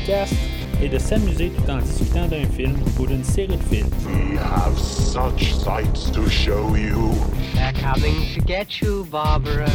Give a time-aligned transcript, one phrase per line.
[0.00, 0.34] podcast
[0.82, 3.90] est de s'amuser tout en discutant d'un film ou d'une série de films.
[4.06, 7.12] We have such sights to show you.
[7.54, 9.66] They're coming to get you, Barbara.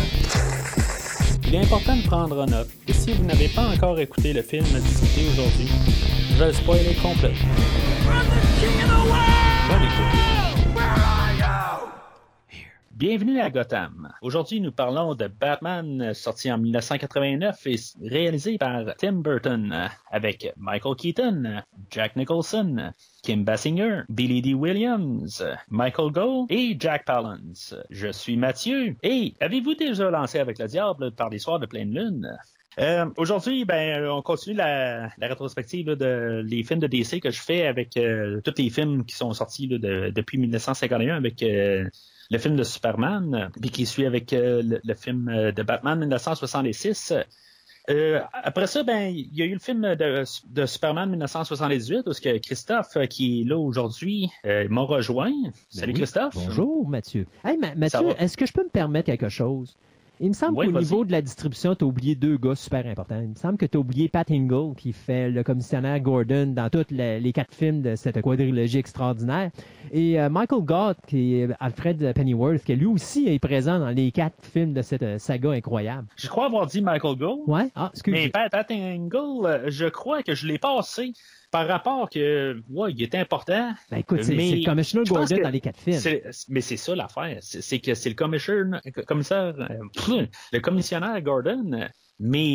[1.47, 4.41] Il est important de prendre en note que si vous n'avez pas encore écouté le
[4.41, 5.69] film à discuter aujourd'hui,
[6.31, 7.55] je vais le spoiler complètement.
[9.69, 10.34] Bonne écoute.
[12.95, 14.09] Bienvenue à Gotham.
[14.21, 20.95] Aujourd'hui, nous parlons de Batman, sorti en 1989 et réalisé par Tim Burton, avec Michael
[20.95, 24.53] Keaton, Jack Nicholson, Kim Basinger, Billy D.
[24.53, 27.75] Williams, Michael Goh et Jack Palance.
[27.89, 28.95] Je suis Mathieu.
[29.03, 32.31] Et avez-vous déjà lancé avec le diable par les soirs de pleine lune?
[32.79, 37.67] Euh, Aujourd'hui, ben, on continue la, rétrospective de les films de DC que je fais
[37.67, 41.89] avec euh, tous les films qui sont sortis depuis 1951 avec euh,
[42.31, 45.99] le film de Superman, puis qui suit avec euh, le, le film euh, de Batman
[45.99, 47.13] 1966.
[47.91, 52.13] Euh, après ça, ben, il y a eu le film de, de Superman 1978, où
[52.13, 55.31] ce que Christophe, qui est là aujourd'hui, euh, m'a rejoint.
[55.69, 55.93] Salut Ben oui.
[55.93, 56.33] Christophe.
[56.35, 57.27] Bonjour, Mathieu.
[57.43, 59.75] Hey, Ma- Mathieu, est-ce que je peux me permettre quelque chose?
[60.21, 62.85] Il me semble Oui, qu'au niveau de la distribution, tu as oublié deux gars super
[62.87, 63.19] importants.
[63.21, 66.69] Il me semble que tu as oublié Pat Hingle, qui fait le commissionnaire Gordon dans
[66.69, 69.51] tous les, les quatre films de cette quadrilogie extraordinaire.
[69.91, 74.11] Et euh, Michael Gott, qui est Alfred Pennyworth, qui lui aussi est présent dans les
[74.11, 76.07] quatre films de cette euh, saga incroyable.
[76.15, 77.41] Je crois avoir dit Michael Gould.
[77.47, 77.69] Ouais?
[77.75, 81.11] Ah, excuse Mais Pat, Pat Engel, euh, je crois que je l'ai passé
[81.51, 83.73] par rapport que, ouais, il est important.
[83.91, 85.99] Ben, écoute, c'est le commissionnaire Gordon dans les quatre films.
[86.49, 87.37] Mais c'est ça l'affaire.
[87.41, 88.65] C'est c'est que c'est le commissaire,
[89.07, 91.87] commissaire euh, le commissionnaire Gordon,
[92.19, 92.45] mais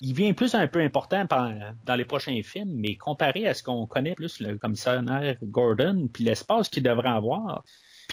[0.00, 1.52] il vient plus un peu important par-
[1.84, 5.02] dans les prochains films, mais comparé à ce qu'on connaît plus le commissaire
[5.42, 7.64] Gordon, puis l'espace qu'il devrait avoir.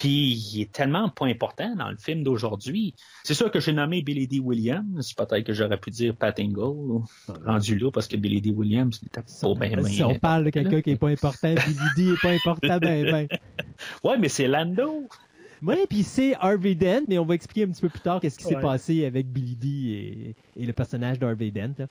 [0.02, 2.92] Puis il est tellement pas important dans le film d'aujourd'hui.
[3.22, 4.40] C'est sûr que j'ai nommé Billy D.
[4.40, 5.12] Williams.
[5.14, 7.02] Peut-être que j'aurais pu dire Pat Engel,
[7.46, 8.50] rendu là, parce que Billy D.
[8.50, 9.84] Williams, il était pas bien.
[9.84, 13.04] si on parle de quelqu'un qui est pas important, Billy D est pas important, ben,
[13.04, 13.28] ben.
[14.02, 15.06] Ouais, mais c'est Lando.
[15.62, 18.36] Oui, puis c'est Harvey Dent, mais on va expliquer un petit peu plus tard qu'est-ce
[18.38, 18.60] qui s'est Ouais.
[18.60, 21.74] passé avec Billy D et, et le personnage d'Harvey Dent.
[21.78, 21.86] là.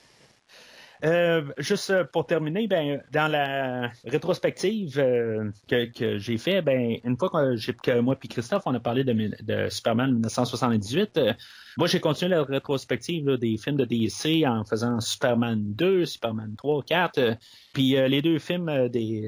[1.04, 7.18] Euh, juste pour terminer, ben, dans la rétrospective euh, que, que j'ai fait, ben, une
[7.18, 11.34] fois que, que moi et Christophe, on a parlé de, Superman 1978, euh,
[11.78, 16.54] moi j'ai continué la rétrospective là, des films de DC en faisant Superman 2, Superman
[16.56, 17.36] 3, 4, euh,
[17.74, 19.28] puis les deux films des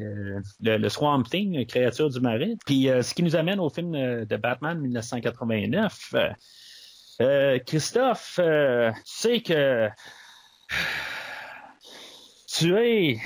[0.61, 4.79] le, Swamp Thing, Créature du marais, puis ce qui nous amène au film de Batman
[4.79, 6.13] 1989.
[6.13, 6.29] euh,
[7.21, 9.89] euh, Christophe, tu sais que
[12.57, 13.17] tu es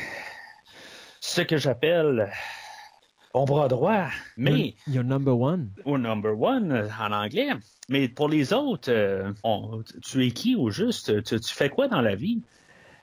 [1.20, 2.30] ce que j'appelle
[3.34, 4.08] mon bras droit,
[4.38, 5.70] mais Your number one.
[5.86, 7.50] au number one euh, en anglais.
[7.90, 11.24] Mais pour les autres, euh, on- tu es qui au juste?
[11.24, 12.42] Tu, tu fais quoi dans la vie?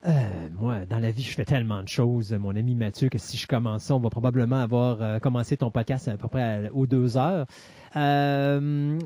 [0.06, 0.10] Euh,
[0.58, 3.46] moi, dans la vie, je fais tellement de choses, mon ami Mathieu, que si je
[3.46, 6.86] commence ça, on va probablement avoir euh, commencé ton podcast à peu près à- aux
[6.86, 7.46] deux heures.
[7.96, 8.98] Euh,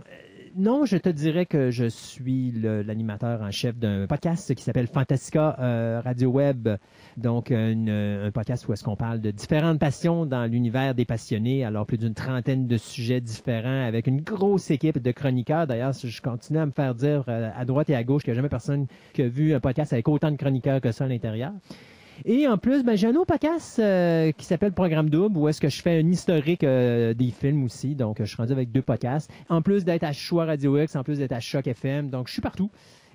[0.56, 5.56] non, je te dirais que je suis l'animateur en chef d'un podcast qui s'appelle Fantastica
[5.59, 6.69] euh, Radio Web.
[7.16, 11.64] Donc, un podcast où est-ce qu'on parle de différentes passions dans l'univers des passionnés.
[11.64, 15.66] Alors, plus d'une trentaine de sujets différents avec une grosse équipe de chroniqueurs.
[15.66, 18.37] D'ailleurs, je continue à me faire dire euh, à droite et à gauche qu'il n'y
[18.37, 21.08] a jamais personne qui a vu un podcast avec autant de chroniqueurs que ça à
[21.08, 21.53] l'intérieur.
[22.24, 25.60] Et en plus, ben, j'ai un autre podcast euh, qui s'appelle Programme Double, où est-ce
[25.60, 27.94] que je fais un historique euh, des films aussi.
[27.94, 29.30] Donc, je suis rendu avec deux podcasts.
[29.48, 32.10] En plus d'être à Choix Radio X, en plus d'être à Choc FM.
[32.10, 32.70] Donc, je suis partout.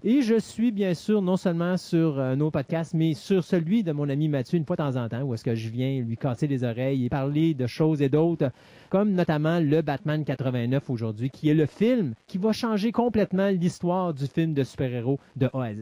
[0.06, 3.94] Et je suis bien sûr non seulement sur euh, nos podcasts, mais sur celui de
[3.94, 6.18] mon ami Mathieu une fois de temps en temps, où est-ce que je viens lui
[6.18, 8.51] casser les oreilles et parler de choses et d'autres,
[8.89, 14.13] comme notamment le Batman 89 aujourd'hui, qui est le film qui va changer complètement l'histoire
[14.13, 15.80] du film de super-héros de A à Z.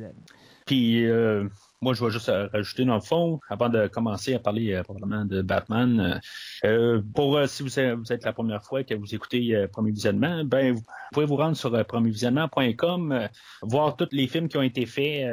[0.71, 1.49] Puis euh,
[1.81, 5.25] moi, je vais juste rajouter dans le fond, avant de commencer à parler euh, probablement
[5.25, 6.21] de Batman,
[6.63, 10.81] euh, pour si vous êtes, la première fois que vous écoutez Premier Visionnement, ben vous
[11.11, 13.27] pouvez vous rendre sur premiervisionnement.com,
[13.63, 15.27] voir tous les films qui ont été faits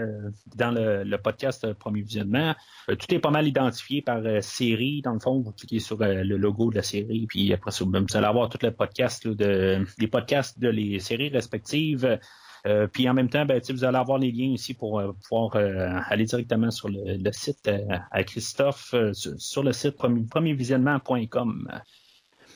[0.56, 2.56] dans le, podcast Premier Visionnement.
[2.88, 5.02] Tout est pas mal identifié par série.
[5.02, 8.26] Dans le fond, vous cliquez sur le logo de la série, puis après vous allez
[8.26, 12.18] avoir de les podcasts de les séries respectives.
[12.68, 15.56] Euh, puis en même temps, ben, vous allez avoir les liens ici pour euh, pouvoir
[15.56, 17.70] euh, aller directement sur le, site
[18.10, 21.68] à Christophe, sur, le site premier- premiervisionnement.com.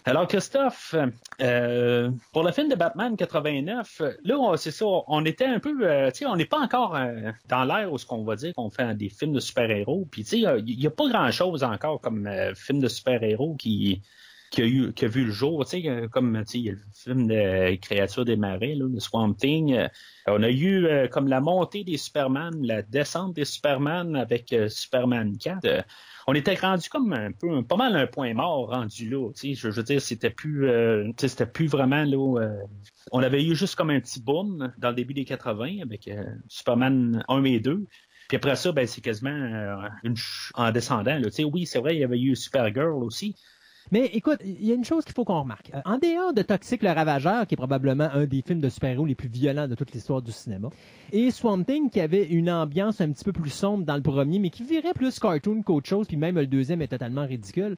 [0.05, 0.97] Alors Christophe,
[2.33, 5.79] pour le film de Batman 89, euh, là c'est ça, on était un peu,
[6.13, 6.99] tu sais, on n'est pas encore
[7.49, 10.09] dans l'ère où ce qu'on va dire qu'on fait des films de super-héros.
[10.11, 14.03] Puis tu sais, il n'y a pas grand-chose encore comme film de super-héros qui
[14.53, 15.65] qui a, eu, vu le jour.
[15.65, 18.75] Tu sais, euh, comme tu sais, il y a le film de Créature des marais,
[18.75, 19.73] là, de Swamp Thing.
[19.73, 19.89] Euh,
[20.27, 25.37] on a eu euh, comme la montée des Superman, la descente des Superman avec Superman
[25.39, 25.65] 4.
[25.65, 25.83] Euh,
[26.27, 29.31] on était rendu comme un peu, pas mal un point mort rendu là.
[29.35, 30.71] Tu sais, je, veux dire, c'était plus,
[31.17, 32.49] c'était plus vraiment là.
[33.11, 36.09] on avait eu juste comme un petit boom dans le début des 80 avec
[36.47, 37.87] Superman 1 et 2.
[38.29, 39.31] Puis après ça, ben, c'est quasiment
[40.05, 41.19] une ch- en descendant.
[41.19, 41.29] Là.
[41.53, 43.35] Oui, c'est vrai, il y avait eu Supergirl aussi.
[43.91, 45.71] Mais écoute, il y a une chose qu'il faut qu'on remarque.
[45.75, 49.07] Euh, En dehors de Toxic le Ravageur, qui est probablement un des films de super-héros
[49.07, 50.69] les plus violents de toute l'histoire du cinéma,
[51.11, 54.51] et Swamp qui avait une ambiance un petit peu plus sombre dans le premier, mais
[54.51, 57.77] qui virait plus cartoon qu'autre chose, puis même le deuxième est totalement ridicule,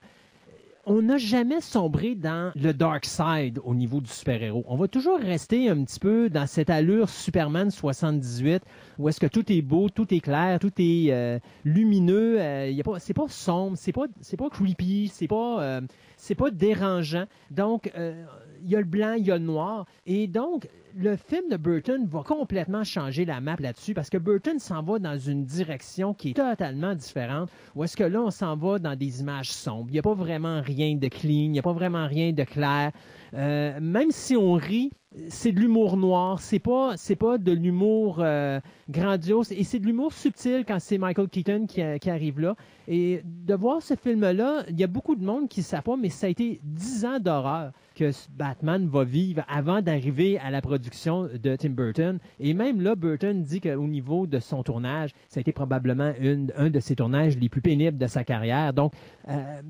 [0.87, 4.65] on n'a jamais sombré dans le dark side au niveau du super-héros.
[4.67, 8.63] On va toujours rester un petit peu dans cette allure Superman 78,
[8.99, 12.41] où est-ce que tout est beau, tout est clair, tout est euh, lumineux.
[12.41, 15.81] euh, y a pas, c'est pas sombre, c'est pas, c'est pas creepy, c'est pas, euh,
[16.17, 17.25] c'est pas dérangeant.
[17.51, 18.25] Donc, euh,
[18.63, 19.87] il y a le blanc, il y a le noir.
[20.07, 24.59] Et donc, le film de Burton va complètement changer la map là-dessus parce que Burton
[24.61, 27.51] s'en va dans une direction qui est totalement différente.
[27.75, 29.87] Où est-ce que là, on s'en va dans des images sombres.
[29.89, 32.45] Il n'y a pas vraiment rien de clean, il n'y a pas vraiment rien de
[32.45, 32.93] clair.
[33.35, 34.93] Euh, même si on rit,
[35.29, 39.87] c'est de l'humour noir, c'est pas c'est pas de l'humour euh, grandiose et c'est de
[39.87, 42.57] l'humour subtil quand c'est Michael Keaton qui, qui arrive là.
[42.89, 45.97] Et de voir ce film-là, il y a beaucoup de monde qui ne savent pas,
[45.97, 50.61] mais ça a été dix ans d'horreur que Batman va vivre avant d'arriver à la
[50.61, 52.19] production de Tim Burton.
[52.41, 56.53] Et même là, Burton dit qu'au niveau de son tournage, ça a été probablement une,
[56.57, 58.73] un de ses tournages les plus pénibles de sa carrière.
[58.73, 58.93] Donc,
[59.29, 59.63] euh,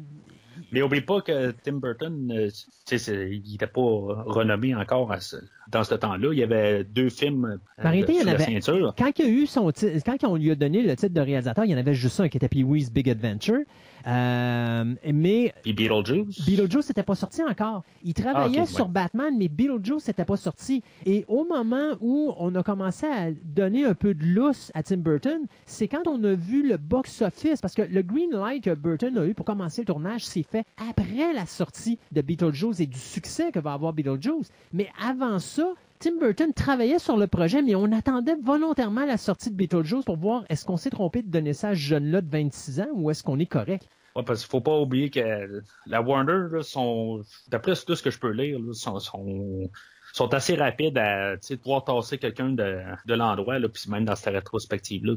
[0.75, 2.50] Mais oublie pas que Tim Burton, euh,
[2.91, 3.81] il n'était pas
[4.26, 5.37] renommé encore à ce-
[5.71, 6.31] dans ce temps-là.
[6.32, 7.44] Il y avait deux films
[7.79, 8.94] euh, réalité, de- il y en sur la avait- ceinture.
[8.99, 9.71] quand il a eu son
[10.05, 12.29] quand on lui a donné le titre de réalisateur, il y en avait juste un
[12.29, 13.61] qui était Pee-wee's Big Adventure.
[14.06, 16.45] Euh, mais Puis Beetlejuice?
[16.47, 17.85] Beetlejuice n'était pas sorti encore.
[18.05, 18.91] Il travaillait Ah, ok, sur ouais.
[18.93, 20.83] Batman, mais Beetlejuice n'était pas sorti.
[21.06, 24.99] Et au moment où on a commencé à donner un peu de lousse à Tim
[24.99, 29.17] Burton, c'est quand on a vu le box-office, parce que le green light que Burton
[29.19, 32.99] a eu pour commencer le tournage s'est fait après la sortie de Beetlejuice et du
[32.99, 34.50] succès que va avoir Beetlejuice.
[34.73, 39.50] Mais avant ça, Tim Burton travaillait sur le projet, mais on attendait volontairement la sortie
[39.50, 42.31] de Beetlejuice pour voir est-ce qu'on s'est trompé de donner ça à ce jeune-là de
[42.31, 43.88] 26 ans ou est-ce qu'on est correct?
[44.17, 48.11] Ouais, parce qu'il faut pas oublier que la Warner, là, sont, d'après tout ce que
[48.11, 54.14] je peux lire, sont, assez rapides à pouvoir tasser quelqu'un de, l'endroit, puis même dans
[54.14, 55.14] cette rétrospective-là,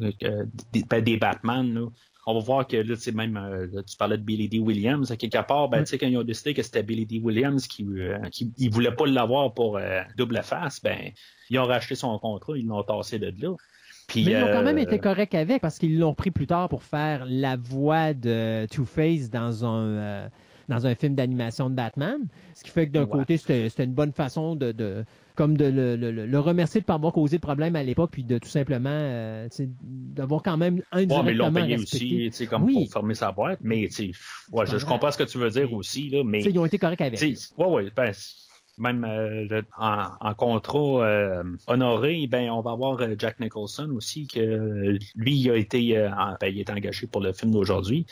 [0.73, 1.87] des, ben, des Batman, là,
[2.29, 4.59] on va voir que là, tu sais, même, euh, là, tu parlais de Billy D.
[4.59, 7.19] Williams, à quelque part, ben, tu sais, quand ils ont décidé que c'était Billy D.
[7.23, 11.11] Williams qui, euh, qui ils voulaient pas l'avoir pour euh, double face, ben,
[11.49, 13.55] ils ont racheté son contrat, ils l'ont tassé de là.
[14.07, 16.47] Puis, Mais ils ont quand même euh, été corrects avec parce qu'ils l'ont pris plus
[16.47, 20.29] tard pour faire la voix de Two-Face dans un,
[20.67, 22.27] dans un film d'animation de Batman.
[22.53, 23.07] Ce qui fait que d'un Ouais.
[23.07, 25.05] côté, c'était c'était une bonne façon de, de
[25.37, 28.09] comme de le, le- le- remercier de ne pas avoir causé de problème à l'époque,
[28.11, 29.47] puis de tout simplement euh,
[29.81, 32.27] d'avoir quand même Ouais, mais ils l'ont payé respecté.
[32.29, 32.73] aussi, comme Oui.
[32.73, 33.59] pour fermer sa boîte.
[33.61, 33.87] Mais,
[34.51, 36.77] ouais, je, je comprends ce que tu veux dire aussi, là, mais, Ils ont été
[36.77, 37.21] corrects avec.
[37.21, 38.11] ouais, ouais, ben,
[38.77, 43.89] même euh, le- en, en contrat euh, honoré, ben, on va avoir euh, Jack Nicholson
[43.95, 48.05] aussi, que lui, il a été, en- ben, il est engagé pour le film d'aujourd'hui,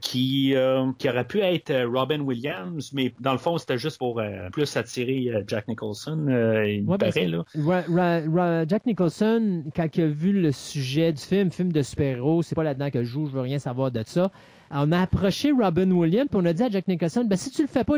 [0.00, 0.54] qui,
[0.98, 4.20] qui aurait pu être Robin Williams, mais dans le fond, c'était juste pour
[4.52, 6.26] plus attirer Jack Nicholson,
[6.66, 7.44] il Ouais, paraît, là.
[7.56, 11.82] Ra- Ra- Ra- Jack Nicholson, quand il a vu le sujet du film, film de
[11.82, 14.30] super-héros, c'est pas là-dedans que je joue, je veux rien savoir de ça.
[14.70, 17.62] On a approché Robin Williams, puis on a dit à Jack Nicholson, ben, si tu
[17.62, 17.96] le fais pas,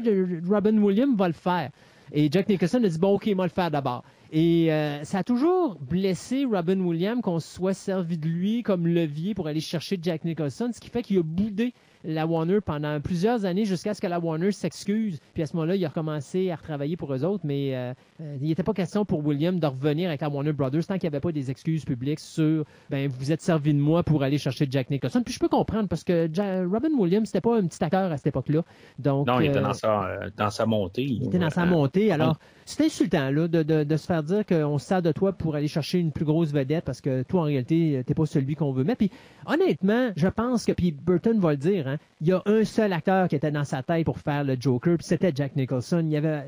[0.48, 1.70] Robin Williams va le faire.
[2.16, 4.04] Et Jack Nicholson a dit, bon, ok, moi le faire d'abord.
[4.30, 9.34] Et euh, ça a toujours blessé Robin Williams qu'on soit servi de lui comme levier
[9.34, 13.44] pour aller chercher Jack Nicholson, ce qui fait qu'il a boudé la Warner pendant plusieurs
[13.44, 15.18] années jusqu'à ce que la Warner s'excuse.
[15.32, 17.92] Puis à ce moment-là, il a recommencé à retravailler pour eux autres, mais euh,
[18.40, 21.14] il n'était pas question pour William de revenir avec la Warner Brothers tant qu'il n'y
[21.16, 24.66] avait pas des excuses publiques sur ben vous êtes servi de moi pour aller chercher
[24.70, 25.22] Jack Nicholson.
[25.24, 28.16] Puis je peux comprendre parce que Ja- Robin Williams c'était pas un petit acteur à
[28.16, 28.62] cette époque-là.
[28.98, 31.04] Donc Non, il était euh, dans sa, euh, dans sa montée.
[31.04, 32.12] il était dans sa montée.
[32.12, 35.32] Alors, c'est insultant là, de, de, de se faire dire qu'on se sert de toi
[35.32, 38.54] pour aller chercher une plus grosse vedette parce que toi, en réalité, t'es pas celui
[38.56, 38.98] qu'on veut mettre.
[38.98, 39.10] Puis,
[39.46, 42.92] honnêtement, je pense que, puis Burton va le dire, hein, il y a un seul
[42.92, 46.00] acteur qui était dans sa tête pour faire le Joker, puis c'était Jack Nicholson.
[46.04, 46.44] Il y avait...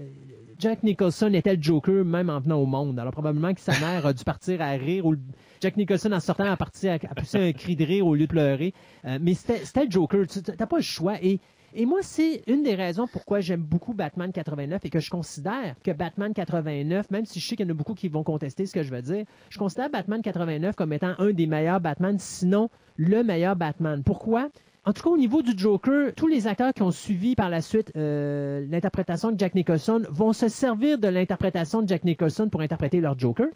[0.58, 2.98] Jack Nicholson était le Joker même en venant au monde.
[2.98, 5.14] Alors, probablement que sa mère a dû partir à rire ou
[5.60, 8.30] Jack Nicholson, en sortant, a parti à, pousser un cri de rire au lieu de
[8.30, 8.72] pleurer.
[9.04, 10.26] Euh, mais c'était c'était le Joker.
[10.26, 11.16] Tu n'as pas le choix.
[11.22, 11.40] Et
[11.78, 15.76] et moi, c'est une des raisons pourquoi j'aime beaucoup Batman 89 et que je considère
[15.84, 18.64] que Batman 89, même si je sais qu'il y en a beaucoup qui vont contester
[18.64, 22.16] ce que je veux dire, je considère Batman 89 comme étant un des meilleurs Batman,
[22.18, 24.02] sinon le meilleur Batman.
[24.02, 24.48] Pourquoi?
[24.88, 27.60] En tout cas, au niveau du Joker, tous les acteurs qui ont suivi par la
[27.60, 32.60] suite euh, l'interprétation de Jack Nicholson vont se servir de l'interprétation de Jack Nicholson pour
[32.60, 33.48] interpréter leur Joker.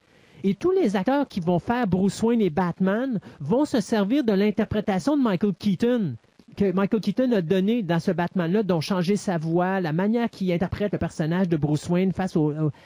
[0.43, 4.33] Et tous les acteurs qui vont faire Bruce Wayne et Batman vont se servir de
[4.33, 6.17] l'interprétation de Michael Keaton
[6.65, 10.93] Michael Keaton a donné dans ce Batman-là, dont changer sa voix, la manière qu'il interprète
[10.93, 12.37] le personnage de Bruce Wayne face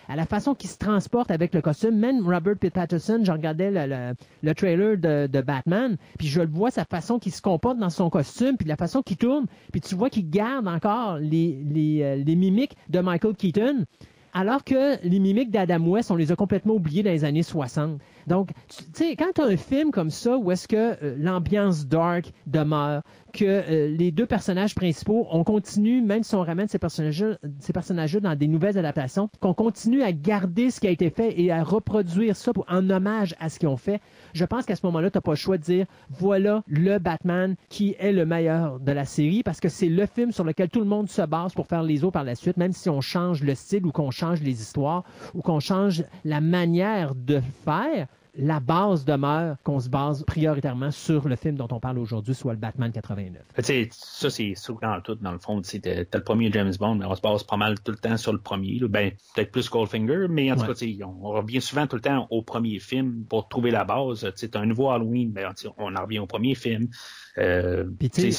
[0.09, 1.97] à la façon qu'il se transporte avec le costume.
[1.99, 6.49] Même Robert Pitt Patterson, je regardais le, le- le trailer de, Batman, puis je le
[6.49, 9.81] vois, sa façon qu'il se comporte dans son costume, puis la façon qu'il tourne, puis
[9.81, 13.85] tu vois qu'il garde encore les, euh, mimiques de Michael Keaton.
[14.37, 18.01] Alors que les mimiques d'Adam West, on les a complètement oubliés dans les années 60.
[18.27, 21.87] Donc, tu sais, quand tu as un film comme ça où est-ce que euh, l'ambiance
[21.87, 23.03] dark demeure,
[23.33, 27.73] que euh, les deux personnages principaux, on continue, même si on ramène ces personnages-là ces
[27.73, 31.51] personnages dans des nouvelles adaptations, qu'on continue à garder ce qui a été fait et
[31.51, 34.01] à reproduire ça pour, en hommage à ce qu'ils ont fait,
[34.33, 37.57] je pense qu'à ce moment-là, tu n'as pas le choix de dire, voilà le Batman
[37.69, 40.81] qui est le meilleur de la série, parce que c'est le film sur lequel tout
[40.81, 43.43] le monde se base pour faire les autres par la suite, même si on change
[43.43, 45.05] le style ou qu'on change les histoires
[45.35, 51.29] ou qu'on change la manière de faire la base demeure qu'on se base prioritairement sur
[51.29, 53.43] le film dont on parle aujourd'hui, soit le Batman 89.
[53.57, 55.61] Tu sais, ça, c'est dans tout, dans le fond.
[55.63, 58.17] Tu t'as le premier James Bond, mais on se base pas mal tout le temps
[58.17, 58.79] sur le premier.
[58.81, 58.89] là.
[58.89, 60.75] Ben, peut-être plus Goldfinger, mais en tout Ouais.
[60.75, 64.29] cas, on, on revient souvent tout le temps au premier film pour trouver la base.
[64.37, 66.89] Tu un nouveau Halloween, ben, on en revient au premier film.
[67.39, 68.31] Euh, c'est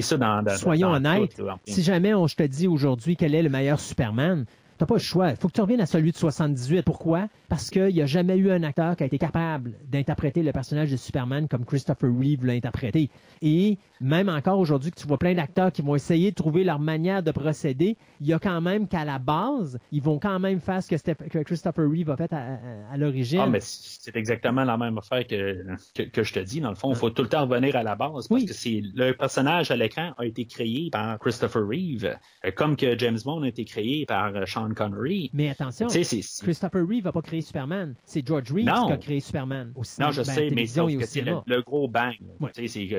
[0.00, 3.34] ça dans, dans Soyons dans honnêtes, tout, si jamais on, je te dis aujourd'hui quel
[3.34, 4.46] est le meilleur Superman,
[4.78, 5.30] t'as pas le choix.
[5.30, 6.82] Il faut que tu reviennes à celui de 78.
[6.82, 7.28] Pourquoi?
[7.48, 10.90] Parce qu'il n'y a jamais eu un acteur qui a été capable d'interpréter le personnage
[10.90, 13.10] de Superman comme Christopher Reeve l'a interprété.
[13.42, 16.78] Et même encore aujourd'hui, que tu vois plein d'acteurs qui vont essayer de trouver leur
[16.78, 20.60] manière de procéder, il y a quand même qu'à la base, ils vont quand même
[20.60, 22.58] faire ce que, Steph- que Christopher Reeve a fait à, à-
[22.92, 23.40] à l'origine.
[23.42, 25.64] Ah, mais c'est exactement la même affaire que,
[25.94, 26.60] que, que je te dis.
[26.60, 28.46] Dans le fond, il faut tout le temps revenir à la base parce Oui.
[28.46, 32.98] que c'est le personnage à l'écran a été créé par Christopher Reeve, euh, comme que
[32.98, 35.30] James Bond a été créé par euh, Sean Connery.
[35.32, 37.94] Mais attention, Christopher Reeve n'a pas créé Superman.
[38.04, 38.86] C'est George Reeves Non.
[38.86, 39.72] qui a créé Superman.
[39.74, 42.14] Au cinéma, Non, je ben, sais, mais c'est le, gros bang.
[42.40, 42.50] Ouais.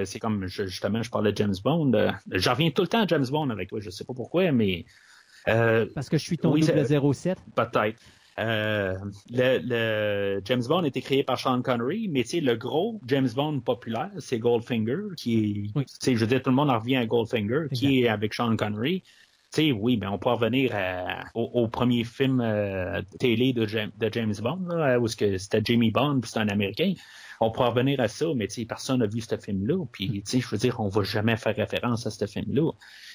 [0.06, 1.94] C'est comme je- justement, je parlais de James Bond.
[1.94, 3.80] euh, J'en reviens tout le temps à James Bond avec toi.
[3.80, 4.86] Je sais pas pourquoi, mais
[5.48, 7.38] euh, Parce que je suis ton Oui, double c'est- 07.
[7.56, 8.00] peut-être.
[8.40, 8.96] Euh,
[9.32, 13.02] le, le James Bond a été créé par Sean Connery, mais tu sais, le gros
[13.06, 15.86] James Bond populaire, c'est Goldfinger, qui est, Oui.
[15.86, 18.34] tu sais, je veux dire, tout le monde en revient à Goldfinger, qui est avec
[18.34, 19.02] Sean Connery.
[19.52, 23.66] Tu sais, oui, ben on peut revenir à- au, au premier film euh, télé de,
[23.66, 26.94] Jam- de James Bond, là, où c'était Jamie Bond, puis c'est un Américain.
[27.42, 29.86] On pourrait revenir à ça, mais personne n'a vu ce film-là.
[29.92, 32.72] Puis, je veux dire, on va jamais faire référence à ce film-là.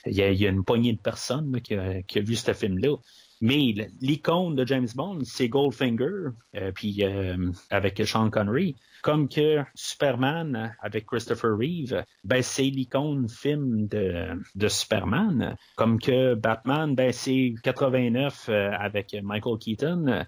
[0.06, 2.96] Il y a, une poignée de personnes qui, a, vu ce film-là.
[3.40, 8.76] Mais l'icône de James Bond, c'est Goldfinger, euh, puis euh, avec Sean Connery.
[9.02, 15.56] Comme que Superman avec Christopher Reeve, ben c'est l'icône film de, de Superman.
[15.76, 20.24] Comme que Batman, ben c'est 89 euh, avec Michael Keaton.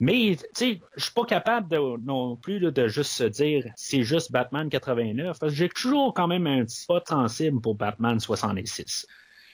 [0.00, 4.02] Mais, tu sais, je suis pas capable de, non plus de juste se dire c'est
[4.02, 8.18] juste Batman 89, parce que j'ai toujours quand même un petit spot sensible pour Batman
[8.20, 9.06] 66.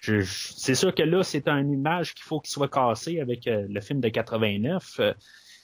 [0.02, 3.47] Je- je- c'est sûr que là, c'est une image qu'il faut qu'il soit cassé avec
[3.47, 4.97] euh, le film de 89.
[5.00, 5.12] Euh,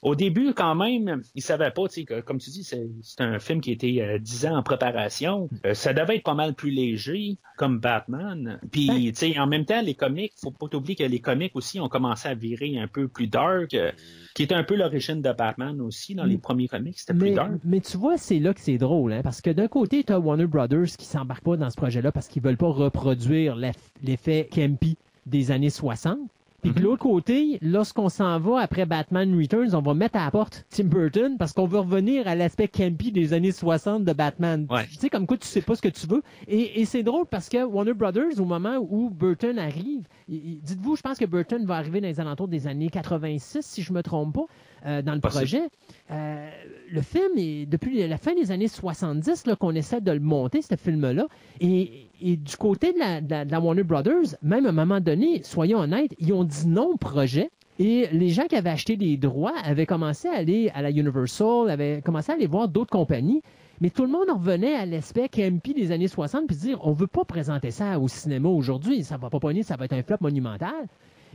[0.07, 2.87] au début, quand même, ils savaient pas, tu sais, que, comme tu dis, c'est,
[3.19, 5.49] un film qui était euh, 10 ans en préparation.
[5.67, 8.61] Euh, ça devait être pas mal plus léger, comme Batman.
[8.71, 11.81] Puis, tu sais, en même temps, les comics, faut pas oublier que les comics aussi
[11.81, 13.91] ont commencé à virer un peu plus dark, euh,
[14.37, 16.15] qui était un peu l'origine de Batman aussi.
[16.15, 16.41] Dans les Mm.
[16.41, 17.51] premiers comics, c'était plus dark.
[17.65, 20.21] mais tu vois, c'est là que c'est drôle, hein, parce que d'un côté, tu as
[20.21, 24.49] Warner Brothers qui s'embarque pas dans ce projet-là parce qu'ils veulent pas reproduire l'eff- l'effet
[24.55, 24.97] Campy
[25.27, 26.19] des années 60.
[26.63, 26.85] Puis de Mhm.
[26.85, 30.85] l'autre côté, lorsqu'on s'en va après Batman Returns, on va mettre à la porte Tim
[30.85, 34.67] Burton parce qu'on veut revenir à l'aspect campy des années 60 de Batman.
[34.71, 34.87] Ouais.
[34.87, 36.23] Tu sais, comme quoi tu sais pas ce que tu veux.
[36.49, 41.03] Et, et c'est drôle parce que Warner Brothers, au moment où Burton arrive, dites-vous, je
[41.03, 44.35] pense que Burton va arriver dans les alentours des années 86, si je me trompe
[44.35, 44.47] pas,
[44.87, 45.63] euh, dans le projet.
[46.11, 46.51] Euh,
[46.91, 50.63] le film est depuis la fin des années 70 là, qu'on essaie de le monter,
[50.63, 51.27] ce film-là.
[51.61, 55.79] Et, et du côté de la, de Warner Brothers, même à un moment donné, soyons
[55.79, 57.51] honnêtes, ils ont dit non au projet.
[57.79, 61.69] Et les gens qui avaient acheté des droits avaient commencé à aller à la Universal,
[61.69, 63.43] avaient commencé à aller voir d'autres compagnies.
[63.81, 66.93] Mais tout le monde en revenait à l'aspect campy des années 60 puis dire on
[66.93, 70.03] veut pas présenter ça au cinéma aujourd'hui, ça va pas pogner, ça va être un
[70.03, 70.87] flop monumental.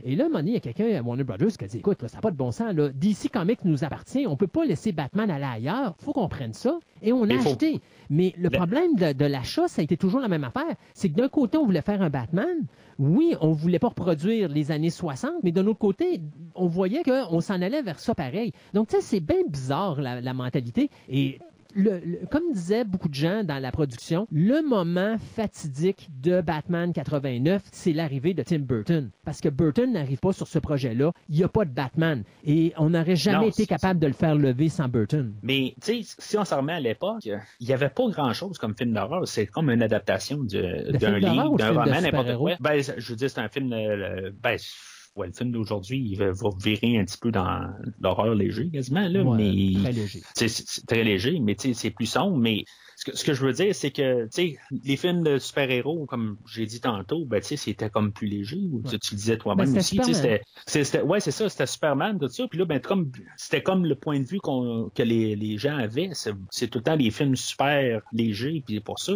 [0.04, 1.68] Et là, à un moment donné, il y a quelqu'un à Warner Brothers qui a
[1.68, 2.74] dit Écoute, là, ça n'a pas de bon sens.
[2.74, 2.88] Là.
[2.90, 4.26] DC Comics nous appartient.
[4.26, 5.94] On peut pas laisser Batman aller ailleurs.
[5.98, 6.78] faut qu'on prenne ça.
[7.02, 7.80] Et on a faut- acheté.
[8.10, 10.74] Mais le problème de, de l'achat, ça a été toujours la même affaire.
[10.94, 12.66] C'est que d'un côté, on voulait faire un Batman.
[12.98, 16.20] Oui, on voulait pas reproduire les années 60, mais d'un autre côté,
[16.54, 18.52] on voyait qu'on s'en allait vers ça pareil.
[18.74, 20.90] Donc, tu sais, c'est bien bizarre, la, la mentalité.
[21.08, 21.38] Et
[21.74, 26.92] le- le- comme disaient beaucoup de gens dans la production, le moment fatidique de Batman
[26.92, 29.10] 89, c'est l'arrivée de Tim Burton.
[29.24, 32.22] Parce que Burton n'arrive pas sur ce projet-là, il n'y a pas de Batman.
[32.44, 35.32] Et on n'aurait jamais Non, été capable de le faire lever sans Burton.
[35.42, 38.74] Mais, tu sais, si on s'en remet à l'époque, il n'y avait pas grand-chose comme
[38.76, 39.26] film d'horreur.
[39.26, 42.52] C'est comme une adaptation d'un livre, d'un roman, n'importe quoi.
[42.60, 44.56] Ben, je veux dire, c'est un film, euh, ben,
[45.16, 47.68] ouais, le film d'aujourd'hui, il va, va virer un petit peu dans
[48.00, 50.20] l'horreur léger, quasiment, là, Ouais, mais Très léger.
[50.34, 52.36] c'est très léger, mais tu sais, c'est plus sombre.
[52.38, 52.64] Mais
[52.96, 56.06] ce que, ce que je veux dire, c'est que tu sais, les films de super-héros,
[56.06, 58.58] comme j'ai dit tantôt, ben, tu sais, c'était comme plus léger.
[58.70, 59.98] Ou, tu- Tu le disais toi-même Ben, aussi.
[60.66, 62.46] c'était ouais, c'est ça, c'était Superman, tout ça.
[62.48, 65.76] Puis là, ben, comme, c'était comme le point de vue qu'on, que les, les gens
[65.76, 66.10] avaient.
[66.12, 69.14] C'est, c'est tout le temps des films super légers, puis pour ça.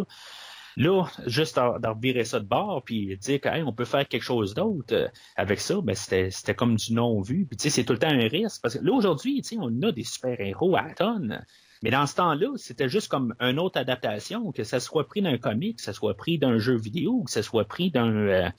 [0.77, 4.93] Là, juste d'en revirer ça de bord, puis dire qu'on peut faire quelque chose d'autre
[4.93, 7.47] euh, avec ça, ben c'était comme du non-vu.
[7.47, 8.61] Puis tu sais, c'est tout le temps un risque.
[8.61, 11.43] Parce que là, aujourd'hui, on a des super-héros à tonnes.
[11.81, 15.39] Mais dans ce temps-là, c'était juste comme une autre adaptation, que ça soit pris d'un
[15.39, 18.49] comic, que ça soit pris d'un jeu vidéo, que ça soit pris d'un euh,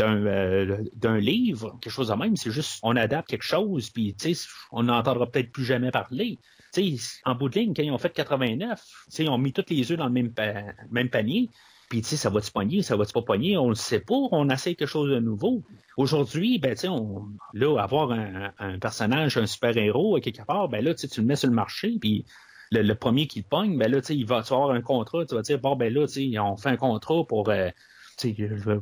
[0.00, 2.36] euh, d'un livre, quelque chose de même.
[2.36, 4.14] C'est juste, on adapte quelque chose, puis
[4.70, 6.38] on n'entendra peut-être plus jamais parler.
[7.24, 9.64] En bout de ligne, quand ils ont fait 89, tu sais, ils ont mis tous
[9.68, 11.50] les œufs dans le même, pa- même panier.
[11.88, 13.56] Puis, tu sais, ça va-tu pogner, ça va-tu pas pogner?
[13.56, 15.62] On le sait pas, on essaie quelque chose de nouveau.
[15.96, 16.74] Aujourd'hui, ben,
[17.52, 21.54] là, avoir un, personnage, un super-héros, quelque part, ben là, tu le mets sur le
[21.54, 22.24] marché, puis
[22.72, 25.42] le, premier qui le pogne, ben là, tu il va avoir un contrat, tu vas
[25.42, 26.06] dire, bon, ben là,
[26.42, 27.70] on fait un contrat pour, euh,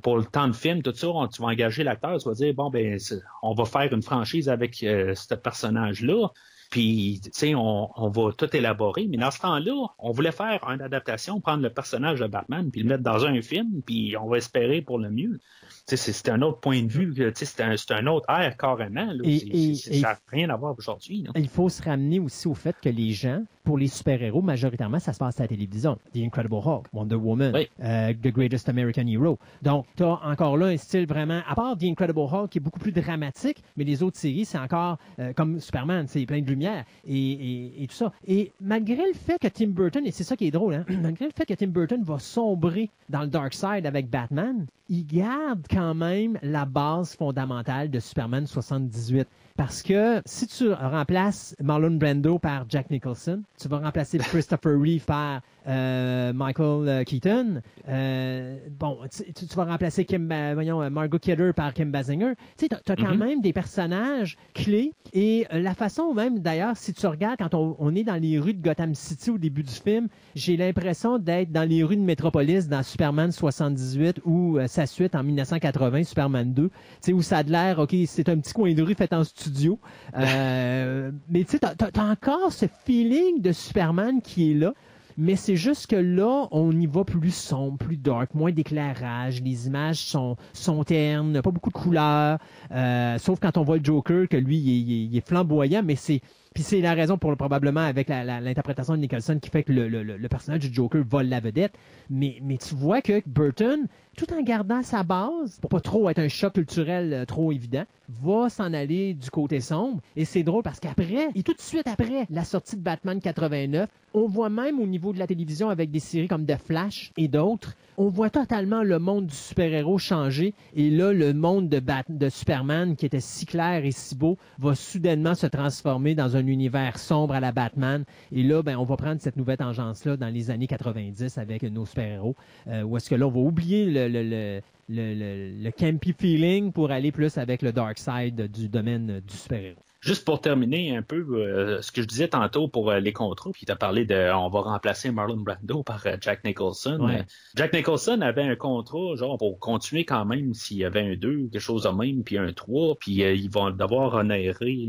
[0.02, 2.70] pour le temps de film, tout ça, tu vas engager l'acteur, tu vas dire, bon,
[2.70, 2.98] ben,
[3.42, 6.28] on va faire une franchise avec euh, ce personnage-là.
[6.72, 9.06] Puis, tu sais, on, on va tout élaborer.
[9.06, 12.82] Mais dans ce temps-là, on voulait faire une adaptation, prendre le personnage de Batman, puis
[12.82, 15.38] le mettre dans un film, puis on va espérer pour le mieux.
[15.86, 19.06] C'est- un autre point de vue, c'est un, autre air carrément.
[19.12, 19.22] là.
[19.24, 21.26] Et- ça n'a rien à voir aujourd'hui.
[21.34, 25.12] Il faut se ramener aussi au fait que les gens, pour les super-héros, majoritairement, ça
[25.12, 25.98] se passe à la télévision.
[26.14, 27.68] The Incredible Hulk, Wonder Woman, Oui.
[27.82, 29.38] euh, The Greatest American Hero.
[29.62, 32.60] Donc, tu as encore là un style vraiment, à part The Incredible Hulk, qui est
[32.60, 36.46] beaucoup plus dramatique, mais les autres séries, c'est encore euh, comme Superman, c'est plein de
[36.48, 38.12] lumière et, et- et tout ça.
[38.26, 41.26] Et malgré le fait que Tim Burton, et c'est ça qui est drôle, hein, malgré
[41.26, 45.64] le fait que Tim Burton va sombrer dans le dark side avec Batman, il garde
[45.70, 49.26] quand même la base fondamentale de Superman 78.
[49.56, 55.06] Parce que si tu remplaces Marlon Brando par Jack Nicholson, tu vas remplacer Christopher Reeve
[55.06, 61.72] par euh, Michael euh, Keaton, euh, bon, tu, vas remplacer Kim, voyons, Margot Kidder par
[61.74, 62.32] Kim Basinger.
[62.56, 63.18] Tu sais, t'as, t'as quand Mhm.
[63.18, 67.94] même des personnages clés et la façon même, d'ailleurs, si tu regardes quand on, on
[67.94, 71.68] est dans les rues de Gotham City au début du film, j'ai l'impression d'être dans
[71.68, 76.68] les rues de Metropolis dans Superman 78 ou euh, sa suite en 1980, Superman 2,
[76.68, 79.24] tu sais, où ça a l'air, OK, c'est un petit coin de rue fait en
[79.24, 79.78] studio.
[80.16, 84.74] Mais tu sais, t'as encore ce feeling de Superman qui est là.
[85.16, 89.42] Mais c'est juste que là, on y va plus sombre, plus dark, moins d'éclairage.
[89.42, 92.38] Les images sont, sont ternes, pas beaucoup de couleurs.
[92.70, 95.96] euh, sauf quand on voit le Joker, que lui, il est, il est- flamboyant, mais
[95.96, 96.20] c'est.
[96.54, 100.02] Puis c'est la raison pour probablement avec l'interprétation de Nicholson qui fait que le, le-
[100.02, 101.72] le- le personnage du Joker vole la vedette.
[102.10, 103.86] Mais, mais tu vois que Burton,
[104.18, 107.84] tout en gardant sa base, pour pas trop être un choc culturel euh, trop évident,
[108.08, 110.00] va s'en aller du côté sombre.
[110.16, 113.88] Et c'est drôle parce qu'après, et tout de suite après la sortie de Batman 89,
[114.14, 117.28] on voit même au niveau de la télévision avec des séries comme The Flash et
[117.28, 120.54] d'autres, on voit totalement le monde du super-héros changer.
[120.74, 124.74] Et là, le monde de, de Superman, qui était si clair et si beau, va
[124.74, 128.04] soudainement se transformer dans un univers sombre à la Batman.
[128.32, 131.86] Et là, ben, on va prendre cette nouvelle tangence-là dans les années 90 avec nos
[131.86, 132.34] super-héros.
[132.68, 134.60] Euh, où est-ce que là, on va oublier le,
[134.92, 139.36] le, le- le campy feeling pour aller plus avec le dark side du domaine du
[139.36, 139.82] super-héros.
[140.00, 143.50] Juste pour terminer un peu euh, ce que je disais tantôt pour euh, les contrats,
[143.52, 146.98] puis tu as parlé de on va remplacer Marlon Brando par euh, Jack Nicholson.
[147.00, 147.24] Ouais.
[147.54, 151.48] Jack Nicholson avait un contrat, genre pour continuer quand même s'il y avait un 2,
[151.52, 154.88] quelque chose de même, puis un 3, puis ils vont devoir honorer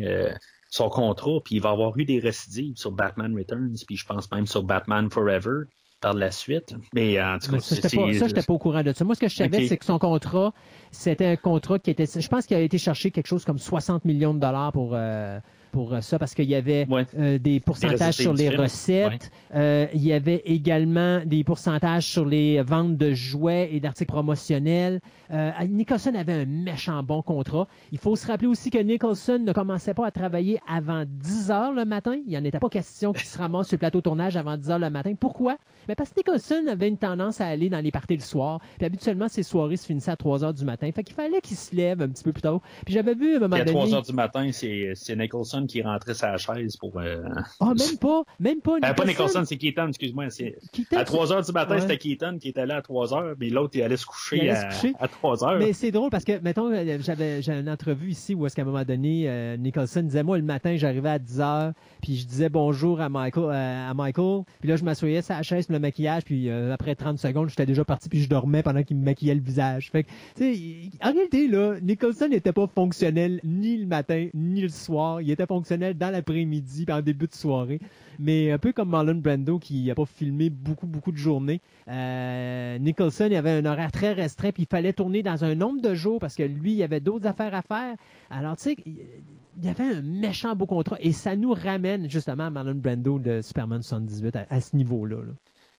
[0.71, 4.31] son contrat, puis il va avoir eu des récidives sur Batman Returns, puis je pense
[4.31, 5.65] même sur Batman Forever
[6.03, 6.75] par la suite.
[6.93, 9.05] Mais en tout cas, Mais ça, j'étais pas, ça, j'étais pas au courant de ça.
[9.05, 10.53] Moi, ce que je savais, c'est que son contrat,
[10.91, 14.03] c'était un contrat qui était, je pense qu'il a été cherché quelque chose comme 60
[14.03, 15.39] millions de dollars pour, euh,
[15.73, 17.05] pour euh, ça, parce qu'il y avait Ouais.
[17.17, 19.29] euh, des pourcentages sur les recettes.
[19.55, 25.01] Euh, il y avait également des pourcentages sur les ventes de jouets et d'articles promotionnels.
[25.31, 27.67] Euh, Nicholson avait un méchant bon contrat.
[27.91, 31.73] Il faut se rappeler aussi que Nicholson ne commençait pas à travailler avant 10 heures
[31.73, 32.15] le matin.
[32.25, 34.55] Il n'y en était pas question qu'il se ramasse sur le plateau de tournage avant
[34.57, 35.13] 10 heures le matin.
[35.19, 35.57] Pourquoi?
[35.87, 38.59] Mais parce que Nicholson avait une tendance à aller dans les parties le soir.
[38.77, 40.89] Puis habituellement, ses soirées se finissaient à 3 heures du matin.
[40.93, 42.61] Fait qu'il fallait qu'il se lève un petit peu plus tôt.
[42.85, 43.77] Puis j'avais vu à un moment Puis à donné...
[43.79, 46.99] 3 heures du matin, c'est Nicholson Nicholson qui rentrait sa chaise pour.
[46.99, 47.23] Euh...
[47.59, 48.77] Ah, même pas, même pas.
[48.77, 50.29] Euh, pas Nicholson, c'est Keaton, excuse-moi.
[50.29, 50.57] C'est...
[50.71, 51.81] Keaton, à 3 heures du matin, Ouais.
[51.81, 54.49] c'était Keaton qui était là à 3 heures, mais l'autre, il allait se coucher, allait
[54.51, 54.95] à, se coucher.
[54.99, 55.59] à 3 heures.
[55.59, 58.65] Mais c'est drôle parce que, mettons, euh, j'avais, une entrevue ici où est-ce qu'à un
[58.65, 62.49] moment donné, euh, Nicholson disait, moi, le matin, j'arrivais à 10 heures, puis je disais
[62.49, 66.95] bonjour à Michael, à Michael, puis là, je m'assoyais la chaise, le maquillage, puis après
[66.95, 69.89] 30 secondes, j'étais déjà parti, puis je dormais pendant qu'il me maquillait le visage.
[69.91, 74.61] Fait que, tu sais, en réalité, là, Nicholson n'était pas fonctionnel ni le matin, ni
[74.61, 75.21] le soir.
[75.21, 77.79] Il était fonctionnel dans l'après-midi, en début de soirée.
[78.19, 81.61] Mais un peu comme Marlon Brando, qui n'a pas filmé beaucoup, beaucoup de journées.
[81.87, 85.81] Euh, Nicholson, il avait un horaire très restreint, puis il fallait tourner dans un nombre
[85.81, 87.95] de jours parce que lui, il avait d'autres affaires à faire.
[88.29, 90.97] Alors, tu sais, il y avait un méchant beau contrat.
[90.99, 95.17] Et ça nous ramène justement à Marlon Brando de Superman 78 à, à ce niveau-là.
[95.17, 95.33] là.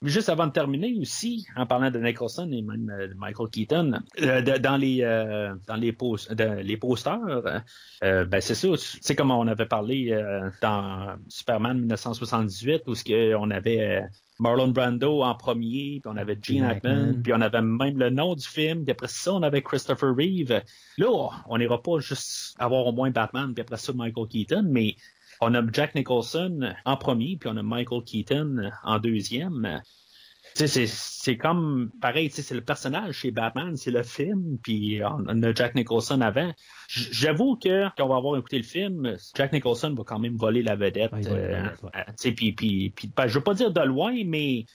[0.04, 3.48] Mais juste avant de terminer aussi, en parlant de Nicholson et même euh, de Michael
[3.50, 7.42] Keaton, euh, de- dans les euh, dans les, de- les posters,
[8.02, 8.68] ben c'est ça,
[9.00, 10.16] c'est comme on avait parlé
[10.62, 14.04] dans Superman 1978 où ce on avait
[14.40, 17.22] Marlon Brando en premier, puis on avait Gene Hackman.
[17.22, 20.60] puis on avait même le nom du film, puis après ça on avait Christopher Reeve.
[20.98, 24.96] Là, on n'ira pas juste avoir au moins Batman, puis après ça Michael Keaton, mais
[25.40, 29.82] on a Jack Nicholson en premier, puis on a Michael Keaton en deuxième.
[30.54, 34.04] Tu sais, c'est, c'est comme pareil, tu sais, c'est le personnage chez Batman, c'est le
[34.04, 36.52] film, puis on, on a Jack Nicholson avant.
[36.88, 40.62] J'avoue que quand on va avoir écouté le film, Jack Nicholson va quand même voler
[40.62, 41.12] la vedette.
[41.12, 41.90] Ouais, la euh, ouais.
[41.96, 44.66] euh, tu sais, puis, puis, puis, ben, je veux pas dire de loin, mais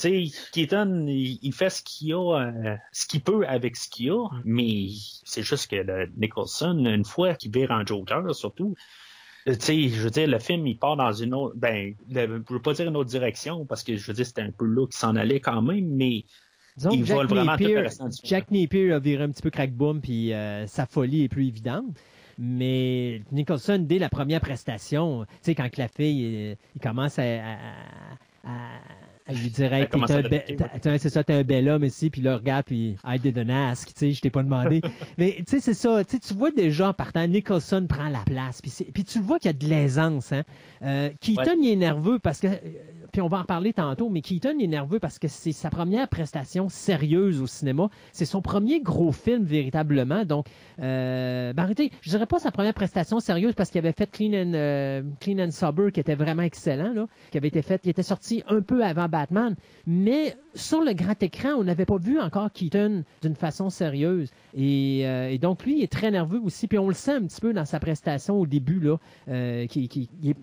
[0.00, 4.10] tu sais, Keaton, il, fait ce qu'il a, euh, ce qu'il peut avec ce qu'il
[4.10, 4.42] a, Mm.
[4.46, 4.86] mais
[5.24, 8.74] c'est juste que le Nicholson, une fois qu'il vire en Joker, surtout,
[9.46, 12.52] tu sais, je veux dire, le film, il part dans une autre, ben, le- je
[12.54, 14.86] veux pas dire une autre direction, parce que je veux dire, c'était un peu là
[14.86, 16.24] qu'il s'en allait quand même, mais
[16.76, 17.66] Disons Il Jack Napier.
[18.24, 21.84] Jack Napier a viré un petit peu crack-boom, puis euh, sa folie est plus évidente.
[22.38, 27.18] Mais Nicholson, dès la première prestation, tu sais, quand que la fille, euh, il commence
[27.18, 27.56] à, à-
[28.44, 28.80] à-
[29.30, 31.34] à lui dire hey, t'es un, be- ouais.
[31.34, 34.30] un bel homme ici, puis là, regarde, puis I didn't ask, tu sais, je t'ai
[34.30, 34.80] pas demandé.
[35.18, 38.20] Mais tu sais, c'est ça, tu sais, tu vois déjà en partant, Nicholson prend la
[38.26, 40.32] place, puis, tu le vois qu'il y a de l'aisance.
[40.32, 40.42] Hein.
[40.82, 42.58] Euh, Keaton, il est nerveux parce que, euh,
[43.10, 46.08] puis on va en parler tantôt, mais Keaton est nerveux parce que c'est sa première
[46.08, 47.88] prestation sérieuse au cinéma.
[48.12, 50.24] C'est son premier gros film véritablement.
[50.24, 50.46] Donc,
[50.80, 54.32] euh, ben arrêtez, je dirais pas sa première prestation sérieuse parce qu'il avait fait Clean
[54.32, 58.02] and, euh, Clean and Sober qui était vraiment excellent, qui avait été fait, qui était
[58.02, 59.54] sorti un peu avant Batman.
[59.86, 64.30] Mais sur le grand écran, on n'avait pas vu encore Keaton d'une façon sérieuse.
[64.54, 66.66] Et, euh, donc, lui, est très nerveux aussi.
[66.66, 68.96] Puis on le sent un petit peu dans sa prestation au début, là,
[69.28, 70.34] euh, qui, qui, il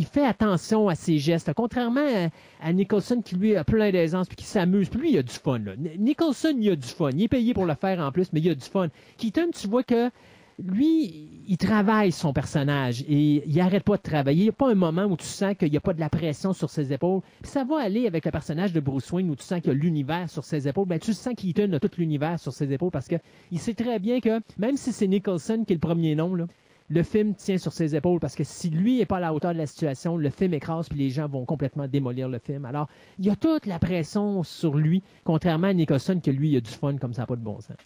[0.00, 1.52] il fait attention à ses gestes.
[1.54, 2.30] Contrairement
[2.62, 4.88] à, Nicholson qui lui a plein d'aisance puis qui s'amuse.
[4.88, 5.60] Puis lui, il a du fun.
[5.98, 7.10] Nicholson, il a du fun.
[7.10, 8.88] Il est payé pour le faire en plus, mais il a du fun.
[9.18, 10.10] Keaton, tu vois que
[10.58, 14.40] lui, il travaille son personnage et il arrête pas de travailler.
[14.40, 16.08] Il n'y a pas un moment où tu sens qu'il n'y a pas de la
[16.08, 17.20] pression sur ses épaules.
[17.42, 19.74] Puis ça va aller avec le personnage de Bruce Wayne où tu sens qu'il y
[19.74, 20.88] a l'univers sur ses épaules.
[20.88, 24.20] Ben, tu sens qu'Eaton a tout l'univers sur ses épaules parce qu'il sait très bien
[24.20, 26.46] que même si c'est Nicholson qui est le premier nom, là,
[26.90, 29.52] le film tient sur ses épaules parce que si lui n'est pas à la hauteur
[29.52, 32.64] de la situation, le film écrase puis les gens vont complètement démolir le film.
[32.64, 36.56] Alors, il y a toute la pression sur lui, contrairement à Nicholson que lui, il
[36.56, 37.76] a du fun comme ça, pas de bon sens.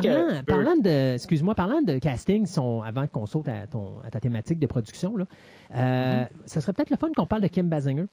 [0.00, 4.20] Parlant, parlant de, excuse-moi, parlant de casting, son- avant qu'on saute à, ton, à ta
[4.20, 5.26] thématique de production, là,
[5.74, 8.06] euh, ça serait peut-être le fun qu'on parle de Kim Basinger.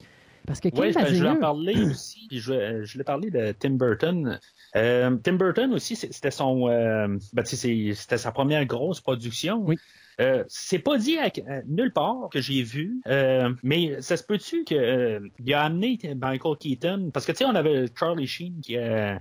[0.45, 2.27] Parce que Oui, ben, je vais en parler aussi.
[2.27, 4.39] puis Je, vais- je voulais parler de Tim Burton.
[4.75, 9.63] Euh, Tim Burton aussi, c'était son, euh, ben, c'était sa première grosse production.
[9.65, 9.77] Oui.
[10.21, 14.23] Euh, c'est pas dit à, à nulle part que j'ai vu, euh, mais ça se
[14.23, 17.09] peut-tu que euh, il a amené Michael Keaton?
[17.11, 19.19] Parce que tu sais on avait Charlie Sheen qui a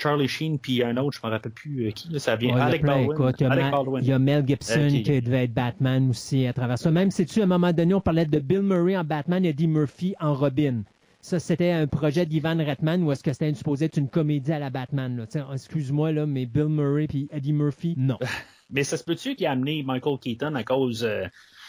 [0.00, 2.54] Charlie Sheen puis un autre je me rappelle plus euh, qui là, ça vient Ouais,
[2.56, 3.32] il y a Alec plein, Baldwin.
[3.38, 4.00] il y a Alec Ma- Baldwin.
[4.02, 6.90] il y a Mel Gibson qui devait être Batman aussi à travers ça.
[6.90, 9.50] Même si tu à un moment donné, on parlait de Bill Murray en Batman et
[9.50, 10.82] Eddie Murphy en Robin.
[11.22, 14.58] Ça, c'était un projet d'Ivan Reitman où est-ce que c'était supposé être une comédie à
[14.58, 15.26] la Batman.
[15.52, 18.18] Excuse-moi, là, mais Bill Murray puis Eddie Murphy, non.
[18.72, 21.26] Mais ça se peut-tu qu'il a amené Michael Keaton à cause euh,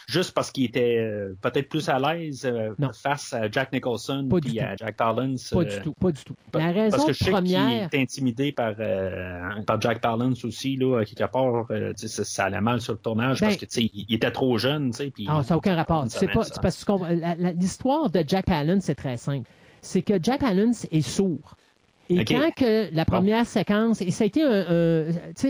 [0.08, 4.38] juste parce qu'il était euh, peut-être plus à l'aise euh, face à Jack Nicholson Pas
[4.40, 4.76] puis à.
[4.76, 5.50] Jack Palance.
[5.50, 6.34] Pas euh, du tout, pas du tout.
[6.54, 8.74] La raison parce que je sais qu'il est intimidé par,
[9.66, 11.66] par Jack Palance aussi, là, à quelque part.
[11.96, 14.58] ça, ça allait mal sur le tournage Ben- parce que tu sais, il, était trop
[14.58, 14.92] jeune.
[14.92, 16.04] Puis, Ah, ça n'a aucun rapport.
[16.08, 19.48] C'est pas, parce que l'histoire de Jack Palance, c'est très simple.
[19.80, 21.56] C'est que Jack Palance est sourd.
[22.08, 25.06] Et quand que la première séquence, et ça a été un,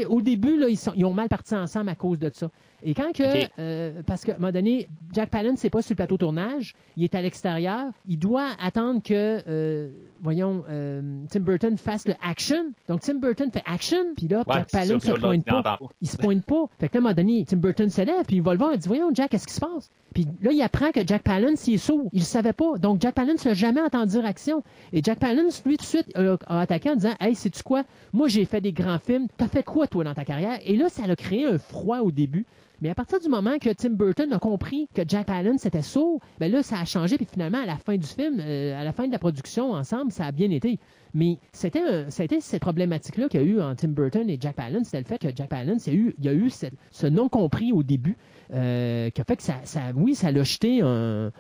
[0.09, 2.49] au début, là, ils, sont- ils ont mal parti ensemble à cause de ça.
[2.85, 3.23] Et quand que,
[3.59, 7.05] euh, parce qu'à un moment donné, Jack Palance, c'est pas sur le plateau tournage, il
[7.05, 9.90] est à l'extérieur, il doit attendre que, euh,
[10.21, 12.73] voyons, euh, Tim Burton fasse le action.
[12.88, 15.79] Donc Tim Burton fait action, puis là, Ouais, Jack Palance se pointe pas.
[16.01, 16.64] Il se pointe pas.
[16.81, 18.59] Fait que là, à un moment donné, Tim Burton se lève, puis il va le
[18.59, 19.90] voir, il dit, voyons, Jack, qu'est-ce qui se passe?
[20.14, 22.11] Puis là, il apprend que Jack Palance, il est sourd.
[22.12, 22.77] Il le savait pas.
[22.77, 24.62] Donc, Jack Palance n'a jamais entendu dire action.
[24.92, 27.85] Et Jack Palance, lui, tout de suite, a, a attaqué en disant, hey, sais-tu quoi?
[28.12, 29.29] Moi, j'ai fait des grands films.
[29.38, 30.59] T'as fait quoi, toi, dans ta carrière?
[30.66, 32.45] Et là, ça a créé un froid au début.
[32.83, 36.18] Mais à partir du moment que Tim Burton a compris que Jack Palance était sourd,
[36.40, 37.16] ben là, ça a changé.
[37.16, 40.11] Puis finalement, à la fin du film, euh, à la fin de la production, ensemble,
[40.11, 40.81] ça a bien été.
[41.14, 44.87] Mais c'était c'était cette problématique-là qu'il y a eu entre Tim Burton et Jack Palance,
[44.87, 48.16] c'était le fait que Jack Palance, il y a eu, ce non-compris au début,
[48.53, 51.31] euh, qui a fait que ça, ça- oui, ça l'a jeté un,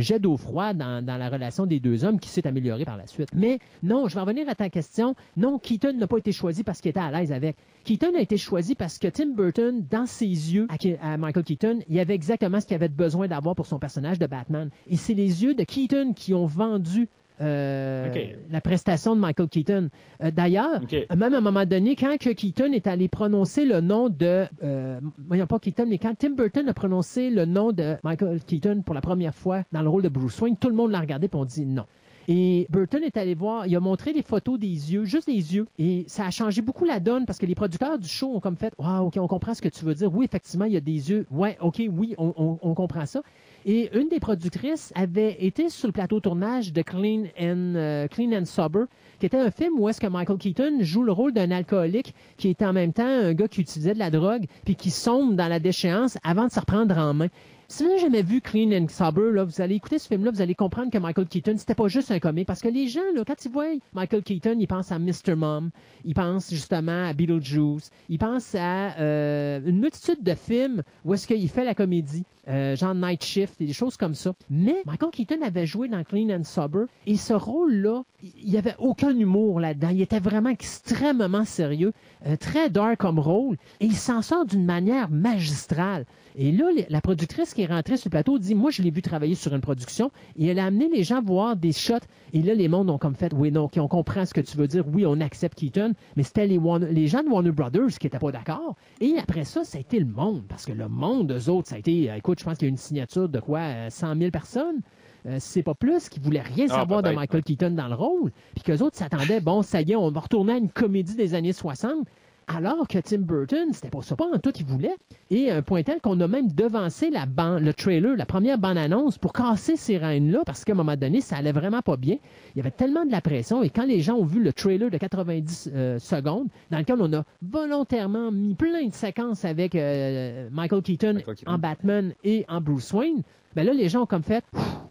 [0.00, 3.28] jet d'eau froide dans, la relation des deux hommes qui s'est améliorée par la suite.
[3.34, 5.14] Mais non, je vais revenir à ta question.
[5.36, 7.56] Non, Keaton n'a pas été choisi parce qu'il était à l'aise avec.
[7.84, 10.66] Keaton a été choisi parce que Tim Burton, dans ses yeux,
[11.00, 14.18] à Michael Keaton, il y avait exactement ce qu'il avait besoin d'avoir pour son personnage
[14.18, 14.70] de Batman.
[14.88, 17.08] Et c'est les yeux de Keaton qui ont vendu
[17.40, 18.12] euh,
[18.50, 19.88] la prestation de Michael Keaton.
[20.22, 20.94] Euh, D'ailleurs, Ok.
[21.16, 24.44] même à un moment donné, quand que Keaton est allé prononcer le nom de...
[24.62, 28.82] Euh, voyons pas Keaton, mais quand Tim Burton a prononcé le nom de Michael Keaton
[28.84, 31.26] pour la première fois dans le rôle de Bruce Wayne, tout le monde l'a regardé
[31.26, 31.84] et on dit non.
[32.26, 35.66] Et Burton est allé voir, il a montré des photos des yeux, juste des yeux,
[35.78, 38.56] et ça a changé beaucoup la donne parce que les producteurs du show ont comme
[38.56, 40.10] fait, wow, ok, on comprend ce que tu veux dire.
[40.14, 41.26] Oui, effectivement, il y a des yeux.
[41.30, 43.20] Ouais, ok, oui, on, on- on comprend ça.
[43.66, 48.30] Et une des productrices avait été sur le plateau tournage de Clean and, euh, Clean
[48.32, 48.84] and Sober,
[49.18, 52.50] qui était un film où est-ce que Michael Keaton joue le rôle d'un alcoolique qui
[52.50, 55.48] est en même temps un gars qui utilisait de la drogue puis qui sombre dans
[55.48, 57.28] la déchéance avant de se reprendre en main.
[57.66, 60.42] Si vous n'avez jamais vu Clean and Sober, là, vous allez écouter ce film-là, vous
[60.42, 62.46] allez comprendre que Michael Keaton, c'était pas juste un comique.
[62.46, 65.34] Parce que les gens, là, quand ils voient Michael Keaton, ils pensent à Mr.
[65.34, 65.70] Mom,
[66.04, 71.26] ils pensent justement à Beetlejuice, ils pensent à euh, une multitude de films où est-ce
[71.26, 74.34] qu'il fait la comédie, euh, genre Night Shift et des choses comme ça.
[74.50, 78.76] Mais Michael Keaton avait joué dans Clean and Sober et ce rôle-là, il n'y avait
[78.78, 79.88] aucun humour là-dedans.
[79.88, 81.92] Il était vraiment extrêmement sérieux,
[82.26, 86.04] euh, très dark comme rôle et il s'en sort d'une manière magistrale.
[86.36, 89.02] Et là, la productrice qui est rentrée sur le plateau dit Moi, je l'ai vu
[89.02, 91.94] travailler sur une production et elle a amené les gens voir des shots.
[92.32, 94.56] Et là, les mondes ont comme fait Oui, non, OK, on comprend ce que tu
[94.56, 94.84] veux dire.
[94.92, 98.18] Oui, on accepte Keaton, mais c'était les, Warner- les gens de Warner Brothers qui n'étaient
[98.18, 98.74] pas d'accord.
[99.00, 100.42] Et après ça, ça a été le monde.
[100.48, 102.68] Parce que le monde, eux autres, ça a été euh, Écoute, je pense qu'il y
[102.68, 104.80] a une signature de quoi euh, 100 000 personnes.
[105.26, 108.30] Euh, c'est pas plus, qui voulaient rien Ah, savoir de Michael Keaton dans le rôle,
[108.54, 111.32] puis qu'eux autres s'attendaient, bon, ça y est, on va retourner à une comédie des
[111.34, 112.06] années 60,
[112.48, 114.94] alors que Tim Burton, c'était pas ça, pas en tout qu'il voulait.
[115.30, 119.18] Et un point tel qu'on a même devancé la ban- le trailer, la première bande-annonce,
[119.18, 122.16] pour casser ces reines-là, parce qu'à un moment donné, ça allait vraiment pas bien.
[122.54, 124.90] Il y avait tellement de la pression, et quand les gens ont vu le trailer
[124.90, 130.48] de 90 euh, secondes, dans lequel on a volontairement mis plein de séquences avec euh,
[130.52, 131.50] Michael Keaton Michael Keaton.
[131.52, 133.22] en Batman et en Bruce Wayne,
[133.54, 134.44] ben là, les gens ont comme fait,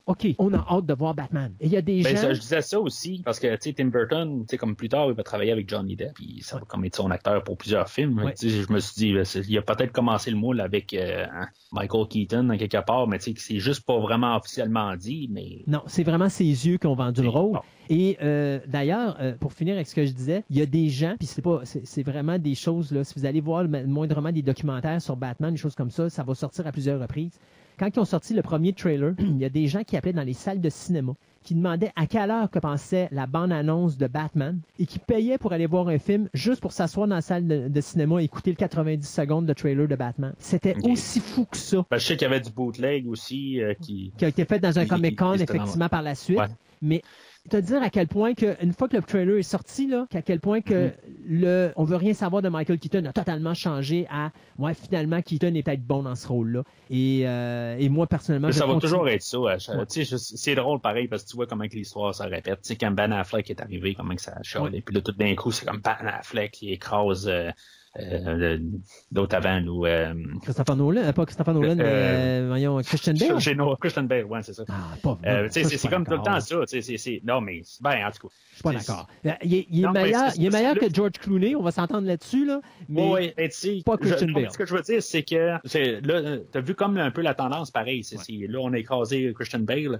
[0.05, 1.53] OK, on a hâte de voir Batman.
[1.61, 2.21] Et il y a des Ben, gens...
[2.23, 4.89] ça, je disais ça aussi, parce que, tu sais, Tim Burton, tu sais, comme plus
[4.89, 7.57] tard, il va travailler avec Johnny Depp, puis ça va comme être son acteur pour
[7.57, 8.19] plusieurs films.
[8.21, 8.33] Ouais.
[8.41, 9.15] Je me suis dit,
[9.49, 13.17] il a peut-être commencé le moule avec euh, hein, Michael Keaton, en quelque part, mais
[13.19, 15.63] tu sais, que c'est juste pas vraiment officiellement dit, mais...
[15.67, 17.53] Non, c'est vraiment ses yeux qui ont vendu le rôle.
[17.53, 17.61] bon.
[17.89, 20.87] Et euh, d'ailleurs, euh, pour finir avec ce que je disais, il y a des
[20.89, 23.03] gens, puis c'est pas, c'est c'est vraiment des choses là.
[23.03, 26.23] Si vous allez voir le- moindrement des documentaires sur Batman, des choses comme ça, ça
[26.23, 27.37] va sortir à plusieurs reprises.
[27.79, 30.23] Quand ils ont sorti le premier trailer, il y a des gens qui appelaient dans
[30.23, 34.59] les salles de cinéma, qui demandaient à quelle heure que pensait la bande-annonce de Batman
[34.79, 37.67] et qui payaient pour aller voir un film juste pour s'asseoir dans la salle de,
[37.67, 40.33] de cinéma et écouter le 90 secondes de trailer de Batman.
[40.39, 43.73] C'était aussi fou que ça Ben, je sais qu'il y avait du bootleg aussi, euh,
[43.81, 44.13] qui...
[44.17, 46.37] qui a été fait dans un Il- Comic Con, il- il- effectivement, par la suite.
[46.39, 46.47] Ouais.
[46.81, 47.01] Mais
[47.49, 50.21] te dire à quel point que une fois que le trailer est sorti là, qu'à
[50.21, 50.91] quel point que Mm-hmm.
[51.27, 55.53] le on veut rien savoir de Michael Keaton a totalement changé à ouais finalement Keaton
[55.55, 58.91] est peut-être bon dans ce rôle là et, euh, et moi personnellement ça va continue-
[58.91, 59.39] toujours être ça.
[59.39, 59.57] Ouais.
[59.59, 62.61] je- C'est drôle pareil parce que tu vois comment que l'histoire se répète.
[62.61, 64.61] Tu sais, quand Ben Affleck est arrivé, comment que ça a.
[64.61, 64.81] Ouais.
[64.81, 67.49] Puis là, tout d'un coup, c'est comme Ben Affleck qui écrase euh,
[67.99, 68.57] euh,
[69.11, 69.85] d'autres avant nous.
[69.85, 74.25] Euh, Christopher Nolan euh, pas Christopher Nolan mais euh, voyons Christian Bale Chez Christian Bale,
[74.25, 74.63] ouais, c'est ça.
[74.69, 75.19] ah, pas,
[75.51, 76.57] c'est comme tout le temps ça.
[76.65, 78.33] c'est- Non, mais ben, en tout cas.
[78.49, 79.07] je suis pas d'accord
[79.43, 82.61] il est, il Non, meilleur il meilleur que George Clooney on va s'entendre là-dessus là
[82.89, 84.49] mais Oui, ouais, tu sais, pas Christian Bale.
[84.51, 85.57] Ce que je veux dire, c'est que
[86.05, 88.03] là, t'as vu comme un peu la tendance pareil.
[88.03, 89.99] C'est, c'est- là, on a écrasé Christian Bale.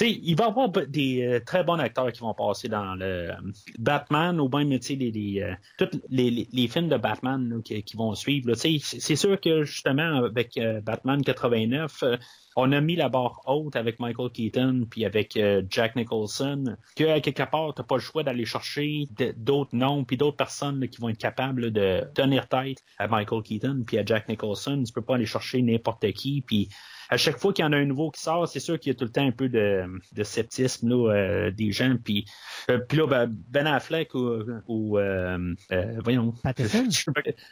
[0.00, 3.34] Il va y avoir des euh, très bons acteurs qui vont passer dans le euh,
[3.78, 7.82] Batman ou même, les, les, euh, tous les, les, les films de Batman là, qui,
[7.82, 8.52] qui vont suivre.
[8.54, 12.16] c'est, sûr que justement, avec euh, Batman 89, euh,
[12.56, 17.42] on a mis la barre haute avec Michael Keaton puis avec Jack Nicholson, que quelque
[17.42, 21.10] part, t'as pas le choix d'aller chercher d'autres noms puis d'autres personnes là, qui vont
[21.10, 24.82] être capables de tenir tête à Michael Keaton puis à Jack Nicholson.
[24.86, 26.70] Tu peux pas aller chercher n'importe qui puis
[27.08, 28.96] à chaque fois qu'il y en a un nouveau qui sort, c'est sûr qu'il y
[28.96, 31.96] a tout le temps un peu de, de sceptisme là, euh, des gens.
[32.02, 32.26] Puis,
[32.70, 36.32] euh, puis là, ben, Ben Affleck ou, ou euh, euh, voyons.
[36.42, 36.88] Patterson?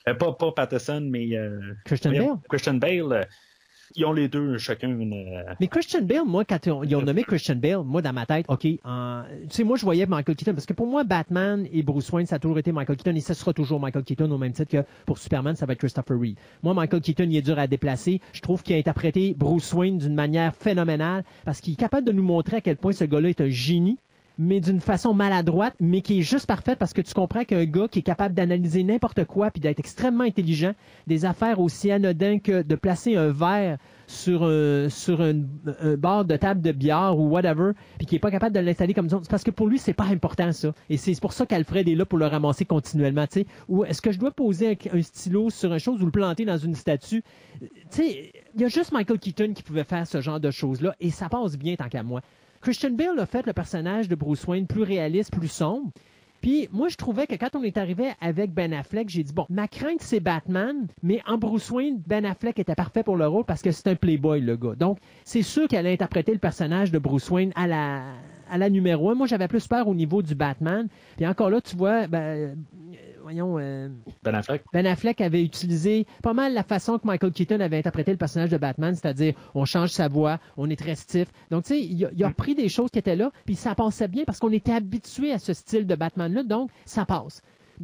[0.08, 2.42] Euh, pas, pas Patterson, mais euh, Christian voyons, Bale?
[2.48, 3.28] Christian Bale.
[3.94, 5.12] Euh, ils ont les deux chacun une.
[5.12, 8.26] euh, Mais Christian Bale, moi, quand ils ont, ont nommé Christian Bale, moi, dans ma
[8.26, 8.78] tête, OK, tu
[9.50, 12.36] sais, moi, je voyais Michael Keaton, parce que pour moi, Batman et Bruce Wayne, ça
[12.36, 14.84] a toujours été Michael Keaton, et ça sera toujours Michael Keaton, au même titre que
[15.06, 16.36] pour Superman, ça va être Christopher Reeve.
[16.62, 18.20] Moi, Michael Keaton, il est dur à déplacer.
[18.32, 22.12] Je trouve qu'il a interprété Bruce Wayne d'une manière phénoménale, parce qu'il est capable de
[22.12, 23.98] nous montrer à quel point ce gars-là est un génie,
[24.38, 27.88] mais d'une façon maladroite, mais qui est juste parfaite parce que tu comprends qu'un gars
[27.88, 30.72] qui est capable d'analyser n'importe quoi puis d'être extrêmement intelligent,
[31.06, 35.42] des affaires aussi anodins que de placer un verre sur un, sur un,
[35.80, 38.92] un bar de table de bière ou whatever, puis qui est pas capable de l'installer
[38.92, 39.20] comme ça.
[39.30, 40.72] Parce que pour lui, c'est pas important ça.
[40.90, 43.24] Et c'est pour ça qu'Alfred est là pour le ramasser continuellement.
[43.68, 46.44] Ou est-ce que je dois poser un, un stylo sur une chose ou le planter
[46.44, 47.22] dans une statue?
[47.60, 50.94] Tu sais, il y a juste Michael Keaton qui pouvait faire ce genre de choses-là,
[51.00, 52.20] et ça passe bien tant qu'à moi.
[52.64, 55.90] Christian Bale a fait le personnage de Bruce Wayne plus réaliste, plus sombre.
[56.40, 59.44] Puis moi, je trouvais que quand on est arrivé avec Ben Affleck, j'ai dit, bon,
[59.50, 63.44] ma crainte, c'est Batman, mais en Bruce Wayne, Ben Affleck était parfait pour le rôle
[63.44, 64.76] parce que c'est un playboy, le gars.
[64.76, 68.02] Donc, c'est sûr qu'elle a interprété le personnage de Bruce Wayne à la,
[68.50, 69.14] à la numéro un.
[69.14, 70.88] Moi, j'avais plus peur au niveau du Batman.
[71.18, 72.56] Puis encore là, tu vois, ben,
[73.24, 73.58] voyons...
[73.58, 73.88] euh,
[74.22, 74.62] Ben Affleck.
[74.72, 78.50] ben Affleck avait utilisé pas mal la façon que Michael Keaton avait interprété le personnage
[78.50, 81.28] de Batman, c'est-à-dire on change sa voix, on est très stiff.
[81.50, 83.74] Donc, tu sais, il, a- il a repris des choses qui étaient là, puis ça
[83.74, 87.42] passait bien parce qu'on était habitué à ce style de Batman-là, donc ça passe.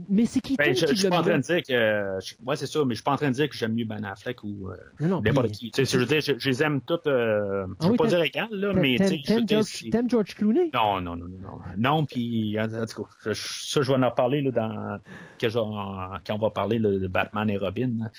[0.09, 2.19] Mais c'est Keaton Ben, je, qui je suis pas en train de dire que.
[2.25, 3.85] je- Ouais, c'est ça, mais je suis pas en train de dire que j'aime mieux
[3.85, 4.77] Ben Affleck ou euh,
[5.21, 5.71] n'importe qui.
[5.71, 7.07] Tu sais, je veux dire, je, je les aime toutes.
[7.07, 10.35] Euh, je Ah veux oui, pas dire égales, là, mais tu sais, T'aimes George, George
[10.35, 10.71] Clooney?
[10.73, 11.59] Non, non, non, non, non.
[11.77, 14.99] Non, puis en, en tout cas, ça, je vais en reparler là, dans
[15.39, 17.91] que genre, quand on va parler là, de Batman et Robin.
[17.99, 18.11] là.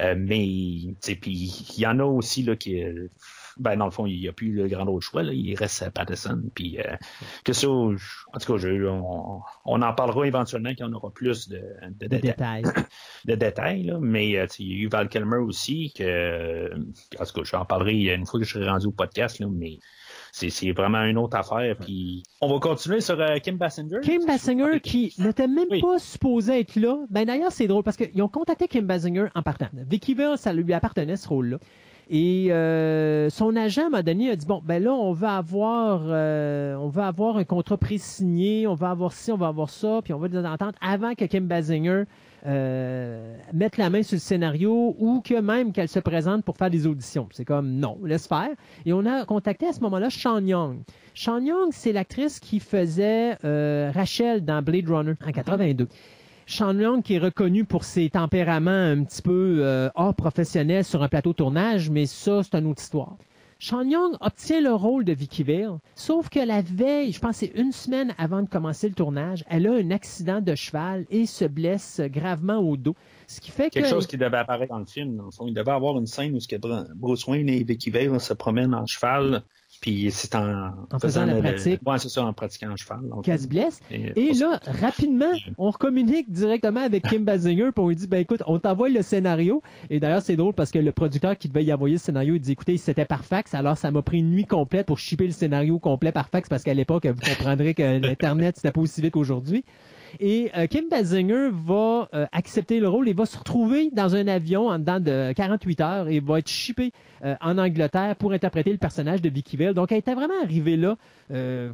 [0.00, 1.32] Euh, mais, tu sais, puis
[1.76, 2.82] il y en a aussi là qui,
[3.58, 5.22] ben dans le fond, il n'y a plus le grand autre choix.
[5.22, 6.42] Là, il reste à Patterson.
[6.54, 6.96] Puis euh,
[7.44, 11.10] que ça, je- en tout cas, je- on, on en parlera éventuellement quand on aura
[11.10, 11.62] plus de,
[12.00, 12.62] de, De détails
[13.24, 17.32] de détails, là, mais euh, il y a eu Val Kilmer aussi, que, en tout
[17.34, 19.78] cas, j'en parlerai une fois que je serai rendu au podcast, là, mais
[20.32, 21.76] c'est, c'est vraiment une autre affaire.
[21.80, 24.00] Puis on va continuer sur euh, Kim Basinger.
[24.02, 25.80] Kim Basinger qui n'était même Oui.
[25.80, 26.98] pas supposé être là.
[27.10, 29.68] Ben d'ailleurs, c'est drôle parce qu'ils ont contacté Kim Basinger en partant.
[29.72, 31.58] Vicky Vale, ça lui appartenait ce rôle-là.
[32.08, 36.76] Et euh, son agent m'a donné a dit bon ben là on va avoir euh,
[36.76, 40.12] on va avoir un contrat pré-signé, on va avoir ci, on va avoir ça, puis
[40.12, 42.04] on va des ententes avant que Kim Basinger
[42.46, 46.70] euh, mette la main sur le scénario ou que même qu'elle se présente pour faire
[46.70, 47.28] des auditions.
[47.32, 48.50] C'est comme non, laisse faire.
[48.84, 50.78] Et on a contacté à ce moment-là Sean Young.
[51.12, 55.88] Sean Young, c'est l'actrice qui faisait euh, Rachel dans Blade Runner en 82.
[56.48, 61.02] Sean Young qui est reconnu pour ses tempéraments un petit peu euh, hors professionnels sur
[61.02, 63.16] un plateau de tournage, mais ça, c'est une autre histoire.
[63.58, 67.46] Sean Young obtient le rôle de Vicky Vale, sauf que la veille, je pense que
[67.46, 71.26] c'est une semaine avant de commencer le tournage, elle a un accident de cheval et
[71.26, 72.94] se blesse gravement au dos.
[73.26, 73.90] Ce qui fait Quelque que...
[73.90, 75.16] chose qui devait apparaître dans le film.
[75.16, 75.46] Dans le fond.
[75.48, 76.56] Il devait avoir une scène où ce que
[76.94, 79.42] Bruce Wayne et Vicky Vale se promènent en cheval.
[79.80, 81.80] Puis c'est en, En faisant la le- pratique.
[81.86, 83.00] Ouais, c'est ça, en pratiquant en cheval.
[83.22, 83.80] qu'elle se blesse.
[83.90, 88.42] Et, Et là, rapidement, on communique directement avec Kim Basinger, on lui dit, ben écoute,
[88.46, 89.62] on t'envoie le scénario.
[89.90, 92.40] Et d'ailleurs, c'est drôle parce que le producteur qui devait y envoyer le scénario, il
[92.40, 95.32] dit, écoutez, c'était par fax, alors ça m'a pris une nuit complète pour shipper le
[95.32, 99.12] scénario complet par fax, parce qu'à l'époque, vous comprendrez que l'Internet, c'était pas aussi vite
[99.12, 99.64] qu'aujourd'hui.
[100.20, 104.26] Et euh, Kim Basinger va euh, accepter le rôle et va se retrouver dans un
[104.28, 106.92] avion en dedans de 48 heures et va être shippé
[107.24, 109.74] euh, en Angleterre pour interpréter le personnage de Vicky Vale.
[109.74, 110.96] Donc, elle était vraiment arrivée là,
[111.30, 111.70] euh,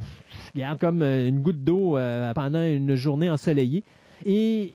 [0.54, 3.84] regarde, comme euh, une goutte d'eau euh, pendant une journée ensoleillée.
[4.24, 4.74] Et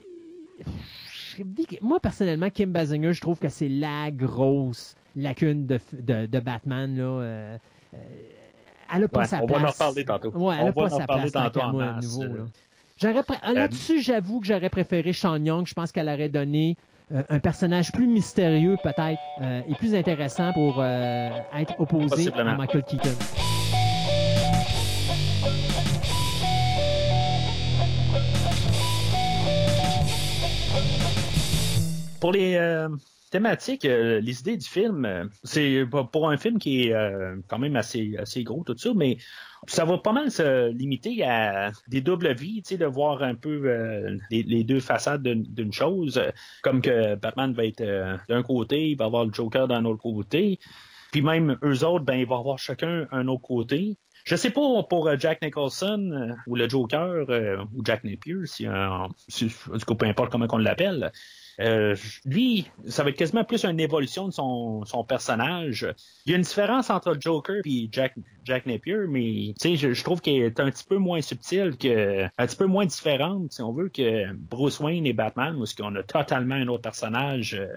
[1.81, 6.95] moi, personnellement, Kim Basinger, je trouve que c'est la grosse lacune de, de, de Batman.
[6.97, 7.57] Là, euh,
[7.93, 7.97] euh,
[8.95, 9.61] elle a pas Ouais, sa on place.
[9.61, 10.31] va en reparler tantôt.
[10.31, 12.23] Ouais, elle On a va pas en sa parler place tant tantôt en masse, nouveau,
[12.23, 12.37] euh.
[12.37, 12.43] là.
[12.99, 15.67] J'aurais pré- Là-dessus, j'avoue que j'aurais préféré Sean Young.
[15.67, 16.77] Je pense qu'elle aurait donné
[17.13, 22.43] euh, un personnage plus mystérieux, peut-être, euh, et plus intéressant pour euh, être opposé à
[22.43, 23.15] Michael Keaton.
[32.19, 32.89] Pour les euh,
[33.29, 37.59] thématiques, euh, les idées du film, euh, c'est pour- un film qui est euh, quand
[37.59, 39.17] même assez, assez gros, tout ça, mais
[39.65, 43.35] ça va pas mal se limiter à des doubles vies, tu sais, de voir un
[43.35, 46.21] peu euh, les, deux façades d'une chose,
[46.61, 50.01] comme que Batman va être euh, d'un côté, il va avoir le Joker d'un autre
[50.01, 50.59] côté.
[51.11, 53.97] Puis même eux autres, ben, ils vont avoir chacun un autre côté.
[54.25, 57.25] Je sais pas pour euh, Jack Nicholson ou le Joker
[57.73, 61.11] ou Jack Napier, si, en tout cas, peu importe comment on l'appelle.
[61.59, 61.95] Euh,
[62.25, 65.87] lui, ça va être quasiment plus une évolution de son, son personnage.
[66.25, 70.21] Il y a une différence entre Joker et Jack, Jack Napier, mais je, je trouve
[70.21, 73.73] qu'il est un petit peu moins subtil, que, un petit peu moins différente, si on
[73.73, 77.55] veut, que Bruce Wayne et Batman, où qu'on a totalement un autre personnage.
[77.55, 77.67] Euh,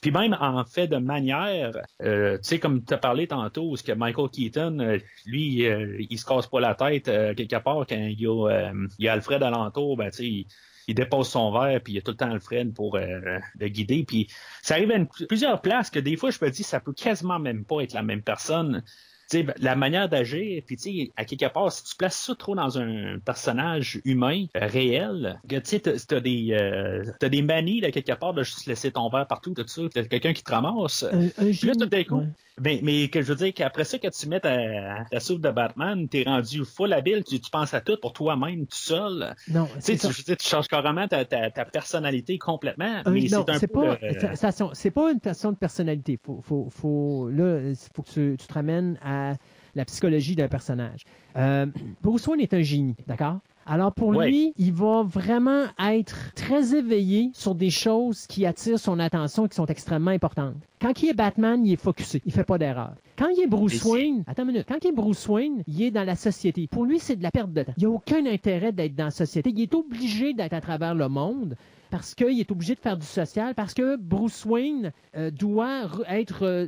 [0.00, 1.72] puis même en fait de manière,
[2.02, 5.96] euh, tu sais, comme tu as parlé tantôt, ce que Michael Keaton, euh, lui, euh,
[6.08, 9.08] il se casse pas la tête euh, quelque part quand il y a, il y
[9.08, 10.46] a Alfred alentour, ben tu sais,
[10.90, 13.68] il, dépose son verre, puis il y a tout le temps Alfred pour euh, le
[13.68, 14.04] guider.
[14.04, 14.28] Puis
[14.62, 17.64] ça arrive à plusieurs places que des fois, je me dis, ça peut quasiment même
[17.64, 18.82] pas être la même personne.
[19.30, 22.56] Sais, la manière d'agir, puis tu sais, à quelque part, si tu places ça trop
[22.56, 27.80] dans un personnage humain, euh, réel, que tu sais, t'as des, euh, t'as des manies,
[27.80, 30.50] là, quelque part, de juste laisser ton verre partout, tout ça, t'as quelqu'un qui te
[30.50, 31.04] ramasse.
[31.04, 31.76] Un, un Puis là, génie.
[31.78, 32.26] tout d'un coup, Ouais.
[32.58, 35.50] ben, mais que je veux dire qu'après ça, que tu mets ta, ta soupe de
[35.50, 39.34] Batman, t'es rendu full habile, tu, tu penses à tout pour toi-même, tout seul.
[39.48, 40.10] Non, Tu sais, tu, ça.
[40.10, 43.02] je veux dire, tu changes carrément ta, ta, ta personnalité complètement.
[43.06, 46.18] Euh, mais non, c'est pas, euh, c'est pas une question de personnalité.
[46.20, 49.19] Faut, faut, faut, là, il faut que tu, tu te ramènes à
[49.74, 51.04] la psychologie d'un personnage.
[51.36, 51.66] Euh,
[52.02, 53.38] Bruce Wayne est un génie, d'accord?
[53.66, 54.28] Alors pour Ouais.
[54.28, 59.48] lui, il va vraiment être très éveillé sur des choses qui attirent son attention et
[59.48, 60.56] qui sont extrêmement importantes.
[60.80, 62.94] Quand il est Batman, il est focusé, il fait pas d'erreur.
[63.16, 65.90] Quand il est Bruce Wayne, attends une minute, quand il est Bruce Wayne, il est
[65.92, 66.66] dans la société.
[66.66, 67.74] Pour lui, c'est de la perte de temps.
[67.76, 69.50] Il n'y a aucun intérêt d'être dans la société.
[69.54, 71.54] Il est obligé d'être à travers le monde
[71.90, 76.04] parce qu'il est obligé de faire du social, parce que Bruce Wayne euh, doit re-
[76.08, 76.66] être euh,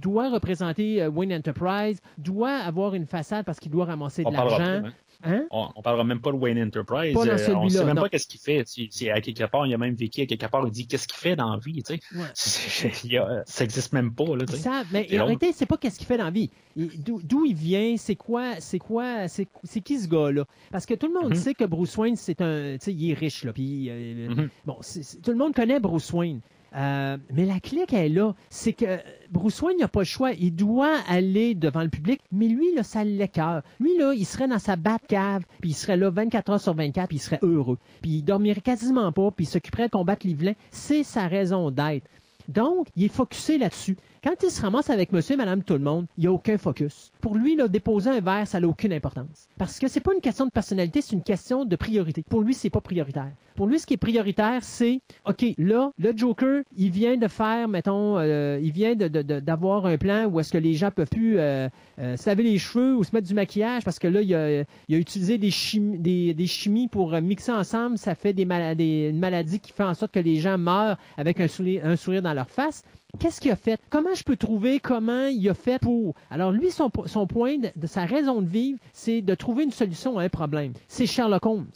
[0.00, 4.32] doit représenter euh, Wayne Enterprise, doit avoir une façade parce qu'il doit ramasser de on
[4.32, 4.58] l'argent.
[4.60, 4.92] hein?
[5.22, 5.44] Hein?
[5.50, 7.12] On, on parlera même pas de Wayne Enterprise.
[7.12, 7.36] Pas Euh, on
[7.68, 8.02] celui-là, sait même non.
[8.02, 8.64] pas qu'est-ce qu'il fait.
[9.10, 11.18] À quelque part, il y a même Vicky, à quelque part, il dit qu'est-ce qu'il
[11.18, 12.00] fait dans la vie, tu sais?
[12.16, 13.18] Ouais.
[13.18, 15.20] A- ça existe même pas, là, tu savent, mais en drôle.
[15.22, 16.50] réalité, c'est pas qu'est-ce qu'il fait dans la vie.
[16.74, 19.46] D'où il vient, c'est quoi, c'est quoi, c'est
[19.84, 20.44] qui ce gars-là?
[20.72, 21.36] Parce que tout le monde Mhm.
[21.36, 24.48] sait que Bruce Wayne, c'est un, tu sais, il est riche là, euh, Mhm.
[24.64, 24.78] bon,
[25.22, 26.40] tout le monde connaît Bruce Wayne.
[26.76, 28.98] Euh, mais la clé qu'elle est là, c'est que
[29.30, 30.32] Bruce Wayne n'a pas le choix.
[30.32, 33.62] Il doit aller devant le public, mais lui, là, ça l'écœure.
[33.80, 34.76] Lui, là, il serait dans sa
[35.08, 37.78] cave, puis il serait là 24 heures sur 24, puis il serait heureux.
[38.02, 40.52] Puis il dormirait quasiment pas, puis il s'occuperait de combattre Livlin.
[40.70, 42.06] C'est sa raison d'être.
[42.48, 43.96] Donc, il est focusé là-dessus.
[44.22, 46.58] Quand il se ramasse avec monsieur et madame tout le monde, il n'y a aucun
[46.58, 47.10] focus.
[47.22, 49.48] Pour lui, là, déposer un verre, ça n'a aucune importance.
[49.56, 52.22] Parce que c'est pas une question de personnalité, c'est une question de priorité.
[52.28, 53.32] Pour lui, c'est pas prioritaire.
[53.56, 57.66] Pour lui, ce qui est prioritaire, c'est, OK, là, le Joker, il vient de faire,
[57.68, 61.68] mettons, euh, il vient d'avoir un plan où est-ce que les gens peuvent plus euh,
[61.98, 64.64] euh, se laver les cheveux ou se mettre du maquillage parce que là, il a,
[64.88, 67.96] il a utilisé des, chimies, pour mixer ensemble.
[67.96, 72.22] Ça fait une maladie qui fait en sorte que les gens meurent avec un sourire
[72.22, 72.82] dans leur face.
[73.18, 73.80] Qu'est-ce qu'il a fait?
[73.90, 76.14] Comment je peux trouver comment il a fait pour...
[76.30, 80.24] Alors lui, son, point de, sa raison de vivre, c'est de trouver une solution à
[80.24, 80.72] un problème.
[80.88, 81.70] C'est Sherlock Holmes.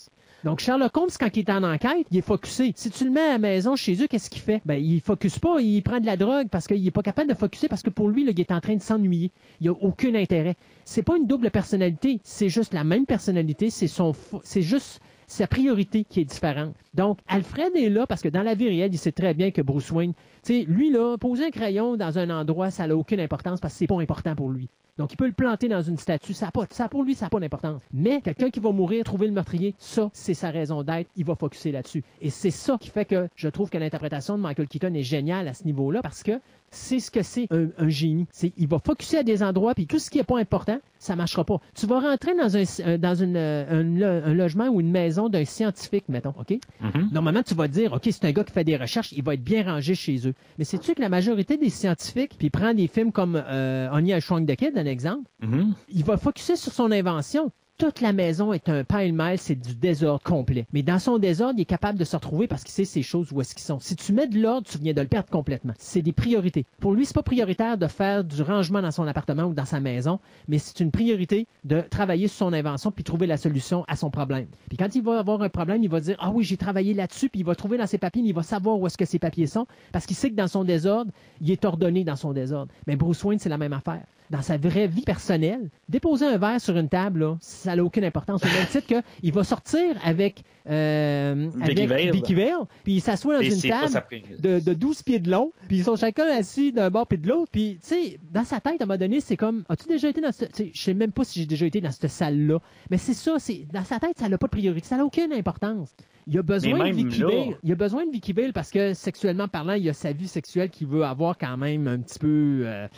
[0.45, 2.75] Donc, Sherlock Holmes, quand il est en enquête, il est focusé.
[2.77, 4.61] Si tu le mets à la maison chez eux, qu'est-ce qu'il fait?
[4.67, 7.35] Ben, il focus pas, il prend de la drogue parce qu'il est pas capable de
[7.35, 9.31] focuser parce que pour lui, il est en train de s'ennuyer.
[9.63, 10.57] Il a aucun intérêt.
[10.85, 14.13] C'est pas une double personnalité, c'est juste la même personnalité, c'est son,
[14.43, 16.75] c'est juste sa priorité qui est différente.
[16.95, 19.63] Donc, Alfred est là parce que dans la vie réelle, il sait très bien que
[19.63, 20.15] Bruce Wayne,
[20.45, 23.75] tu sais, lui, là, poser un crayon dans un endroit, ça n'a aucune importance parce
[23.75, 24.69] que c'est pas important pour lui.
[24.99, 26.35] Donc, il peut le planter dans une statue.
[26.35, 27.83] Ça, a pas, ça pour lui, ça n'a pas d'importance.
[27.93, 31.11] Mais quelqu'un qui va mourir, trouver le meurtrier, ça, c'est sa raison d'être.
[31.17, 32.05] Il va focuser là-dessus.
[32.23, 35.49] Et c'est ça qui fait que je trouve que l'interprétation de Michael Keaton est géniale
[35.49, 36.33] à ce niveau-là parce que
[36.71, 38.27] c'est ce que c'est un, un génie.
[38.33, 41.15] C'est, il va focuser à des endroits, puis tout ce qui n'est pas important, ça
[41.15, 41.61] marchera pas.
[41.77, 45.29] Tu vas rentrer dans un, dans une, euh, un, lo- un logement ou une maison
[45.29, 46.59] d'un scientifique, mettons, OK?
[46.81, 47.11] Mhm.
[47.13, 49.35] Normalement, tu vas te dire, OK, c'est un gars qui fait des recherches, il va
[49.35, 50.35] être bien rangé chez eux.
[50.59, 54.21] Mais sais-tu que la majorité des scientifiques, puis prend des films comme euh, Onion I
[54.21, 55.75] Shrunk the Kid, un exemple, Mhm.
[55.89, 57.51] il va focuser sur son invention.
[57.77, 60.65] Toute la maison est un pile-mêle, c'est du désordre complet.
[60.73, 63.33] Mais dans son désordre, il est capable de se retrouver parce qu'il sait ces choses
[63.33, 63.81] où est-ce qu'ils sont.
[63.81, 65.73] Si tu mets de l'ordre, tu viens de le perdre complètement.
[65.77, 66.67] C'est des priorités.
[66.79, 69.81] Pour lui, c'est pas prioritaire de faire du rangement dans son appartement ou dans sa
[69.81, 73.97] maison, mais c'est une priorité de travailler sur son invention puis trouver la solution à
[73.97, 74.47] son problème.
[74.69, 77.29] Puis quand il va avoir un problème, il va dire ah oui, j'ai travaillé là-dessus,
[77.29, 79.19] puis il va trouver dans ses papiers, mais il va savoir où est-ce que ses
[79.19, 81.11] papiers sont parce qu'il sait que dans son désordre,
[81.41, 82.71] il est ordonné dans son désordre.
[82.87, 86.61] Mais Bruce Wayne, c'est la même affaire dans sa vraie vie personnelle, déposer un verre
[86.61, 88.43] sur une table, là, ça n'a aucune importance.
[88.43, 91.79] Au même titre qu'il va sortir avec, euh, avec.
[92.13, 94.05] Vicky Vale, puis il s'assoit dans Et une table
[94.39, 97.29] de, de 12 pieds de long, puis ils sont chacun assis d'un bord puis de
[97.29, 100.09] l'autre, puis tu sais, dans sa tête, à un moment donné, c'est comme, as-tu déjà
[100.09, 102.59] été dans ce, je sais même pas si j'ai déjà été dans cette salle-là,
[102.91, 105.33] mais c'est ça, c'est, dans sa tête, ça n'a pas de priorité, ça n'a aucune
[105.33, 105.95] importance.
[106.27, 107.59] Il a besoin de Vicky Vale.
[107.63, 110.71] Il a besoin de Vicky Vale parce que sexuellement parlant, il a sa vie sexuelle
[110.71, 112.63] qu'il veut avoir quand même un petit peu.
[112.65, 112.89] euh,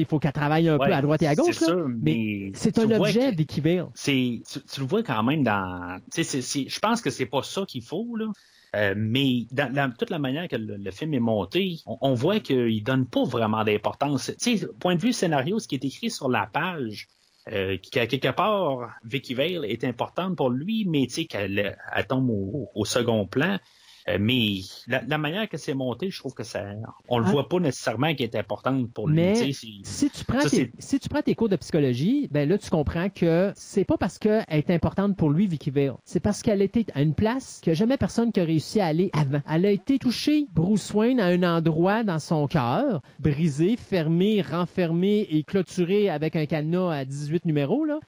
[0.00, 1.60] il faut qu'elle travaille un Ouais, peu à droite et à gauche.
[1.60, 1.66] là.
[1.66, 3.86] sûr, mais c'est un objet, que- Vicky Vale.
[3.94, 7.82] c'est tu, tu le vois quand même dans je pense que c'est pas ça qu'il
[7.82, 8.26] faut là
[8.76, 12.14] Euh, mais dans, dans toute la manière que le, le film est monté, on, on
[12.14, 14.32] voit qu'il donne pas vraiment d'importance.
[14.42, 17.06] Tu sais, point de vue scénario, ce qui est écrit sur la page,
[17.52, 22.06] euh, qu'à quelque part, Vicky Vale est importante pour lui, mais tu sais qu'elle elle
[22.08, 23.58] tombe au, au second plan.
[24.08, 26.62] Euh, mais la, la manière que c'est monté, je trouve que ça,
[27.08, 27.30] on le Ah.
[27.30, 29.16] voit pas nécessairement qui est importante pour lui.
[29.16, 32.58] Mais si tu prends Ça, tes, si tu prends tes cours de psychologie, ben là
[32.58, 36.42] tu comprends que c'est pas parce qu'elle est importante pour lui Vicky Vale, c'est parce
[36.42, 39.40] qu'elle était à une place que jamais personne qui a réussi à aller avant.
[39.50, 45.26] Elle a été touchée Bruce Wayne à un endroit dans son cœur, brisé, fermé, renfermé
[45.30, 48.00] et clôturé avec un cadenas à 18 numéros là.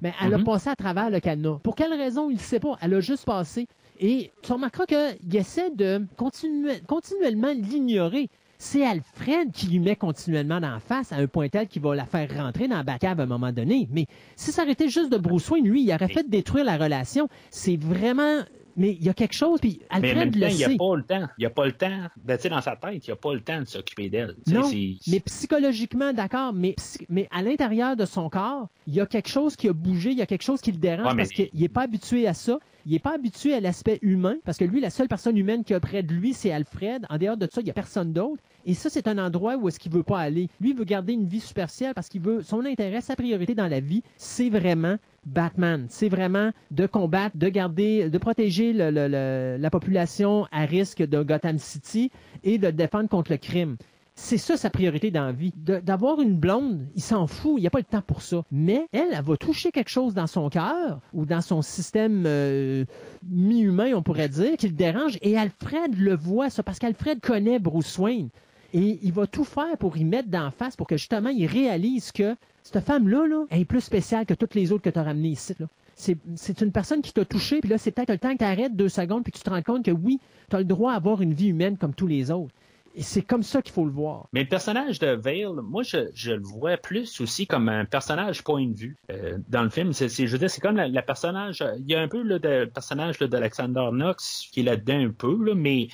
[0.00, 0.44] Mais elle a Mhm.
[0.44, 1.60] passé à travers le cadenas.
[1.62, 2.76] Pour quelle raison, il ne sait pas.
[2.82, 3.68] Elle a juste passé.
[4.00, 8.28] Et tu remarqueras qu'il essaie de continue- continuellement l'ignorer.
[8.58, 12.06] C'est Alfred qui lui met continuellement d'en face à un point tel qu'il va la
[12.06, 13.88] faire rentrer dans la back-cave à un moment donné.
[13.90, 17.28] Mais si ça arrêtait juste de Bruce Wayne, lui, il aurait fait détruire la relation.
[17.50, 18.40] C'est vraiment...
[18.76, 20.64] Mais il y a quelque chose, puis Mais en même Alfred temps, le il n'y
[20.64, 20.76] a sait.
[20.76, 21.28] pas le temps.
[21.38, 22.00] Il n'y a pas le temps.
[22.24, 24.34] Ben, dans sa tête, il n'y a pas le temps de s'occuper d'elle.
[24.46, 24.70] Non,
[25.06, 26.74] mais psychologiquement, d'accord, mais,
[27.08, 30.18] mais à l'intérieur de son corps, il y a quelque chose qui a bougé, il
[30.18, 32.34] y a quelque chose qui le dérange Ouais, mais- parce qu'il n'est pas habitué à
[32.34, 32.58] ça.
[32.86, 35.72] Il n'est pas habitué à l'aspect humain parce que lui, la seule personne humaine qu'il
[35.72, 37.06] y a près de lui, c'est Alfred.
[37.08, 38.42] En dehors de ça, il n'y a personne d'autre.
[38.66, 40.48] Et ça, c'est un endroit où est-ce qu'il veut pas aller.
[40.60, 43.68] Lui, il veut garder une vie superficielle parce qu'il veut, son intérêt, sa priorité dans
[43.68, 44.96] la vie, c'est vraiment
[45.26, 45.86] Batman.
[45.88, 52.10] C'est vraiment de combattre, de garder, de protéger la population à risque de Gotham City
[52.42, 53.76] et de défendre contre le crime.
[54.16, 55.52] C'est ça sa priorité dans la vie.
[55.56, 58.44] D'avoir une blonde, il s'en fout, il n'y a pas le temps pour ça.
[58.52, 62.84] Mais elle, elle va toucher quelque chose dans son cœur ou dans son système euh,
[63.28, 65.18] mi-humain, on pourrait dire, qui le dérange.
[65.20, 68.28] Et Alfred le voit, ça, parce qu'Alfred connaît Bruce Wayne.
[68.74, 72.10] Et il va tout faire pour y mettre d'en face, pour que justement il réalise
[72.10, 75.04] que cette femme-là, là, elle est plus spéciale que toutes les autres que tu as
[75.04, 75.54] ramenées ici.
[75.94, 78.44] C'est, c'est une personne qui t'a touché, puis là, c'est peut-être le temps que tu
[78.44, 80.18] arrêtes deux secondes, puis tu te rends compte que oui,
[80.50, 82.52] tu as le droit à avoir une vie humaine comme tous les autres.
[82.96, 84.26] Et c'est comme ça qu'il faut le voir.
[84.32, 88.66] Mais le personnage de Vale, moi, je, le vois plus aussi comme un personnage point
[88.66, 89.92] de vue euh, dans le film.
[89.92, 91.64] C'est, je veux dire, c'est comme la personnage.
[91.78, 95.54] Il y a un peu le personnage d'Alexander Knox qui est là-dedans un peu, là,
[95.56, 95.88] mais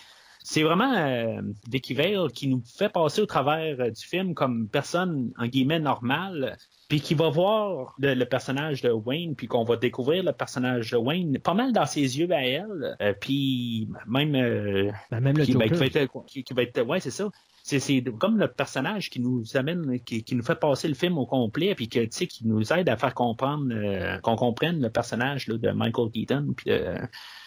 [0.51, 4.69] c'est vraiment euh, Vicky Vale qui nous fait passer au travers euh, du film comme
[4.69, 6.57] personne en guillemets normale,
[6.89, 10.91] puis qui va voir le, le personnage de Wayne, puis qu'on va découvrir le personnage
[10.91, 15.39] de Wayne pas mal dans ses yeux à elle, euh, puis même euh, Ben, même
[15.39, 17.31] le qui, ben, qui va être, qui, qui va être, ouais, c'est ça.
[17.63, 21.27] C'est, comme le personnage qui nous amène, qui, qui nous fait passer le film au
[21.27, 24.91] complet, puis que, tu sais, qui nous aide à faire comprendre, euh, qu'on comprenne le
[24.91, 26.73] personnage là, de Michael Keaton, puis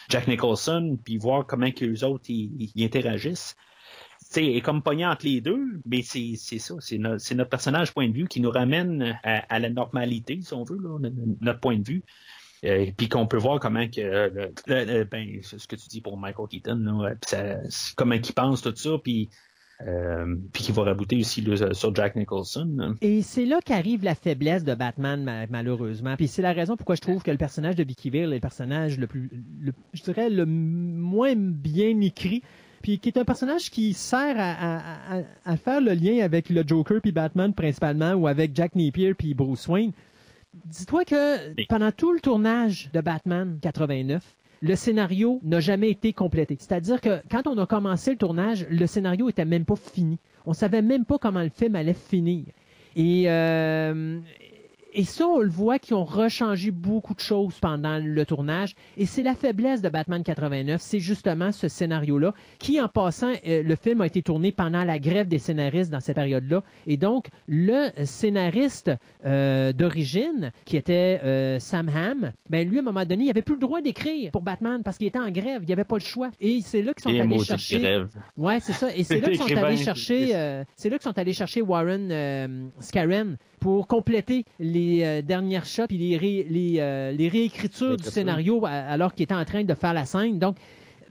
[0.09, 3.55] Jack Nicholson, puis voir comment que les autres ils, ils interagissent.
[4.19, 7.49] Tu sais, est comme pogné entre les deux, mais c'est, ça, c'est, no- c'est notre
[7.49, 10.97] personnage point de vue qui nous ramène à, à la normalité, si on veut, là,
[10.99, 12.03] no- no- notre point de vue.
[12.65, 16.47] Euh, puis qu'on peut voir comment que euh, ben ce que tu dis pour Michael
[16.47, 17.57] Keaton là, ça-
[17.97, 19.29] comment qu'il pense tout ça puis
[19.85, 22.95] euh, puis qu'il va rabouter aussi sur Jack Nicholson.
[23.01, 26.15] Et c'est là qu'arrive la faiblesse de Batman, ma- malheureusement.
[26.15, 28.39] Puis c'est la raison pourquoi je trouve que le personnage de Vicky Vale est le
[28.39, 29.29] personnage le plus,
[29.61, 32.41] le- je dirais, le moins bien écrit.
[32.81, 36.49] Puis qui est un personnage qui sert à, à- à- à faire le lien avec
[36.49, 39.91] le Joker puis Batman principalement, ou avec Jack Napier puis Bruce Wayne.
[40.65, 44.21] Dis-toi que pendant tout le tournage de Batman 89,
[44.63, 46.55] le scénario n'a jamais été complété.
[46.57, 50.19] C'est-à-dire que quand on a commencé le tournage, le scénario était même pas fini.
[50.45, 52.45] On savait même pas comment le film allait finir.
[52.95, 54.19] Et, euh,
[54.95, 58.75] et ça, on le voit qu'ils ont rechangé beaucoup de choses pendant le tournage.
[58.97, 63.63] Et c'est la faiblesse de Batman 89, c'est justement ce scénario-là, qui, en passant, euh,
[63.63, 66.63] le film a été tourné pendant la grève des scénaristes dans cette période-là.
[66.85, 68.91] Et donc, le scénariste
[69.25, 73.41] euh, d'origine, qui était euh, Sam Hamm, ben lui, à un moment donné, il avait
[73.41, 75.97] plus le droit d'écrire pour Batman parce qu'il était en grève, il n'y avait pas
[75.97, 76.29] le choix.
[76.39, 77.79] Et c'est là qu'ils sont et allés chercher...
[77.79, 78.09] grève.
[78.37, 78.95] Ouais, c'est ça.
[78.95, 83.37] Et c'est là qu'ils sont allés chercher, c'est là qu'ils sont allés chercher Warren Scarron
[83.63, 88.65] pour compléter les euh, dernières shots et les, ré- les, euh, les réécritures du scénario
[88.65, 90.37] à- alors qu'il était en train de faire la scène.
[90.37, 90.57] Donc,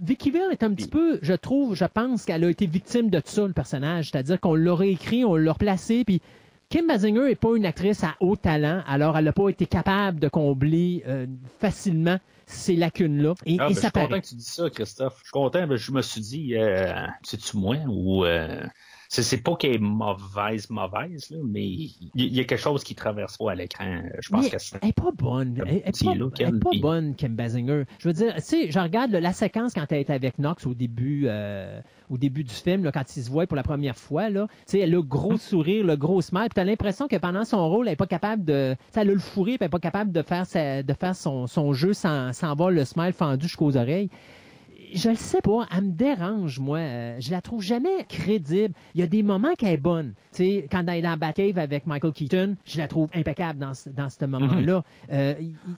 [0.01, 3.23] Vicky Vale est un petit peu, je trouve, je pense qu'elle a été victime de
[3.25, 4.11] ça, le personnage.
[4.11, 6.21] C'est-à-dire qu'on l'a réécrit, on l'a replacé, puis
[6.69, 10.19] Kim Basinger n'est pas une actrice à haut talent, alors elle n'a pas été capable
[10.21, 11.27] de combler euh,
[11.61, 13.35] facilement ces lacunes-là.
[13.47, 15.67] Et, Ah, et ben, je suis content que tu dis ça Christophe je suis content
[15.67, 16.93] ben, je me suis dit euh,
[17.23, 18.63] c'est-tu moi ou euh,
[19.15, 22.95] c'est, c'est pas qu'elle est mauvaise, mauvaise, là, mais il y, a quelque chose qui
[22.95, 24.01] traverse pas à l'écran.
[24.21, 24.79] Je pense Mais que c'est.
[24.81, 25.63] elle est pas bonne.
[25.67, 27.83] Elle est pas, look, elle est elle, pas puis- bonne, Kim Basinger.
[27.99, 30.65] Je veux dire, tu sais, je regarde là, la séquence quand elle est avec Knox
[30.67, 33.97] au début, euh, au début du film, là, quand ils se voient pour la première
[33.97, 34.47] fois, là.
[34.51, 37.45] Tu sais, elle a le gros sourire, le gros smile, puis t'as l'impression que pendant
[37.45, 39.69] son rôle, elle est pas capable de, tu elle a le fourré, puis elle est
[39.69, 43.13] pas capable de faire sa- de faire son, son jeu sans, sans avoir le smile
[43.13, 44.09] fendu jusqu'aux oreilles.
[44.95, 46.79] Je le sais pas, elle me dérange, moi.
[46.79, 48.75] Euh, je la trouve jamais crédible.
[48.95, 50.15] Il y a des moments qu'elle est bonne.
[50.33, 53.75] Tu sais, quand elle est dans Batcave avec Michael Keaton, je la trouve impeccable dans
[53.75, 54.83] ce, dans ce moment-là.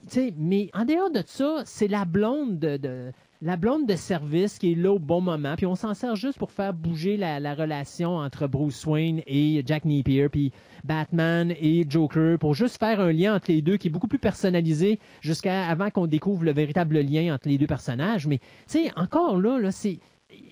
[0.09, 3.13] Sais, mais en dehors de ça, c'est la blonde de, de-
[3.43, 5.55] la blonde de service qui est là au bon moment.
[5.57, 9.63] Puis on s'en sert juste pour faire bouger la, la relation entre Bruce Wayne et
[9.67, 10.53] Jack Napier, puis
[10.85, 14.19] Batman et Joker, pour juste faire un lien entre les deux qui est beaucoup plus
[14.19, 18.27] personnalisé jusqu'à avant qu'on découvre le véritable lien entre les deux personnages.
[18.27, 19.99] Mais tu sais, encore là, là c'est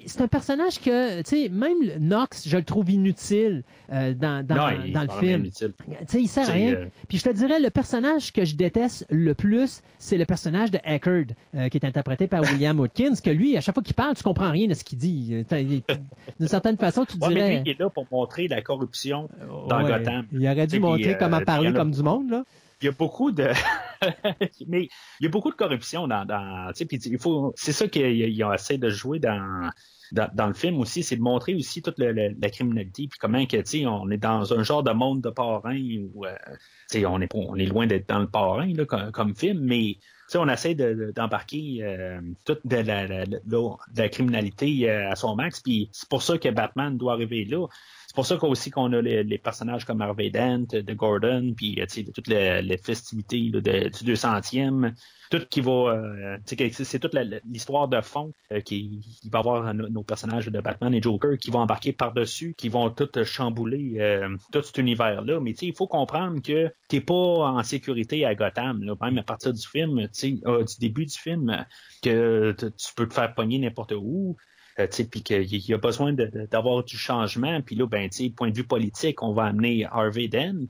[0.07, 3.62] c'est un personnage que, tu sais, même Knox, je le trouve inutile
[3.93, 5.49] euh, dans, dans, Non, le film.
[5.51, 5.66] Tu
[6.09, 6.72] sais, il sert à rien.
[6.74, 10.70] euh, Puis je te dirais, le personnage que je déteste le plus, c'est le personnage
[10.72, 13.95] de Eckerd, euh, qui est interprété par William Watkins, que lui, à chaque fois qu'il
[13.95, 15.45] parle, tu comprends rien de ce qu'il dit.
[16.41, 17.51] D'une certaine façon, tu Ouais, mais dirais...
[17.57, 19.28] lui, il est là pour montrer la corruption
[19.68, 20.26] dans Ouais, Gotham.
[20.33, 22.45] Il aurait dû montrer comment parler a- comme du monde, là.
[22.83, 23.49] Il y a beaucoup de
[24.66, 24.89] mais
[25.20, 26.26] il y a beaucoup de corruption dans,
[26.74, 29.70] tu sais il faut c'est ça qu'ils ont essayé de jouer dans
[30.12, 33.87] dans, le film aussi, c'est de montrer aussi toute le- la criminalité, puis comment que,
[33.87, 35.74] on est dans un genre de monde de parrain
[36.14, 36.37] où, euh,
[37.07, 39.97] on est, on est loin d'être dans le parrain, là, comme, comme film, mais,
[40.35, 43.39] on essaie de- de- d'embarquer euh, toute de la, la- la-
[43.97, 47.66] la criminalité euh, à son max, puis c'est pour ça que Batman doit arriver là.
[48.13, 51.87] C'est pour ça qu'aussi qu'on a les, personnages comme Harvey Dent, de Gordon, puis euh,
[52.15, 54.93] toutes les, festivités du 200e,
[55.33, 60.03] tout qui va, euh, c'est toute l'histoire de fond euh, qui il va avoir nos,
[60.03, 64.63] personnages de Batman et Joker qui vont embarquer par-dessus, qui vont tout chambouler euh, tout
[64.63, 65.41] cet univers-là.
[65.41, 69.67] Mais il faut comprendre que t'es pas en sécurité à Gotham, même à partir du
[69.67, 71.65] film, tu euh, du début du film,
[72.03, 74.37] que tu peux te faire pogner n'importe où.
[74.83, 77.61] Euh, puis qu'il y a besoin d'avoir du changement.
[77.62, 80.66] Puis là, ben, point de vue politique, on va amener Harvey Dent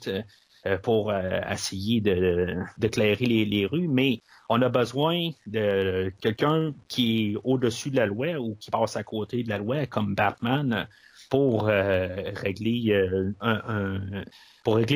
[0.66, 7.32] euh, pour euh, essayer de d'éclairer les, rues, mais on a besoin de quelqu'un qui
[7.32, 10.86] est au-dessus de la loi ou qui passe à côté de la loi, comme Batman,
[11.30, 13.30] pour régler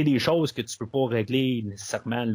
[0.05, 2.27] des choses que tu peux pas régler nécessairement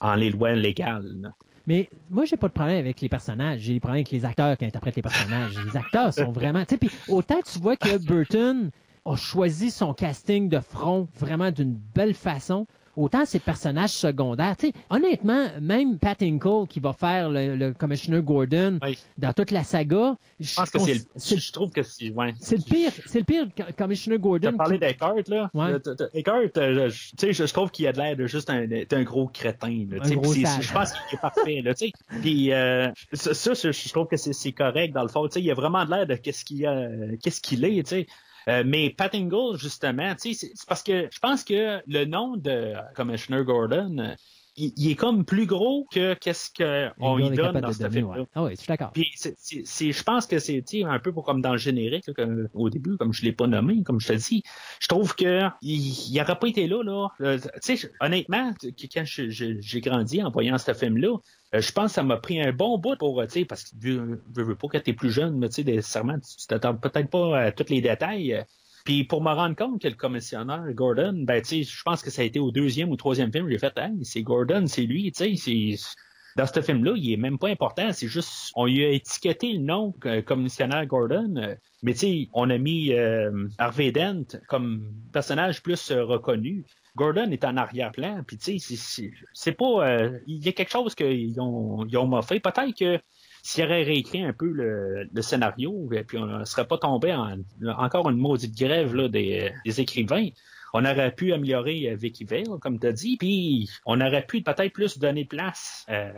[0.00, 1.32] en les lois légales.
[1.66, 3.60] Mais moi, j'ai pas de problème avec les personnages.
[3.60, 5.52] J'ai des problèmes avec les acteurs qui interprètent les personnages.
[5.64, 6.64] Les acteurs sont vraiment.
[6.64, 8.70] Tu sais, puis autant tu vois que Burton
[9.04, 12.66] a choisi son casting de front vraiment d'une belle façon.
[12.94, 14.54] Autant ses personnages secondaires.
[14.56, 18.98] Tu honnêtement, même Pat Inkle qui va faire le, le Commissioner Gordon Oui.
[19.16, 20.94] dans toute la saga, Je pense que c'est
[21.36, 22.34] le, je trouve que c'est ouais.
[22.38, 24.48] c'est le pire, c'est le pire co- Commissioner Tu Gordon.
[24.48, 25.50] as parlé qui- d'Eckhart, là?
[25.54, 25.80] Ouais.
[25.80, 28.66] T- Eckhart, euh, je- tu sais, je, trouve qu'il a de l'air de juste un,
[28.66, 29.86] d'un gros crétin.
[29.90, 30.66] Là, Un tu gros sage.
[30.66, 31.62] je pense qu'il est parfait.
[31.62, 31.92] Là, tu sais.
[32.20, 35.26] Puis euh, ça, ça, je, trouve que c'est, correct dans le fond.
[35.28, 36.88] Tu sais, il a vraiment de l'air de qu'est-ce qu'il, a,
[37.22, 37.82] qu'est-ce qu'il est.
[37.84, 38.06] Tu sais.
[38.48, 40.34] Euh, mais Pat Ingle, justement, c'est,
[40.66, 44.14] parce que je pense que le nom de Commissioner Gordon, euh,
[44.56, 48.20] il, il est comme plus gros que qu'est-ce qu'on lui donne dans ce film-là.
[48.20, 48.26] ouais.
[48.34, 48.90] Ah oui, je suis d'accord.
[48.92, 51.52] Puis c'est, c'est, c'est- je pense que c'est tu sais, un peu pour- comme dans
[51.52, 54.42] le générique, là, comme, au début, comme je l'ai pas nommé, comme je te dis,
[54.80, 56.82] je trouve que il n'aurait pas été là.
[56.82, 57.08] là.
[57.20, 61.16] Euh, tu sais, honnêtement, quand j'ai grandi en voyant ce film-là,
[61.54, 63.64] euh, je pense que ça m'a pris un bon bout pour, euh, tu sais, parce
[63.64, 66.74] que je veux pas que t'es plus jeune, mais tu sais, nécessairement, tu tu t'attends
[66.74, 68.44] peut-être pas à tous les détails.
[68.84, 72.10] Puis pour me rendre compte que le commissionnaire Gordon, ben tu sais, je pense que
[72.10, 75.12] ça a été au deuxième ou troisième film, j'ai fait, hey, c'est Gordon, c'est lui,
[75.12, 75.76] tu sais,
[76.36, 77.92] dans ce film-là, il est même pas important.
[77.92, 81.34] C'est juste, on lui a étiqueté le nom euh, commissionnaire Gordon.
[81.36, 86.64] euh, mais tu sais, on a mis euh, Harvey Dent comme personnage plus euh, reconnu.
[86.96, 88.22] Gordon est en arrière-plan.
[88.26, 92.40] Puis tu sais, c'est- pas, il y a quelque chose qu'ils ont, ils ont moffé.
[92.40, 92.98] Peut-être que
[93.42, 97.12] s'il aurait réécrit un peu le, le scénario, et puis on ne serait pas tombé
[97.12, 97.38] en
[97.76, 100.28] encore une maudite grève là, des, des écrivains.
[100.74, 104.42] On aurait pu améliorer euh, Vicky Vale, comme tu as dit, puis on aurait pu
[104.42, 106.12] peut-être plus donner place euh,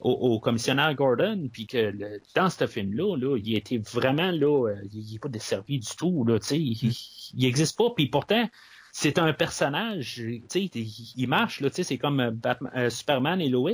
[0.00, 4.68] au, au commissionnaire Gordon, puis que le- dans ce film-là, là, il était vraiment là,
[4.68, 6.92] euh, il n'est pas desservi du tout, là, il,
[7.34, 8.48] il existe pas, puis pourtant,
[8.92, 13.72] c'est un personnage, il, marche, là, c'est comme euh, Batman- euh, Superman et Lois.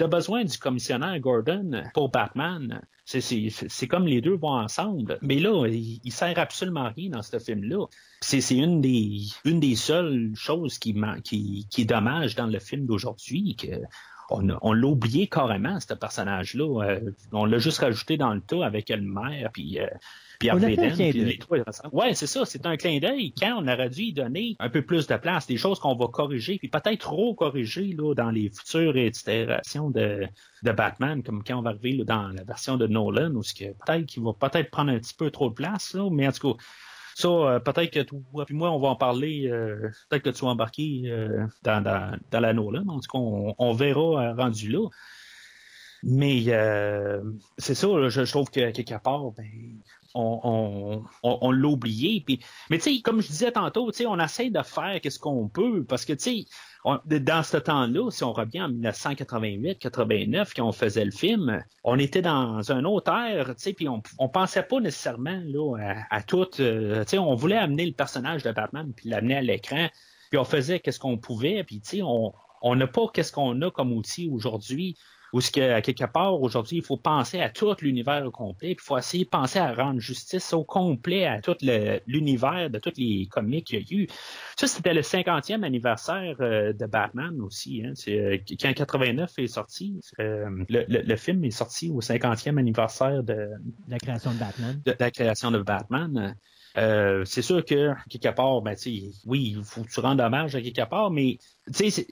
[0.00, 2.80] Tu as besoin du commissionnaire Gordon pour Batman.
[3.04, 5.18] C'est- comme les deux vont ensemble.
[5.20, 7.84] Mais là, il, il sert absolument à rien dans ce film-là.
[8.22, 13.56] C'est une des, une des seules choses qui, qui, est dommage dans le film d'aujourd'hui,
[13.56, 13.66] que
[14.30, 16.82] on l'a oublié carrément, ce personnage-là.
[16.82, 19.80] Euh, on l'a juste rajouté dans le tas avec le maire, puis.
[19.80, 19.86] Euh,
[20.48, 21.38] Dent, clin puis.
[21.92, 23.32] Ouais, c'est ça, c'est un clin d'œil.
[23.38, 26.06] Quand on aurait dû y donner un peu plus de place, des choses qu'on va
[26.08, 30.26] corriger, puis peut-être trop corriger là, dans les futures itérations de,
[30.62, 33.54] de Batman, comme quand on va arriver là, dans la version de Nolan, où ce
[33.54, 36.32] que peut-être qu'il va peut-être prendre un petit peu trop de place, là, mais en
[36.32, 36.62] tout cas,
[37.14, 40.44] ça, euh, peut-être que toi puis moi, on va en parler, euh, peut-être que tu
[40.44, 44.34] vas embarquer euh, dans, dans, dans la Nolan, en tout cas, on, on verra euh,
[44.34, 44.88] rendu là.
[46.02, 47.22] Mais euh,
[47.58, 49.46] c'est ça, je, trouve que quelque part, ben,
[50.14, 52.22] on, on, on, l'a oublié.
[52.24, 52.40] Puis,
[52.70, 56.04] mais tu sais, comme je disais tantôt, on essaie de faire qu'est-ce qu'on peut parce
[56.04, 56.44] que tu sais,
[56.84, 62.22] dans ce temps-là, si on revient en 1988-89 quand on faisait le film, on était
[62.22, 63.12] dans un autre
[63.58, 65.76] sais, puis on, on pensait pas nécessairement là
[66.10, 66.48] à, à tout.
[66.60, 69.88] euh, on voulait amener le personnage de Batman puis l'amener à l'écran,
[70.30, 73.70] puis on faisait qu'est-ce qu'on pouvait, puis tu sais, on n'a pas qu'est-ce qu'on a
[73.70, 74.96] comme outil aujourd'hui.
[75.32, 78.74] Ou ce que, à quelque part, aujourd'hui, il faut penser à tout l'univers au complet,
[78.74, 81.54] puis il faut essayer de penser à rendre justice au complet à tout
[82.06, 84.08] l'univers de tous les comics qu'il y a eu.
[84.58, 87.82] Ça, c'était le 50e anniversaire euh, de Batman aussi.
[87.84, 87.92] Hein.
[87.94, 92.58] C'est, euh, quand 89 est sorti, euh, le, le- le film est sorti au 50e
[92.58, 93.50] anniversaire de,
[93.88, 94.80] La création de Batman.
[94.84, 96.34] de, de la création de Batman.
[96.76, 98.76] Euh, c'est sûr que quelque part, ben,
[99.26, 101.38] oui, il faut que tu rendes hommage à quelque part, mais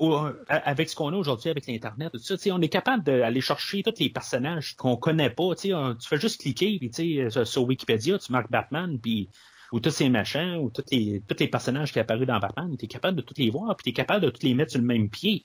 [0.00, 3.82] au- avec ce qu'on a aujourd'hui avec l'internet, tout ça, on est capable d'aller chercher
[3.82, 5.44] tous les personnages qu'on connaît pas.
[5.44, 6.90] On- tu fais juste cliquer, puis
[7.30, 9.28] sur- Wikipédia, tu marques Batman, puis
[9.70, 12.88] ou tous ces machins, ou tous les, les personnages qui apparus dans Batman, tu es
[12.88, 14.86] capable de tous les voir, puis tu es capable de tous les mettre sur le
[14.86, 15.42] même pied.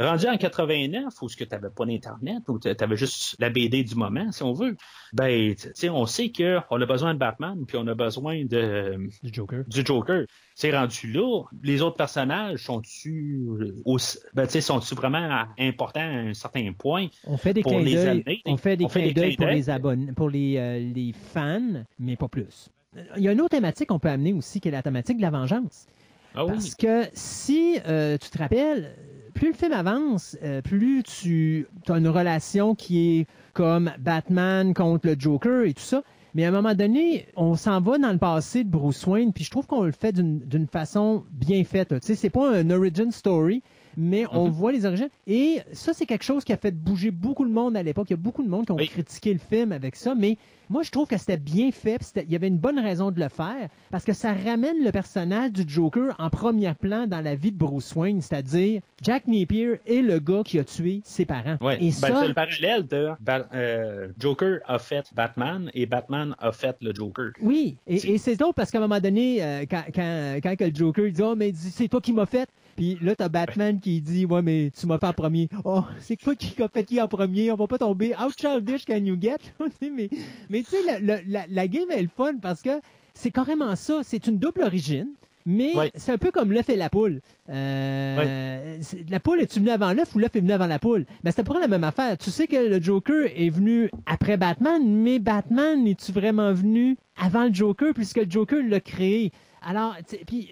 [0.00, 3.50] Rendu en 89, où ce que tu n'avais pas d'Internet, ou tu avais juste la
[3.50, 4.76] BD du moment, si on veut,
[5.12, 9.32] ben, tu on sait qu'on a besoin de Batman, puis on a besoin de, Du
[9.32, 9.64] Joker.
[9.66, 10.24] du Joker.
[10.54, 11.42] C'est rendu là.
[11.62, 13.48] Les autres personnages sont-tu
[13.84, 17.08] aussi, ben, tu sais, sont-tu vraiment importants à un certain point?
[17.26, 20.30] On fait des Pour clins les On fait des clins d'œil pour les abonnés, pour
[20.30, 22.70] les, euh, les fans, mais pas plus.
[23.16, 25.22] Il y a une autre thématique qu'on peut amener aussi, qui est la thématique de
[25.22, 25.86] la vengeance.
[26.34, 26.52] Ah oui.
[26.52, 28.94] Parce que si euh, tu te rappelles,
[29.34, 35.08] plus le film avance, euh, plus tu as une relation qui est comme Batman contre
[35.08, 36.02] le Joker et tout ça.
[36.34, 39.44] Mais à un moment donné, on s'en va dans le passé de Bruce Wayne, puis
[39.44, 41.90] je trouve qu'on le fait d'une façon bien faite.
[42.00, 43.62] Tu sais, c'est pas un origin story,
[43.96, 44.50] mais on Mhm.
[44.52, 45.08] voit les origines.
[45.26, 48.06] Et ça, c'est quelque chose qui a fait bouger beaucoup de monde à l'époque.
[48.10, 48.88] Il y a beaucoup de monde qui ont Oui.
[48.88, 50.36] critiqué le film avec ça, mais
[50.70, 52.00] moi, je trouve que c'était bien fait.
[52.26, 55.52] Il y avait une bonne raison de le faire parce que ça ramène le personnage
[55.52, 60.00] du Joker en premier plan dans la vie de Bruce Wayne, c'est-à-dire Jack Napier est
[60.02, 61.56] le gars qui a tué ses parents.
[61.60, 61.76] Ouais.
[61.76, 63.10] Et Ben, ça, c'est le parallèle de
[63.54, 67.30] euh, Joker a fait Batman et Batman a fait le Joker.
[67.42, 70.60] oui, et, C'est- et c'est drôle parce qu'à un moment donné, euh, quand, quand, quand
[70.60, 72.48] le Joker il dit Oh, mais c'est toi qui m'as fait.
[72.76, 75.48] Puis là, t'as Batman qui dit Ouais, mais tu m'as fait en premier.
[75.64, 77.50] Oh, c'est quoi qui a fait qui en premier?
[77.52, 78.14] On va pas tomber.
[78.14, 79.36] How childish can you get?
[79.80, 80.08] Tu Mais,
[80.50, 81.18] mais tu sais, la,
[81.48, 82.80] la game est le fun parce que
[83.14, 84.00] c'est carrément ça.
[84.02, 85.08] C'est une double origine.
[85.46, 85.90] Mais Ouais.
[85.94, 87.20] c'est un peu comme l'œuf et la poule.
[87.50, 88.78] Euh,
[89.10, 91.04] La poule est-tu venue avant l'œuf ou l'œuf est venu avant la poule?
[91.22, 92.16] Ben, c'est pas la même affaire.
[92.16, 97.44] Tu sais que le Joker est venu après Batman, mais Batman est-tu vraiment venu avant
[97.44, 99.32] le Joker puisque le Joker l'a créé?
[99.66, 99.96] Alors,
[100.26, 100.50] puis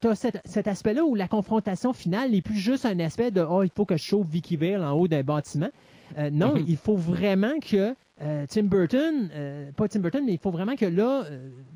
[0.00, 3.40] tu as cet, cet aspect-là où la confrontation finale n'est plus juste un aspect de
[3.48, 5.68] Oh, il faut que je sauve Vicky Vale en haut d'un bâtiment.
[6.18, 6.64] Euh, non, Mhm.
[6.66, 10.74] il faut vraiment que euh, Tim Burton, euh, pas Tim Burton, mais il faut vraiment
[10.74, 11.24] que là,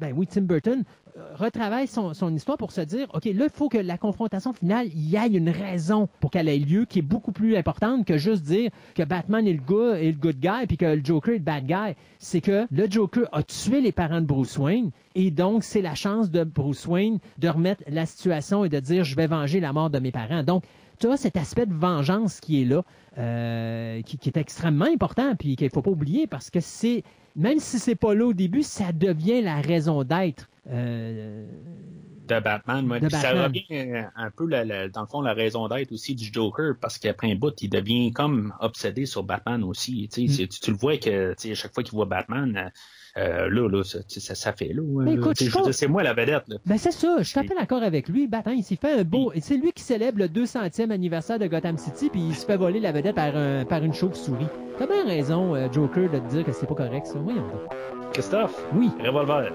[0.00, 0.82] ben oui, Tim Burton
[1.34, 5.10] retravaille son, histoire pour se dire, OK, là, il faut que la confrontation finale, il
[5.10, 8.42] y ait une raison pour qu'elle ait lieu qui est beaucoup plus importante que juste
[8.42, 11.38] dire que Batman est le gars est le good guy puis que le Joker est
[11.38, 11.94] le bad guy.
[12.18, 15.94] C'est que le Joker a tué les parents de Bruce Wayne et donc c'est la
[15.94, 19.72] chance de Bruce Wayne de remettre la situation et de dire, je vais venger la
[19.72, 20.42] mort de mes parents.
[20.42, 20.64] Donc,
[20.98, 22.82] tu as cet aspect de vengeance qui est là,
[23.18, 27.02] euh, qui, est extrêmement important, puis qu'il faut pas oublier parce que c'est,
[27.34, 30.48] même si c'est pas là au début, ça devient la raison d'être.
[30.70, 31.44] Euh,
[32.28, 32.88] de Batman.
[32.90, 33.00] ouais.
[33.00, 35.90] De Puis Ça revient euh, un peu, la- la- dans le fond, la raison d'être
[35.92, 40.08] aussi du Joker, parce qu'après un bout, il devient comme obsédé sur Batman aussi.
[40.12, 40.28] Tu, Mm.
[40.28, 42.70] c'est- tu, tu le vois que à chaque fois qu'il voit Batman,
[43.18, 44.82] euh, là, là, ça, ça, ça fait là.
[44.82, 46.44] Euh, écoute, je je c'est moi la vedette.
[46.48, 46.56] Là.
[46.64, 48.28] ben c'est ça, je suis fait d'accord avec lui.
[48.28, 49.32] Batman, il s'est fait un beau.
[49.40, 52.78] C'est lui qui célèbre le 200e anniversaire de Gotham City, puis il se fait voler
[52.78, 54.46] la vedette par, un- par une chauve-souris.
[54.78, 57.18] T'as bien raison, Joker, de te dire que c'est pas correct, ça.
[57.18, 58.12] Voyons donc.
[58.12, 58.90] Christophe, Oui.
[59.04, 59.50] revolver.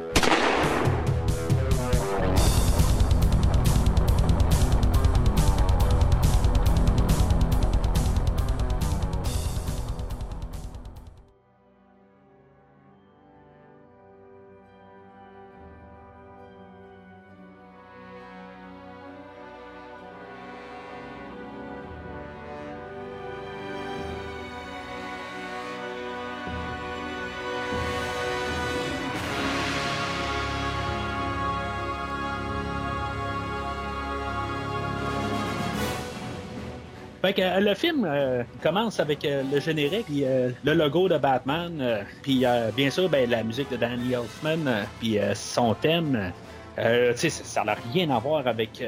[37.40, 42.90] Euh, le film euh, commence avec euh, le générique, le logo de Batman, puis bien
[42.90, 46.32] sûr ben, la musique de Danny Elfman, puis son thème.
[46.78, 48.84] Ça n'a rien à voir avec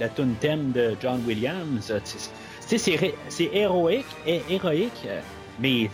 [0.00, 1.92] la tune thème de John Williams.
[2.60, 5.06] C'est héroïque, hé- héroïque,
[5.60, 5.90] mais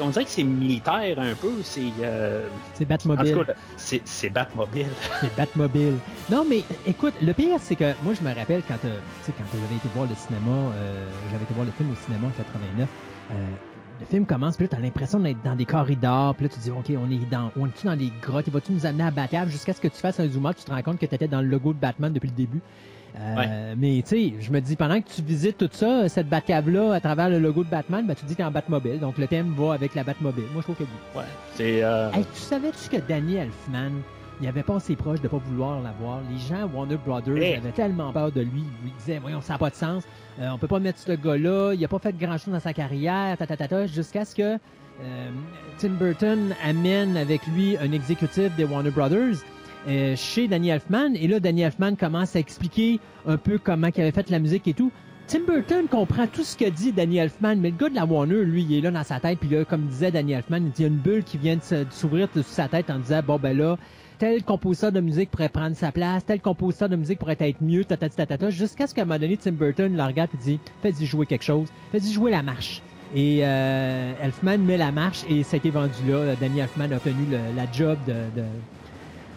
[0.00, 1.52] on dirait que c'est militaire un peu.
[1.62, 2.48] C'est euh,
[2.80, 3.32] en Batmobile.
[3.32, 4.86] tout cas, c'est c'est Batmobile.
[5.20, 5.94] C'est Batmobile.
[6.30, 9.32] Non, mais écoute, le pire, c'est que moi, je me rappelle quand, euh, tu sais,
[9.36, 12.30] quand j'avais été voir le cinéma, euh, j'avais été voir le film au cinéma en
[12.30, 12.88] 89.
[13.30, 13.34] euh,
[13.98, 16.64] le film commence, puis là, t'as l'impression d'être dans des corridors, puis là, tu te
[16.64, 19.10] dis, OK, on est dans, on est dans des grottes, il va-tu nous amener à
[19.10, 21.28] Batcave jusqu'à ce que tu fasses un zoom out, tu te rends compte que t'étais
[21.28, 22.60] dans le logo de Batman depuis le début?
[23.18, 26.92] Euh, Mais tu sais, je me dis, pendant que tu visites tout ça, cette Batcave-là,
[26.94, 29.00] à travers le logo de Batman, ben, tu dis que t'es en Batmobile.
[29.00, 30.44] Donc, le thème va avec la Batmobile.
[30.52, 30.88] Moi, je trouve que oui.
[31.20, 33.92] Ouais, c'est euh, Hey, tu savais-tu que Danny Elfman,
[34.40, 36.20] il avait pas assez proche de pas vouloir l'avoir.
[36.30, 37.54] Les gens, Warner Brothers, Hey.
[37.56, 38.64] avaient tellement peur de lui.
[38.82, 40.02] Ils lui disaient, voyons, ça n'a pas de sens.
[40.38, 41.72] Euh, on peut pas mettre ce gars-là.
[41.72, 44.58] Il a pas fait grand-chose dans sa carrière, ta, ta, ta, ta, jusqu'à ce que
[45.02, 45.30] euh,
[45.78, 49.36] Tim Burton amène avec lui un exécutif des Warner Brothers
[49.86, 51.14] euh, chez Danny Elfman.
[51.14, 54.66] Et là, Danny Elfman commence à expliquer un peu comment il avait fait la musique
[54.68, 54.90] et tout.
[55.28, 58.44] Tim Burton comprend tout ce que dit Danny Elfman, mais le gars de la Warner,
[58.44, 60.82] lui, il est là dans sa tête, puis là, comme disait Danny Elfman, il dit,
[60.82, 63.56] y a une bulle qui vient de s'ouvrir sur sa tête en disant, bon, ben
[63.56, 63.76] là,
[64.18, 67.84] tel compositeur de musique pourrait prendre sa place, tel compositeur de musique pourrait être mieux,
[67.84, 70.30] ta, ta, ta, ta, ta, jusqu'à ce qu'à un moment donné, Tim Burton le regarde
[70.34, 72.80] et dit, fais-y jouer quelque chose, fais-y jouer la marche.
[73.14, 76.34] Et euh, Elfman met la marche et ça a vendu là.
[76.40, 78.44] Danny Elfman a obtenu le- la job de, de,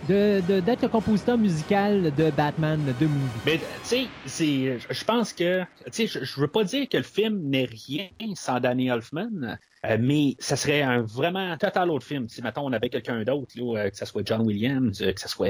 [0.07, 3.39] de- de- d'être le compositeur musical de Batman de movie.
[3.45, 6.97] Mais tu sais, c'est, je pense que, tu sais, je, je veux pas dire que
[6.97, 12.05] le film n'est rien sans Danny Elfman, euh, mais ça serait un vraiment total autre
[12.05, 12.27] film.
[12.29, 15.29] Si mettons on avait quelqu'un d'autre, euh, que ce soit John Williams, euh, que ce
[15.29, 15.47] soit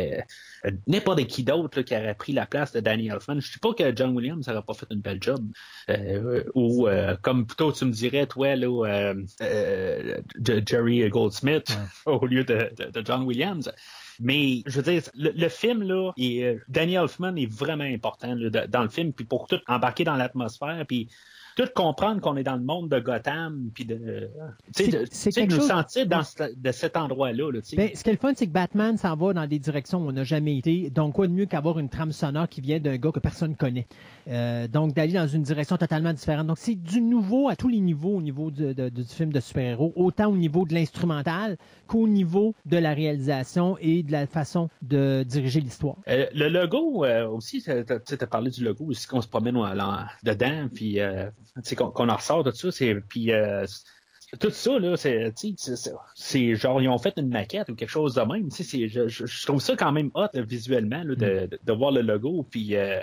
[0.66, 3.74] euh, n'importe qui d'autre qui aurait pris la place de Danny Elfman, je dis pas
[3.74, 5.44] que John Williams n'aurait pas fait une belle job,
[5.90, 11.76] euh, ou euh, comme plutôt tu me dirais toi là, euh, euh, de Jerry Goldsmith
[12.06, 13.72] au lieu de, de- de John Williams.
[14.20, 18.36] Mais je veux dire, le, le film là, et euh, Danny Elfman est vraiment important
[18.36, 21.10] là, dans le film, puis pour tout embarquer dans l'atmosphère, puis
[21.56, 24.30] tout comprendre qu'on est dans le monde de Gotham, puis de,
[24.76, 27.52] tu C'est- quelque nous chose- sentir dans ce- de cet endroit-là.
[27.52, 27.60] Là.
[27.76, 30.10] Ben, ce qui est le fun, c'est que Batman s'en va dans des directions où
[30.10, 30.90] on n'a jamais été.
[30.90, 33.88] Donc, quoi de mieux qu'avoir une trame sonore qui vient d'un gars que personne connaît?
[34.28, 36.48] Euh, donc, d'aller dans une direction totalement différente.
[36.48, 39.40] Donc, c'est du nouveau à tous les niveaux au niveau du, de- du film de
[39.40, 44.70] super-héros, autant au niveau de l'instrumental qu'au niveau de la réalisation et de la façon
[44.82, 45.96] de diriger l'histoire.
[46.08, 49.56] Euh, le logo euh, aussi, tu as parlé du logo aussi qu'on se promène
[50.24, 51.30] dedans, puis euh,
[51.78, 53.66] qu'on qu'on en ressort de ça, c'est puis euh,
[54.40, 57.76] tout ça là, c'est tu sais, c'est- c'est genre ils ont fait une maquette ou
[57.76, 58.50] quelque chose de même.
[58.50, 61.48] Tu sais, c'est- je, je- je trouve ça quand même hot là, visuellement là, de,
[61.48, 63.00] de, de voir le logo, puis euh,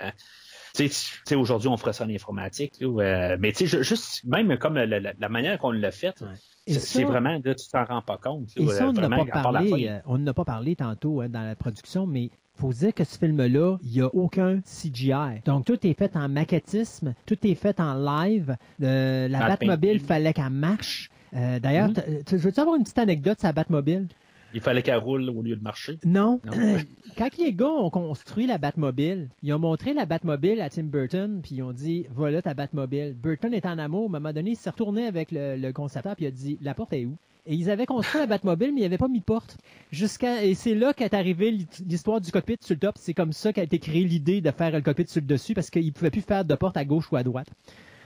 [1.35, 2.87] aujourd'hui, on ferait ça en informatique, là,
[3.33, 6.19] euh, mais tu sais, je- juste, même comme la, la- la manière qu'on l'a fait,
[6.21, 6.27] Ouais.
[6.69, 8.49] C'est ça- vraiment, là, tu t'en rends pas compte.
[8.57, 9.93] là, Et ça, euh, on n'a pas parlé, fin.
[9.93, 13.17] euh, on n'a pas parlé tantôt hein, dans la production, mais faut dire que ce
[13.17, 15.41] film-là, il n'y a aucun CGI.
[15.45, 18.55] Donc, tout est fait en maquettisme, tout est fait en live.
[18.81, 21.09] Euh, la Batmobile, fallait qu'elle marche.
[21.35, 21.89] Euh, D'ailleurs,
[22.25, 24.07] tu veux-tu avoir une petite anecdote sur la Batmobile?
[24.53, 25.99] Il fallait qu'elle roule au lieu de marcher.
[26.05, 26.39] Non.
[26.45, 26.77] Non.
[27.17, 31.41] Quand les gars ont construit la Batmobile, ils ont montré la Batmobile à Tim Burton,
[31.43, 33.13] puis ils ont dit voilà ta Batmobile.
[33.21, 36.15] Burton est en amour, à un moment donné, il s'est retourné avec le, le concepteur,
[36.15, 37.17] puis il a dit la porte est où?
[37.49, 39.57] Et ils avaient construit la Batmobile, mais ils n'avaient pas mis de porte.
[39.91, 42.95] Jusqu'à et c'est là qu'est arrivée l'hi- l'histoire du cockpit sur le top.
[42.99, 45.69] C'est comme ça qu'a été créée l'idée de faire le cockpit sur le dessus, parce
[45.69, 47.47] qu'ils pouvaient plus faire de porte à gauche ou à droite.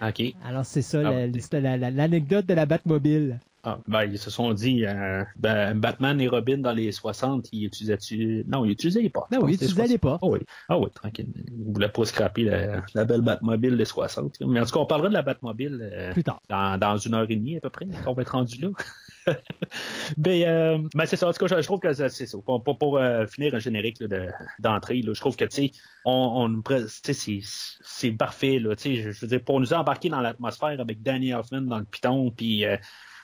[0.01, 0.21] OK.
[0.45, 3.39] Alors c'est ça Ah, la- la- l'anecdote de la Batmobile.
[3.63, 7.65] Ah, ben, ils se sont dit, euh, ben, Batman et Robin dans les 60, ils
[7.65, 8.43] utilisaient-tu...
[8.47, 9.29] Non, ils utilisaient les portes.
[9.29, 10.23] Ben ils utilisaient les portes.
[10.23, 11.27] Ah oui, ah oui, tranquille.
[11.35, 14.39] Ils voulaient pas scraper la, la belle Batmobile des 60.
[14.39, 14.47] là.
[14.49, 16.41] Mais en tout cas, on parlera de la Batmobile euh, Plus tard.
[16.49, 18.69] dans, dans une heure et demie à peu près, qu'on va être rendu là.
[20.17, 21.27] mais euh, ben, c'est ça.
[21.27, 22.37] En tout cas, je, je trouve que c'est ça.
[22.43, 22.99] Pour, pour, pour,
[23.29, 25.71] finir un générique de- d'entrée, je trouve que tu sais,
[26.03, 26.63] on, on
[27.43, 28.57] c'est parfait.
[28.57, 31.85] Là, je, je veux dire, pour nous embarquer dans l'atmosphère avec Danny Hoffman dans le
[31.85, 32.65] piton, puis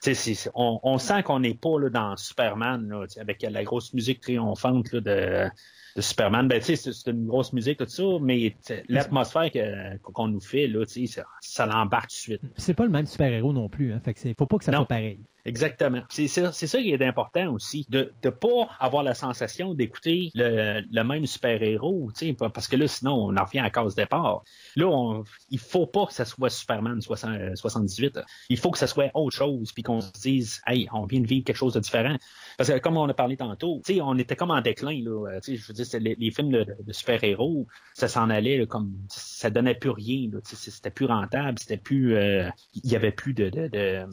[0.02, 4.22] c'est- on, on sent qu'on n'est pas là, dans Superman, là, avec la grosse musique
[4.22, 5.50] triomphante là, de,
[5.95, 6.48] de Superman.
[6.48, 8.56] Ben, tu sais, c'est c'est une grosse musique, tout ça, mais
[8.88, 12.41] l'atmosphère que- qu'on nous fait, là, ça, ça l'embarque tout de suite.
[12.58, 14.72] C'est pas le même super-héros non plus, hein, fait que c'est faut pas que ça
[14.72, 14.80] Non.
[14.80, 15.20] soit pareil.
[15.48, 16.02] Exactement.
[16.10, 21.04] C'est ça, qui est important aussi, de ne pas avoir la sensation d'écouter le, le
[21.04, 22.12] même super-héros,
[22.54, 24.43] parce que là, sinon, on en revient à cause départ.
[24.76, 28.20] Là, on, il faut pas que ça soit Superman 60 euh, 78.
[28.50, 31.28] Il faut que ça soit autre chose, puis qu'on se dise, hey, on vient de
[31.28, 32.18] vivre quelque chose de différent.
[32.58, 35.30] Parce que comme on a parlé tantôt, on était comme en déclin, là.
[35.30, 39.50] Euh, je veux dire, les, les films de, super-héros, ça s'en allait là, comme ça
[39.50, 40.30] donnait plus rien.
[40.43, 44.06] C'était plus rentable, c'était plus euh, il y avait plus de, de, de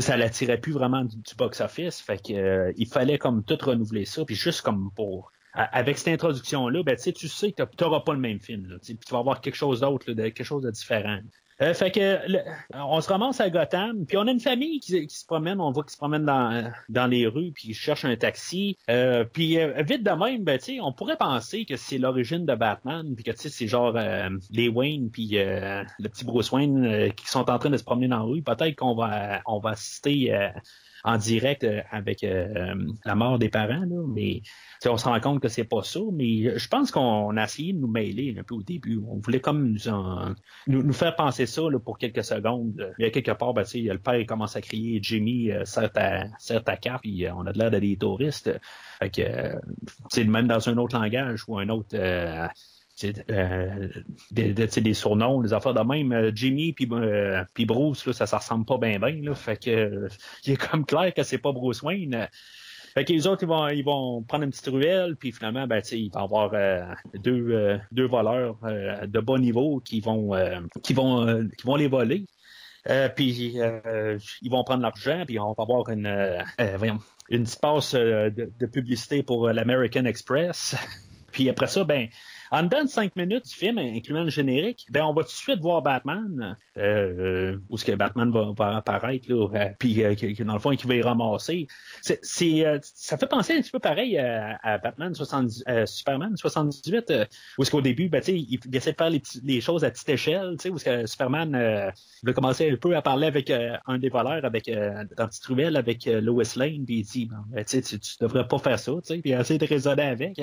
[0.00, 2.00] ça l'attirait plus vraiment du, box-office.
[2.00, 6.08] Fait que euh, il fallait comme tout renouveler ça, puis juste comme pour avec cette
[6.08, 8.66] introduction-là, ben, tu sais, que tu n'auras pas le même film.
[8.68, 11.18] Là, tu vas avoir quelque chose d'autre, quelque chose de différent.
[11.62, 12.40] Euh, fait que le-
[12.74, 15.70] on se ramasse à Gotham, puis on a une famille qui, qui se promène, on
[15.72, 18.76] voit qu'ils se promènent dans, dans les rues, puis ils cherchent un taxi.
[18.90, 23.14] Euh, puis euh, vite de même, ben, on pourrait penser que c'est l'origine de Batman,
[23.14, 27.26] puis que c'est genre euh, les Wayne puis euh, le petit Bruce Wayne euh, qui
[27.26, 28.42] sont en train de se promener dans la rue.
[28.42, 30.32] Peut-être qu'on va on va assister
[31.06, 34.42] en direct euh, avec euh, la mort des parents, là, mais
[34.86, 36.00] on se rend compte que c'est pas ça.
[36.12, 39.00] Mais je pense qu'on a essayé de nous mêler un peu au début.
[39.08, 40.34] On voulait comme nous, en-
[40.66, 42.92] nous, nous faire penser ça là, pour quelques secondes.
[42.98, 46.24] Il y a quelque part, ben, le père commence à crier Jimmy, euh, serre ta,
[46.38, 48.50] serre ta carte, puis on a de l'air d'être des touristes.
[48.98, 49.54] Fait que
[50.10, 51.90] c'est même dans un autre langage ou un autre.
[51.94, 52.46] euh,
[53.04, 53.88] euh,
[54.30, 56.12] des, surnoms, des affaires de même.
[56.12, 59.34] Euh, Jimmy puis euh, Bruce, là, ça, ça ressemble pas bien bien.
[59.34, 60.08] Fait que
[60.44, 62.28] il est comme clair que c'est pas Bruce Wayne.
[62.94, 65.82] Fait que les autres, ils vont, ils vont prendre une petite ruelle, puis finalement, ben,
[65.92, 70.30] il va y avoir euh, deux, euh, deux voleurs de bas niveau qui vont,
[70.82, 72.24] qui vont, qui vont les voler.
[73.14, 73.58] Puis
[74.40, 76.42] ils vont prendre l'argent, puis on va avoir une,
[76.78, 80.74] voyons, une petite passe de, de publicité pour l'American Express.
[81.32, 82.08] puis après ça, ben,
[82.50, 85.32] en dedans de cinq minutes du film, incluant le générique, ben on va tout de
[85.32, 86.82] suite voir Batman, euh,
[87.18, 90.86] euh, où ce que Batman va, apparaître, là, euh, puis euh, dans le fond, qui
[90.86, 91.66] va y ramasser.
[92.02, 97.24] C'est, ça fait penser un petit peu pareil à, Batman 70, euh, Superman 78, euh,
[97.58, 100.56] où est-ce qu'au début, ben, il, il essaie de faire les, choses à petite échelle,
[100.68, 101.90] où est-ce que Superman euh,
[102.22, 106.44] va commencer un peu à parler avec un des voleurs, avec dans petite avec Lois
[106.56, 109.66] Lane, puis il dit, ben, tu tu devrais pas faire ça, puis il essaie de
[109.66, 110.40] raisonner avec.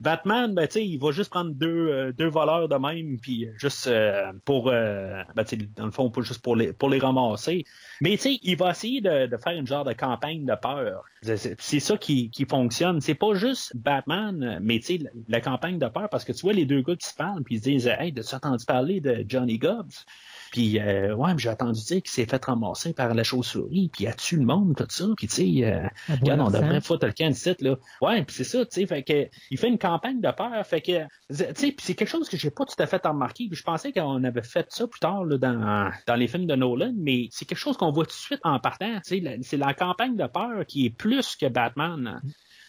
[0.00, 4.32] Batman, ben, il va juste prendre deux, euh, deux voleurs de même, puis juste euh,
[4.44, 5.44] pour, euh, ben,
[5.76, 7.64] dans le fond, pas juste pour les, pour les ramasser.
[8.00, 11.04] Mais tu sais, il va essayer de, de faire une genre de campagne de peur.
[11.22, 13.00] C'est- ça qui, qui fonctionne.
[13.00, 16.42] C'est pas juste Batman, mais tu sais, la, la campagne de peur, parce que tu
[16.42, 19.00] vois les deux gars qui se parlent, puis ils se disent, hey, as-tu entendu parler
[19.00, 20.04] de Johnny Gobbs?
[20.52, 24.04] Puis, euh, ouais, mais j'ai entendu dire qu'il s'est fait ramasser par la chauve-souris, puis
[24.04, 25.06] il a tué le monde, tout ça.
[25.16, 27.76] Puis, tu sais, euh, Regarde, on devrait foutre le camp ici, là.
[28.02, 30.82] Ouais, puis c'est ça, tu sais, fait que il fait une campagne de peur, fait
[30.82, 31.00] que,
[31.30, 33.62] tu sais, puis c'est quelque chose que j'ai pas tout à fait remarqué, puis je
[33.62, 37.28] pensais qu'on avait fait ça plus tard, là, dans, dans les films de Nolan, mais
[37.30, 40.16] c'est quelque chose qu'on voit tout de suite en partant, tu sais, c'est la campagne
[40.16, 42.20] de peur qui est plus que Batman.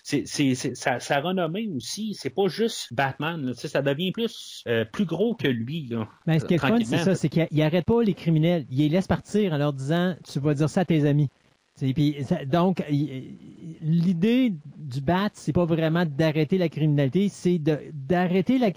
[0.05, 4.61] C'est, c'est, c'est- sa, sa renommée aussi, c'est pas juste Batman, là, ça devient plus,
[4.67, 6.09] euh, plus gros que lui, là.
[6.27, 8.65] Ben, ce qui est fun, c'est ça, c'est qu'il n'arrête pas les criminels.
[8.69, 11.29] Il les laisse partir en leur disant Tu vas dire ça à tes amis.
[11.79, 13.37] Puis ça- donc, il-
[13.81, 18.71] l'idée du BAT, c'est pas vraiment d'arrêter la criminalité, c'est de- d'arrêter la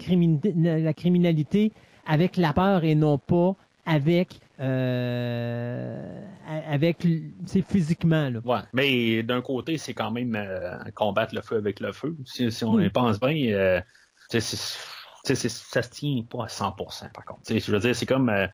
[0.93, 1.71] criminalité
[2.05, 3.55] avec la peur et non pas
[3.85, 6.25] avec, euh,
[6.69, 7.05] avec
[7.45, 8.29] sais, physiquement.
[8.29, 8.39] Là.
[8.43, 12.15] Ouais, mais d'un côté, c'est quand même euh, combattre le feu avec le feu.
[12.25, 12.85] Si, si on Oui.
[12.85, 13.81] y pense bien, euh,
[14.29, 17.41] c'est- c'est- ça se tient pas à 100%, par contre.
[17.45, 18.29] Tu sais, Je veux dire, c'est comme...
[18.29, 18.47] euh,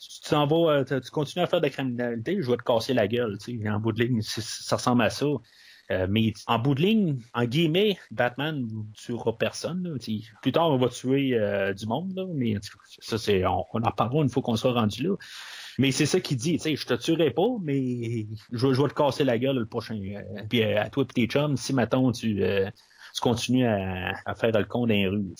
[0.00, 2.94] tu t'en vas, euh, tu continues à faire de la criminalité, je vais te casser
[2.94, 3.36] la gueule.
[3.38, 5.26] Tu sais, en bout de ligne, c'est- ça ressemble à ça.
[5.90, 9.82] Euh, mais en bout de ligne, en guillemets, Batman ne tuera personne.
[9.82, 9.96] là.
[10.42, 12.56] Plus tard, on va tuer euh, du monde, là, mais
[13.00, 15.16] ça, c'est, on, en parlera une fois qu'on soit rendu là.
[15.78, 18.88] Mais c'est ça qu'il dit, tu sais, je te tuerai pas, mais je, je vais
[18.88, 19.94] te casser la gueule le prochain.
[19.98, 22.42] euh, puis euh, à toi et tes chums, si maintenant tu,
[23.14, 25.32] tu continues à, à faire le con dans les rues.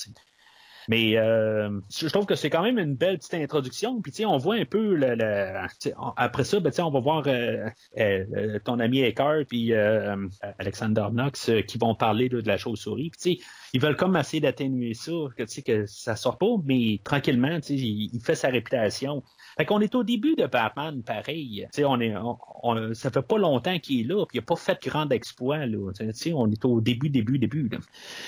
[0.89, 4.01] Mais euh, je trouve que c'est quand même une belle petite introduction.
[4.01, 7.69] Puis on voit un peu le, le- après ça, ben, on va voir euh,
[7.99, 10.17] euh, ton ami Eckhart puis euh,
[10.59, 13.11] Alexander Knox euh, qui vont parler là, de la chauve-souris.
[13.21, 13.43] Puis
[13.75, 18.21] ils veulent comme essayer d'atténuer ça, que que ça sort pas, mais tranquillement, il, il
[18.21, 19.23] fait sa réputation.
[19.59, 21.67] Fait qu'on est au début de Batman, pareil.
[21.73, 24.41] Tu sais, on est, on, on- ça fait pas longtemps qu'il est là, puis il
[24.41, 25.93] a pas fait de grand exploit là.
[25.99, 27.69] Tu sais, on est au début, début, début.
[27.69, 27.79] là.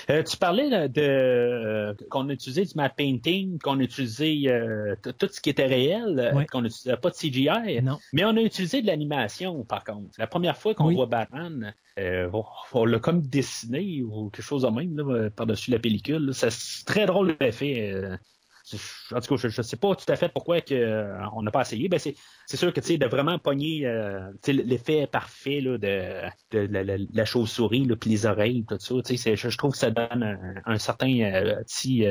[0.09, 4.43] Euh, tu parlais là, de euh, qu'on a utilisé du map painting, qu'on a utilisé
[4.47, 7.81] euh, tout ce qui était réel, euh, qu'on n'utilisait pas de CGI.
[7.81, 7.97] Non.
[8.13, 10.09] Mais on a utilisé de l'animation, par contre.
[10.17, 10.95] La première fois qu'on Oui.
[10.95, 15.71] voit Batman, euh, on, on l'a comme dessiné ou quelque chose de même là, par-dessus
[15.71, 16.25] la pellicule.
[16.25, 16.33] là.
[16.33, 17.93] Ça, C'est très drôle l'effet.
[19.13, 21.61] En tout cas, je ne sais pas tout à fait pourquoi euh, on n'a pas
[21.61, 21.89] essayé.
[21.89, 22.15] Ben, c'est,
[22.55, 28.77] sûr que de vraiment pogner euh, l'effet parfait de, la, chauve-souris, puis les oreilles, tout
[28.79, 28.95] ça.
[28.95, 32.05] Je, trouve que ça donne un, certain euh, petit,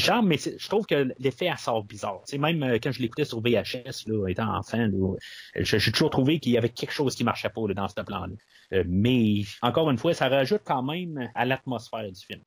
[0.00, 2.22] charme, mais je trouve que l'effet sort bizarre.
[2.38, 4.88] Même quand je l'écoutais sur VHS, étant enfant,
[5.56, 8.82] j'ai toujours trouvé qu'il y avait quelque chose qui marchait pas dans ce plan-là.
[8.86, 12.40] Mais encore une fois, ça rajoute quand même à l'atmosphère du film.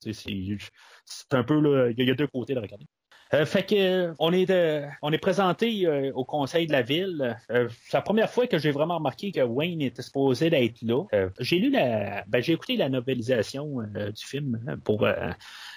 [1.06, 2.86] C'est un peu il y y a deux côtés de regarder.
[3.34, 7.38] Euh, fait que euh, on est euh, on est présenté au conseil de la ville.
[7.48, 11.04] C'est la première fois que j'ai vraiment remarqué que Wayne était supposé d'être là.
[11.40, 15.08] J'ai lu la ben, j'ai écouté la novelisation du film euh, pour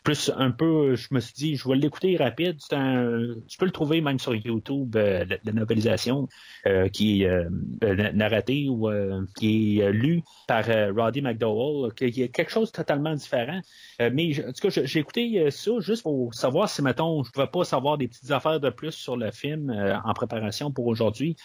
[0.03, 2.59] plus un peu je me suis dit je vais l'écouter rapide.
[2.59, 6.28] Tu peux le trouver même sur YouTube euh, la, la novelisation
[6.66, 7.48] euh, qui est euh,
[7.84, 12.50] euh, narratée ou euh, qui est euh, lue par euh, Roddy McDowell, qui est quelque
[12.50, 13.61] chose de totalement différent.
[14.00, 17.28] Euh, mais en tout cas, j'ai écouté euh, ça juste pour savoir si, mettons, je
[17.28, 20.70] ne pouvais pas savoir des petites affaires de plus sur le film euh, en préparation
[20.72, 21.36] pour aujourd'hui.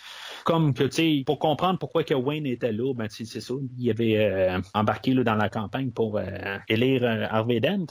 [0.46, 3.90] Comme que, tu sais, pour comprendre pourquoi que Wayne était là, ben, c'est ça, il
[3.90, 6.24] avait euh, embarqué là, dans la campagne pour euh,
[6.68, 7.86] élire euh, Harvey Dent.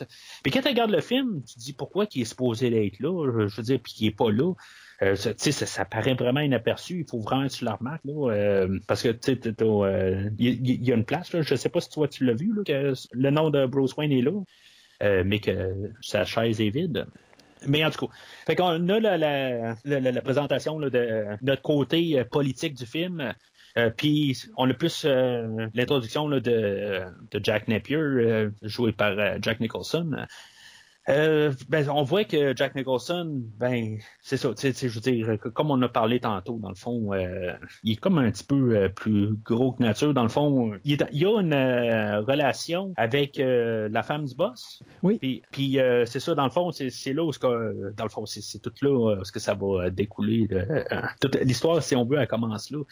[0.57, 3.57] Quand tu regardes le film, tu te dis pourquoi il est supposé d'être là, je,
[3.57, 4.55] veux dire, puis qu'il est pas là.
[5.03, 7.01] Euh, ça, ça, paraît vraiment inaperçu.
[7.01, 10.93] Il faut vraiment que tu le remarques, là, euh, parce que tu euh, il y,
[10.93, 11.35] a une place.
[11.35, 13.95] Là, je sais pas si toi tu l'as vu, là, que le nom de Bruce
[13.97, 14.33] Wayne est là,
[15.03, 17.07] euh, mais que sa chaise est vide.
[17.67, 18.13] Mais en tout cas,
[18.47, 23.35] fait qu'on a la, la, la, la- la présentation de notre côté politique du film.
[23.79, 29.15] Euh, puis on a plus euh, l'introduction là, de, de Jack Napier, euh, joué par
[29.43, 30.27] Jack Nicholson.
[31.09, 35.81] Euh, ben, on voit que Jack Nicholson, ben, c'est ça, je veux dire, comme on
[35.83, 37.53] a parlé tantôt, dans le fond, euh,
[37.85, 40.13] il est comme un petit peu euh, plus gros que nature.
[40.15, 41.55] Dans le fond, il, est- il a une
[42.25, 44.83] relation avec la femme du boss.
[45.05, 45.19] Oui.
[45.21, 48.59] Puis, puis, c'est ça, dans le fond, c'est là où, que, dans le fond, c'est
[48.61, 50.49] tout là où que ça va découler.
[51.21, 52.83] toute l'histoire, si on veut, elle commence là.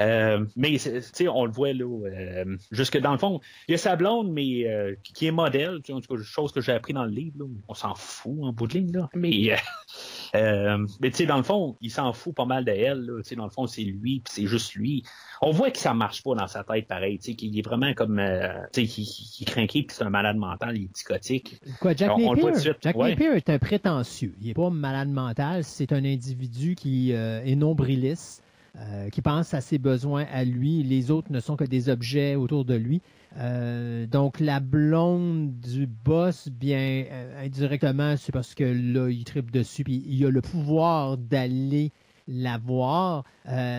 [0.00, 3.74] Euh, mais tu sais, on le voit là, euh, jusque dans le fond, il y
[3.74, 6.92] a sa blonde, mais euh, qui est modèle, en tout cas, chose que j'ai appris
[6.92, 7.36] dans le livre.
[7.40, 7.44] là.
[7.68, 9.56] On s'en fout en bout de ligne là, mais euh,
[10.34, 13.00] euh, mais tu sais, dans le fond, il s'en fout pas mal de elle.
[13.00, 13.22] Là.
[13.22, 15.02] Tu sais, Dans le fond, c'est lui, puis c'est juste lui.
[15.40, 17.18] On voit que ça marche pas dans sa tête, pareil.
[17.18, 20.10] tu sais, Qu'il est vraiment comme, euh, tu sais, qu'il est craqué, puis c'est un
[20.10, 21.60] malade mental, il est psychotique.
[21.80, 23.10] Quoi, Jack On- on le voit de suite, Jack ouais.
[23.10, 24.34] Napier est un prétentieux.
[24.40, 25.64] Il n'est pas malade mental.
[25.64, 28.41] C'est un individu qui euh, est nombriliste,
[28.78, 30.82] euh, qui pense à ses besoins à lui.
[30.82, 33.02] Les autres ne sont que des objets autour de lui.
[33.36, 39.50] Euh, donc, la blonde du boss, bien, euh, indirectement, c'est parce que là, il tripe
[39.50, 41.92] dessus, puis il a le pouvoir d'aller
[42.26, 43.24] la voir.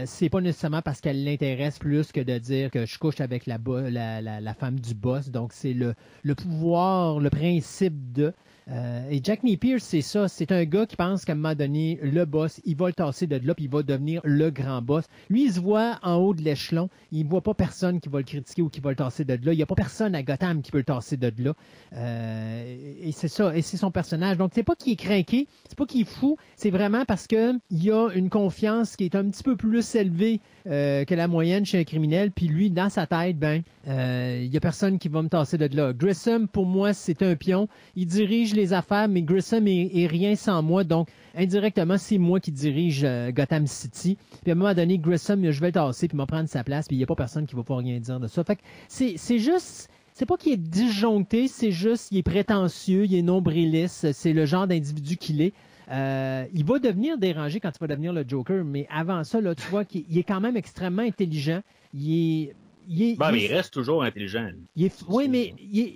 [0.05, 3.57] C'est pas nécessairement parce qu'elle l'intéresse plus que de dire que je couche avec la,
[4.21, 5.31] la, femme du boss.
[5.31, 8.31] Donc, c'est le pouvoir, le principe de.
[8.71, 10.27] Euh, et Jack Napier, c'est ça.
[10.27, 13.27] C'est un gars qui pense qu'à un moment donné, le boss, il va le tasser
[13.27, 15.05] de là, puis il va devenir le grand boss.
[15.29, 16.89] Lui, il se voit en haut de l'échelon.
[17.11, 19.33] Il ne voit pas personne qui va le critiquer ou qui va le tasser de
[19.33, 19.53] là.
[19.53, 21.53] Il n'y a pas personne à Gotham qui peut le tasser de là.
[21.93, 23.55] Euh, et c'est ça.
[23.55, 24.37] Et c'est son personnage.
[24.37, 26.37] Donc, c'est pas qu'il est craqué, c'est pas qu'il est fou.
[26.55, 29.95] C'est vraiment parce que il y a une confiance qui est un petit peu plus
[29.95, 32.31] élevée euh, que la moyenne chez un criminel.
[32.31, 35.75] Puis lui, dans sa tête, ben, il y a personne qui va me tasser de
[35.75, 35.93] là.
[35.93, 37.67] Grissom, pour moi, c'est un pion.
[37.95, 40.83] Il dirige les affaires, mais Grissom est, est rien sans moi.
[40.83, 44.17] Donc, indirectement, c'est moi qui dirige euh, Gotham City.
[44.41, 46.63] Puis à un moment donné, Grissom, je vais le tasser, puis il va prendre sa
[46.63, 48.43] place, puis il n'y a pas personne qui va pouvoir rien dire de ça.
[48.43, 49.89] Fait que c'est juste...
[50.15, 54.45] C'est pas qu'il est disjoncté, c'est juste qu'il est prétentieux, il est nombriliste, c'est le
[54.45, 55.53] genre d'individu qu'il est.
[55.89, 59.55] Euh, il va devenir dérangé quand il va devenir le Joker, mais avant ça, là,
[59.55, 61.61] tu vois qu'il il est quand même extrêmement intelligent.
[61.95, 62.11] Il
[62.45, 62.55] est.
[62.87, 64.49] Il est, Ben, il mais il reste toujours intelligent.
[64.75, 65.93] il est- oui, mais il est,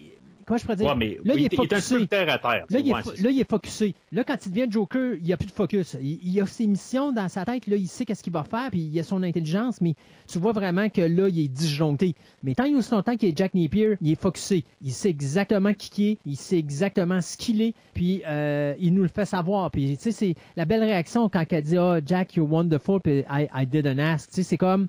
[0.47, 0.87] comment je pourrais dire?
[0.87, 2.07] Ouais, mais là, il il, est il est un focusé.
[2.07, 2.65] terre à terre.
[2.69, 3.93] Là, il est, là, il est focusé.
[4.11, 5.97] Là, quand il devient Joker, il n'y a plus de focus.
[6.01, 7.67] Il, il a ses missions dans sa tête.
[7.67, 9.95] Là, il sait qu'est-ce qu'il va faire, puis il a son intelligence, mais
[10.27, 12.15] tu vois vraiment que là, il est disjoncté.
[12.43, 14.63] Mais tant et aussi longtemps qu'il est Jack Napier, il est focusé.
[14.81, 18.93] Il sait exactement qui il est, il sait exactement ce qu'il est, puis euh, il
[18.93, 19.71] nous le fait savoir.
[19.71, 23.23] Puis, tu sais, c'est la belle réaction quand elle dit «Ah, Jack, you're wonderful, puis
[23.29, 24.87] I, I didn't ask.» Tu sais, c'est comme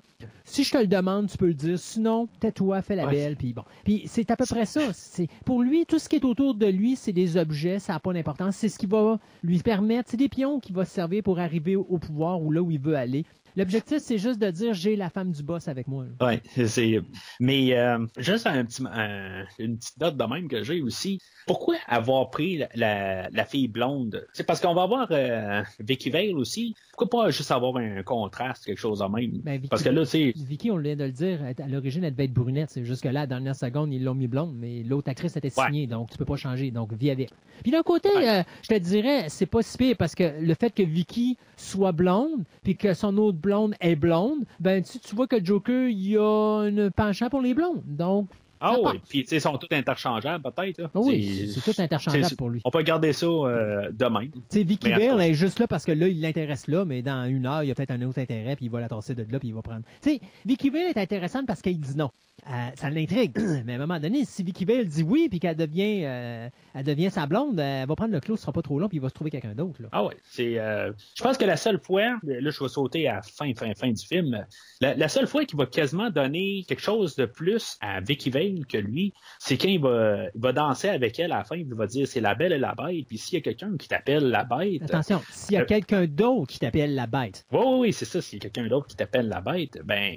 [0.49, 1.77] si je te le demande, tu peux le dire.
[1.79, 3.11] Sinon, tais-toi, fais la Ouais.
[3.13, 3.63] belle, puis bon.
[3.83, 4.81] Puis c'est à peu près ça.
[4.93, 7.99] C'est pour lui, tout ce qui est autour de lui, c'est des objets, ça n'a
[7.99, 8.55] pas d'importance.
[8.55, 11.75] C'est ce qui va lui permettre, c'est des pions qui vont se servir pour arriver
[11.75, 13.25] au pouvoir ou là où il veut aller.
[13.59, 16.05] L'objectif, c'est juste de dire j'ai la femme du boss avec moi.
[16.21, 16.99] Ouais, c'est.
[17.39, 21.19] Mais euh, juste un petit, un- une petite note de même que j'ai aussi.
[21.45, 24.25] Pourquoi avoir pris la, la, la fille blonde?
[24.33, 26.75] C'est parce qu'on va avoir euh, Vicky Vale aussi.
[26.95, 29.41] Pourquoi pas juste avoir un contraste, quelque chose de même?
[29.43, 30.33] Ben, Vicky- Parce que là, c'est.
[30.35, 32.69] Vicky, on vient de le dire, à l'origine, elle devait être brunette.
[32.69, 35.35] C'est juste que là, à la dernière seconde, ils l'ont mis blonde, mais l'autre actrice
[35.35, 35.65] était Ouais.
[35.65, 36.71] signée, donc tu peux pas changer.
[36.71, 37.29] Donc, vis avec.
[37.63, 38.29] Puis d'un côté, Ouais.
[38.29, 41.91] euh, je te dirais, c'est pas si pire parce que le fait que Vicky soit
[41.91, 46.17] blonde, puis que son autre blonde est blonde, ben tu, tu vois que Joker, il
[46.17, 47.81] a un penchant pour les blondes.
[47.85, 48.27] Donc,
[48.61, 50.79] Ah ça oui, puis ils sont tous interchangeables peut-être.
[50.81, 50.89] là.
[50.95, 52.61] oui, c'est tout interchangeable pour lui.
[52.65, 54.25] On peut garder ça euh, demain.
[54.27, 55.19] Tu sais, Vicky attends.
[55.19, 57.71] est juste là parce que là, il l'intéresse là, mais dans une heure, il y
[57.71, 59.61] a peut-être un autre intérêt, puis il va la tasser de là, puis il va
[59.61, 59.83] prendre.
[60.01, 62.09] Tu sais, Vicky Vale est intéressante parce qu'elle dit non.
[62.49, 63.37] Euh, ça l'intrigue.
[63.65, 66.85] mais à un moment donné, si Vicky Vale dit oui, puis qu'elle devient, euh, elle
[66.85, 69.01] devient sa blonde, elle va prendre le clos, ce sera pas trop long, puis il
[69.01, 69.81] va se trouver quelqu'un d'autre.
[69.81, 69.89] là.
[69.91, 70.57] Ah ouais, c'est.
[70.57, 73.73] euh, je pense que la seule fois, là, je vais sauter à la fin, fin,
[73.75, 74.45] fin du film.
[74.79, 78.48] La, la seule fois qu'il va quasiment donner quelque chose de plus à Vicky Vale
[78.67, 81.73] que lui, c'est quand il va, il va danser avec elle à la fin, il
[81.73, 83.05] va dire c'est la belle et la bête.
[83.07, 86.05] Puis s'il y a quelqu'un qui t'appelle la bête, Attention, s'il y a Euh, quelqu'un
[86.07, 88.21] d'autre qui t'appelle la bête, oui, oui, oui, c'est ça.
[88.21, 90.13] S'il y a quelqu'un d'autre qui t'appelle la bête, ben,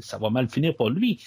[0.00, 1.22] ça va mal finir pour lui.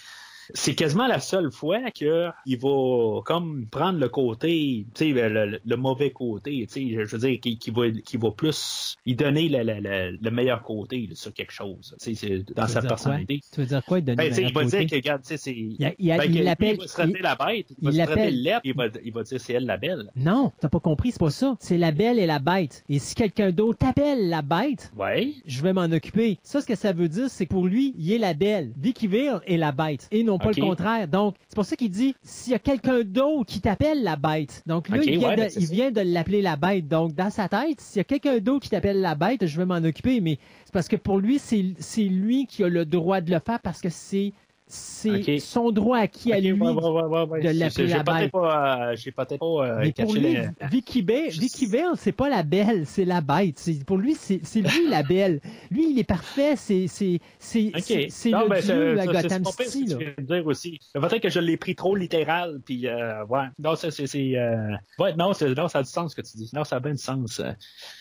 [0.54, 5.60] C'est quasiment la seule fois que il va comme prendre le côté, tu sais, le,
[5.64, 9.16] le- mauvais côté, tu sais, je veux dire, qui, qui va, qui va plus y
[9.16, 12.68] donner le, le- le- le meilleur côté là, sur quelque chose, tu sais, c'est dans
[12.68, 13.42] sa personnalité.
[13.54, 14.00] Tu veux dire quoi?
[14.00, 15.52] Il, donne Ben, le il va dire que, regarde, tu sais, c'est.
[15.52, 16.44] Il, il Ben, il
[16.78, 19.40] va se traiter la bête, il va se traiter lait, il va, il va dire
[19.40, 20.10] c'est elle la belle.
[20.16, 21.56] Non, t'as pas compris, c'est pas ça.
[21.60, 22.84] C'est la belle et la bête.
[22.90, 25.34] Et si quelqu'un d'autre t'appelle la bête, Ouais.
[25.46, 26.38] je vais m'en occuper.
[26.44, 28.72] Ça, ce que ça veut dire, c'est que pour lui, il est la belle.
[28.78, 30.08] Vicky Vale est la bête.
[30.12, 31.08] Et non pas le contraire.
[31.08, 34.64] Donc, c'est pour ça qu'il dit, s'il y a quelqu'un d'autre qui t'appelle la bête.
[34.66, 36.88] Donc là, Ok, il vient, ouais, de, ben, l'appeler la bête.
[36.88, 39.66] Donc, dans sa tête, s'il y a quelqu'un d'autre qui t'appelle la bête, je vais
[39.66, 40.22] m'en occuper.
[40.22, 43.60] Mais c'est parce que pour lui, c'est lui qui a le droit de le faire
[43.60, 44.34] parce que c'est
[44.72, 46.52] c'est son droit acquis à Ok, lui.
[46.54, 48.32] ouais, ouais, de C'est- l'appeler c'est- j'ai la bête.
[48.32, 50.38] pas, euh, J'ai peut-être pas euh, Mais pour lui,
[50.72, 53.58] Vicky Bale, Vicky Bale, c'est pas la belle, c'est la bête.
[53.60, 55.40] C'est- Pour lui, c'est c'est lui la belle.
[55.70, 56.56] Lui, il est parfait.
[56.56, 57.82] C'est c'est c'est OK.
[57.82, 59.94] c'est- c'est Non, le ben, dieu c'est- à c'est Gotham pas pire ce que City.
[59.94, 59.98] là.
[60.18, 60.80] de dire aussi.
[60.94, 63.46] Peut-être que je l'ai pris trop littéral, puis euh, ouais.
[63.60, 64.74] Non, ça, c'est, c'est, euh...
[65.00, 66.50] ouais, non, c'est, non, ça a du sens ce que tu dis.
[66.54, 67.42] Non, ça a bien du sens.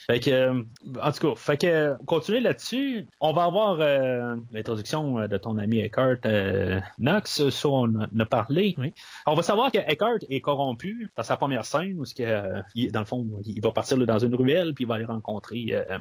[0.06, 0.50] Fait que,
[1.02, 3.76] en tout cas, fait que, continuer là-dessus, on va avoir
[4.52, 6.18] l'introduction de ton ami Eckhart
[6.60, 8.74] euh, Knox, ça on a parlé.
[8.78, 8.92] Oui.
[9.26, 12.92] On va savoir que Eckhart est corrompu dans sa première scène, où, que, euh, il-
[12.92, 15.66] dans le fond, il va partir là, dans une ruelle, puis il va aller rencontrer
[15.70, 15.98] euh,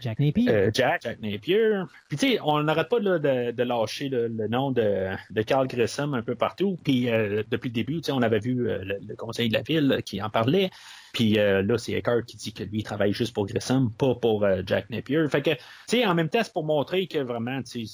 [0.00, 0.48] Jack Napier.
[0.50, 1.82] euh, Jack, Jack Napier.
[2.08, 5.42] Puis tu sais, on n'arrête pas là, de, de lâcher le, le nom de, de
[5.42, 6.78] Carl Grissom un peu partout.
[6.84, 9.54] Puis euh, depuis le début, tu sais, on avait vu euh, le, le conseil de
[9.54, 10.70] la ville qui en parlait.
[11.14, 14.16] Puis euh, là, c'est Eckhart qui dit que lui, il travaille juste pour Grissom, pas
[14.16, 15.24] pour euh, Jack Napier.
[15.30, 17.86] Fait que, tu sais, en même temps, c'est pour montrer que vraiment, tu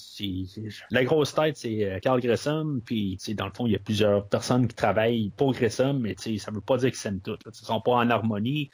[0.90, 2.80] la grosse tête, c'est euh, Carl Grissom.
[2.84, 6.00] Puis, tu sais, dans le fond, il y a plusieurs personnes qui travaillent pour Grissom,
[6.00, 7.42] mais tu sais, ça veut pas dire qu'ils s'aiment toutes.
[7.46, 8.70] Ils sont pas en harmonie.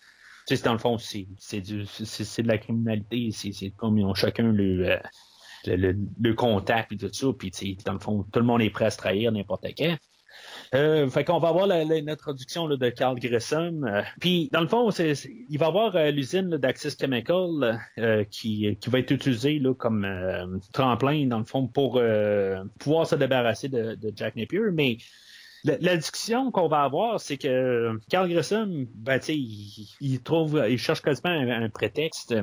[0.46, 3.30] Tu sais, dans le fond, c'est de la criminalité.
[3.32, 4.96] C'est comme ils ont chacun le, euh,
[5.66, 7.26] le, le, le contact et tout ça.
[7.36, 9.96] Puis dans le fond, tout le monde est prêt à se trahir n'importe quand.
[10.74, 13.84] Euh, fait qu'on va avoir l'introduction de Carl Grissom.
[13.84, 15.14] euh, puis dans le fond, c'est-
[15.48, 20.04] il va avoir euh, l'usine d'Axis Chemical euh, qui, qui va être utilisée là, comme
[20.04, 22.00] euh, tremplin dans le fond pour
[22.80, 24.60] pouvoir se débarrasser de, de Jack Napier.
[24.72, 24.98] Mais
[25.64, 30.78] la, la discussion qu'on va avoir, c'est que Carl Grissom, ben, il, il trouve, il
[30.78, 32.34] cherche quasiment un prétexte.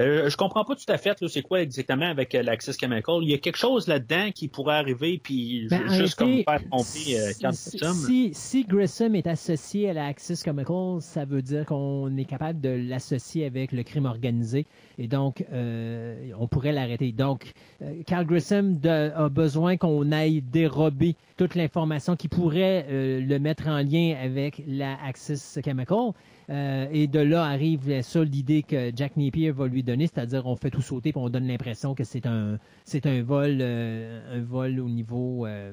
[0.00, 3.16] Euh, je comprends pas tout à fait, c'est quoi exactement avec euh, l'Access Chemical.
[3.22, 6.60] Il y a quelque chose là-dedans qui pourrait arriver, puis Ben, en juste comme faire
[6.70, 7.92] tromper euh, Carl si, Grissom.
[8.06, 12.60] si, si Grissom est associé à la Axis Chemical, ça veut dire qu'on est capable
[12.60, 14.66] de l'associer avec le crime organisé
[14.98, 17.12] et donc euh, on pourrait l'arrêter.
[17.12, 17.52] Donc,
[17.82, 23.38] euh, Carl Grissom de- a besoin qu'on aille dérober toute l'information qui pourrait euh, le
[23.38, 26.12] mettre en lien avec la Axis Chemical.
[26.50, 30.56] Euh, et de là arrive ça l'idée que Jack Napier va lui donner, c'est-à-dire on
[30.56, 34.40] fait tout sauter puis on donne l'impression que c'est un c'est un vol euh, un
[34.42, 35.72] vol au niveau euh,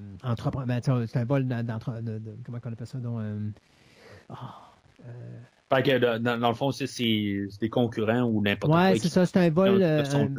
[0.67, 3.19] ben, c'est un vol d'en- d'entre- de, de- comment on appelle ça donc
[5.69, 6.85] Fait que dans, le fond, c'est,
[7.59, 8.83] des concurrents ou n'importe quoi.
[8.91, 10.29] ouais c'est ça c'est un vol sont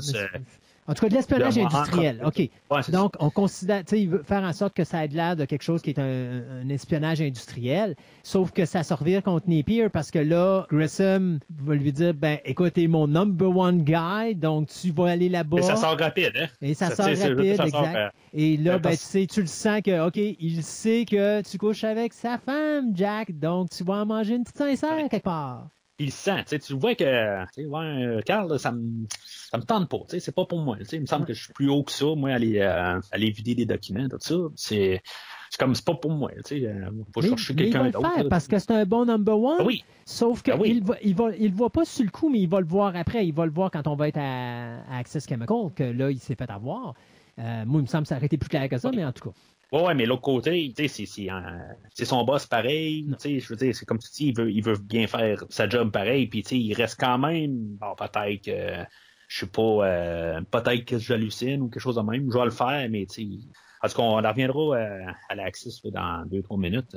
[0.88, 4.22] en tout cas de l'espionnage industriel ok Ouais, Donc, on considère, tu sais, il veut
[4.22, 7.20] faire en sorte que ça ait l'air de quelque chose qui est un, un espionnage
[7.22, 12.12] industriel, sauf que ça se revire contre Napier parce que là, Grissom va lui dire,
[12.14, 15.58] ben, écoute, t'es mon number one guy, donc tu vas aller là-bas.
[15.58, 16.46] Et ça sort rapide, hein?
[16.60, 17.96] Et ça Ça, sort rapide, ça sort, exact.
[17.96, 21.56] euh, Et là, ben, tu sais, tu le sens que, OK, il sait que tu
[21.58, 25.68] couches avec sa femme, Jack, donc tu vas en manger une petite sincère quelque part.
[26.00, 29.06] Il sent, tu vois que, ouais, euh, Carl, ça me,
[29.50, 31.68] ça me tente pas, c'est pas pour moi, il me semble que je suis plus
[31.68, 35.02] haut que ça, moi, aller, euh, aller vider des documents, tout ça, c'est,
[35.50, 37.80] c'est comme, c'est pas pour moi, tu sais, euh, faut Mais- chercher mais il va
[37.80, 38.28] quelqu'un le d'autre.
[38.28, 39.56] parce que c'est un bon number one.
[39.58, 40.80] Ah oui, Sauf qu'il Ah oui.
[40.84, 42.94] va, il va, il le voit pas sur le coup, mais il va le voir
[42.96, 43.26] après.
[43.26, 46.18] Il va le voir quand on va être à, à Access Chemical, que là, il
[46.18, 46.94] s'est fait avoir.
[47.38, 49.12] Euh, moi, il me semble que ça aurait été plus clair que ça, mais en
[49.12, 49.34] tout cas.
[49.70, 54.08] Ouais, mais l'autre côté, euh, c'est son boss pareil, je veux dire, c'est comme tu
[54.10, 58.44] dis, il veut, bien faire sa job pareil, puis il reste quand même, bon, peut-être
[58.46, 58.86] que,
[59.28, 62.50] je sais pas, euh, peut-être que j'hallucine ou quelque chose de même, je vais le
[62.50, 63.40] faire, mais tu
[63.82, 66.96] en tout cas, on en reviendra euh, à l'Axis dans deux, trois minutes.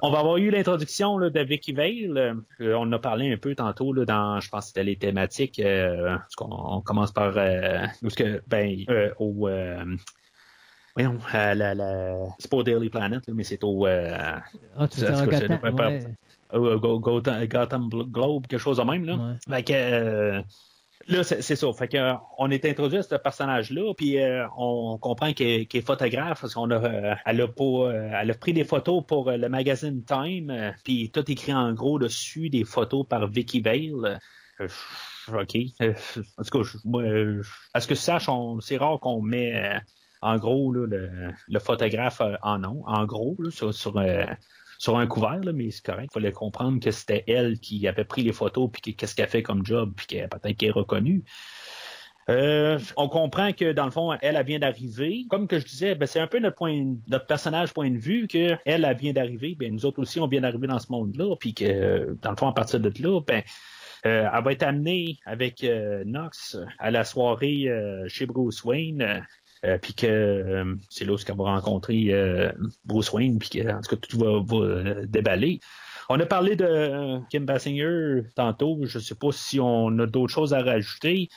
[0.00, 2.36] On va avoir eu l'introduction de Vicky Vale.
[2.60, 5.60] On en a parlé un peu tantôt dans, je pense c'était les thématiques.
[5.62, 8.86] Parce on commence par est-ce que ben
[9.18, 9.50] au
[10.94, 14.16] voyons, à la, la, c'est pas au Daily Planet, là, mais c'est au euh,
[14.76, 16.06] Ah, tu veux Gotham, ouais.
[16.52, 19.04] Go- Globe, quelque chose de même.
[19.04, 19.14] Là.
[19.14, 19.56] Ouais.
[19.56, 20.42] Fait que, euh,
[21.08, 21.72] là, c'est ça.
[21.72, 25.80] Fait que, euh, on est introduit à ce personnage-là, puis euh, on comprend qu'elle est
[25.86, 29.28] photographe, parce qu'on a, euh, elle a pas, euh, elle a pris des photos pour
[29.30, 33.60] euh, le magazine Time, euh, puis tout écrit en gros dessus, des photos par Vicky
[33.62, 34.20] Vale.
[34.60, 34.68] Euh,
[35.32, 35.56] OK.
[35.80, 35.94] Euh,
[36.36, 37.42] en tout cas, je- moi, euh,
[37.72, 39.78] à ce que je sache, on- c'est rare qu'on met euh,
[40.22, 44.26] en gros le, photographe euh, en nom, en gros, euh,
[44.78, 46.08] sur un couvert, mais c'est correct.
[46.10, 49.28] Il fallait comprendre que c'était elle qui avait pris les photos, puis que- qu'est-ce qu'elle
[49.28, 51.24] fait comme job, puis qu'elle peut-être qu'elle est reconnue.
[52.28, 55.26] Euh, on comprend que dans le fond, elle, vient d'arriver.
[55.28, 58.96] Comme que je disais, ben, c'est un peu notre personnage point de vue que elle,
[58.96, 59.56] vient d'arriver.
[59.58, 62.46] Ben, nous autres aussi, on vient d'arriver dans ce monde-là, puis que dans le fond,
[62.46, 63.42] à partir de là, ben,
[64.04, 67.68] elle va être amenée avec euh, Knox à la soirée
[68.06, 69.26] chez Bruce Wayne.
[69.64, 72.52] Euh, puis que euh, c'est là où qu'elle va rencontrer euh,
[72.84, 75.60] Bruce Wayne, puis que en tout cas tout va, va, euh, déballer.
[76.08, 78.78] On a parlé de Kim Basinger tantôt.
[78.84, 81.28] Je sais pas si on a d'autres choses à rajouter.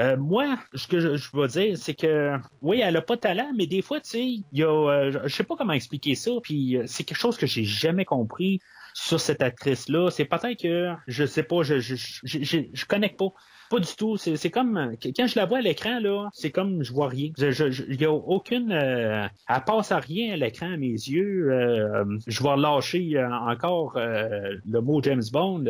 [0.00, 3.20] Euh, moi, ce que je, je veux dire, c'est que oui, elle a pas de
[3.20, 6.14] talent, mais des fois, tu sais, il y a, euh, je- sais pas comment expliquer
[6.14, 8.60] ça, puis c'est quelque chose que j'ai jamais compris
[8.94, 10.10] sur cette actrice-là.
[10.10, 13.32] C'est peut-être que je sais pas, je je, je, je, je connecte pas.
[13.70, 14.16] Pas du tout.
[14.16, 17.30] C'est c'est comme quand je la vois à l'écran là, c'est comme je vois rien.
[17.36, 20.76] Je, je, je- il y a aucune, euh, elle passe à rien à l'écran à
[20.76, 21.50] mes yeux.
[21.52, 25.64] Euh, je vais lâcher euh, encore euh, le mot James Bond.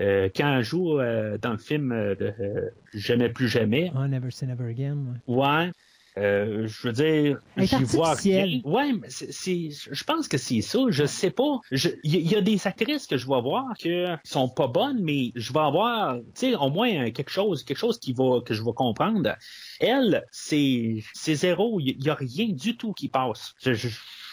[0.00, 4.06] euh, quand elle joue euh, dans le film euh, de euh, Jamais plus jamais, Ah,
[4.08, 4.96] Never Say Never Again.
[5.26, 5.36] ouais.
[5.36, 5.72] ouais,
[6.18, 8.60] euh, je veux dire, j'y vois rien.
[8.64, 10.80] Ouais, mais c'est, c'est- je pense que c'est ça.
[10.88, 11.60] Je sais pas.
[11.70, 15.52] Il y, a des actrices que je vais voir qui sont pas bonnes, mais je
[15.52, 18.62] vais avoir, tu sais, au moins euh, quelque chose, quelque chose qui va que je
[18.62, 19.36] vais comprendre.
[19.80, 21.78] Elle, c'est, c'est zéro.
[21.80, 23.54] Il y, a rien du tout qui passe.
[23.60, 23.88] Je, je,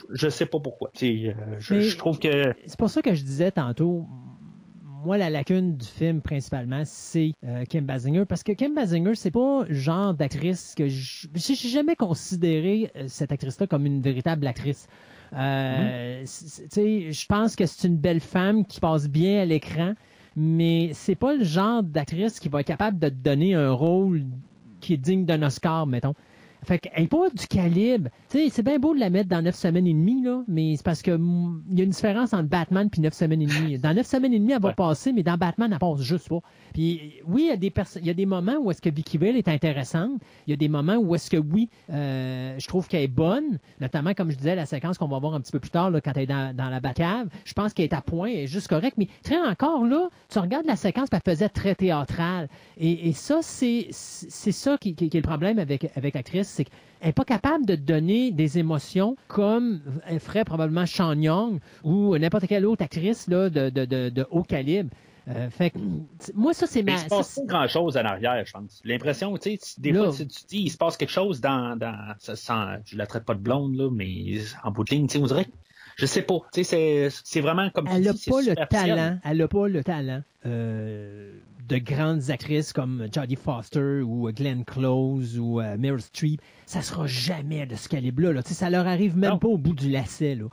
[0.10, 0.90] je sais pas pourquoi.
[0.94, 4.07] Tu sais, euh, je, je trouve que C'est pour ça que je disais tantôt,
[5.06, 8.26] moi, la lacune du film, principalement, c'est euh, Kim Basinger.
[8.26, 13.06] Parce que Kim Basinger, c'est pas le genre d'actrice que je j'ai jamais considéré euh,
[13.07, 14.88] cette actrice-là comme une véritable actrice.
[15.34, 19.94] Euh, sais, je pense que c'est une belle femme qui passe bien à l'écran,
[20.36, 24.23] mais c'est pas le genre d'actrice qui va être capable de te donner un rôle
[24.82, 26.14] qui est digne d'un Oscar, mettons.
[26.66, 28.10] Fait qu'elle n'est pas du calibre.
[28.30, 30.76] Tu sais, c'est bien beau de la mettre dans 9 semaines et demie, là, mais
[30.76, 33.46] c'est parce que mm, il y a une différence entre Batman puis 9 semaines et
[33.46, 33.78] demie.
[33.86, 34.74] Dans 9 semaines et demie, elle va Ouais.
[34.76, 36.40] passer, mais dans Batman, elle passe juste pas.
[36.74, 37.72] Puis oui, il y a des
[38.02, 40.20] il y a des moments où est-ce que Vicky Vale est intéressante.
[40.48, 43.60] Il y a des moments où est-ce que oui, euh, je trouve qu'elle est bonne,
[43.80, 46.02] notamment comme je disais la séquence qu'on va voir un petit peu plus tard là,
[46.02, 47.28] quand elle est dans, dans la Batcave.
[47.46, 48.98] Je pense qu'elle est à point, elle est juste correcte.
[48.98, 52.48] Mais très encore là, tu regardes la séquence, elle faisait très théâtrale.
[52.78, 56.48] Et, et ça, c'est c'est ça qui, qui- qui est le problème avec avec l'actrice,
[56.56, 61.60] c'est qu'elle n'est pas capable de donner des émotions comme elle ferait probablement Sean Young
[61.84, 64.90] ou n'importe quelle autre actrice là, de, de, de, de haut calibre.
[65.27, 65.80] Euh, fait que,
[66.36, 66.98] moi, ça, c'est Mais ma.
[66.99, 68.80] il se passe pas grand chose en arrière, je pense.
[68.86, 70.11] L'impression, tu sais, des Là.
[70.11, 73.26] fois, tu, dis, il se passe quelque chose dans, dans, ça sent, je la traite
[73.26, 75.52] pas de blonde, là, mais en bout de ligne, tu sais, on dirait, que-
[75.96, 79.38] je sais pas, tu sais, c'est, c'est vraiment comme elle n'a pas le talent, elle
[79.38, 81.32] n'a pas le talent euh,
[81.68, 86.42] de grandes actrices comme Jodie Foster ou Glenn Close ou euh, Meryl Streep.
[86.66, 88.34] Ça sera jamais de ce calibre-là.
[88.34, 88.44] là.
[88.44, 89.40] Tu sais, Ça leur arrive même Non.
[89.40, 90.36] pas au bout du lacet.
[90.36, 90.46] Là.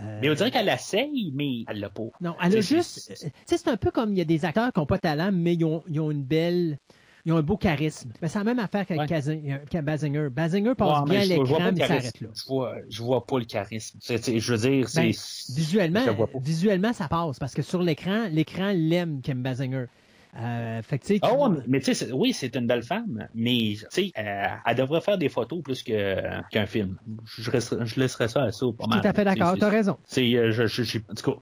[0.00, 2.04] Euh, Mais on dirait qu'elle essaye, mais elle l'a pas.
[2.20, 3.08] Non, elle a juste.
[3.08, 5.00] Tu sais, c'est un peu comme il y a des acteurs qui n'ont pas de
[5.02, 6.78] talent, mais ils ont, ils ont une belle.
[7.28, 8.10] Ils ont un beau charisme.
[8.22, 9.28] Mais c'est la même affaire qu'avec Ouais.
[9.28, 10.28] Euh, Basinger.
[10.30, 12.28] Basinger passe Ouais, bien l'écran, mais s'arrête là.
[12.34, 13.98] Je vois, je vois pas le charisme.
[14.00, 15.12] C'est- c'est- je veux dire, c'est, Ben,
[15.54, 16.38] Visuellement, vois pas.
[16.38, 19.84] visuellement, ça passe parce que sur l'écran, l'écran l'aime, Kim Basinger.
[20.40, 23.74] Euh, fait que, Ah ouais, mais- tu sais, c'est- oui, c'est une belle femme, mais
[23.76, 26.96] tu sais, euh, elle devrait faire des photos plus que- qu'un film.
[27.26, 29.00] Je, laisserais ça à ça, pas mal.
[29.02, 29.96] tout à fait d'accord, C'est- t'as raison.
[30.04, 31.38] C'est, je, je, je- en tout cas.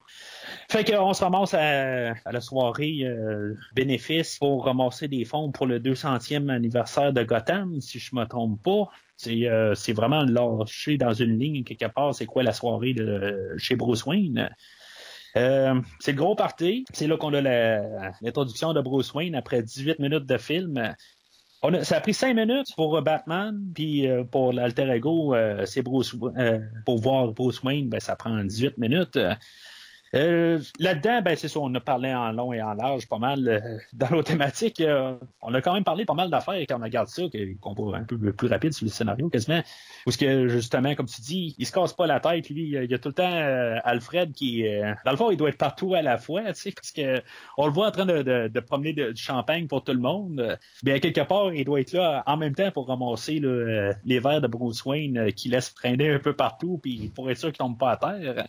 [0.68, 5.78] Fait qu'on se ramasse à, la soirée euh, bénéfice pour ramasser des fonds pour le
[5.78, 8.88] 200e anniversaire de Gotham, si je me trompe pas.
[9.16, 13.54] C'est, euh, c'est vraiment lâché dans une ligne quelque part, c'est quoi la soirée de
[13.58, 14.50] chez Bruce Wayne?
[15.36, 16.84] Euh, c'est le gros party.
[16.92, 20.94] C'est là qu'on a l'introduction de Bruce Wayne après 18 minutes de film.
[21.62, 25.34] On a- ça a pris 5 minutes pour Batman, puis pour l'alter ego,
[25.64, 26.16] c'est Bruce
[26.84, 29.18] pour voir Bruce Wayne, ben, ça prend 18 minutes.
[30.14, 33.48] Euh, Là-dedans, ben, c'est ça, on a parlé en long et en large pas mal
[33.48, 34.80] euh, dans nos thématiques.
[34.80, 37.22] euh, on a quand même parlé pas mal d'affaires quand on regarde ça,
[37.60, 39.62] qu'on va un peu plus rapide sur le scénario quasiment.
[40.04, 42.62] Parce que justement, comme tu dis, il se casse pas la tête, lui.
[42.70, 45.48] Il y a tout le temps euh, Alfred qui, euh, dans le fond, il doit
[45.48, 47.20] être partout à la fois, parce que
[47.58, 50.40] on le voit en train de, de- de promener du champagne pour tout le monde.
[50.40, 53.92] Euh, Bien, quelque part, il doit être là en même temps pour ramasser là, euh,
[54.04, 57.38] les verres de Bruce Wayne euh, qui laissent traîner un peu partout, puis pour être
[57.38, 58.46] sûr qu'ils tombent pas à terre.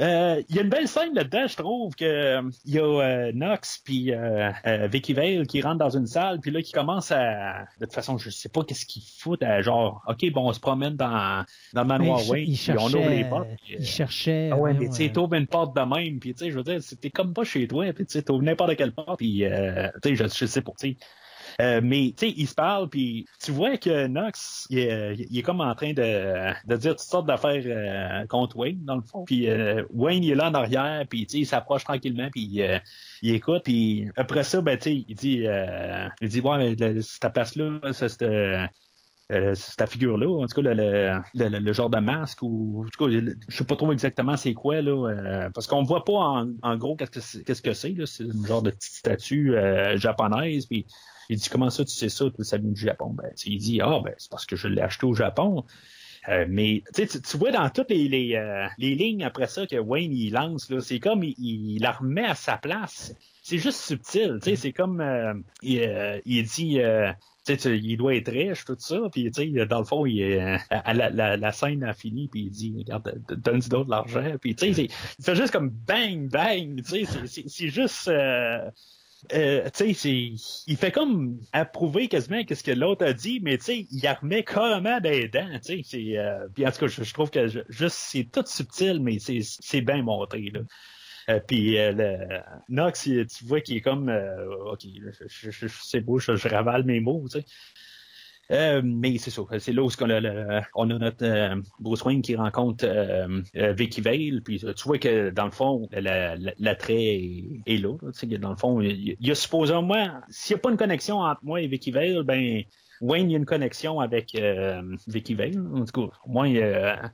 [0.00, 2.82] Euh, Il y a une belle scène là-dedans, je trouve, que euh, il y a
[2.82, 6.72] euh, Knox puis euh, euh, Vicky Vale qui rentrent dans une salle, puis là qui
[6.72, 10.48] commencent à, de toute façon, je sais pas qu'est-ce qu'ils foutent, à genre, ok, bon,
[10.48, 11.44] on se promène dans
[11.74, 13.48] dans le manoir Wayne, il puis on ouvre les portes.
[13.64, 14.48] puis, il cherchait.
[14.50, 16.64] ah ouais, mais tu sais, t'ouvres une porte de même, puis tu sais, je veux
[16.64, 19.88] dire, c'était comme pas chez toi, puis tu sais, t'ouvres n'importe quelle porte, puis euh,
[20.02, 20.96] tu sais, je, je sais pas, tu sais.
[21.60, 25.38] Euh, mais tu sais, ils se parlent, puis tu vois que Knox, il est, il
[25.38, 29.02] est comme en train de, de dire toutes sortes d'affaires euh, contre Wayne, dans le
[29.02, 29.24] fond.
[29.24, 32.78] Puis euh, Wayne, il est là en arrière, puis il s'approche tranquillement, puis euh,
[33.22, 37.32] il écoute, puis après ça, ben tu il dit, euh, il dit, ouais, mais cette
[37.32, 38.66] place-là, c'est euh,
[39.32, 40.74] euh, cette figure-là, en tout cas, le,
[41.34, 43.10] le, le- genre de masque, ou en tout cas,
[43.48, 46.76] je sais pas trop exactement c'est quoi, là, euh, parce qu'on voit pas en, en
[46.76, 49.96] gros qu'est-ce que c'est, qu'est-ce que c'est, là, c'est une genre de petite statue euh,
[49.96, 50.86] japonaise, puis
[51.32, 53.80] il dit comment ça tu sais ça, tout ça vient du Japon, ben, il dit
[53.80, 55.64] ah ben c'est parce que je l'ai acheté au Japon.
[56.28, 60.30] Euh, mais tu, vois dans toutes les, euh, les lignes après ça que Wayne il
[60.32, 63.12] lance, là, c'est comme il, la remet à sa place.
[63.42, 66.78] C'est juste subtil, tu sais, c'est comme euh, il, il dit
[67.44, 70.20] tu sais, il doit être riche, tout ça, puis tu sais, dans le fond, il,
[70.70, 74.54] la, la, scène a fini, puis il dit, regarde, d- donne-y d'autre de l'argent, puis
[74.54, 74.88] tu sais,
[75.18, 78.08] il fait juste comme bang, bang, tu sais, c'est- juste...
[79.32, 80.32] euh, tu sais,
[80.66, 84.42] il fait comme approuver quasiment qu'est-ce que l'autre a dit, mais tu sais, il remet
[84.44, 88.24] carrément des dents, tu sais, euh, puis en tout cas, je, trouve que juste, c'est
[88.24, 90.60] tout subtil, mais c'est, bien montré, là.
[91.30, 94.80] Euh, puis euh, le, Knox, il- tu vois qu'il est comme, euh, ok,
[95.28, 97.44] c'est beau, je, je ravale mes mots, tu sais.
[98.52, 102.20] Euh, mais c'est ça, c'est là où on a, on a notre euh, Bruce Wayne
[102.20, 106.52] qui rencontre euh, euh, Vicky Vale, puis tu vois que dans le fond, la- la-
[106.58, 107.16] l'attrait
[107.64, 107.96] est, là.
[108.12, 111.20] tu sais, dans le fond, il y a supposément, s'il n'y a pas une connexion
[111.20, 112.62] entre moi et Vicky Vale, ben
[113.00, 115.58] Wayne, il y a une connexion avec euh, Vicky Vale.
[115.74, 116.52] En tout cas, au moins,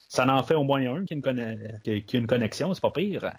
[0.09, 2.91] ça en fait au moins un qui a une, qui a une connexion, c'est pas
[2.91, 3.31] pire.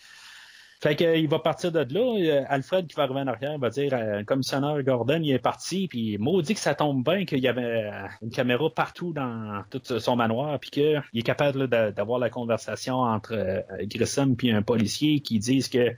[0.81, 1.99] Fait que, euh, il va partir de là.
[1.99, 5.39] euh, Alfred qui va arriver en arrière va dire euh, le commissionnaire Gordon, il est
[5.39, 9.64] parti, puis maudit que ça tombe bien qu'il y avait euh, une caméra partout dans
[9.69, 14.61] tout son manoir, puis qu'il est capable d'avoir la conversation entre euh, Grissom puis un
[14.61, 15.93] policier qui disent que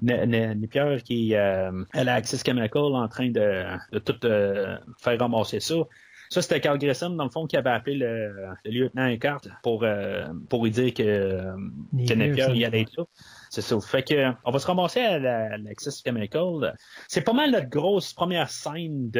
[0.00, 5.60] Napier qui est euh, à Access Chemical en train de, de tout euh, faire ramasser
[5.60, 5.74] ça.
[6.32, 8.32] Ça, c'était Carl Grissom, dans le fond, qui avait appelé le,
[8.64, 11.52] le lieutenant Eckart pour, euh, pour lui dire que, euh,
[12.16, 13.04] Napier ça, il allait être là.
[13.50, 13.78] C'est ça.
[13.80, 16.74] Fait que on va se ramasser à la- l'Access Chemical.
[17.06, 19.10] C'est pas mal notre grosse première scène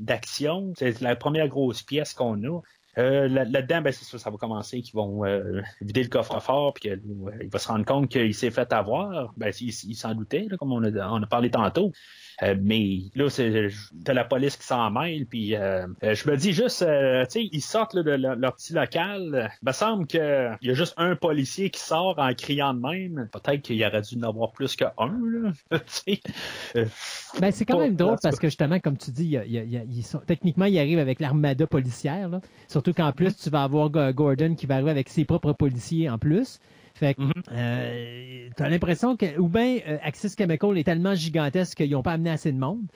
[0.00, 0.72] d'action.
[0.76, 2.60] C'est la première grosse pièce qu'on a.
[2.98, 6.74] Euh, là- Là-dedans, ben, c'est ça, ça va commencer qu'ils vont euh, vider le coffre-fort,
[6.74, 7.00] puis qu'il
[7.50, 9.32] va se rendre compte qu'il s'est fait avoir.
[9.36, 11.90] Ben, il, il s'en doutait, là, comme on a, on a parlé tantôt.
[12.42, 13.68] Euh, mais là, c'est
[14.04, 17.30] t'as la police qui s'en mêle, puis euh, euh, je me dis juste, euh, tu
[17.30, 19.50] sais, ils sortent là, de leur, petit local.
[19.62, 20.20] Il me semble qu'il
[20.62, 23.28] y a juste un policier qui sort en criant de même.
[23.32, 25.52] Peut-être qu'il y aurait dû en avoir plus qu'un, là.
[25.70, 26.20] tu sais.
[26.76, 26.86] Euh,
[27.40, 30.78] Ben, c'est quand même drôle parce que justement, comme tu dis, ils sont, techniquement, ils
[30.78, 32.28] arrivent avec l'armada policière.
[32.28, 32.40] Là.
[32.68, 36.08] Surtout qu'en plus, tu vas avoir Go- Gordon qui va arriver avec ses propres policiers
[36.10, 36.60] en plus.
[36.96, 37.32] Fait que Mhm.
[37.50, 42.12] euh, t'as l'impression que, ou bien euh, Axis Chemical est tellement gigantesque qu'ils n'ont pas
[42.12, 42.86] amené assez de monde.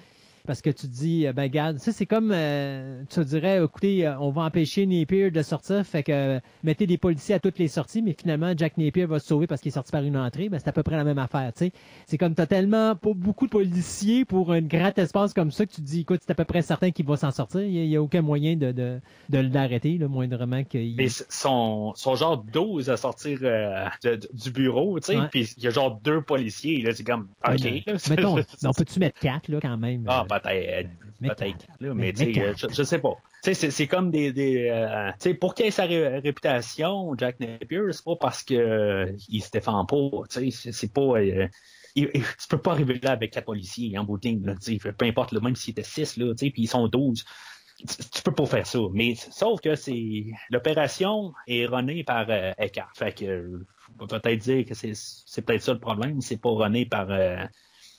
[0.47, 3.63] Parce que tu te dis, euh, ben regarde, ça c'est comme, euh, tu te dirais,
[3.63, 7.39] écoutez, euh, on va empêcher Napier de sortir, fait que euh, mettez des policiers à
[7.41, 10.03] toutes les sorties, mais finalement Jack Napier va se sauver parce qu'il est sorti par
[10.03, 11.73] une entrée, ben c'est à peu près la même affaire, tu sais.
[12.07, 15.73] C'est comme t'as tellement pas beaucoup de policiers pour un grand espace comme ça que
[15.73, 17.97] tu te dis, écoute, c'est à peu près certain qu'il va s'en sortir, il n'y
[17.97, 20.97] a, aucun moyen de, de, de l'arrêter, là, moindrement qu'il...
[20.97, 25.29] Mais son, son genre 12 à sortir euh, de- du bureau, tu sais, Ouais.
[25.31, 27.61] puis il y a genre deux policiers, là, c'est comme, Ouais, ok.
[27.65, 30.05] mais- là, mettons, on peut-tu mettre quatre, là, quand même?
[30.07, 30.83] Ah, euh.
[31.21, 31.59] Mais Peut-être.
[31.59, 31.81] quatre.
[31.81, 33.17] là, Mais- euh, je, je sais pas.
[33.43, 34.33] C'est- c'est comme des.
[34.33, 39.13] des euh, pour qu'il ait sa ré- réputation, Jack Napier, c'est pas parce que euh,
[39.29, 39.97] il se défend pas.
[40.29, 41.01] C'est- pas.
[41.01, 41.49] euh,
[41.97, 44.55] il- il- tu peux pas arriver là avec quatre policiers en bout de ligne, là,
[44.97, 47.25] peu importe, là, même s'il était six, là, puis ils sont 12.
[48.13, 48.81] Tu, peux pas faire ça.
[48.93, 52.91] Mais sauf que c'est l'opération est runnée par euh, Eckhart.
[52.97, 53.67] Fait que euh,
[54.01, 57.09] on peut peut-être dire que c'est c'est peut-être ça le problème, c'est pas runné par
[57.11, 57.37] euh,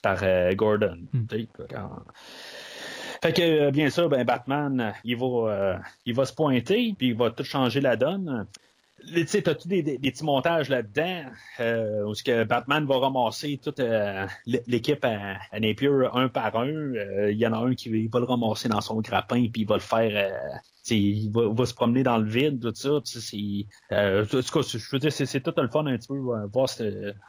[0.01, 0.97] par euh, Gordon.
[1.13, 1.25] Hmm.
[1.69, 2.03] Quand-
[3.21, 7.07] fait que euh, bien sûr, ben Batman, il va, euh, il va se pointer, puis
[7.09, 8.47] il va tout changer la donne.
[9.13, 11.23] Tu sais, t'as tous des, des- des petits montages là-dedans,
[11.61, 14.25] euh, où que Batman va ramasser toute euh,
[14.67, 16.67] l'équipe à, à Napier un par un.
[16.67, 19.61] Euh, Il y en a un qui il va le ramasser dans son grappin, puis
[19.63, 20.33] il va le faire.
[20.89, 22.99] il va, va se promener dans le vide, tout ça.
[24.23, 26.67] en tout cas, je veux dire, c'est, tout le fun un petit peu, voir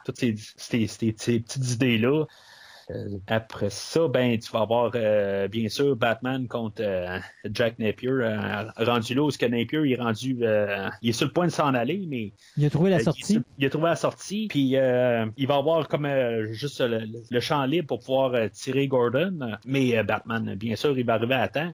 [0.05, 2.25] toutes ces, ces- ces- ces petites idées-là.
[3.27, 7.19] Après ça, ben tu vas avoir euh, bien sûr Batman contre euh,
[7.51, 11.13] Jack Napier euh, rendu là où ce que Napier il est rendu euh, il est
[11.13, 13.33] sur le point de s'en aller mais Il a trouvé la euh, sortie.
[13.35, 17.03] Il, il a trouvé la sortie puis euh, il va avoir comme euh, juste le,
[17.29, 21.13] le champ libre pour pouvoir euh, tirer Gordon mais euh, Batman bien sûr il va
[21.15, 21.71] arriver à temps.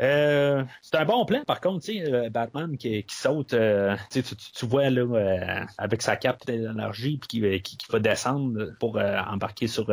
[0.00, 3.96] Euh, c'est un bon plan, par contre, tu sais, euh, Batman qui, qui saute, euh,
[4.10, 8.98] tu, vois là euh, avec sa cape d'énergie puis qui, qui, qui va descendre pour
[8.98, 9.86] embarquer sur,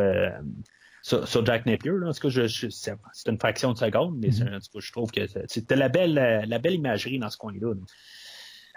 [1.02, 1.92] sur, sur Jack Napier.
[1.92, 2.08] Là.
[2.08, 2.96] En tout cas, je, je- c'est
[3.28, 5.88] une fraction de seconde, mais c'est- en tout cas, je trouve que c'est- c'était la
[5.88, 6.14] belle,
[6.48, 7.72] la belle imagerie dans ce coin-là.
[7.74, 7.80] là.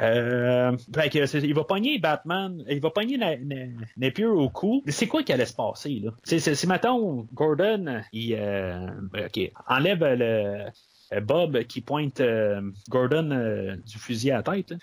[0.02, 4.84] Euh, fait que il va pogner Batman, il va pogner Na- Na- Napier au cou.
[4.86, 6.12] Mais c'est quoi qui allait se passer, là?
[6.24, 8.88] C'est, mettons, Gordon, il, euh,
[9.26, 10.66] ok, enlève le,
[11.22, 14.74] Bob qui pointe euh, Gordon euh, du fusil à la tête.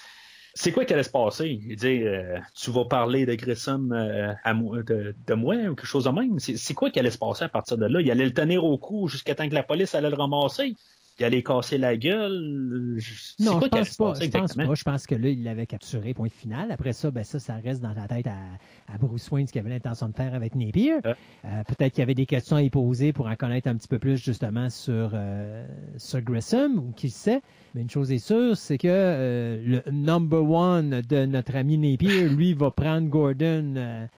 [0.54, 1.48] C'est quoi qui allait se passer?
[1.48, 5.86] Il dit, euh, tu vas parler de Grissom euh, à de, de moi ou quelque
[5.86, 6.38] chose de même?
[6.38, 8.00] C'est quoi qui allait se passer à partir de là?
[8.00, 10.74] Il allait le tenir au cou jusqu'à temps que la police allait le ramasser?
[11.22, 12.98] Il allait casser la gueule.
[13.38, 14.14] Non, je pense se pas.
[14.20, 14.74] Je pense pas.
[14.74, 16.72] Je pense que là, il l'avait capturé, point final.
[16.72, 19.60] Après ça, ben ça, ça reste dans la tête à, à Bruce Wayne ce qu'il
[19.60, 20.94] avait l'intention de faire avec Napier.
[21.04, 21.14] Ah.
[21.44, 23.86] Euh, Peut-être qu'il y avait des questions à y poser pour en connaître un petit
[23.86, 25.64] peu plus justement sur, euh,
[25.96, 27.40] sur Grissom, ou qui sait.
[27.76, 32.28] Mais une chose est sûre, c'est que euh, le number one de notre ami Napier,
[32.28, 34.08] lui, va prendre Gordon.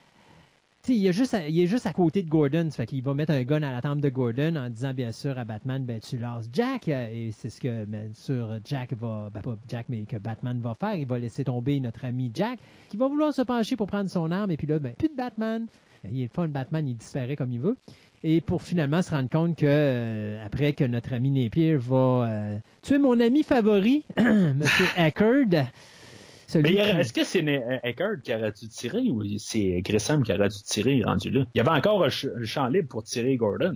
[0.88, 2.68] Il, est juste à- juste à côté de Gordon.
[2.70, 5.12] Ça fait qu'il va mettre un gun à la tempe de Gordon en disant bien
[5.12, 6.88] sûr à Batman, ben tu lances Jack.
[6.88, 10.60] euh, Et c'est ce que bien sûr Jack va, ben, pas Jack, mais que Batman
[10.60, 10.94] va faire.
[10.94, 12.58] Il va laisser tomber notre ami Jack,
[12.88, 14.50] qui va vouloir se pencher pour prendre son arme.
[14.50, 15.66] Et puis là, ben, plus de Batman.
[16.10, 17.76] Il est le fun, Batman, il disparaît comme il veut.
[18.22, 22.58] Et pour finalement se rendre compte que, euh, après que notre ami Napier va euh,
[22.82, 25.66] tuer mon ami favori, Monsieur Eckerd,
[26.54, 27.44] celui Mais qui- est-ce que c'est
[27.82, 31.44] Eckert qui aurait dû tirer ou c'est Grissom qui aurait dû tirer rendu là?
[31.54, 33.74] Il y avait encore un, ch- un champ libre pour tirer Gordon.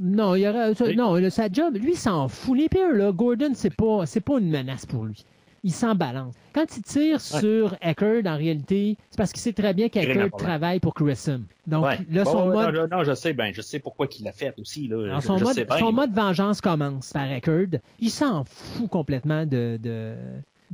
[0.00, 0.96] Non, il y aurait, ça- Oui.
[0.96, 2.56] non, le- sa job, lui, il s'en fout.
[2.56, 5.24] Les pires, là, Gordon, c'est pas, c'est pas une menace pour lui.
[5.66, 6.34] Il s'en balance.
[6.54, 10.78] Quand il tire sur Eckerd, en réalité, c'est parce qu'il sait très bien qu'Eckerd travaille
[10.78, 11.44] pour Grissom.
[11.66, 11.98] Donc, Ouais.
[12.10, 14.88] là, son mode, non, non, je sais, ben, je sais pourquoi il l'a fait aussi.
[14.88, 15.02] Là.
[15.04, 15.78] alors, son, je mode, sais bien.
[15.78, 17.80] son mode vengeance commence par Eckerd.
[17.98, 20.12] Il s'en fout complètement de, de,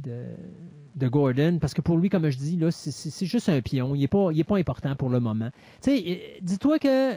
[0.01, 3.95] de, Gordon, parce que pour lui, comme je dis, là, c'est- juste un pion.
[3.95, 5.51] Il n'est pas, pas important pour le moment.
[5.83, 7.13] Tu sais, euh, dis-toi que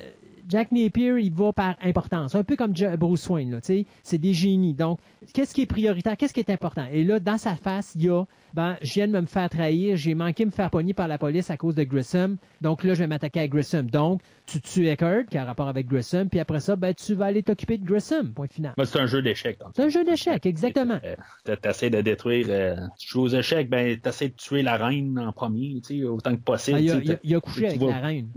[0.48, 2.36] Jack Napier, il va par importance.
[2.36, 3.86] Un peu comme Bruce Wayne, là, tu sais.
[4.03, 4.74] C'est des génies.
[4.74, 4.99] Donc,
[5.34, 6.18] qu'est-ce qui est prioritaire?
[6.18, 6.86] Qu'est-ce qui est important?
[6.91, 9.95] Et là, dans sa face, il y a, ben, je viens de me faire trahir,
[9.98, 12.38] j'ai manqué de me faire pogner par la police à cause de Grissom.
[12.61, 13.84] Donc là, je vais m'attaquer à Grissom.
[13.84, 17.26] Donc, tu tues Eckert, qui a rapport avec Grissom, puis après ça, ben, tu vas
[17.26, 18.34] aller t'occuper de Grissom.
[18.34, 18.74] Point final.
[18.78, 19.57] Ben, c'est un jeu d'échecs.
[19.60, 20.99] le C'est un jeu d'échecs, exactement.
[21.03, 22.48] Euh, T'essaies de détruire.
[22.49, 26.03] euh, tu joues aux échecs, ben, t'essaies de tuer la reine en premier, tu sais,
[26.03, 26.78] autant que possible.
[26.78, 28.30] Ah, il, a, tu sais, il a- il a couché avec la reine.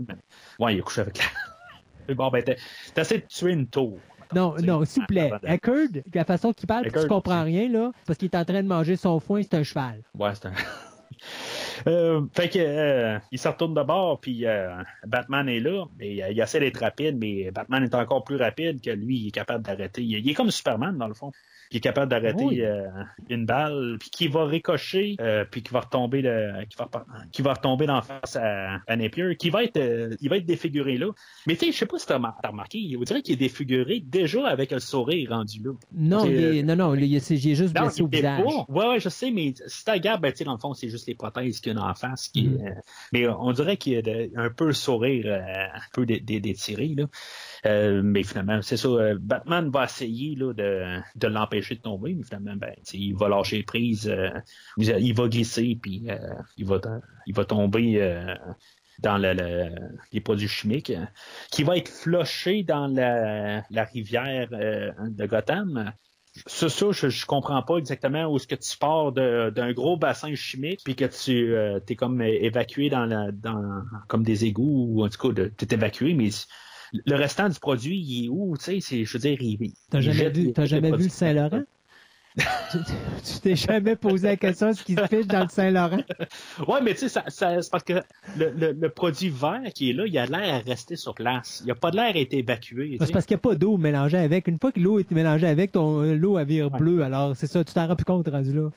[0.59, 1.23] Ouais, il a couché avec la.
[2.15, 2.57] Bon, ben, t'es-
[2.93, 3.99] t'essaies de tuer une tour.
[4.35, 5.31] Non, non, s'il vous plaît.
[5.41, 8.35] de- Eckerd, la façon qu'il parle, puis tu Eckerd, comprends rien, là, parce qu'il est
[8.35, 10.01] en train de manger son foin, c'est un cheval.
[10.17, 10.51] Ouais, c'est un.
[11.87, 16.15] Euh, fait que euh, il se retourne de bord, puis euh, Batman est là, mais
[16.15, 19.63] il essaie d'être rapide, mais Batman est encore plus rapide que lui, il est capable
[19.63, 20.01] d'arrêter.
[20.01, 21.31] Il, il est comme Superman dans le fond.
[21.69, 22.61] Qui est capable d'arrêter Oui.
[22.61, 22.87] euh,
[23.29, 26.89] une balle, puis qui va ricocher, euh, puis qui va retomber le, qui va,
[27.31, 30.37] qui va retomber dans la face à, à Napier, qui va être, euh, il va
[30.37, 31.07] être défiguré là.
[31.45, 33.99] Mais tu sais, je sais pas si t'as t'as remarqué, on dirait qu'il est défiguré
[33.99, 35.71] déjà avec le sourire rendu là.
[35.93, 38.43] Non, C'est, il est- non, non, il est- juste Non, blessé au il visage.
[38.43, 38.65] pas.
[38.69, 41.15] Ouais, ouais, je sais, mais si tu regardes, ben, dans le fond, c'est juste les
[41.15, 42.27] prothèses qu'il y a en face.
[42.29, 42.65] Qui, Mhm.
[42.67, 42.69] euh,
[43.13, 46.95] mais on dirait qu'il y a un peu le sourire, un peu dé- dé- détiré,
[46.95, 47.05] là.
[48.01, 48.89] Mais finalement, c'est ça.
[49.19, 53.63] Batman va essayer là, de, de l'empêcher de tomber, mais finalement, ben, il va lâcher
[53.63, 54.29] prise, euh,
[54.77, 56.17] il va glisser, puis euh,
[56.57, 56.79] il, va,
[57.25, 58.35] il va tomber euh,
[58.99, 59.75] dans le- le-
[60.11, 60.91] les produits chimiques,
[61.51, 63.63] qui va être flushé dans la,
[63.93, 65.93] rivière de Gotham.
[66.45, 70.35] Ça, ça je, je comprends pas exactement où est-ce que tu pars d'un gros bassin
[70.35, 71.55] chimique puis que tu
[71.91, 73.31] es comme évacué dans
[74.07, 76.29] comme des égouts ou en tout cas tu es évacué mais
[76.93, 78.79] le restant du produit il est où tu sais?
[78.81, 81.61] C'est je veux dire il, T'as jamais jette vu, jamais vu le Saint-Laurent?
[82.71, 82.77] tu
[83.23, 86.01] tu t'es jamais posé la question de ce qui se fiche dans le Saint-Laurent?
[86.67, 87.93] Ouais, mais tu sais, ça, ça- c'est parce que
[88.37, 91.63] le, le- le produit vert qui est là, il a l'air à rester sur place.
[91.65, 92.97] Il a pas de l'air à être évacué.
[93.01, 94.47] C'est parce qu'il n'y a pas d'eau mélangée avec.
[94.47, 96.77] Une fois que l'eau est mélangée avec, ton l'eau elle vire Ouais.
[96.77, 97.01] bleue.
[97.01, 98.69] Alors, c'est ça, tu t'en rends plus compte rendu là.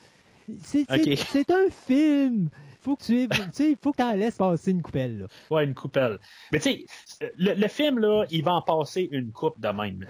[0.63, 2.49] C'est un film.
[2.83, 5.19] Faut que tu sais, faut que tu en laisses passer une coupelle.
[5.19, 5.27] Là.
[5.49, 6.17] Ouais, une coupelle.
[6.51, 6.85] Mais tu
[7.19, 10.05] sais, le, le film, là, il va en passer une coupe de même.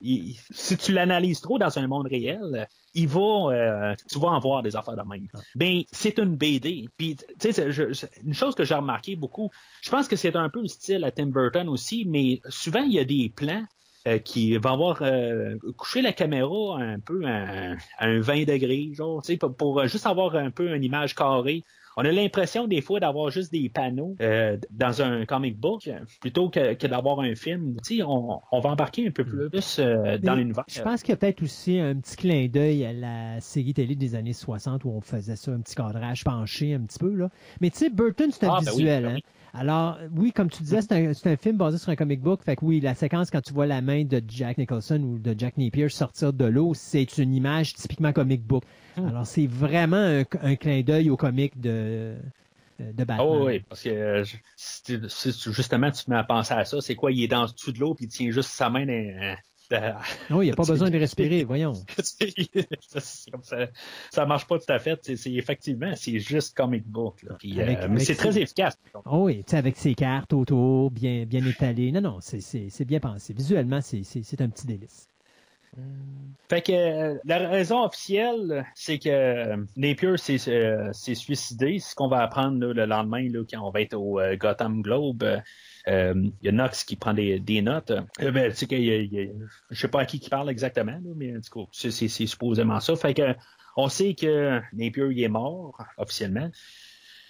[0.00, 3.20] Il- si tu l'analyses trop dans un monde réel, il va,
[3.52, 5.28] euh, tu vas en voir des affaires de même.
[5.54, 6.88] Ben, c'est une BD.
[6.96, 7.68] Puis, tu sais,
[8.24, 9.50] une chose que j'ai remarqué beaucoup,
[9.82, 12.92] je pense que c'est un peu le style à Tim Burton aussi, mais souvent, il
[12.92, 13.64] y a des plans
[14.06, 18.90] euh, qui vont avoir euh, couché la caméra un peu à, à un 20 degrés,
[18.94, 19.22] genre,
[19.58, 21.64] pour, euh, juste avoir un peu une image carrée.
[22.00, 26.48] On a l'impression des fois d'avoir juste des panneaux euh, dans un comic book plutôt
[26.48, 27.74] que, que d'avoir un film.
[27.84, 30.62] Tu sais, on, on va embarquer un peu plus euh, dans l'univers.
[30.68, 33.96] Je pense qu'il y a peut-être aussi un petit clin d'œil à la série télé
[33.96, 37.12] des années 60 où on faisait ça, un petit cadrage penché un petit peu.
[37.12, 37.30] Là.
[37.60, 39.02] Mais tu sais, Burton, c'est un Ah, ben oui, visuel.
[39.02, 39.18] ben hein.
[39.54, 42.42] Alors, oui, comme tu disais, c'est un, c'est un film basé sur un comic book.
[42.42, 45.34] Fait que oui, la séquence quand tu vois la main de Jack Nicholson ou de
[45.36, 48.64] Jack Napier sortir de l'eau, c'est une image typiquement comic book.
[48.96, 49.08] Hmm.
[49.08, 52.16] Alors, c'est vraiment un, un clin d'œil au comic de,
[52.78, 53.20] de Batman.
[53.20, 54.24] Oh oui, parce que euh,
[54.56, 57.10] si si justement tu te mets à penser à ça, c'est quoi?
[57.10, 59.36] Il est dans le dessous de l'eau puis il tient juste sa main dans- dans-
[60.30, 61.72] Non, il n'y a pas besoin de respirer, voyons.
[63.32, 63.56] comme ça,
[64.10, 64.98] ça marche pas tout à fait.
[65.16, 67.22] C'est, effectivement, c'est juste comic book.
[67.22, 67.36] Là.
[67.38, 68.78] Puis, euh, Avec- mais c'est très efficace.
[69.04, 71.92] Oh oui, avec ses cartes autour, bien, bien étalées.
[71.92, 73.32] Non, non, c'est- bien pensé.
[73.34, 75.06] Visuellement, c'est c'est- c'est un petit délice.
[76.48, 81.78] Fait que euh, la raison officielle, c'est que euh, Napier s'est, euh, suicidé.
[81.78, 84.34] C'est ce qu'on va apprendre là, le lendemain là, quand on va être au euh,
[84.36, 85.24] Gotham Globe.
[85.86, 87.92] Euh, Il y a Knox qui prend des, notes.
[88.20, 89.30] Euh, ben, tu sais
[89.70, 91.34] sais pas à qui qui parle exactement, là, mais
[91.72, 92.96] c'est, c'est- c'est supposément ça.
[92.96, 93.34] Fait que
[93.76, 96.50] on sait que Napier est mort officiellement.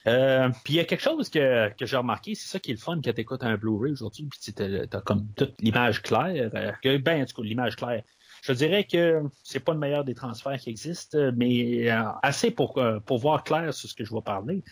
[0.07, 2.75] Euh, puis il y a quelque chose que, que j'ai remarqué, c'est ça qui est
[2.75, 6.51] le fun quand tu écoutes un Blu-ray aujourd'hui, puis tu t'as comme toute l'image claire,
[6.51, 8.03] ben l'image claire.
[8.43, 11.91] Je dirais que c'est pas le meilleur des transferts qui existent, mais
[12.23, 14.63] assez pour, pour voir clair sur ce que je vais parler.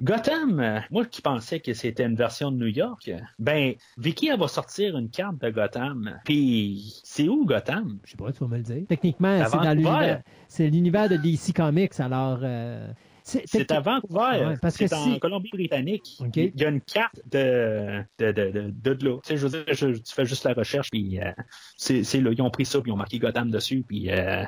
[0.00, 4.38] Gotham, euh, moi qui pensais que c'était une version de New York, ben Vicky elle
[4.38, 6.18] va sortir une carte de Gotham.
[6.24, 7.98] Puis c'est où Gotham?
[8.04, 8.82] Je sais pas, tu vas me le dire.
[8.88, 10.22] Techniquement, c'est dans l'univers.
[10.48, 12.38] C'est l'univers de DC Comics, alors.
[12.42, 12.90] euh,
[13.22, 16.18] c'est à Vancouver, Ouais, parce que c'est en si- Colombie-Britannique.
[16.34, 19.18] Il y a une carte de de de de, de, de là.
[19.22, 21.30] Tu sais, je veux dire, je- tu fais juste la recherche puis euh,
[21.76, 24.42] c'est c'est là, ils ont pris ça puis ils ont marqué Gotham dessus puis euh,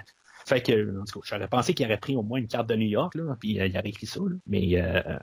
[0.47, 2.75] fait que en tout cas, j'aurais pensé qu'il aurait pris au moins une carte de
[2.77, 4.37] New York là, puis euh, il aurait écrit ça là.
[4.47, 5.19] Mais euh,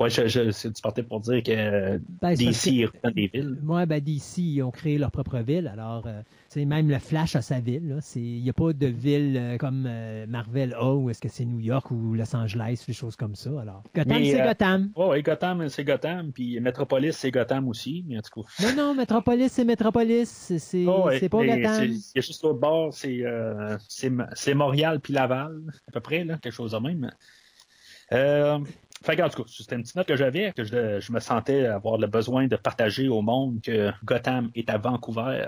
[0.00, 3.58] ouais, je, je c'est du parti pour dire que Ben, DC que- ils des villes.
[3.60, 5.66] Moi, ben, DC, ils ont créé leur propre ville.
[5.68, 8.00] Alors, euh, tu sais, même le Flash a sa ville.
[8.16, 11.44] Il n'y a pas de ville euh, comme euh, Marvel A ou est-ce que c'est
[11.44, 13.50] New York ou Los Angeles, des choses comme ça.
[13.60, 14.90] Alors, Gotham, c'est euh, Gotham.
[14.96, 18.64] Ouais, ouais, Gotham, c'est Gotham, puis Metropolis, c'est Gotham aussi, mais en tout cas.
[18.64, 20.52] Non, non, Metropolis, c'est Metropolis.
[20.58, 21.84] C'est Oh, pas Gotham.
[21.84, 26.38] Il y a juste l'autre bord, euh, c'est Montréal puis Laval, à peu près, là,
[26.38, 27.10] quelque chose de même.
[28.12, 28.58] Euh,
[29.04, 31.20] fait que, en tout cas, c'était une petite note que j'avais, que je, je me
[31.20, 35.46] sentais avoir le besoin de partager au monde que Gotham est à Vancouver.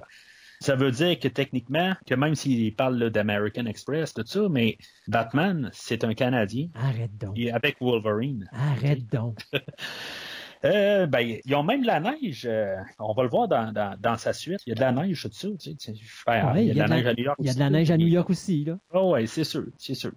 [0.63, 4.79] Ça veut dire que techniquement, que même s'il parle d'American Express, tout ça, mais
[5.09, 6.69] Batman, c'est un Canadien.
[6.75, 7.37] Arrête donc.
[7.37, 8.49] Et avec Wolverine.
[8.53, 9.41] Arrête donc.
[10.65, 12.47] Euh, ben, ils ont même de la neige.
[12.49, 14.61] euh, on va le voir dans, dans, dans sa suite.
[14.65, 15.49] Il y a de la neige, tout ça.
[15.49, 16.03] Tu sais, tu sais.
[16.29, 17.37] Ouais, il y a de la neige à New York.
[17.41, 18.65] Il y a de aussi, la neige à New York aussi.
[18.65, 18.79] Là.
[18.95, 20.13] Oh, ouais, c'est sûr, c'est sûr.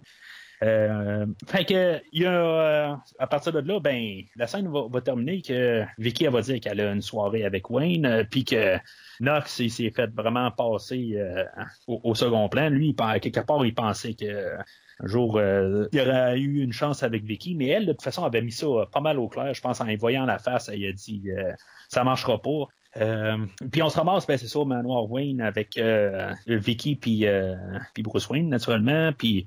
[0.62, 5.42] Euh, fait que, y a, euh, à partir de là, ben, la scène va, terminer
[5.42, 8.78] que Vicky, va dire qu'elle a une soirée avec Wayne, euh, puis que
[9.20, 11.44] Knox, s'est fait vraiment passer euh,
[11.86, 12.70] au, second plan.
[12.70, 14.56] Lui, quelque part, il pensait que
[14.98, 18.40] un jour, il aurait eu une chance avec Vicky, mais elle, de toute façon, avait
[18.40, 19.52] mis ça pas mal au clair.
[19.52, 21.52] Je pense en voyant la face, elle a dit euh,
[21.88, 22.66] ça marchera pas.
[23.00, 23.36] Euh,
[23.70, 27.54] puis on se ramasse, ben c'est ça, au manoir Wayne avec euh, Vicky puis euh,
[27.94, 29.12] puis Bruce Wayne naturellement.
[29.12, 29.44] Puis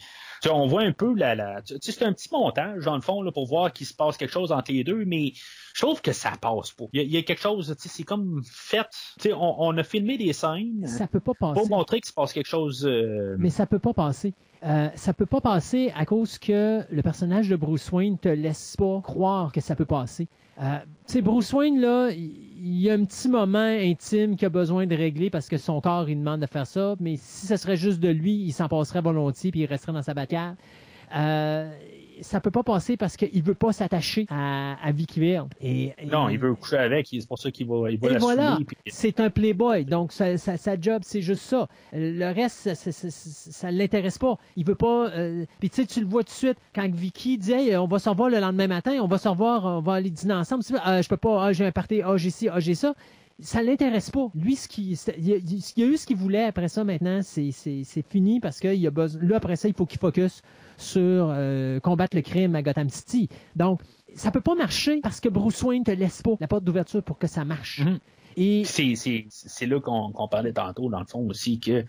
[0.49, 3.21] on voit un peu la, la tu sais, c'est un petit montage dans le fond
[3.21, 5.33] là, pour voir qu'il se passe quelque chose entre les deux, mais
[5.73, 6.85] je trouve que ça passe pas.
[6.93, 8.87] Il y a, il y a quelque chose, tu sais, c'est comme fait.
[9.19, 11.59] Tu sais, on, on a filmé des scènes Ça peut pas passer.
[11.59, 12.87] pour montrer qu'il se passe quelque chose.
[13.37, 14.33] Mais ça peut pas passer.
[14.63, 18.75] Euh, ça peut pas passer à cause que le personnage de Bruce Wayne te laisse
[18.77, 20.27] pas croire que ça peut passer.
[20.61, 24.85] Euh, tu Bruce Wayne, là, il y a un petit moment intime qu'il a besoin
[24.85, 27.77] de régler parce que son corps, il demande de faire ça, mais si ce serait
[27.77, 30.55] juste de lui, il s'en passerait volontiers puis il resterait dans sa bagarre.
[31.15, 31.71] Euh,
[32.21, 35.47] ça peut pas passer parce qu'il veut pas s'attacher à, à Vicky Vale.
[35.61, 38.13] Et, et- non, il veut coucher avec, c'est pour ça qu'il va, il va et
[38.13, 41.67] la voilà, puis- c'est un playboy, donc sa, sa- sa job, c'est juste ça.
[41.93, 44.37] Le reste, ça, ça, ça, ça l'intéresse pas.
[44.55, 45.09] Il veut pas...
[45.09, 47.87] euh, Puis tu sais, tu le vois tout de suite, quand Vicky dit Hey, on
[47.87, 50.63] va se revoir le lendemain matin, on va se revoir, on va aller dîner ensemble.
[50.83, 52.93] Ah, je peux pas, ah, j'ai un party, ah, j'ai ci, ah, j'ai ça.
[53.41, 54.27] Ça l'intéresse pas.
[54.35, 57.51] Lui, ce qui, il, a, il a eu ce qu'il voulait après ça maintenant, c'est,
[57.51, 59.21] c'est, c'est fini parce qu'il a besoin.
[59.23, 60.41] Là, après ça, il faut qu'il focus
[60.79, 63.29] sur euh, combattre le crime à Gotham City.
[63.55, 63.81] Donc,
[64.15, 67.19] ça peut pas marcher parce que Bruce Wayne te laisse pas la porte d'ouverture pour
[67.19, 67.81] que ça marche.
[67.81, 67.99] Mhm.
[68.37, 71.83] Et c'est, c'est, c'est là qu'on, qu'on parlait tantôt, dans le fond aussi, que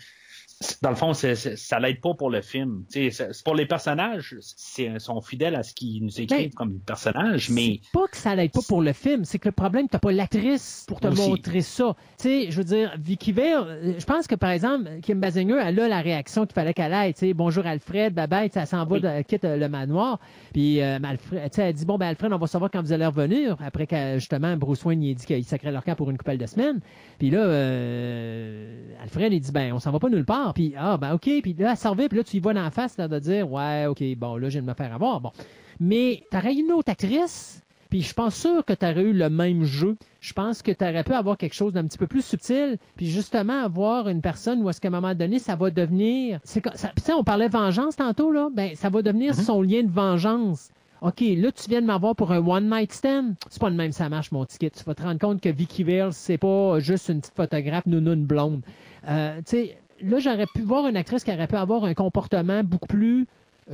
[0.83, 2.85] dans le fond, ça l'aide pas pour le film.
[2.91, 7.49] C'est- pour les personnages, c'est, ils sont fidèles à ce qu'ils nous écrivent comme personnages,
[7.49, 9.99] mais c'est pas que ça l'aide pas pour le film, c'est que le problème, t'as
[9.99, 11.29] pas l'actrice pour te Aussi.
[11.31, 11.97] montrer ça.
[12.23, 15.89] Je veux dire, Vicky Vale, euh, je pense que par exemple, Kim Basinger, elle a
[15.89, 17.13] la réaction qu'il fallait qu'elle ait.
[17.15, 19.01] Tu sais, bonjour Alfred, bye bye, elle s'en va, Oui.
[19.03, 20.19] elle quitte euh, le manoir.
[20.53, 23.57] Puis euh, Alfred, elle dit bon ben Alfred, on va savoir quand vous allez revenir.
[23.65, 26.37] Après que justement Bruce Wayne il a dit qu'il sacrait leur camp pour une couple
[26.37, 26.81] de semaines.
[27.19, 30.50] Puis là, euh, Alfred il dit ben on s'en va pas nulle part.
[30.55, 31.29] Puis ah ben ok.
[31.43, 33.51] Puis là s'en va, puis là tu y vois dans la face là, de dire
[33.51, 35.33] ouais ok bon là je viens de me faire avoir bon.
[35.79, 37.63] Mais t'aurais une autre actrice.
[37.89, 39.97] Puis je suis pas sûr que tu aurais eu le même jeu.
[40.21, 43.07] Je pense que tu aurais pu avoir quelque chose d'un petit peu plus subtil, puis
[43.11, 46.39] justement avoir une personne où est-ce qu'à un moment donné, ça va devenir...
[46.45, 48.49] C'est ça- Tu sais, on parlait vengeance tantôt, là.
[48.55, 50.71] Ben, ça va devenir son lien de vengeance.
[51.01, 53.35] OK, là, tu viens de m'avoir pour un one-night stand.
[53.49, 54.71] C'est pas de même, ça marche, mon ticket.
[54.71, 58.25] Tu vas te rendre compte que Vicky Vale, c'est pas juste une petite photographe nounoune
[58.25, 58.61] blonde.
[59.09, 62.63] Euh, tu sais, là, j'aurais pu voir une actrice qui aurait pu avoir un comportement
[62.65, 63.27] beaucoup plus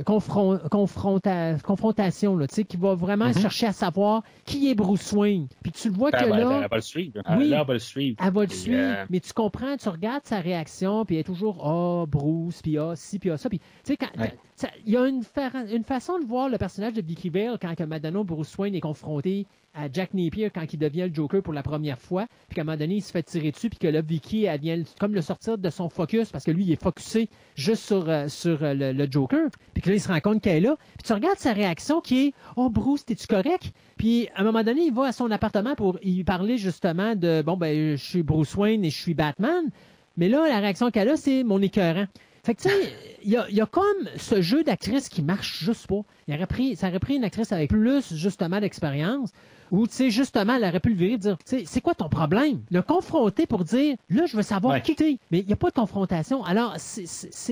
[0.05, 5.11] confron- confronta- confrontation, là, tu sais, qui va vraiment chercher à savoir qui est Bruce
[5.13, 5.47] Wayne.
[5.63, 6.45] Puis tu le vois ben, que ben, là...
[6.49, 7.21] ben, elle va le suivre.
[7.37, 7.51] Oui.
[7.53, 8.17] Elle va le suivre.
[8.23, 11.23] Elle va le suivre, euh, mais tu comprends, tu regardes sa réaction, puis elle est
[11.23, 13.49] toujours Ah, Bruce, puis ah, ci, puis ah, ça.
[13.49, 14.33] Puis, tu sais, quand- Ouais.
[14.55, 17.57] ça- il y a une, fa- une façon de voir le personnage de Vicky Vale
[17.61, 21.43] quand que Madonna Bruce Wayne est confronté à Jack Napier quand il devient le Joker
[21.43, 23.77] pour la première fois, puis qu'à un moment donné, il se fait tirer dessus, puis
[23.77, 26.71] que là, Vicky, elle vient comme le sortir de son focus, parce que lui, il
[26.71, 30.07] est focusé juste sur, euh, sur euh, le, le Joker, puis que là, il se
[30.07, 33.27] rend compte qu'elle est là, puis tu regardes sa réaction qui est Oh, Bruce, t'es-tu
[33.27, 33.71] correct?
[33.97, 37.41] Puis à un moment donné, il va à son appartement pour y parler justement de
[37.41, 39.69] Bon, ben, je suis Bruce Wayne et je suis Batman.
[40.17, 42.05] Mais là, la réaction qu'elle a, c'est mon écœurant.
[42.47, 42.93] Fait que, tu sais,
[43.25, 43.83] il y a, y a comme
[44.15, 45.99] ce jeu d'actrice qui marche juste pas.
[46.29, 49.33] Il aurait pris, ça aurait pris une actrice avec plus, justement, d'expérience,
[49.69, 51.93] où, tu sais, justement, elle aurait pu le virer et dire, tu sais, c'est quoi
[51.93, 52.61] ton problème?
[52.71, 54.81] Le confronter pour dire, là, je veux savoir Ouais.
[54.81, 55.17] qui t'es.
[55.29, 56.41] Mais il n'y a pas de confrontation.
[56.45, 57.05] Alors, c'est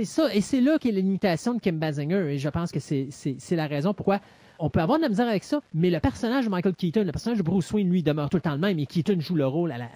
[0.05, 0.33] ça.
[0.33, 2.33] Et c'est là qu'est limitation de Kim Basinger.
[2.33, 4.21] Et je pense que c'est c'est- c'est la raison pourquoi
[4.59, 7.11] on peut avoir de la misère avec ça, mais le personnage de Michael Keaton, le
[7.11, 9.45] personnage de Bruce Wayne, lui, demeure tout le temps le même, et Keaton joue le
[9.45, 9.89] rôle à la- à-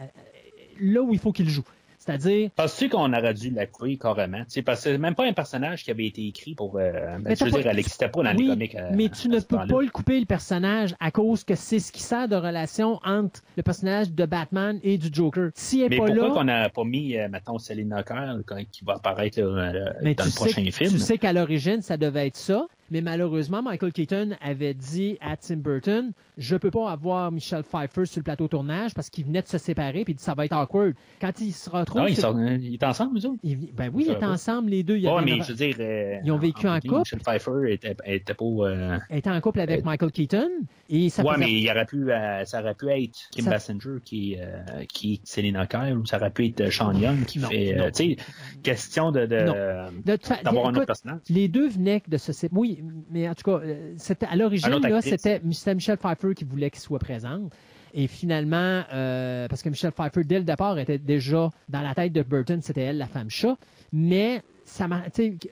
[0.82, 1.64] là où il faut qu'il joue.
[2.00, 4.44] C'est-à-dire, Penses-tu qu'on aurait dû la couper carrément?
[4.66, 6.78] Parce que c'est même pas un personnage qui avait été écrit pour.
[6.78, 8.76] Euh, ben, Mais je veux dire, elle n'existait pas dans oui, les comics.
[8.76, 11.92] euh, mais tu ne peux pas le couper le personnage à cause que c'est ce
[11.92, 15.50] qui sert de relation entre le personnage de Batman et du Joker.
[15.56, 18.94] S'il n'est Mais pas pourquoi là, qu'on n'a pas mis, euh, Kyle, quand- qui va
[18.94, 19.46] apparaître euh,
[20.02, 20.92] dans le prochain que- film?
[20.92, 22.66] tu sais qu'à l'origine, ça devait être ça.
[22.92, 28.06] Mais malheureusement, Michael Keaton avait dit à Tim Burton, je peux pas avoir Michelle Pfeiffer
[28.06, 30.94] sur le plateau tournage parce qu'il venait de se séparer puis ça va être awkward.
[31.22, 33.40] Quand il se retrouve, Non, ils c'est- sont, ils ensemble, eux autres?
[33.74, 34.96] ben oui, ils étaient ensemble les deux.
[34.98, 35.76] Il y Ouais, avait mais une- je veux dire.
[35.80, 37.00] euh, Ils ont vécu en couple.
[37.00, 38.46] Michelle Pfeiffer était, était pas.
[38.46, 40.50] euh, était en couple avec Euh, Michael Keaton
[40.90, 43.52] et ça ouais, faisait- mais il aurait pu, euh, ça aurait pu être Kim Ça-
[43.52, 44.38] Basinger qui,
[44.92, 47.76] qui est Selena Kyle ou ça aurait pu être Sean Young qui Non, fait.
[47.94, 48.18] tu sais,
[48.64, 51.20] question de, d'avoir un autre personnage.
[51.30, 52.52] Les deux venaient de ce site.
[52.54, 52.79] Oui,
[53.10, 56.70] mais en tout cas, euh, c'était à l'origine, là, c'était c'était Michelle Pfeiffer qui voulait
[56.70, 57.52] qu'il soit présente.
[57.94, 62.14] Et finalement, euh, parce que Michelle Pfeiffer, dès le départ, était déjà dans la tête
[62.14, 63.58] de Burton, c'était elle la femme chat.
[63.92, 65.02] Mais ça m'a,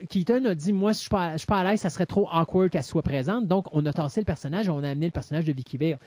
[0.10, 2.06] Keaton a dit, moi, si je suis pas, je suis pas à l'aise, ça serait
[2.06, 3.48] trop awkward qu'elle soit présente.
[3.48, 5.98] Donc, on a tassé le personnage, on a amené le personnage de Vicky Vale.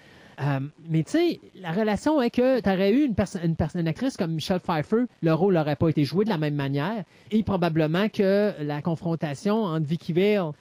[0.40, 3.88] Euh, mais tu sais, la relation est que tu aurais eu une, perso- une, une
[3.88, 7.02] actrice comme Michelle Pfeiffer, le rôle n'aurait pas été joué de la même manière,
[7.32, 10.52] et probablement que la confrontation entre Vicky Vale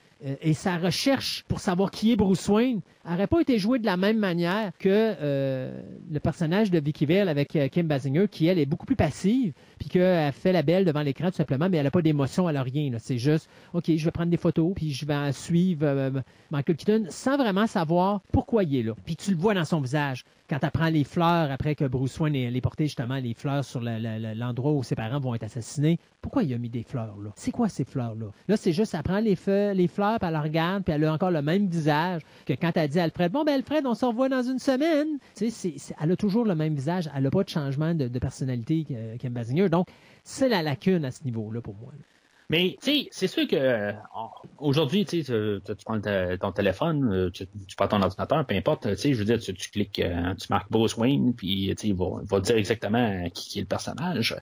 [0.42, 3.98] et sa recherche pour savoir qui est Bruce Wayne n'aurait pas été jouée de la
[3.98, 5.82] même manière que euh,
[6.12, 9.54] le personnage de Vicky Vale avec euh, Kim Basinger, qui elle est beaucoup plus passive,
[9.80, 12.56] puis qu'elle fait la belle devant l'écran tout simplement, mais elle n'a pas d'émotion, elle
[12.56, 12.92] n'a rien.
[12.92, 13.00] là.
[13.00, 16.12] C'est juste, OK, je vais prendre des photos, puis je vais suivre euh,
[16.52, 18.94] Michael Keaton sans vraiment savoir pourquoi il est là.
[19.06, 22.20] Puis tu le vois dans son visage quand elle prend les fleurs après que Bruce
[22.20, 25.20] Wayne ait ait porté justement les fleurs sur le- le- le- l'endroit où ses parents
[25.20, 26.00] vont être assassinés.
[26.22, 27.30] Pourquoi il a mis des fleurs là?
[27.36, 28.26] C'est quoi ces fleurs-là?
[28.48, 29.38] Là, c'est juste, elle prend les,
[29.76, 33.00] les fleurs, elle regarde, puis elle a encore le même visage que quand elle dit
[33.00, 35.20] à Alfred, bon, ben Alfred, on se revoit dans une semaine.
[35.36, 37.10] Tu sais, elle a toujours le même visage.
[37.16, 38.86] Elle n'a pas de changement de, personnalité
[39.20, 39.70] Kim Basinger.
[39.70, 39.88] Donc,
[40.24, 41.92] c'est la lacune à ce niveau-là pour moi.
[42.52, 43.92] Mais, tu sais, c'est sûr que euh,
[44.58, 48.56] aujourd'hui, tu sais, tu prends ta- ton téléphone, euh, tu, tu prends ton ordinateur, peu
[48.56, 51.68] importe, tu sais, je veux dire, tu, tu cliques, euh, tu marques Bruce Wayne, puis,
[51.78, 54.36] tu sais, il va, va te dire exactement qui, qui est le personnage.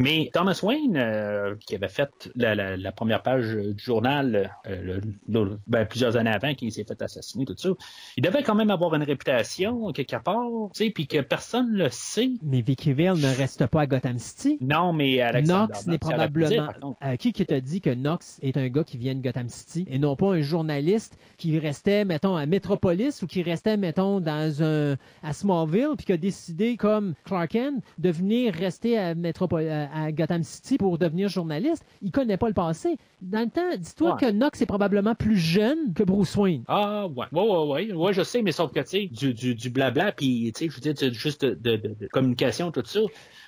[0.00, 4.82] Mais Thomas Wayne, euh, qui avait fait la, la, la première page du journal euh,
[4.82, 7.68] le- le- ben, plusieurs années avant qu'il s'est fait assassiner, tout ça,
[8.16, 11.88] il devait quand même avoir une réputation quelque part, tu sais, puis que personne le
[11.90, 12.30] sait.
[12.42, 14.58] Mais Vicky Vale ne reste pas à Gotham City.
[14.60, 16.96] Non, mais Alexander Knox n'est probablement.
[17.04, 19.84] Euh, qui qui t'a dit que Knox est un gars qui vient de Gotham City
[19.90, 24.62] et non pas un journaliste qui restait, mettons, à Metropolis ou qui restait, mettons, dans
[24.62, 29.68] un à Smallville puis qui a décidé, comme Clark Kent, de venir rester à, Métropol-
[29.68, 31.84] à- Gotham City pour devenir journaliste.
[32.00, 32.96] Il connaît pas le passé.
[33.20, 34.20] Dans le temps, dis-toi Ouais.
[34.20, 36.64] que Knox est probablement plus jeune que Bruce Wayne.
[36.68, 37.26] Ah, ouais.
[37.32, 37.92] Ouais, ouais, ouais.
[37.92, 40.70] Ouais, je sais, mais sauf que, tu sais, du, du, du blabla, puis, tu sais,
[40.70, 43.00] je veux dire, juste de, de, de- de communication, tout ça.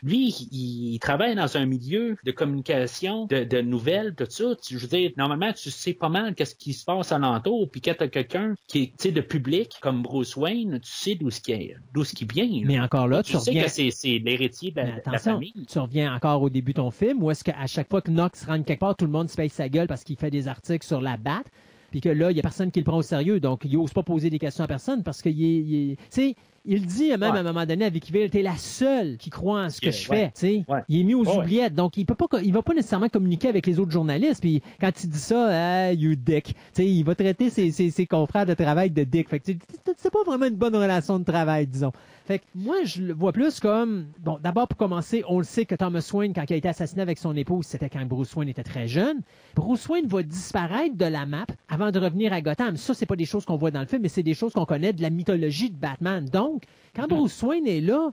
[0.03, 4.45] Lui, il, il travaille dans un milieu de communication, de, de nouvelles, tout ça.
[4.63, 7.81] Tu- je veux dire, normalement, tu sais pas mal qu'est-ce qui se passe alentour, puis
[7.81, 11.31] quand t'as quelqu'un qui est, tu sais, de public, comme Bruce Wayne, tu sais d'où
[11.31, 12.45] ce qui d'où ce qui vient.
[12.47, 12.63] là.
[12.65, 14.81] Mais encore là, tu, tu sais que c'est, l'héritier de
[15.11, 15.53] la, famille.
[15.69, 18.45] tu reviens encore au début de ton film, où est-ce qu'à chaque fois que Knox
[18.47, 20.87] rentre quelque part, tout le monde se paye sa gueule parce qu'il fait des articles
[20.87, 21.47] sur la batte,
[21.91, 23.93] puis que là, il n'y a personne qui le prend au sérieux, donc il n'ose
[23.93, 25.59] pas poser des questions à personne parce qu'il est...
[25.59, 27.29] il est- tu sais, il dit même Ouais.
[27.29, 29.87] à un moment donné à Vicky Vale, t'es la seule qui croit en ce que
[29.87, 30.33] Yeah, je ouais.
[30.35, 30.65] fais.
[30.69, 30.81] Ouais.
[30.89, 33.67] Il est mis aux oubliettes, donc il peut pas, il va pas nécessairement communiquer avec
[33.67, 37.15] les autres journalistes, puis quand il dit ça, ah, you dick, tu sais, il va
[37.15, 39.29] traiter ses, ses, ses confrères de travail de dick.
[39.29, 39.53] Fait que
[39.97, 41.93] c'est pas vraiment une bonne relation de travail, disons.
[42.27, 45.67] Fait que moi, je le vois plus comme, bon, d'abord pour commencer, on le sait
[45.67, 48.49] que Thomas Wayne, quand il a été assassiné avec son épouse, c'était quand Bruce Wayne
[48.49, 49.21] était très jeune.
[49.55, 52.79] Bruce Wayne va disparaître de la map avant de revenir à Gotham.
[52.79, 54.65] Ça, c'est pas des choses qu'on voit dans le film, mais c'est des choses qu'on
[54.65, 56.25] connaît de la mythologie de Batman.
[56.25, 56.54] Donc,
[56.95, 58.11] quand Bruce Wayne est là,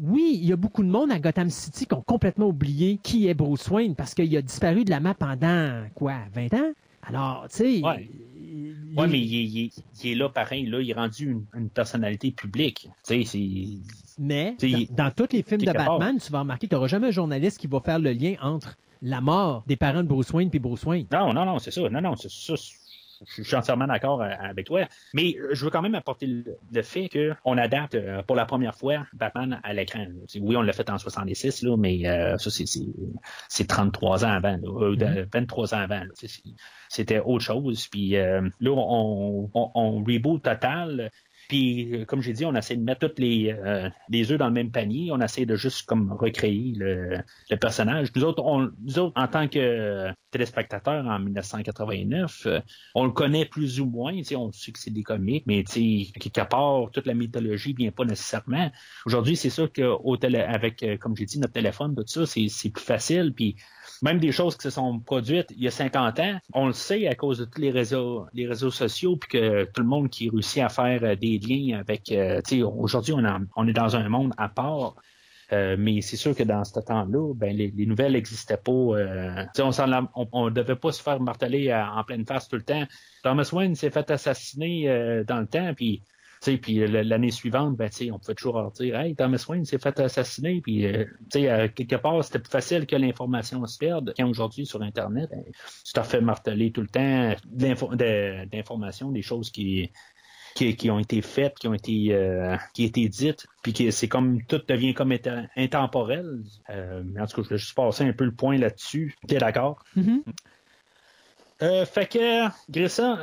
[0.00, 3.26] oui, il y a beaucoup de monde à Gotham City qui ont complètement oublié qui
[3.28, 6.72] est Bruce Wayne parce qu'il a disparu de la map pendant, quoi, 20 ans?
[7.02, 7.80] Alors, tu sais...
[7.82, 8.08] Ouais.
[9.08, 11.68] mais il, est- il est- il est là pareil, là, il est rendu une, une
[11.68, 12.88] personnalité publique.
[13.06, 13.38] Tu sais.
[14.18, 15.98] Mais Tu dans, il- dans tous les films de part.
[15.98, 18.34] Batman, tu vas remarquer qu'il n'y aura jamais un journaliste qui va faire le lien
[18.42, 21.06] entre la mort des parents de Bruce Wayne et Bruce Wayne.
[21.12, 21.88] Non, non, non, c'est ça.
[21.88, 22.54] Non, non, c'est ça.
[23.26, 24.86] Je suis entièrement d'accord euh, avec toi.
[25.12, 27.08] Mais euh, je veux quand même apporter le, fait
[27.42, 30.06] qu'on adapte euh, pour la première fois Batman à l'écran.
[30.40, 32.86] Oui, on l'a fait en 66, là, mais euh, ça, c'est- c'est
[33.48, 36.02] c'est 33 ans avant, là, euh, de- 23 ans avant.
[36.88, 37.86] C'était autre chose.
[37.88, 41.10] Puis euh, là, on, on, on reboot total.
[41.48, 44.48] Puis, euh, comme j'ai dit, on essaie de mettre tous les, euh, les œufs dans
[44.48, 45.10] le même panier.
[45.12, 47.18] On essaie de juste comme recréer le,
[47.50, 48.08] le personnage.
[48.14, 52.60] Nous autres, on, nous autres, en tant que euh, téléspectateurs en 1989, euh,
[52.94, 54.12] on le connaît plus ou moins.
[54.36, 58.70] On sait que c'est des comics, mais quelque part, toute la mythologie vient pas nécessairement.
[59.06, 62.84] Aujourd'hui, c'est sûr télé, avec, comme j'ai dit, notre téléphone, tout ça, c'est c'est plus
[62.84, 63.32] facile.
[63.34, 63.56] Puis
[64.02, 67.06] même des choses qui se sont produites il y a 50 ans, on le sait
[67.06, 70.30] à cause de tous les réseaux, les réseaux sociaux, puis que tout le monde qui
[70.30, 72.40] réussit à faire euh, des liens avec, euh,
[72.76, 73.14] aujourd'hui
[73.56, 74.94] on, est dans un monde à part.
[75.50, 78.70] Euh, mais c'est sûr que dans ce temps-là, ben, les, les nouvelles n'existaient pas.
[78.70, 82.84] euh, on on devait pas se faire marteler en pleine face tout le temps.
[83.22, 86.02] Thomas Wayne s'est fait assassiner dans le temps, puis
[86.40, 90.60] puis l- l'année suivante, ben, on pouvait toujours dire Hey, Thomas Wayne s'est fait assassiner,
[90.60, 91.04] puis euh,
[91.36, 94.14] euh, quelque part, c'était plus facile que l'information se perde.
[94.16, 95.42] Quand aujourd'hui, sur Internet, ben,
[95.84, 97.34] tu t'en fais marteler tout le temps
[98.50, 99.90] d'informations, des choses qui,
[100.54, 104.42] qui, qui ont été faites, qui ont été euh, qui dites, puis que c'est comme
[104.44, 106.42] tout devient comme éta- intemporel.
[106.70, 109.14] Euh, en tout cas, je vais juste passer un peu le point là-dessus.
[109.26, 109.82] T'es d'accord?
[109.96, 110.22] Mhm.
[111.62, 113.18] Euh, fait que Grissom,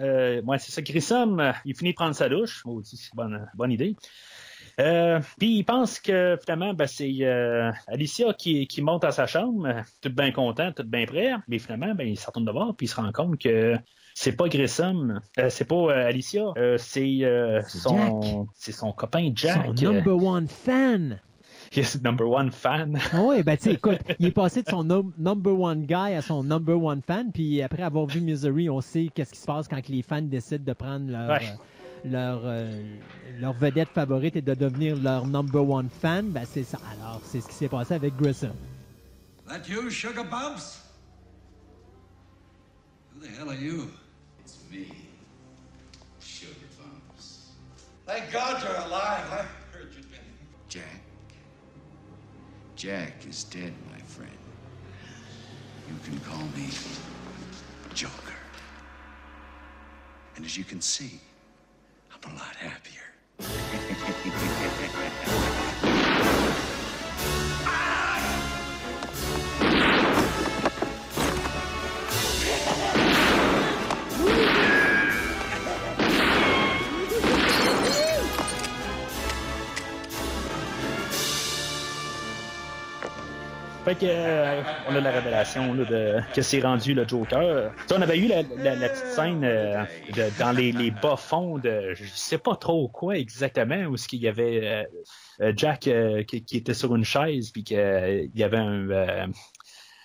[0.00, 2.64] euh, ouais, c'est ça, Grissom, euh, il finit de prendre sa douche.
[2.64, 3.96] Maudit, c'est bonne, bonne idée.
[4.78, 9.26] Euh, puis il pense que finalement, ben, c'est euh, Alicia qui, qui monte à sa
[9.26, 11.32] chambre, tout bien content, tout bien prêt.
[11.48, 13.76] Mais finalement, ben, il se retourne de voir, puis il se rend compte que
[14.14, 19.30] c'est pas Grissom, euh, c'est pas euh, Alicia, euh, c'est euh, son, c'est son copain
[19.34, 19.66] Jack.
[19.66, 21.20] Son number one fan.
[21.76, 22.98] Yes, number one fan.
[23.12, 26.14] Ah oui, ben tu sais, écoute, il est passé de son num- number one guy
[26.14, 29.46] à son number one fan, puis après avoir vu Misery, on sait qu'est-ce qui se
[29.46, 31.46] passe quand les fans décident de prendre leur, Ouais.
[31.46, 32.96] euh, leur, euh,
[33.38, 36.30] leur vedette favorite et de devenir leur number one fan.
[36.30, 36.78] Ben c'est ça.
[36.98, 38.50] Alors, c'est ce qui s'est passé avec Grissom.
[39.46, 40.82] That you, Sugar Bumps?
[43.14, 43.88] Who the hell are you?
[44.40, 44.86] It's me,
[46.20, 47.52] Sugar Bumps.
[48.06, 49.24] Thank God you're alive.
[49.30, 49.44] I
[49.76, 50.20] heard you'd been.
[50.68, 50.99] Jack.
[52.80, 54.32] Jack is dead, my friend.
[55.86, 56.70] You can call me
[57.92, 58.32] Joker.
[60.34, 61.20] And as you can see,
[62.10, 63.02] I'm a lot happier.
[67.66, 67.99] Ah!
[83.90, 87.72] Fait que euh, on a la révélation là, de que c'est rendu le Joker.
[87.92, 89.82] On avait eu la, la- la petite scène euh,
[90.14, 94.06] de- dans les, les bas fonds de je sais pas trop quoi exactement où ce
[94.06, 94.86] qu'il y avait
[95.40, 95.88] euh, Jack
[96.28, 99.28] qui, qui était sur une chaise puis qu'il y avait un, un,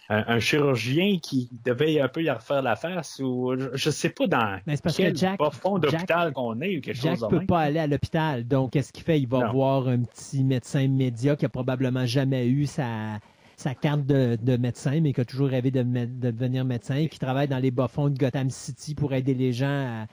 [0.10, 4.26] un chirurgien qui devait un peu y refaire la face ou je, je sais pas
[4.26, 6.96] dans Mais c'est parce quel que Jack- bas fond Jack- d'hôpital qu'on est ou quelque
[7.00, 7.46] Jack chose de peut même.
[7.48, 9.20] pas aller à l'hôpital, donc qu'est-ce qu'il fait?
[9.20, 9.52] Il va Non.
[9.52, 13.20] voir un petit médecin média qui a probablement jamais eu sa,
[13.58, 17.20] sa carte de, de médecin, mais qui a toujours rêvé de, devenir médecin, et qui
[17.20, 20.06] travaille dans les bas-fonds de Gotham City pour aider les gens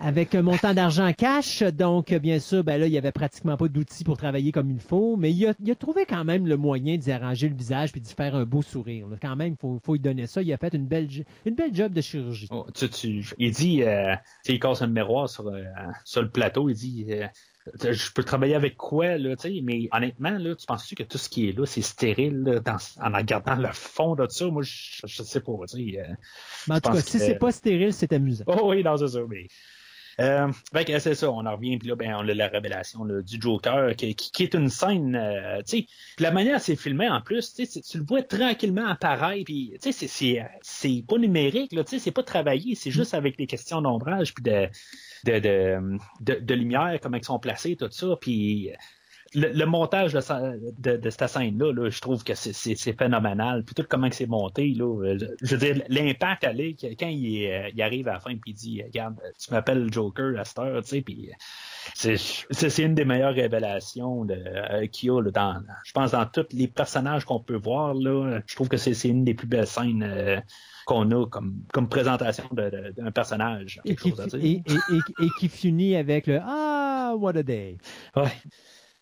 [0.00, 1.62] avec un montant d'argent cash.
[1.62, 4.78] Donc, bien sûr, ben là, il y avait pratiquement pas d'outils pour travailler comme il
[4.78, 8.00] faut, mais il a, il trouvé quand même le moyen d'y arranger le visage puis
[8.00, 9.08] d'y faire un beau sourire.
[9.20, 10.40] Quand même, il faut, faut lui donner ça.
[10.42, 11.08] Il a fait une belle,
[11.44, 12.46] une belle job de chirurgie.
[12.50, 14.14] Oh, tu, tu- il dit, euh,
[14.48, 15.64] il casse un miroir sur, euh,
[16.04, 17.26] sur le plateau, il dit, euh,
[17.80, 21.18] je peux travailler avec quoi, là, tu sais, mais honnêtement, là, tu penses-tu que tout
[21.18, 24.46] ce qui est là, c'est stérile, là, dans, en regardant le fond de ça?
[24.46, 26.00] Moi, je, je sais pas, tu sais.
[26.00, 26.14] euh.
[26.68, 28.44] Mais en tout cas, si c'est pas stérile, c'est amusant.
[28.46, 29.46] Oh oui, non, c'est ça, mais...
[30.20, 33.22] Euh, fait c'est ça, on en revient, puis là, ben, on a la révélation là,
[33.22, 35.86] du Joker, qui, qui- qui est une scène, euh, tu sais,
[36.18, 40.44] la manière c'est filmé en plus, tu le vois tranquillement apparaître, puis tu sais, c'est-
[40.60, 44.34] c'est pas numérique, là, tu sais, c'est pas travaillé, c'est juste avec des questions d'ombrage,
[44.34, 44.68] puis de
[45.24, 48.70] de, de, de, de lumière, comment ils sont placés, tout ça, puis
[49.34, 52.52] le, le montage de, sa- de, de cette scène-là, là, je trouve que c'est-
[52.98, 53.62] phénoménal.
[53.64, 57.68] Puis tout comment c'est monté, là, euh, je veux dire, l'impact, que- quand il, euh,
[57.74, 60.82] il arrive à la fin puis il dit, regarde, tu m'appelles Joker à cette heure,
[60.82, 61.30] tu sais, puis
[62.06, 62.16] euh,
[62.50, 66.46] c'est une des meilleures révélations euh, qu'il y a là, dans, je pense, dans tous
[66.52, 70.02] les personnages qu'on peut voir, là, je trouve que c'est une des plus belles scènes
[70.02, 70.40] euh,
[70.86, 73.80] qu'on a comme, comme présentation d'un personnage.
[73.84, 77.76] Et qui, à et, et- et- et qui finit avec le Ah, what a day.
[78.16, 78.32] Ouais.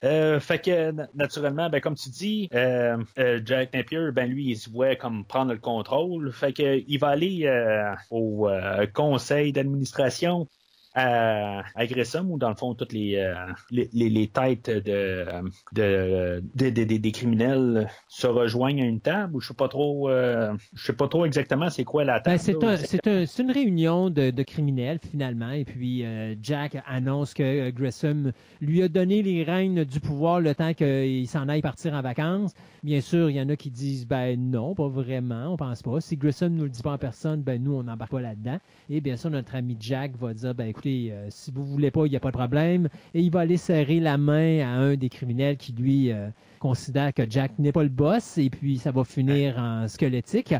[0.06, 4.50] Euh, fait que na- naturellement, ben comme tu dis, euh, euh, Jack Napier, ben lui,
[4.50, 6.32] il se voit comme prendre le contrôle.
[6.32, 8.48] Fait que il va aller euh, au
[8.94, 10.48] conseil d'administration
[10.96, 13.34] à, à Grissom, où dans le fond toutes les, euh,
[13.70, 15.26] les, les, les têtes de,
[15.72, 19.36] de, de- de- de- des criminels se rejoignent à une table.
[19.36, 22.36] Ou je sais pas trop, euh, je sais pas trop exactement c'est quoi la table.
[22.36, 25.50] Ben, c'est un, c'est un- c'est une réunion de, de criminels, finalement.
[25.50, 30.54] Et puis, euh, Jack annonce que Grissom lui a donné les rênes du pouvoir le
[30.54, 32.52] temps qu'il s'en aille partir en vacances.
[32.82, 36.00] Bien sûr, il y en a qui disent ben non, pas vraiment, on pense pas.
[36.00, 38.58] Si Grissom nous le dit pas en personne, ben nous, on n'embarque pas là-dedans.
[38.88, 42.06] Et bien sûr, notre ami Jack va dire ben écoutez, euh, si vous voulez pas,
[42.06, 42.88] il n'y a pas de problème.
[43.14, 46.28] Et il va aller serrer la main à un des criminels qui, lui, euh,
[46.60, 48.38] considère que Jack n'est pas le boss.
[48.38, 50.54] Et puis, ça va finir en squelettique.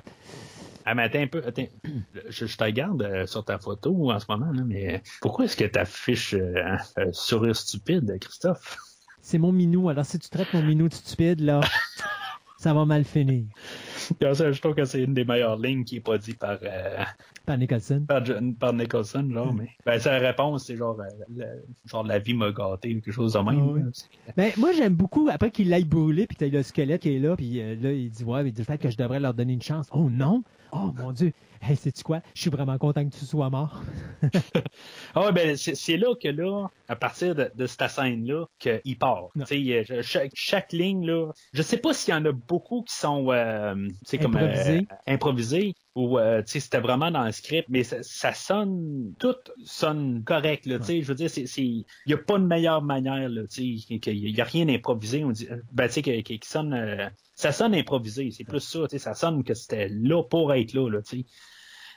[0.85, 1.67] Ah, mais attends un peu, attends.
[2.29, 5.57] Je, je te regarde euh, sur ta photo en ce moment, là, mais pourquoi est-ce
[5.57, 6.37] que tu affiches
[7.13, 8.79] sourire stupide, Christophe?
[9.21, 9.89] C'est mon minou.
[9.89, 11.61] Alors, si tu traites mon minou de stupide, là,
[12.67, 13.45] ça va mal finir.
[14.21, 17.05] Je trouve que c'est une des meilleures lignes qui est pas dit par, euh,
[17.45, 18.05] Par Nicholson.
[18.09, 18.23] par,
[18.59, 19.59] par Nicholson, genre, Hmm.
[19.59, 23.13] mais ben, sa réponse, c'est genre, euh, le- genre la vie m'a gâté ou quelque
[23.13, 23.71] chose de même.
[23.71, 23.81] Oui.
[23.83, 23.89] là.
[24.37, 27.37] Ben, moi, j'aime beaucoup, après qu'il l'aille brûler, puis t'as le squelette qui est là,
[27.37, 29.63] puis euh, là, il dit, ouais, mais du fait que je devrais leur donner une
[29.63, 29.87] chance.
[29.93, 30.43] Oh non!
[30.73, 31.33] Oh mon Dieu!
[31.69, 32.21] Hey, sais-tu quoi?
[32.35, 33.83] Je suis vraiment content que tu sois mort.
[35.15, 39.29] Ah ben c'est là que là, à partir de, de cette scène-là, qu'il part.
[39.35, 39.45] Non.
[39.45, 42.83] Tu sais, euh, chaque, chaque ligne, là, je sais pas s'il y en a beaucoup
[42.83, 43.75] qui sont euh,
[44.21, 44.87] comme euh, Improvisés.
[45.07, 49.35] improvisés ou euh, tu sais, c'était vraiment dans le script, mais ça, ça sonne, tout
[49.65, 50.67] sonne correct.
[50.67, 53.29] Là, tu sais, Je veux dire, il n'y a pas de meilleure manière.
[53.29, 55.25] Là, tu sais, qu'il y a rien d'improvisé.
[55.25, 58.31] On dit, ben, tu sais, que- que- qui sonne, euh, ça sonne improvisé.
[58.31, 58.81] C'est plus ça.
[58.83, 60.91] tu sais, Ça sonne que c'était là pour être là.
[60.91, 61.27] là tu sais.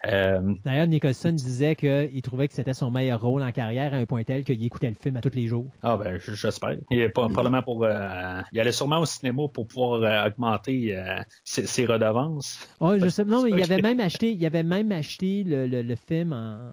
[0.07, 4.05] Euh, D'ailleurs, Nicholson disait qu'il trouvait que c'était son meilleur rôle en carrière à un
[4.05, 5.65] point tel qu'il écoutait le film à tous les jours.
[5.83, 6.77] Ah ben j'espère.
[6.89, 10.97] Il pas- probablement pour euh, il allait sûrement au cinéma pour pouvoir euh, augmenter
[11.43, 12.67] ses, ses redevances.
[12.79, 15.81] Oh, je sais, non, mais il avait même acheté, il avait même acheté le, le-
[15.81, 16.71] le film en,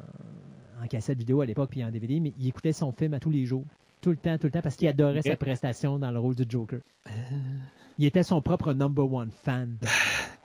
[0.83, 3.31] en cassette vidéo à l'époque puis en DVD, mais il écoutait son film à tous
[3.31, 3.65] les jours.
[4.03, 6.45] Tout le temps, tout le temps, parce qu'il adorait sa prestation dans le rôle du
[6.49, 6.79] Joker.
[7.99, 9.79] Il était son propre number one fan.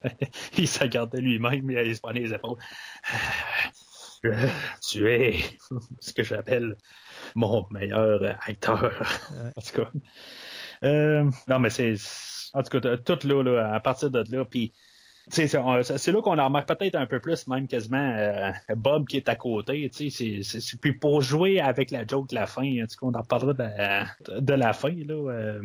[0.58, 2.58] il se regardait lui-même et il se prenait les épaules.
[4.26, 4.48] Euh,
[4.88, 5.36] tu es
[6.00, 6.76] ce que j'appelle
[7.36, 8.92] mon meilleur acteur.
[9.56, 9.92] en tout cas.
[10.84, 11.96] Euh, non, mais c'est.
[12.54, 14.74] En tout cas, tout là, là, à partir de là, puis.
[15.28, 15.82] C'est on-
[16.12, 19.36] là qu'on en remarque peut-être un peu plus, même quasiment euh, Bob qui est à
[19.36, 19.90] côté.
[20.10, 20.10] c'est-
[20.44, 22.64] c'est- Puis pour jouer avec la joke de la fin,
[23.00, 25.62] cas, on en parlera de, de la fin, là, euh,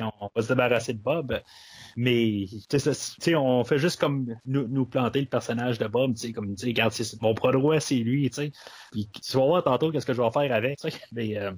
[0.00, 1.40] on va se débarrasser de Bob.
[1.96, 5.78] Mais tu sais, ça- tu sais, on fait juste comme nous, nous planter le personnage
[5.78, 6.92] de Bob, tu sais, comme sais, regarde,
[7.22, 8.52] mon bras droit, c'est lui, tu sais.
[8.92, 10.80] Puis tu vas voir tantôt qu'est-ce que je vais faire avec.
[11.12, 11.52] Mais, euh,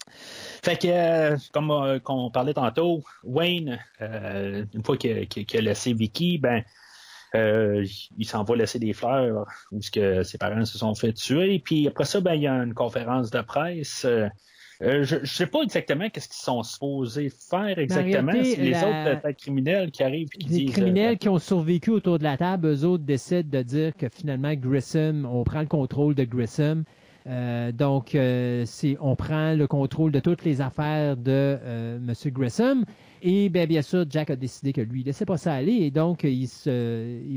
[0.63, 5.27] fait que euh, comme euh, qu'on parlait tantôt, Wayne, une fois qu'il a-
[5.57, 6.63] a laissé Vicky, ben
[7.35, 7.85] euh,
[8.17, 11.59] il s'en va laisser des fleurs où que ses parents se sont fait tuer.
[11.59, 14.05] Puis après ça, ben il y a une conférence de presse.
[14.05, 14.29] euh,
[14.83, 18.33] euh, je, je sais pas exactement qu'est-ce qu'ils sont supposés faire exactement.
[18.33, 20.71] réalité, les la- autres euh, criminels qui arrivent et qui Les disent.
[20.73, 24.55] criminels qui ont survécu autour de la table, eux autres décident de dire que finalement
[24.55, 26.85] Grissom, on prend le contrôle de Grissom.
[27.29, 28.65] Euh, donc, euh,
[29.01, 32.15] on prend le contrôle de toutes les affaires de euh, M.
[32.33, 32.85] Grissom.
[33.21, 35.73] Et ben, bien sûr, Jack a décidé que lui, il laissait pas ça aller.
[35.73, 36.49] Et donc, il,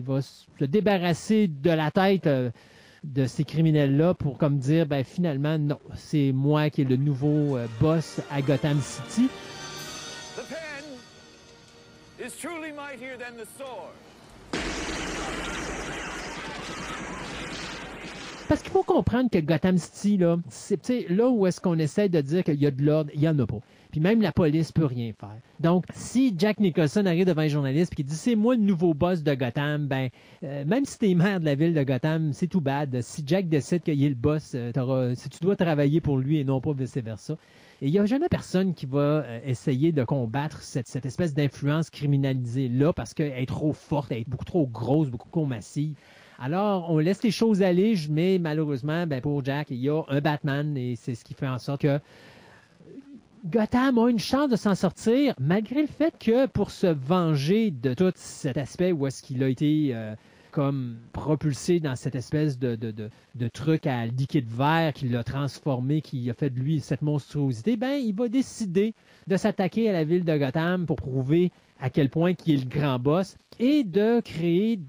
[0.06, 2.52] va se débarrasser de la tête euh,
[3.04, 7.58] de ces criminels-là pour comme dire, ben, finalement, non, c'est moi qui est le nouveau
[7.82, 9.28] boss à Gotham City.
[10.38, 13.92] The pen is truly mightier than the sword.
[18.52, 22.20] Parce qu'il faut comprendre que Gotham City, là, c'est là où est-ce qu'on essaie de
[22.20, 23.62] dire qu'il y a de l'ordre, il n'y en a pas.
[23.92, 25.38] Puis même la police peut rien faire.
[25.62, 28.94] Donc, si Jack Nicholson arrive devant un journaliste et qu'il dit c'est moi le nouveau
[28.94, 30.10] boss de Gotham, ben
[30.44, 33.02] euh, même si t'es maire de la ville de Gotham, c'est tout bad.
[33.02, 36.44] Si Jack décide qu'il est le boss, euh, si tu dois travailler pour lui et
[36.44, 37.38] non pas vice versa.
[37.82, 41.34] Et il n'y a jamais personne qui va euh, essayer de combattre cette, cette espèce
[41.34, 45.46] d'influence criminalisée là parce qu'elle est trop forte, elle est beaucoup trop grosse, beaucoup trop
[45.46, 45.96] massive.
[46.44, 50.22] Alors, on laisse les choses aller, mais malheureusement, ben, pour Jack, il y a un
[50.22, 52.00] Batman et c'est ce qui fait en sorte que
[53.46, 57.94] Gotham a une chance de s'en sortir, malgré le fait que pour se venger de
[57.94, 60.16] tout cet aspect où est-ce qu'il a été euh,
[60.50, 66.28] comme propulsé dans cette espèce de, de, truc à liquide vert qui l'a transformé, qui
[66.32, 68.96] a fait de lui cette monstruosité, ben il va décider
[69.28, 72.70] de s'attaquer à la ville de Gotham pour prouver à quel point il est le
[72.70, 74.80] grand boss et de créer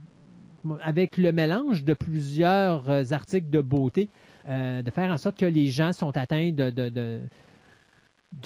[0.82, 4.08] avec le mélange de plusieurs euh, articles de beauté,
[4.48, 7.20] euh, de faire en sorte que les gens sont atteints de, de, de-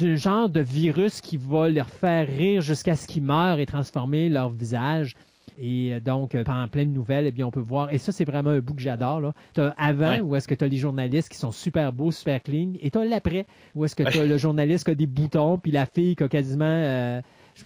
[0.00, 4.28] d'un genre de virus qui va leur faire rire jusqu'à ce qu'ils meurent et transformer
[4.28, 5.14] leur visage.
[5.58, 8.50] Et euh, donc, en pleine nouvelle, eh bien, on peut voir, et ça, c'est vraiment
[8.50, 9.32] un bout que j'adore, là.
[9.54, 10.20] T'as avant, Ouais.
[10.20, 13.04] où est-ce que tu as les journalistes qui sont super beaux, super clean, et t'as
[13.04, 16.16] l'après, où est-ce que tu as le journaliste qui a des boutons, puis la fille
[16.16, 16.64] qui a quasiment...
[16.66, 17.20] euh,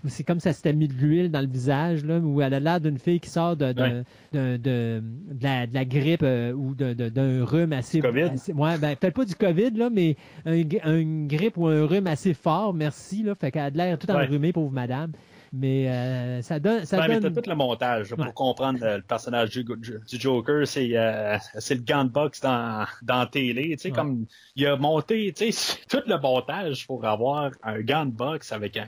[0.07, 2.81] c'est comme ça s'était mis de l'huile dans le visage, là, où elle a l'air
[2.81, 4.03] d'une fille qui sort de, de, Ouais.
[4.33, 7.99] de, de- de la, de la grippe euh, ou d'un rhume assez...
[7.99, 8.23] Du COVID?
[8.23, 10.55] assez- ouais, ben, peut-être pas du COVID, là, mais un,
[10.97, 14.25] une grippe ou un rhume assez fort, merci, là, fait qu'elle a l'air tout Ouais.
[14.25, 15.13] enrhumée, pauvre madame.
[15.53, 16.85] Mais euh, ça donne...
[16.85, 17.35] Ça Ouais, donne...
[17.35, 18.33] tout le montage pour Ouais.
[18.33, 19.65] comprendre le personnage du,
[20.07, 23.95] Joker, c'est euh, c'est le gant de boxe dans dans la télé, tu sais Ouais.
[23.97, 28.53] comme il a monté, tu sais tout le montage pour avoir un gant de boxe
[28.53, 28.87] avec un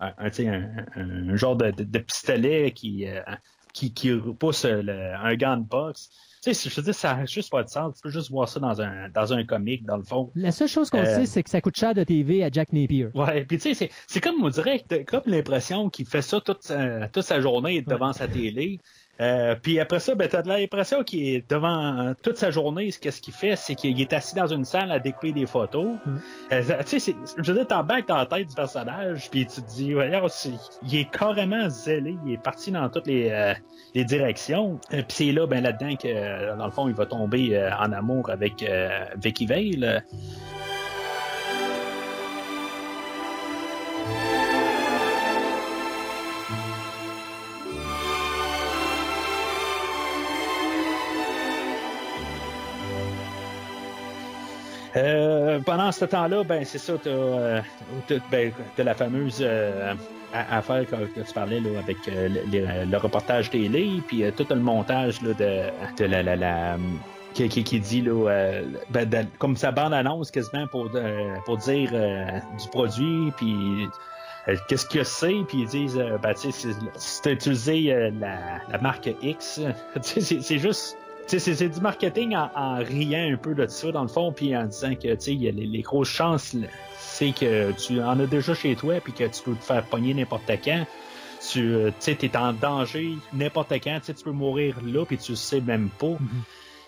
[0.00, 3.20] un, un, un, genre de, de, de pistolet qui euh,
[3.72, 6.10] qui qui repousse le- un gant de boxe.
[6.42, 7.96] Tu sais, je veux dire, ça n'a juste pas de sens.
[7.96, 10.30] Tu peux juste voir ça dans un dans un comic dans le fond.
[10.36, 12.72] La seule chose qu'on Euh, sait, c'est que ça coûte cher de TV à Jack
[12.72, 13.08] Napier.
[13.14, 16.72] Ouais, puis tu sais, c'est, comme on dirait, comme l'impression qu'il fait ça toute
[17.12, 18.78] toute sa journée devant sa télé.
[19.20, 22.90] Euh, puis après ça, ben, t'as de l'impression qu'il est devant euh, toute sa journée.
[22.90, 25.96] ce Qu'est-ce qu'il fait, c'est qu'il est assis dans une salle à découvrir des photos.
[26.52, 29.68] Euh, tu sais, je veux dire, t'embarques dans la tête du personnage, puis tu te
[29.70, 30.50] dis, voyons, c'est-
[30.82, 32.16] il est carrément zélé.
[32.26, 33.54] Il est parti dans toutes les, euh,
[33.94, 34.78] les directions.
[34.90, 38.64] Puis c'est là, ben là-dedans que, dans le fond, il va tomber en amour avec
[39.16, 40.04] Vicky Vale.
[54.96, 57.60] Euh, pendant ce temps-là, ben c'est ça, t'as, euh,
[58.30, 59.92] ben, la fameuse euh,
[60.32, 64.56] affaire que, tu parlais là, avec euh, le, le- reportage télé, puis euh, tout le
[64.56, 66.76] montage là, de, la, la, la
[67.34, 71.58] qui, qui, qui dit là, euh, ben, comme sa bande annonce quasiment pour euh, pour
[71.58, 72.24] dire euh,
[72.58, 73.54] du produit, puis
[74.48, 76.68] euh, qu'est-ce que c'est, puis ils disent, euh, ben, c'est-
[77.92, 78.38] euh, la,
[78.70, 79.60] la marque X,
[80.00, 80.96] c'est juste
[81.26, 84.56] c'est c'est du marketing en, en riant un peu de ça, dans le fond, puis
[84.56, 86.56] en disant que, tu sais, il y a les, les grosses chances,
[86.98, 90.14] c'est que tu en as déjà chez toi, puis que tu peux te faire pogner
[90.14, 90.86] n'importe quand.
[91.50, 95.60] Tu euh, t'es en danger n'importe quand, tu peux mourir là, puis tu le sais
[95.60, 96.16] même pas.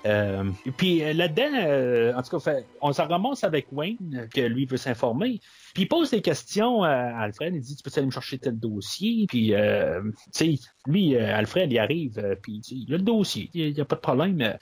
[0.07, 4.29] Euh, et puis euh, là-dedans, euh, en tout cas, fait, on s'en remonte avec Wayne,
[4.33, 5.41] que lui veut s'informer.
[5.79, 7.55] Puis il pose des questions à Alfred.
[7.55, 9.27] Il dit Tu peux aller me chercher tel dossier?
[9.29, 10.03] Puis, euh,
[10.35, 13.81] tu sais, lui, euh, Alfred, il arrive, euh, puis il a le dossier, il n'y
[13.81, 14.41] a, pas de problème.
[14.41, 14.55] Euh,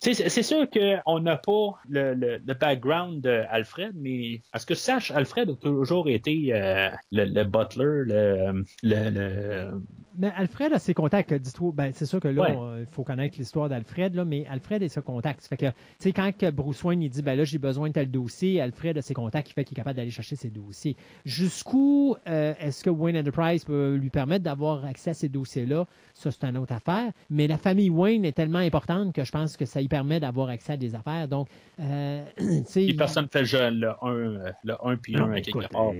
[0.00, 4.80] C'est sûr qu'on n'a pas le, le, le background d'Alfred, mais à ce que je
[4.80, 9.80] sache, Alfred a toujours été euh, le, le butler, le, le, le-
[10.18, 11.32] Mais Alfred a ses contacts.
[11.32, 12.80] Dis-toi, ben, c'est sûr que là, Ouais.
[12.80, 15.46] il faut connaître l'histoire d'Alfred, là, mais Alfred a ses contacts.
[15.46, 17.92] Fait que, tu sais, quand que Bruce Wayne il dit, ben là, j'ai besoin de
[17.94, 20.96] tel dossier, Alfred a ses contacts qui fait qu'il est capable d'aller chercher ses dossiers.
[21.24, 25.86] Jusqu'où euh, est-ce que Wayne Enterprise peut lui permettre d'avoir accès à ces dossiers-là?
[26.14, 27.12] Ça, c'est une autre affaire.
[27.30, 30.48] Mais la famille Wayne est tellement importante que je pense que ça lui permet d'avoir
[30.48, 31.28] accès à des affaires.
[31.28, 31.48] Donc,
[31.80, 32.94] euh, tu sais.
[32.96, 35.92] Personne ne fait le, le 1, le 1 puis 1 Non, à quelque part.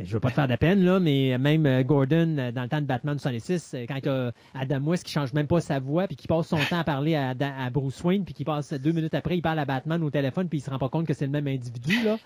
[0.00, 2.68] Je veux pas te faire de peine, là, mais même euh, Gordon, euh, dans le
[2.68, 6.06] temps de Batman 66, euh, quand euh, Adam West qui change même pas sa voix,
[6.06, 8.92] puis qui passe son temps à parler à, à Bruce Wayne, puis qui passe deux
[8.92, 11.14] minutes après, il parle à Batman au téléphone, puis il se rend pas compte que
[11.14, 12.18] c'est le même individu, là.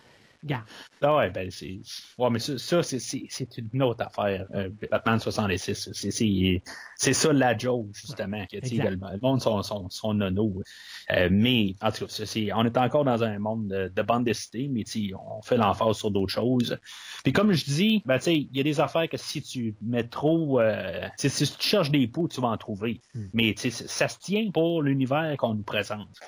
[0.42, 0.64] Regarde.
[1.00, 1.80] Ah ouais, ben c'est.
[2.18, 4.46] Ouais, mais ça, ça c'est, c'est, c'est une autre affaire.
[4.54, 5.90] Euh, Batman 66.
[5.92, 6.62] C'est, c'est,
[6.96, 8.44] c'est ça la joke, justement.
[8.46, 10.62] Que, le, le monde sont, sont, sont nono.
[11.12, 14.02] Euh, mais, en tout cas, ça, c'est, on est encore dans un monde de, de
[14.02, 16.78] bande dessinée, mais on fait l'emphase sur d'autres choses.
[17.22, 20.60] Puis comme je dis, ben, il y a des affaires que si tu mets trop.
[20.60, 23.00] Euh, si tu cherches des poux, tu vas en trouver.
[23.32, 26.20] Mais tu sais, ça se tient pour l'univers qu'on nous présente.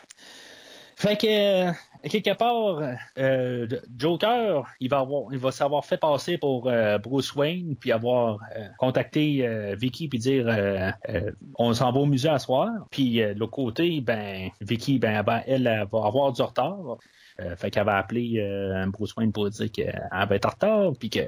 [0.97, 1.73] Fait que euh,
[2.09, 2.81] quelque part,
[3.19, 3.67] euh,
[3.99, 8.39] Joker, il va avoir, il va s'avoir fait passer pour euh, Bruce Wayne, puis avoir
[8.57, 10.91] euh, contacté euh, Vicky puis dire euh,
[11.59, 12.69] on s'en va au musée à soir.
[12.91, 16.99] Puis de l'autre côté, ben Vicky, ben elle, va- elle, elle va avoir du retard.
[17.57, 18.41] Fait qu'elle va appeler
[18.93, 21.21] Bruce Wayne pour dire qu'elle va être en retard, puis que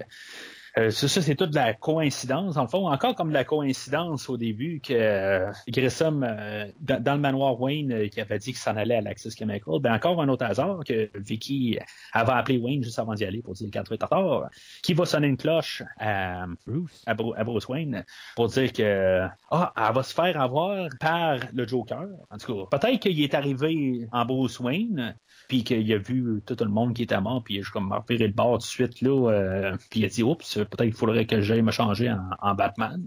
[0.78, 2.56] euh, ça, ça, c'est toute de la coïncidence.
[2.56, 7.14] En fond, encore comme de la coïncidence au début que euh, Grissom, euh, dans, dans
[7.14, 10.20] le manoir Wayne, euh, qui avait dit qu'il s'en allait à l'Axis Chemical, ben encore
[10.20, 11.78] un autre hasard que Vicky
[12.12, 14.50] avait appelé Wayne juste avant d'y aller pour dire est en retard,
[14.82, 17.02] qui va sonner une cloche à, Bruce.
[17.06, 18.04] à, Bru- à Bruce Wayne
[18.34, 22.06] pour dire que ah, elle va se faire avoir par le Joker.
[22.30, 25.16] En tout cas, peut-être qu'il est arrivé en Bruce Wayne,
[25.48, 28.32] puis qu'il a vu tout le monde qui était mort, puis juste comme repéré le
[28.32, 31.40] bord tout de suite là, euh, puis il a dit oups, peut-être qu'il faudrait que
[31.40, 33.02] j'aille me changer en, Batman.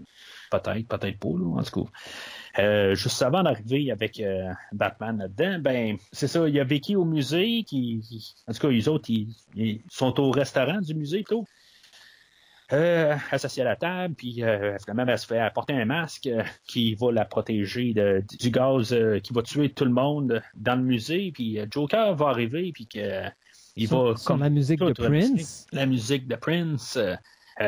[0.50, 1.90] Peut-être, peut-être pas, là, en tout cas.
[2.58, 6.96] Euh, juste avant d'arriver avec euh, Batman là-dedans, ben c'est ça, il y a Vicky
[6.96, 8.02] au musée qui,
[8.48, 11.46] en tout cas, les autres, ils, ils sont au restaurant du musée plutôt.
[12.72, 16.44] Euh, associée à la table, puis euh, finalement, elle se fait apporter un masque euh,
[16.68, 20.76] qui va la protéger de- du gaz euh, qui va tuer tout le monde dans
[20.76, 23.24] le musée, puis euh, Joker va arriver, puis que
[23.74, 24.92] il Sur- va sur comme la musique de.
[24.92, 25.66] Prince?
[25.72, 26.96] la musique de Prince.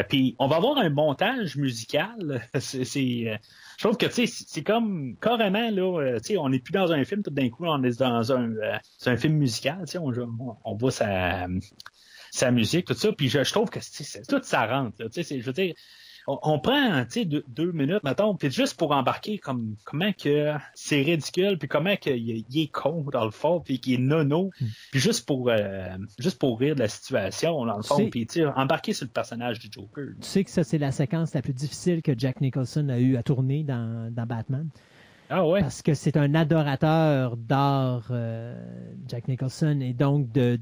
[0.09, 2.43] puis on va avoir un montage musical.
[2.61, 3.39] c'est, je
[3.79, 7.31] trouve que c'est comme carrément là, tu sais, on n'est plus dans un film tout
[7.31, 9.81] d'un coup, on est dans un, euh, c'est un film musical.
[9.81, 11.47] Tu sais, on, on, on voit sa,
[12.35, 13.13] sa musique, tout ça.
[13.13, 14.97] Puis je, je trouve que tout ça rentre.
[14.99, 15.07] là.
[15.09, 15.75] Tu sais, c'est- je veux dire,
[16.27, 20.13] on, on prend tu sais, deux, deux minutes, mettons, puis juste pour embarquer comme comment
[20.13, 22.17] que c'est ridicule, puis comment qu'il
[22.49, 24.51] il est con dans le fond, puis qu'il est nono,
[24.93, 25.89] puis juste pour euh,
[26.19, 29.11] juste pour rire de la situation dans le fond, puis tu sais, embarquer sur le
[29.11, 30.07] personnage du Joker.
[30.21, 33.17] Tu sais que ça, c'est la séquence la plus difficile que Jack Nicholson a eu
[33.17, 34.69] à tourner dans, dans Batman.
[35.35, 35.61] Ah ouais?
[35.61, 38.55] parce que c'est un adorateur d'art, euh,
[39.09, 40.61] Jack Nicholson, et donc de,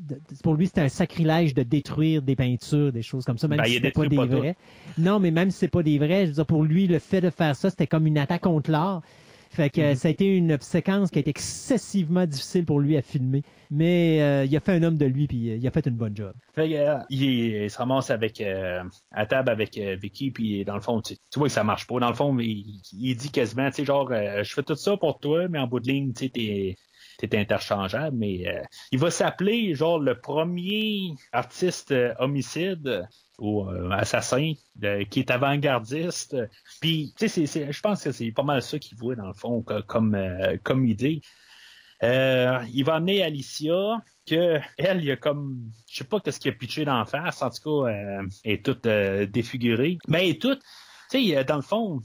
[0.00, 3.58] de- pour lui c'est un sacrilège de détruire des peintures, des choses comme ça, même
[3.58, 4.56] Ben, si c'était pas des pas vrais.
[4.98, 7.20] Non, mais même si c'est pas des vrais, je veux dire, pour lui le fait
[7.20, 9.02] de faire ça, c'était comme une attaque contre l'art.
[9.50, 9.86] Fait que Mhm.
[9.86, 13.42] euh, ça a été une séquence qui a été excessivement difficile pour lui à filmer,
[13.70, 15.96] mais euh, il a fait un homme de lui puis euh, il a fait une
[15.96, 16.32] bonne job.
[16.54, 20.80] Fait que, il, il se ramasse avec euh, à table avec Vicky, puis dans le
[20.80, 21.98] fond, tu, tu vois que ça marche pas.
[21.98, 25.18] Dans le fond, il, il dit quasiment, tu sais, genre, je fais tout ça pour
[25.18, 26.76] toi, mais en bout de ligne, tu sais, t'es
[27.18, 28.62] t'es interchangeable, mais euh,
[28.92, 33.02] il va s'appeler genre le premier artiste euh, homicide
[33.38, 34.52] ou euh, assassin
[34.84, 36.36] euh, qui est avant-gardiste.
[36.80, 39.62] Puis, tu sais, je pense que c'est pas mal ça qu'il voit dans le fond
[39.62, 41.20] co- comme, euh, comme idée.
[42.02, 46.38] Euh, il va amener Alicia, que elle, il y a comme, je sais pas qu'est-ce
[46.38, 49.98] qu'il a pitché d'en face, en tout cas, euh, elle est toute euh, défigurée.
[50.06, 50.62] Mais elle est toute,
[51.10, 52.00] tu sais, euh, dans le fond,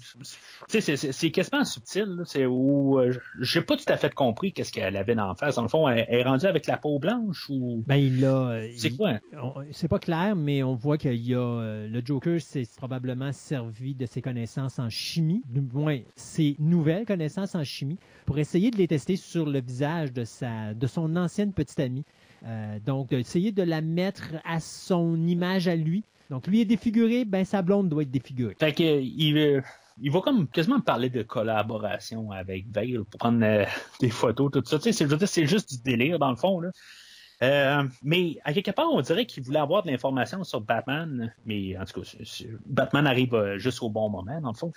[0.68, 5.16] c'est- quasiment subtil, c'est où, euh, j'ai pas tout à fait compris qu'est-ce qu'elle avait
[5.16, 5.56] d'en face.
[5.56, 8.50] Dans le fond, elle, elle est rendue avec la peau blanche ou, Ben il l'a.
[8.50, 9.20] euh, c'est quoi?
[9.72, 13.94] C'est pas clair, mais on voit qu'il y a euh, le Joker s'est probablement servi
[13.96, 18.78] de ses connaissances en chimie, du moins ses nouvelles connaissances en chimie, pour essayer de
[18.78, 22.04] les tester sur le visage de sa de son ancienne petite amie.
[22.46, 26.04] Euh, donc essayer de la mettre à son image à lui.
[26.30, 28.56] Donc lui est défiguré, ben sa blonde doit être défigurée.
[28.60, 29.62] Fait que il,
[30.02, 33.66] il va comme quasiment parler de collaboration avec Veil pour prendre euh,
[34.00, 34.80] des photos, tout ça.
[34.80, 36.60] Tu sais, c'est- juste du délire dans le fond.
[36.60, 36.72] Là.
[37.42, 41.78] Euh, mais à quelque part, on dirait qu'il voulait avoir de l'information sur Batman, mais
[41.78, 42.08] en tout cas,
[42.66, 44.72] Batman arrive euh, juste au bon moment, dans le fond.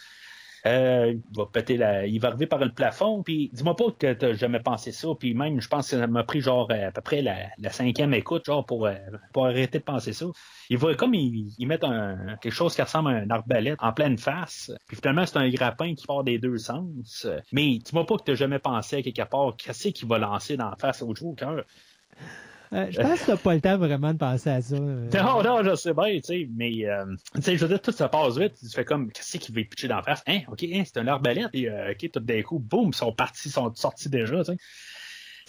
[0.66, 4.12] Euh, il va péter la, il va arriver par le plafond, puis dis-moi pas que
[4.12, 6.90] t'as jamais pensé ça, puis même, je pense que ça m'a pris genre euh, à
[6.90, 8.94] peu près la, cinquième écoute, genre pour, euh,
[9.32, 10.26] pour arrêter de penser ça.
[10.68, 13.92] Il va comme il, il met un, quelque chose qui ressemble à un arbalète en
[13.92, 17.28] pleine face, puis finalement c'est un grappin qui part des deux sens.
[17.52, 20.70] Mais dis-moi pas que t'as jamais pensé à quelque part, qu'est-ce qu'il va lancer dans
[20.70, 21.62] la face au Joker.
[22.72, 24.74] Euh, je pense que t'as pas le temps vraiment de penser à ça.
[24.76, 25.08] euh.
[25.14, 27.92] Non, non, je sais bien, tu sais, mais, euh, tu sais, je veux dire, tout
[27.92, 30.22] ça passe vite, tu fais comme, qu'est-ce qu'il veut pitcher d'en face?
[30.26, 33.12] Hein, ok, hein, c'est un arbalète, et, euh, ok, tout d'un coup, boum, ils sont
[33.12, 34.56] partis, ils sont sortis déjà, tu sais.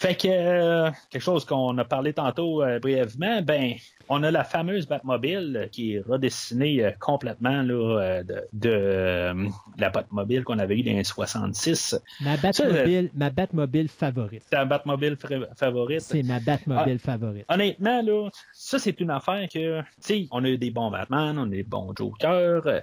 [0.00, 3.74] Fait que, euh, quelque chose qu'on a parlé tantôt euh, brièvement, ben,
[4.08, 8.70] on a la fameuse Batmobile euh, qui est redessinée euh, complètement, là, euh, de, de
[8.70, 12.00] euh, la Batmobile qu'on avait eue dans les 66.
[12.20, 14.44] Ma Batmobile, ma Batmobile favorite.
[14.48, 15.16] C'est la Batmobile
[15.56, 16.00] favorite.
[16.02, 17.44] C'est ma Batmobile favorite.
[17.48, 21.36] Honnêtement, là, ça, c'est une affaire que, tu sais, on a eu des bons Batman,
[21.36, 22.64] on a eu des bons Joker.
[22.66, 22.80] Euh,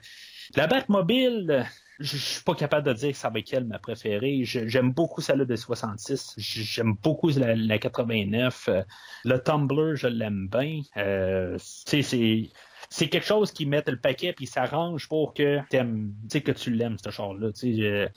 [0.58, 1.66] La Batmobile,
[2.00, 4.42] je suis pas capable de dire que ça va être elle ma préférée.
[4.44, 6.34] J'aime beaucoup celle de 66.
[6.38, 8.70] J- J'aime beaucoup la, la 89.
[8.70, 8.84] Euh,
[9.24, 10.82] Le Tumblr, je l'aime bien.
[10.98, 12.50] Euh, c'est...
[12.92, 16.98] C'est quelque chose qui met le paquet puis s'arrange pour que t'aimes, que tu l'aimes,
[17.04, 17.10] ce
[17.52, 18.08] tu sais, euh,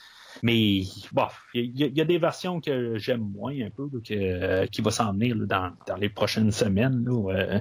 [0.42, 0.82] mais
[1.12, 4.82] bon, il y, a- des versions que j'aime moins un peu, là, que, euh, qui
[4.82, 7.02] va s'en venir là, dans, dans les prochaines semaines.
[7.05, 7.60] là, euh,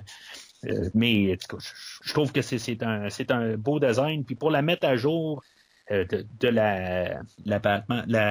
[0.65, 1.69] euh, mais je,
[2.03, 4.26] je trouve que c'est un, un beau design.
[4.26, 5.41] Puis pour la mettre à jour
[5.89, 7.22] de, de la,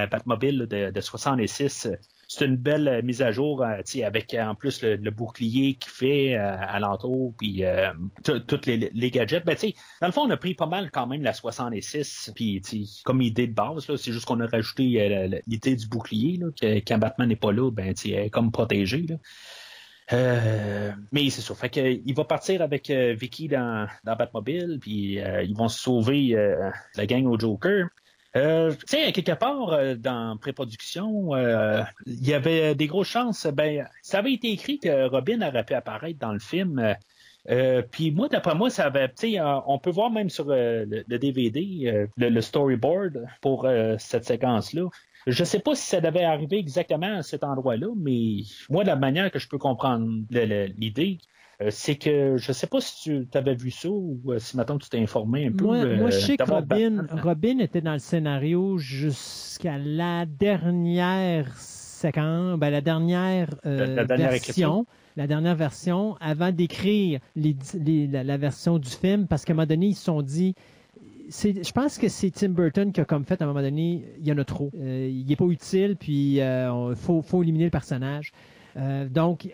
[0.07, 1.95] Batmobile de, de 66, euh,
[2.27, 5.91] c'est une belle euh, mise à jour euh, avec euh, en plus le, bouclier qu'il
[5.91, 7.91] fait euh, alentour, puis euh,
[8.23, 9.45] tous les, gadgets.
[9.45, 9.55] Ben,
[10.01, 12.61] dans le fond, on a pris pas mal quand même la 66, puis
[13.05, 16.79] comme idée de base, c'est juste qu'on a rajouté euh, l'idée du bouclier, là, que
[16.79, 19.05] quand Batman n'est pas là, ben, est comme protégée.
[19.07, 19.15] Là.
[20.13, 21.53] Euh, mais c'est ça.
[21.55, 26.35] Fait il va partir avec euh, Vicky dans, Batmobile, puis euh, ils vont sauver
[26.95, 27.87] la gang au Joker.
[28.33, 28.41] Tu
[28.85, 31.35] sais, quelque part euh, dans pré-production,
[32.05, 33.47] il y avait des grosses chances.
[33.47, 36.95] Ben, ça avait été écrit que Robin aurait pu apparaître dans le film.
[37.91, 39.11] puis moi, d'après moi, ça avait,
[39.65, 43.67] on peut voir même sur le, DVD le, storyboard pour
[43.97, 44.87] cette séquence-là.
[45.27, 49.29] Je sais pas si ça devait arriver exactement à cet endroit-là, mais moi, la manière
[49.29, 51.19] que je peux comprendre l'idée,
[51.61, 54.77] euh, c'est que je sais pas si tu avais vu ça ou euh, si maintenant
[54.77, 55.65] tu t'es informé un peu.
[55.65, 57.05] Moi, euh, moi, je sais que Robin.
[57.11, 64.05] Robin était dans le scénario jusqu'à la dernière séquence, ben, la dernière, euh, La- la
[64.05, 64.85] dernière version.
[65.15, 69.55] La dernière version, avant d'écrire les- les- la, la version du film, parce qu'à un
[69.55, 70.53] moment donné, ils se sont dit.
[71.29, 74.25] Je pense que c'est Tim Burton qui a comme fait à un moment donné, il
[74.27, 74.71] y en a trop.
[74.79, 78.31] Euh, il n'est pas utile, puis il faut, faut éliminer le personnage.
[78.77, 79.49] Euh, donc, euh,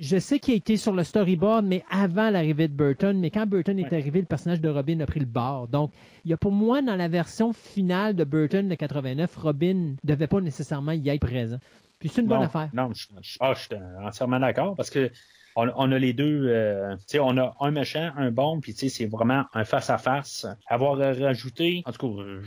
[0.00, 3.18] je sais qu'il a été sur le storyboard, mais avant l'arrivée de Burton.
[3.18, 3.98] Mais quand Burton est Ouais.
[4.00, 5.68] arrivé, le personnage de Robin a pris le bord.
[5.68, 5.92] Donc,
[6.24, 9.94] il y a pour moi, dans la version finale de Burton de 89, Robin ne
[10.02, 11.58] devait pas nécessairement y être présent.
[12.00, 12.70] Puis c'est une bonne non, affaire.
[12.74, 13.68] Non, je, je- ah, je suis
[14.04, 15.10] entièrement d'accord parce que
[15.56, 18.72] on, on a les deux, euh, tu sais, on a un méchant, un bon, puis
[18.74, 20.46] tu sais, c'est vraiment un face à face.
[20.66, 22.42] Avoir rajouté, en tout cas, euh,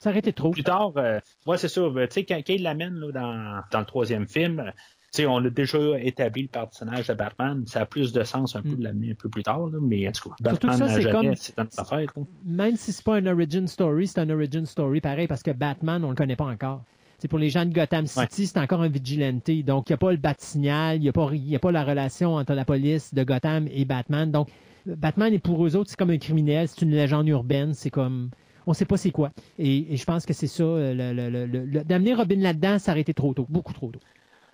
[0.00, 0.50] Ça aurait été trop.
[0.50, 1.92] Plus tard, euh, ouais, c'est sûr.
[1.94, 4.72] Tu sais, quand, quand il l'amène là, dans, dans le troisième film,
[5.12, 7.64] tu sais, on a déjà établi le personnage de Batman.
[7.66, 10.06] Ça a plus de sens un peu de l'amener un peu plus tard, là, mais
[10.08, 11.34] en tout cas, Batman ça, c'est comme-
[11.78, 12.12] affaire.
[12.44, 16.04] Même si c'est pas un origin story, c'est un origin story pareil parce que Batman,
[16.04, 16.82] on le connaît pas encore.
[17.20, 19.50] C'est pour les gens de Gotham City, c'est encore un vigilante.
[19.64, 21.70] Donc, il n'y a pas le bat-signal, il n'y a, pas- il y a pas
[21.70, 24.30] la relation entre la police de Gotham et Batman.
[24.30, 24.48] Donc,
[24.86, 28.30] Batman est pour eux autres, c'est comme un criminel, c'est une légende urbaine, c'est comme.
[28.66, 29.32] On sait pas c'est quoi.
[29.58, 30.62] Et, et je pense que c'est ça.
[30.62, 34.00] euh, le- D'amener Robin là-dedans, ça aurait été trop tôt, beaucoup trop tôt.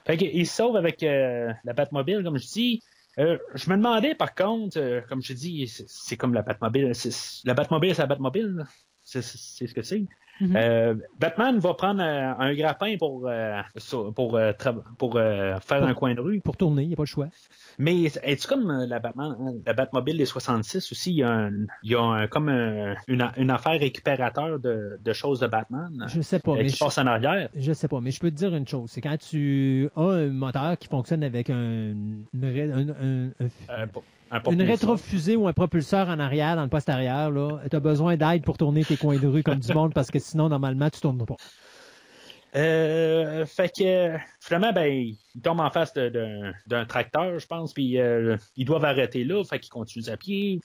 [0.05, 2.83] Fait se sauve avec euh, la Batmobile, comme je dis.
[3.19, 6.93] Euh, je me demandais, par contre, euh, comme je dis, c'est- comme la Batmobile.
[7.45, 8.65] La Batmobile, c'est la Batmobile.
[9.03, 10.05] c'est ce que c'est.
[10.41, 10.55] Mhm.
[10.57, 13.61] Euh, Batman va prendre euh, un grappin pour, euh,
[14.15, 14.53] pour, euh,
[14.99, 16.41] pour faire Pour- un coin de rue.
[16.41, 17.29] Pour tourner, il n'y a pas le choix.
[17.79, 19.37] Mais est-ce comme euh, la, Batman,
[19.67, 22.95] la Batmobile des 66 aussi, il y a, un- il y a un- comme un-
[23.09, 26.77] une, une affaire récupérateur de, de choses de Batman Je sais pas, euh, mais qui
[26.77, 27.49] je- passe en arrière.
[27.57, 28.91] Je sais pas, mais je peux te dire une chose.
[28.91, 33.31] C'est quand tu as un moteur qui fonctionne avec un, une un- un-
[33.71, 33.87] Euh,
[34.65, 37.31] rétrofusée ou un propulseur en arrière dans le poste arrière,
[37.71, 40.19] tu as besoin d'aide pour tourner tes coins de rue comme du monde parce que
[40.19, 41.37] sinon, normalement, tu tournes pas.
[42.57, 48.37] Euh, fait que finalement, ben, ils tombent en face d'un tracteur, je pense, puis euh,
[48.57, 50.61] ils doivent arrêter là, fait qu'ils continuent à pied.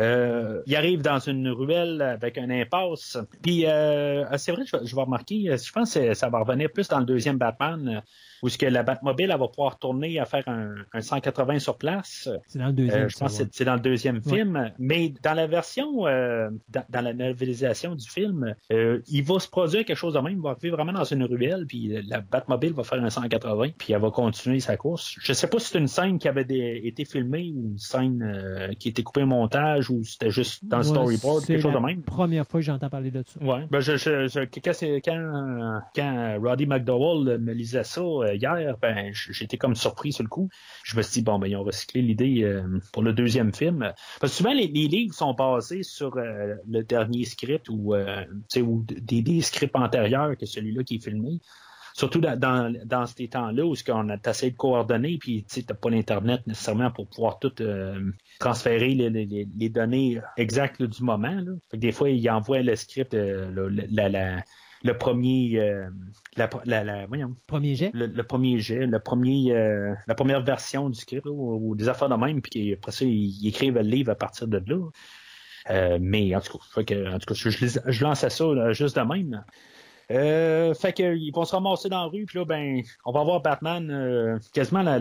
[0.00, 3.18] Euh, ils arrivent dans une ruelle avec un impasse.
[3.42, 6.40] Puis euh, c'est vrai, je, vais- je vais remarquer, euh, je pense que ça va
[6.40, 8.00] revenir plus dans le deuxième Batman, euh,
[8.42, 11.76] où ce que la Batmobile elle va pouvoir tourner à faire un, un 180 sur
[11.78, 12.28] place.
[12.48, 13.02] C'est dans le deuxième.
[13.04, 14.36] Euh, je pense que c'est- dans le deuxième Ouais.
[14.36, 14.72] film.
[14.78, 19.48] Mais dans la version, euh, dans, dans la novélisation du film, euh, il va se
[19.48, 20.32] produire quelque chose de même.
[20.38, 23.92] Il va arriver vraiment dans une ruelle, puis la Batmobile va faire un 180, puis
[23.92, 25.14] elle va continuer sa course.
[25.20, 28.22] Je sais pas si c'est une scène qui avait des- été filmée ou une scène
[28.22, 31.72] euh, qui était coupée au montage ou c'était juste dans le storyboard, c'est quelque chose
[31.74, 32.02] la de même?
[32.02, 33.40] première fois que j'entends parler de ça.
[33.44, 33.66] Ouais.
[33.70, 38.76] Ben, je, je, je- quand, c'est- quand, quand Roddy McDowell me lisait ça euh, hier,
[38.80, 40.48] ben, j'étais comme surpris sur le coup.
[40.84, 42.62] Je me suis dit, bon, ben, ils ont recyclé l'idée euh,
[42.92, 43.92] pour le deuxième film.
[44.20, 48.24] Parce que souvent, les, les livres sont basés sur euh, le dernier script ou, euh,
[48.58, 51.40] ou des, des scripts antérieurs que celui-là qui est filmé.
[51.94, 55.74] Surtout dans, dans, dans ces temps-là où qu'on a essayé de coordonner, puis tu n'as
[55.74, 58.00] pas l'Internet nécessairement pour pouvoir tout euh,
[58.40, 61.34] transférer les, les- les- données exactes là, du moment.
[61.34, 61.52] Là.
[61.70, 64.42] Fait que des fois, ils envoient le script, euh, le, le- la- la-
[64.84, 65.88] le premier, euh,
[66.36, 67.90] la, la- la- voyons, Premier jet?
[67.94, 71.74] le, le premier jet, le premier, euh, la première version du script, là, ou, ou
[71.76, 73.12] des affaires de même, puis après ça, ils,
[73.42, 74.88] ils écrivent le livre à partir de là.
[75.70, 78.44] Euh, mais en tout cas, fait que, en tout cas je, je, je lançais ça
[78.52, 79.44] là, juste de même.
[80.10, 83.22] Euh, fait que ils vont se ramasser dans la rue, puis là, ben, on va
[83.22, 84.98] voir Batman euh, quasiment la,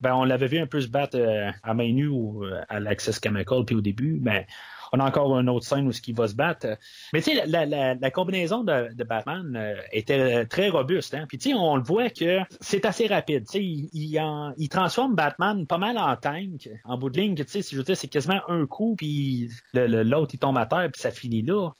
[0.00, 3.20] ben, on l'avait vu un peu se battre euh, à main nue ou à l'Access
[3.22, 4.44] Chemical, puis au début, ben,
[4.92, 6.66] on a encore une autre scène où il va se battre.
[7.12, 11.12] Mais tu sais, la, la, combinaison de, Batman était très robuste.
[11.12, 11.26] Hein?
[11.28, 13.44] Puis tu sais, on le voit que c'est assez rapide.
[13.44, 14.18] Tu sais, il,
[14.56, 16.70] il, transforme Batman pas mal en tank.
[16.84, 20.56] En bout de ligne, tu sais, je c'est quasiment un coup, puis l'autre, il tombe
[20.56, 21.70] à terre, puis ça finit là.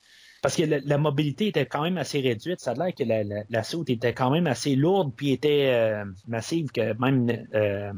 [0.41, 2.59] Parce que la, la mobilité était quand même assez réduite.
[2.59, 5.67] Ça a l'air que la, la, la soute était quand même assez lourde, puis était
[5.73, 7.91] euh, massive, que même euh,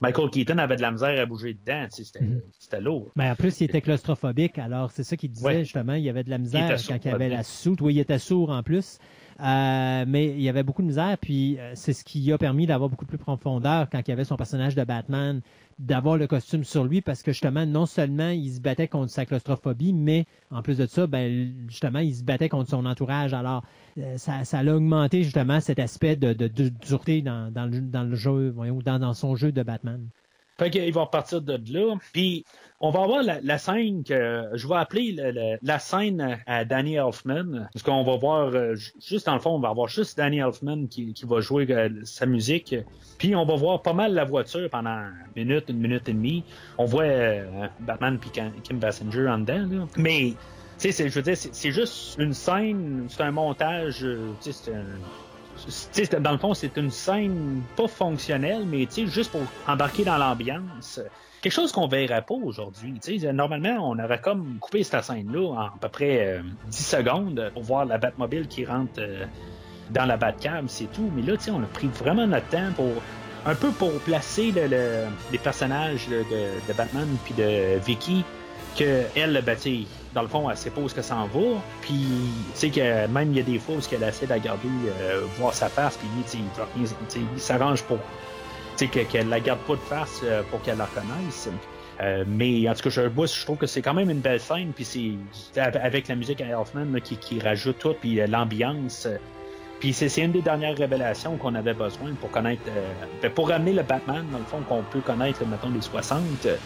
[0.00, 1.86] Michael Keaton avait de la misère à bouger dedans.
[1.90, 2.40] tu sais, C'était Mhm.
[2.58, 3.10] c'était lourd.
[3.16, 5.64] Ben, en plus, il était claustrophobique, alors c'est ça qu'il disait Ouais.
[5.64, 5.94] justement.
[5.94, 7.36] Il y avait de la misère quand il avait ouais.
[7.36, 7.80] la soute.
[7.80, 8.98] Oui, il était sourd en plus.
[9.38, 12.88] Euh, mais il y avait beaucoup de misère, puis c'est ce qui a permis d'avoir
[12.88, 15.42] beaucoup plus de profondeur quand il y avait son personnage de Batman,
[15.78, 19.26] d'avoir le costume sur lui, parce que justement, non seulement il se battait contre sa
[19.26, 23.34] claustrophobie, mais en plus de ça, ben, justement, il se battait contre son entourage.
[23.34, 23.62] Alors,
[23.98, 28.14] euh, ça, ça a augmenté justement cet aspect de, dureté dans, dans, le, dans le
[28.14, 30.08] jeu, voyons, dans, dans son jeu de Batman.
[30.58, 31.96] Fait qu'ils vont repartir de là.
[32.12, 32.44] Puis
[32.80, 36.64] on va avoir la, la scène que je vais appeler le- le- la scène à
[36.64, 37.68] Danny Elfman.
[37.72, 40.38] Parce qu'on va voir, euh, ju- juste dans le fond, on va avoir juste Danny
[40.38, 42.74] Elfman qui, qui va jouer euh, sa musique.
[43.18, 45.04] Puis on va voir pas mal la voiture pendant
[45.36, 46.42] une minute, une minute et demie.
[46.78, 48.30] On voit euh, Batman puis
[48.62, 49.66] Kim Basinger en dedans.
[49.70, 49.86] Là.
[49.96, 50.36] Mais tu
[50.78, 54.58] sais, c'est- je veux dire, c'est juste une scène, c'est un montage, euh, tu sais,
[54.64, 54.84] c'est un,
[56.20, 61.00] dans le fond, c'est une scène pas fonctionnelle, mais juste pour embarquer dans l'ambiance.
[61.42, 62.94] Quelque chose qu'on verrait pas aujourd'hui.
[63.32, 67.62] Normalement, on aurait comme coupé cette scène-là en à peu près euh, 10 secondes pour
[67.62, 69.24] voir la Batmobile qui rentre euh,
[69.90, 71.10] dans la Batcave, c'est tout.
[71.14, 72.90] Mais là, on a pris vraiment notre temps pour
[73.44, 76.24] un peu pour placer le- le- les personnages de,
[76.74, 78.24] Batman puis de Vicky
[78.76, 79.86] que elle, ben, tu sais,
[80.16, 81.60] dans le fond, elle sait pas où est-ce que ça en va.
[81.82, 82.06] Puis,
[82.54, 84.68] tu sais, que même il y a des fois où elle essaie de garder,
[85.02, 86.38] euh, voir sa face, puis lui, tu
[87.08, 87.98] sais, il s'arrange pour,
[88.78, 91.50] qu'elle la garde pas de face euh, pour qu'elle la reconnaisse.
[92.00, 94.40] Euh, mais en tout cas, je, moi, je trouve que c'est quand même une belle
[94.40, 96.64] scène, puis c'est avec la musique à là,
[97.02, 99.06] qui, rajoute tout, puis l'ambiance.
[99.80, 102.62] puis c'est une des dernières révélations qu'on avait besoin pour connaître,
[103.20, 106.56] ben, pour ramener le Batman, dans le fond, qu'on peut connaître, mettons, les 60, euh,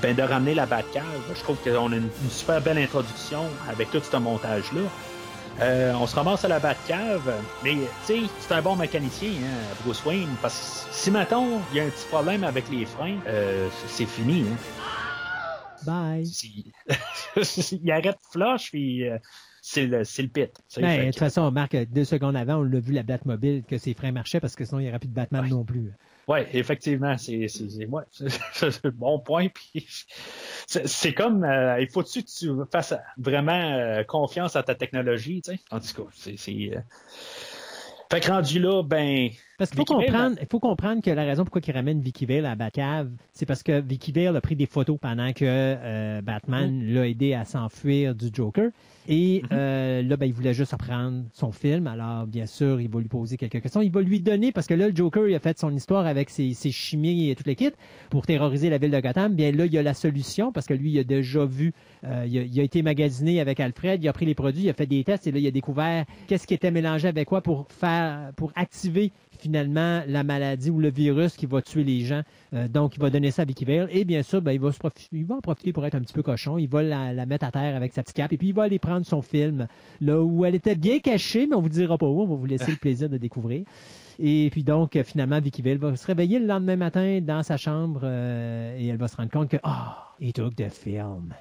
[0.00, 1.04] ben, de ramener la Batcave.
[1.34, 4.82] Je trouve qu'on a une, une super belle introduction avec tout ce montage-là.
[5.60, 7.32] Euh, on se ramasse à la Batcave,
[7.62, 11.76] mais tu sais, c'est un bon mécanicien, hein, Bruce Wayne, parce que si, mettons, il
[11.76, 14.44] y a un petit problème avec les freins, euh, c'est fini.
[14.48, 14.56] Hein.
[15.84, 16.30] Bye.
[17.82, 19.18] Il arrête flush, puis euh,
[19.60, 20.50] c'est le, pit.
[20.78, 23.94] Ben, de toute façon, Marc, deux secondes avant, on l'a vu la Batmobile, que ses
[23.94, 25.50] freins marchaient parce que sinon, il n'y aurait plus de Batman Ouais.
[25.50, 25.92] non plus.
[26.28, 29.48] Ouais, effectivement, c'est c'est c'est- bon point.
[29.48, 29.86] Puis
[30.66, 35.52] c'est comme euh, il faut-tu que tu fasses vraiment euh, confiance à ta technologie, tu
[35.52, 35.58] sais?
[35.70, 36.70] En tout cas, c'est c'est.
[36.76, 36.80] euh,
[38.10, 39.30] Fait que rendu là, ben.
[39.58, 42.46] Parce qu'il faut comprendre, il faut comprendre que la raison pourquoi il ramène Vicky Vale
[42.46, 46.82] à Batcave, c'est parce que Vicky Vale a pris des photos pendant que euh, Batman
[46.92, 48.70] l'a aidé à s'enfuir du Joker.
[49.08, 51.88] Et euh, là, ben, il voulait juste reprendre son film.
[51.88, 53.82] Alors, bien sûr, il va lui poser quelques questions.
[53.82, 56.30] Il va lui donner, parce que là, le Joker, il a fait son histoire avec
[56.30, 57.72] ses, ses chimies et toutes les kits
[58.10, 59.34] pour terroriser la ville de Gotham.
[59.34, 61.72] Bien là, il y a la solution, parce que lui, il a déjà vu,
[62.04, 64.70] euh, il, a, il a été magasiné avec Alfred, il a pris les produits, il
[64.70, 67.40] a fait des tests, et là, il a découvert qu'est-ce qui était mélangé avec quoi
[67.40, 69.10] pour faire, pour activer
[69.42, 72.22] finalement la maladie ou le virus qui va tuer les gens.
[72.54, 73.66] Euh, donc, il va donner ça à Vicky.
[73.68, 74.68] Et bien sûr, ben, il, va
[75.34, 76.58] en profiter pour être un petit peu cochon.
[76.58, 78.32] Il va la, mettre à terre avec sa petite cape.
[78.32, 79.66] Et puis, il va aller prendre son film,
[80.00, 82.22] là où elle était bien cachée, mais on vous dira pas où.
[82.22, 83.64] On va vous laisser le plaisir de découvrir.
[84.18, 87.56] Et puis donc, euh, finalement, Vicky Vale va se réveiller le lendemain matin dans sa
[87.56, 91.34] chambre euh, et elle va se rendre compte que, ah, il took the film.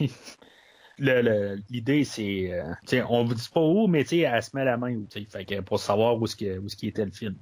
[0.98, 2.52] L'idée, c'est.
[2.52, 5.60] euh, on vous dit pas où, mais elle se met la main où, fait que
[5.60, 7.36] pour savoir où qui, où était le film.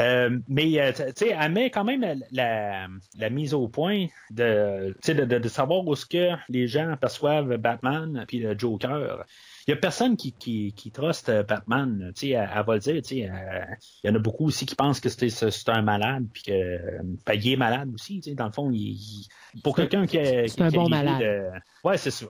[0.00, 5.12] Euh, mais euh, tu elle met quand même la, la, mise au point de, de,
[5.12, 9.24] de, de savoir où ce que les gens perçoivent Batman puis le Joker.
[9.66, 12.12] Il y a personne qui, qui, qui truste euh, Batman.
[12.14, 12.94] Tu sais, elle, elle va le dire.
[13.02, 13.64] Tu sais, euh,
[14.02, 17.00] il y en a beaucoup aussi qui pensent que c'est un malade puis que euh,
[17.24, 18.20] ben, il est malade aussi.
[18.20, 18.92] Tu sais, dans le fond, il,
[19.54, 21.20] il- pour quelqu'un qui, a- c'est un qui bon malade.
[21.20, 21.48] de-
[21.88, 22.26] Ouais, c'est ça.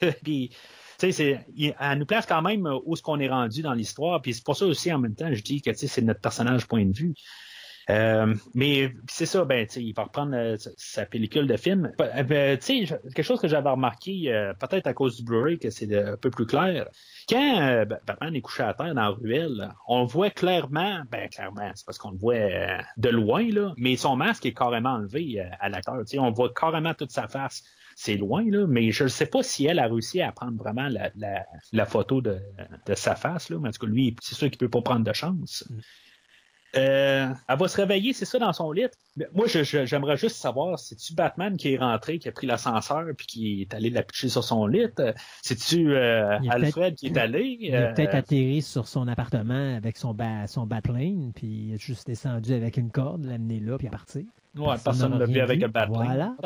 [0.22, 0.56] puis tu
[0.98, 4.20] sais, c'est, il- elle nous place quand même où ce qu'on est rendu dans l'histoire.
[4.22, 6.20] Puis c'est pour ça aussi, en même temps, je dis que tu sais, c'est notre
[6.20, 7.14] personnage point de vue.
[7.90, 11.90] Euh, mais c'est ça, ben, il va reprendre euh, sa- pellicule de film.
[12.00, 15.96] Euh, ben, quelque chose que j'avais remarqué, euh, peut-être à cause du Blu-ray, que c'est
[15.96, 16.86] un peu plus clair.
[17.28, 21.70] Quand Ba- Batman est couché à terre dans la ruelle, on voit clairement, ben clairement,
[21.74, 22.34] c'est parce qu'on le voit
[22.96, 25.96] de loin, là, mais son masque est carrément enlevé à l'acteur.
[26.18, 27.62] On voit carrément toute sa face.
[27.96, 30.88] C'est loin, là, mais je ne sais pas si elle a réussi à prendre vraiment
[31.72, 32.38] la, photo de,
[32.94, 33.50] sa face.
[33.50, 33.58] Là.
[33.60, 35.68] Mais en tout cas, lui, c'est sûr qu'il peut pas prendre de chance.
[36.76, 38.86] Euh, elle va se réveiller, c'est ça, dans son lit.
[39.16, 43.26] Mais moi, j'aimerais juste savoir, c'est-tu Batman qui est rentré, qui a pris l'ascenseur puis
[43.26, 44.86] qui est allé la pitcher sur son lit?
[44.98, 45.12] Euh,
[45.42, 47.56] C'est-tu euh, Alfred qui est allé?
[47.60, 51.74] Il a Euh, peut-être atterri sur son appartement avec son, ba son Batlane, puis il
[51.74, 54.22] a juste descendu avec une corde, l'amener là, puis à partir.
[54.56, 56.04] ouais, personne personne ne l'a vu avec un Batman.
[56.04, 56.36] Voilà.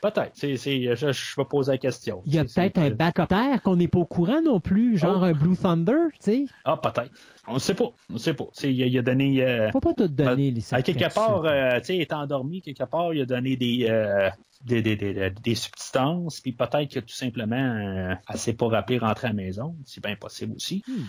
[0.00, 0.30] Peut-être.
[0.34, 2.22] C'est, c'est, je, je vais poser la question.
[2.26, 3.26] Il y a peut-être un backup
[3.64, 5.24] qu'on n'est pas au courant non plus, genre Oh.
[5.24, 6.44] un Blue Thunder, tu sais.
[6.64, 7.10] Ah, peut-être.
[7.48, 7.90] On ne sait pas.
[8.10, 8.44] On ne sait pas.
[8.62, 9.42] Il a, il a donné.
[9.42, 12.60] euh, Faut pas tout donner les À quelque part, euh, tu sais, il est endormi,
[12.62, 14.28] quelque part, il a donné des, euh,
[14.64, 18.98] des, des, des, des substances, puis peut-être que tout simplement, euh, elle s'est pas rappelé
[18.98, 19.74] rentrer à la maison.
[19.84, 20.82] C'est bien possible aussi.
[20.86, 21.02] Hmm.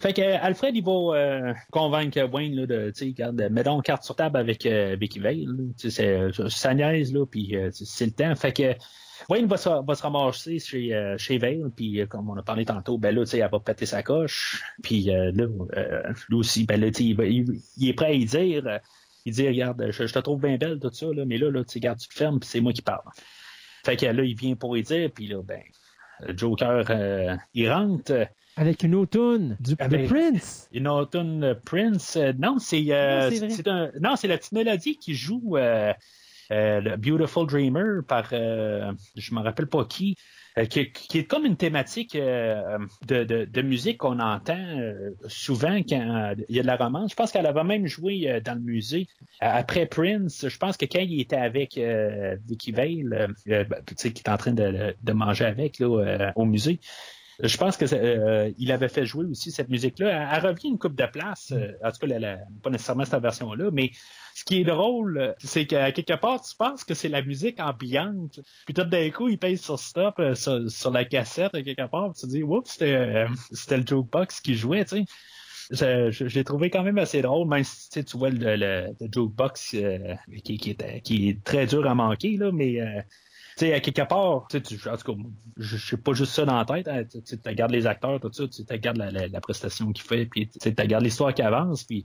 [0.00, 3.84] Fait que euh, Alfred, il va euh, convaincre Wayne là, de, tu sais, mets donc
[3.84, 5.46] carte sur table avec euh, Vicky Vale.
[5.76, 8.34] C'est sa niaise, là, puis euh, c'est le temps.
[8.36, 8.74] Fait que
[9.28, 12.42] Wayne va se, va se ramasser chez, euh, chez Vale, puis euh, comme on a
[12.42, 14.62] parlé tantôt, ben là, tu sais, elle va péter sa coche.
[14.82, 15.46] Puis euh, là,
[15.76, 18.66] euh, lui aussi, ben là, il, va- il- il est prêt à y dire.
[18.66, 18.78] euh,
[19.26, 21.80] il dit, regarde, je, te trouve bien belle, tout ça, là, mais là, là tu
[21.80, 23.02] garde, tu te fermes, puis c'est moi qui parle.
[23.84, 25.60] Fait que là, il vient pour y dire, puis là, ben,
[26.20, 28.12] le Joker, euh, il rentre.
[28.58, 30.68] Avec une automne du de ben, Prince.
[30.72, 32.16] Une automne Prince.
[32.16, 33.50] euh, non, c'est euh, Non, c'est vrai.
[33.50, 35.92] c'est un non, c'est la petite mélodie qui joue euh,
[36.50, 40.16] le Beautiful Dreamer par je me rappelle pas qui.
[40.70, 45.76] qui, qui est comme une thématique euh, de, de, de musique qu'on entend euh, souvent
[45.88, 47.12] quand il y a de la romance.
[47.12, 49.06] Je pense qu'elle avait même joué euh, dans le musée
[49.38, 50.48] après Prince.
[50.48, 51.78] Je pense que quand il était avec
[52.48, 56.44] Vicky Vale, ben, tu sais, qui est en train de, de manger avec là, au
[56.44, 56.80] musée,
[57.42, 60.28] je pense que euh, il avait fait jouer aussi cette musique-là.
[60.36, 61.52] Elle, revient une coupe de place.
[61.52, 63.92] euh, en tout cas, la- la- pas nécessairement cette version-là, mais
[64.34, 68.40] ce qui est drôle, c'est qu'à quelque part, tu penses que c'est la musique ambiante.
[68.66, 71.88] Puis tout d'un coup, il pèse sur stop euh, sur, sur la cassette à quelque
[71.88, 72.12] part.
[72.14, 75.04] tu te dis, oups, c'était euh, c'était le jukebox qui jouait, tu sais.
[75.70, 78.30] je, je- je l'ai trouvé quand même assez drôle, même si tu sais, tu vois
[78.30, 82.50] le, le, le jukebox euh, qui, qui, est, qui est très dur à manquer, là,
[82.52, 83.02] mais euh,
[83.58, 85.20] sais, à quelque part, tu sais, tu- en tout cas,
[85.56, 86.88] je sais pas juste ça dans la tête.
[86.88, 90.04] hein, tu tu regardes les acteurs, tout ça, tu regardes la, la, la prestation qu'il
[90.04, 92.04] fait, puis tu regardes l'histoire qui avance, puis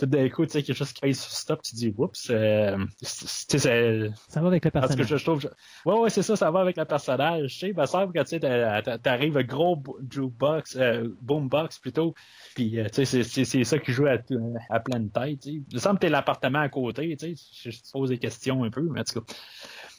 [0.00, 2.78] tout d'un coup, tu sais, quelque chose qui passe sur stop, tu dis, oups, euh,
[3.00, 5.08] tu sais, Ça va avec le parce que personnage.
[5.08, 5.40] je, je trouve.
[5.40, 5.48] je-
[5.90, 7.58] Ouais, ouais, c'est ça, ça va avec le personnage.
[7.58, 12.14] Tu sais, semble que tu sais, t'arrives gros bo- jukebox, euh, boombox plutôt.
[12.54, 14.18] Puis, euh, tu sais, c'est- c'est c'est ça qui joue à,
[14.70, 15.40] à pleine tête.
[15.40, 15.54] Tu sais.
[15.68, 17.16] Il me semble que t'es l'appartement à côté.
[17.16, 19.34] Tu sais, je, je te pose des questions un peu, mais en tout cas.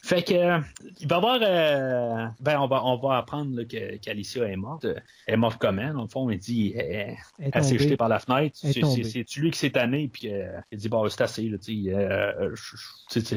[0.02, 0.60] Fait que,
[1.00, 4.56] il va y avoir, euh, ben, on va, on va apprendre là, que qu'Alicia est
[4.56, 4.86] morte.
[4.86, 5.94] Elle est morte comment?
[5.94, 8.58] Dans le fond, il dit, elle, Elle elle s'est jetée par la fenêtre.
[8.58, 9.04] C'est- tombée.
[9.04, 11.86] C'est c'est lui qui s'est tanné, puis euh, il dit, bon, c'est assez, là, tu
[11.86, 12.56] sais, euh,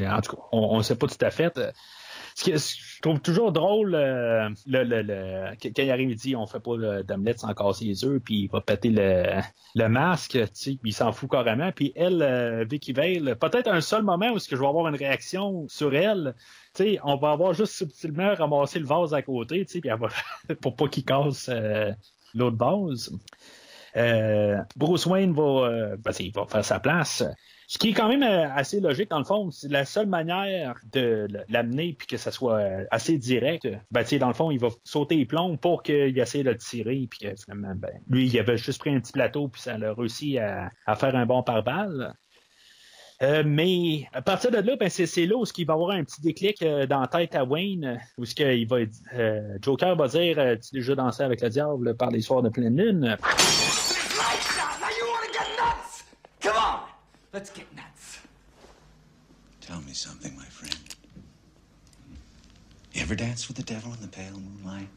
[0.09, 1.59] en tout cas, on ne sait pas tout à fait.
[2.35, 6.35] Ce que je trouve toujours drôle, euh, le, le, le- quand il arrive, il dit
[6.35, 9.39] on fait pas le- d'omelette sans casser les œufs, puis il va péter le,
[9.75, 11.71] le masque, tu sais, il s'en fout carrément.
[11.71, 14.87] Puis elle, euh, Vicky Vale, peut-être un seul moment où est-ce que je vais avoir
[14.87, 16.33] une réaction sur elle,
[17.03, 19.81] on va avoir juste subtilement ramassé le vase à côté, tu
[20.61, 21.91] pour pas qu'il casse euh,
[22.33, 23.11] l'autre vase.
[24.75, 27.23] Bruce Wayne va, ben, il va faire sa place.
[27.73, 30.75] Ce qui est quand même euh, assez logique, dans le fond, c'est la seule manière
[30.91, 33.67] de l'amener puis que ça soit euh, assez direct.
[33.89, 37.07] Ben, dans le fond, il va sauter les plombs pour qu'il essaie de le tirer
[37.09, 40.37] puis finalement, ben, lui, il avait juste pris un petit plateau puis ça a réussi
[40.37, 42.13] à, faire un bon pare-balles.
[43.23, 46.21] Euh, mais à partir de là, ben, c'est, là où il va avoir un petit
[46.21, 48.77] déclic dans la tête à Wayne, où ce qu'il va,
[49.15, 52.49] euh, Joker va dire Tu as déjà dansé avec le diable par les soirs de
[52.49, 53.17] pleine lune
[57.33, 58.19] let's get nuts.
[59.61, 60.95] Tell me something, my friend.
[62.93, 64.89] You ever dance with the devil in the pale moonlight?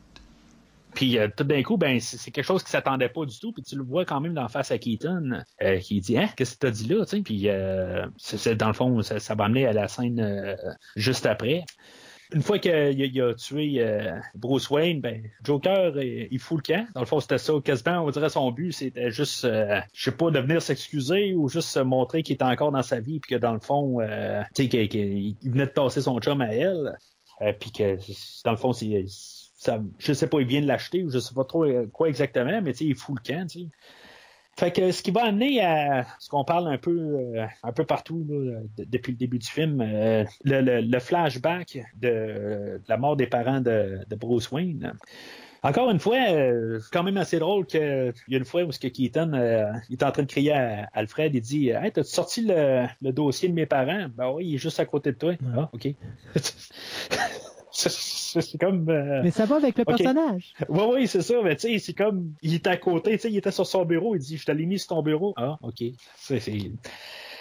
[0.94, 3.52] Puis euh, tout d'un coup, ben c'est, quelque chose qui s'attendait pas du tout.
[3.52, 6.54] Puis tu le vois quand même dans face à Keaton, euh, qui dit Hein, qu'est-ce
[6.54, 7.04] que t'as dit là?
[7.22, 10.56] Puis euh, c'est, c'est- dans le fond, ça, ça va amener à la scène euh,
[10.96, 11.64] juste après.
[12.32, 16.86] Une fois qu'il a, tué euh, Bruce Wayne, ben Joker, euh, il fout le camp.
[16.94, 17.52] Dans le fond, c'était ça.
[17.64, 21.48] Quasiment, on dirait son but, c'était juste, euh, je sais pas, de venir s'excuser ou
[21.48, 23.98] juste se montrer qu'il était encore dans sa vie, puis que dans le fond,
[24.54, 26.96] tu sais, qu'il, qu'il- il venait de passer son chum à elle,
[27.60, 27.96] puis que
[28.44, 29.04] dans le fond, c'est
[29.98, 32.72] je sais pas, il vient de l'acheter ou je sais pas trop quoi exactement, mais
[32.72, 33.66] tu sais, il fout le camp, tu sais.
[34.58, 37.84] Fait que ce qui va amener à ce qu'on parle un peu euh, un peu
[37.84, 42.96] partout là, de- depuis le début du film, euh, le, le- le flashback de, la
[42.96, 44.94] mort des parents de, de Bruce Wayne.
[45.62, 48.72] Encore une fois, euh, quand même assez drôle que il y a une fois où
[48.72, 51.92] ce que Keaton euh, il est en train de crier à Alfred, il dit Hey,
[51.92, 54.06] t'as sorti le, le dossier de mes parents?
[54.14, 55.32] Ben oui, il est juste à côté de toi.
[55.56, 55.88] Ah, ok.
[57.76, 60.54] c'est comme euh, Mais ça va avec le personnage.
[60.68, 63.30] oui, oui, c'est ça, mais tu sais, c'est comme, il était à côté, tu sais,
[63.30, 65.34] il était sur son bureau, il dit, je te l'ai mis sur ton bureau.
[65.36, 65.82] Ah, OK.
[66.16, 66.70] C'est, c'est...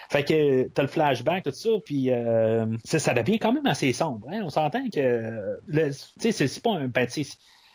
[0.09, 3.91] Fait que t'as le flashback, tout ça, puis euh, ça, ça devient quand même assez
[3.91, 4.27] sombre.
[4.31, 4.41] Hein?
[4.43, 6.87] On s'entend que, tu sais, c'est, c'est pas un...
[6.87, 7.07] Ben,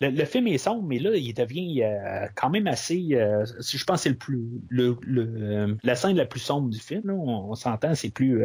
[0.00, 3.08] le, film est sombre, mais là, il devient euh, quand même assez...
[3.12, 4.62] euh, je pense que c'est le plus...
[4.68, 8.42] Le, le, euh, la scène la plus sombre du film, on, s'entend, c'est plus...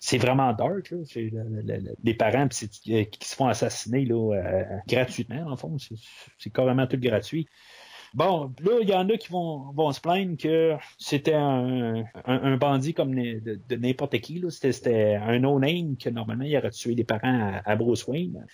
[0.00, 0.98] c'est vraiment dark, là.
[2.02, 5.76] Les parents qui se font assassiner là, gratuitement, en fond.
[6.38, 7.46] C'est, carrément tout gratuit.
[8.14, 12.56] Bon, là, il y en a qui vont, vont se plaindre que c'était un, un,
[12.56, 14.42] bandit comme de, n'importe qui.
[14.48, 18.46] C'était, un no-name que normalement il aurait tué des parents à Bruce Wayne.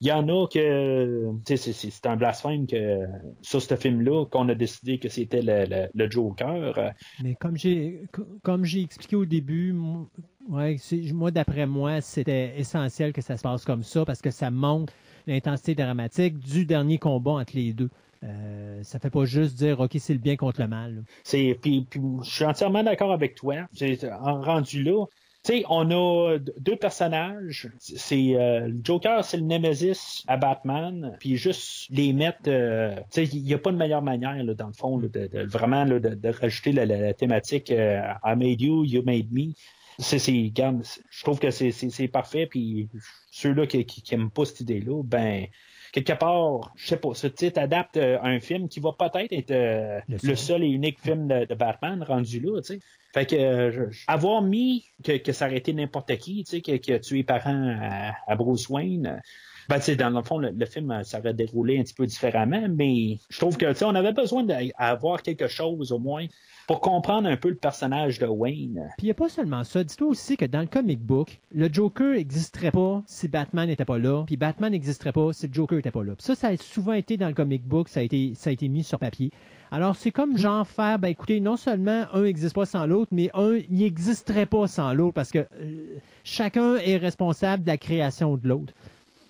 [0.00, 3.00] Il y en a que c'est, un blasphème que
[3.42, 6.92] sur ce film-là qu'on a décidé que c'était le, le, le Joker.
[7.22, 10.06] Mais comme j'ai co- comme j'ai expliqué au début, moi,
[10.48, 10.76] ouais,
[11.12, 14.92] moi d'après moi, c'était essentiel que ça se passe comme ça parce que ça montre
[15.26, 17.90] l'intensité dramatique du dernier combat entre les deux.
[18.22, 21.04] Euh, ça fait pas juste dire ok c'est le bien contre le mal.
[21.24, 23.66] C'est, puis, puis je suis entièrement d'accord avec toi.
[23.72, 25.04] C'est, en rendu là,
[25.44, 27.68] tu sais, on a deux personnages.
[27.78, 31.16] C'est euh, Joker, c'est le Nemesis à Batman.
[31.20, 34.54] Puis juste les mettre, euh, tu sais, il n'y a pas de meilleure manière là,
[34.54, 37.70] dans le fond là, de, de- vraiment là, de, de rajouter la, la- la thématique
[37.70, 39.52] euh, I made you, you made me.
[39.98, 42.46] C'est, je trouve que c'est, parfait.
[42.46, 42.88] Puis
[43.30, 45.46] ceux-là qui, qui, qui aiment pas cette idée-là, ben
[45.94, 49.52] quelque part, je sais pas, ce titre adapte euh, un film qui va peut-être être
[49.52, 50.64] euh, Le le, seul.
[50.64, 52.80] et unique film de, de Batman rendu là, tu sais.
[53.14, 56.92] Fait que euh, avoir mis que, que ça aurait été n'importe qui, tu sais, qui,
[56.92, 59.22] a tué parents à, à Bruce Wayne.
[59.68, 63.38] Ben, dans le fond, le, film, ça aurait déroulé un petit peu différemment, mais je
[63.38, 66.26] trouve que, on avait besoin d'avoir quelque chose, au moins,
[66.66, 68.88] pour comprendre un peu le personnage de Wayne.
[68.96, 69.84] Puis il n'y a pas seulement ça.
[69.84, 73.98] Dis-toi aussi que dans le comic book, le Joker n'existerait pas si Batman n'était pas
[73.98, 76.14] là, puis Batman n'existerait pas si le Joker n'était pas là.
[76.18, 78.68] Ça, ça a souvent été dans le comic book, ça a été, ça a été
[78.68, 79.30] mis sur papier.
[79.70, 83.30] Alors, c'est comme genre faire, ben écoutez, non seulement un n'existe pas sans l'autre, mais
[83.34, 88.46] un n'existerait pas sans l'autre parce que euh, chacun est responsable de la création de
[88.46, 88.72] l'autre.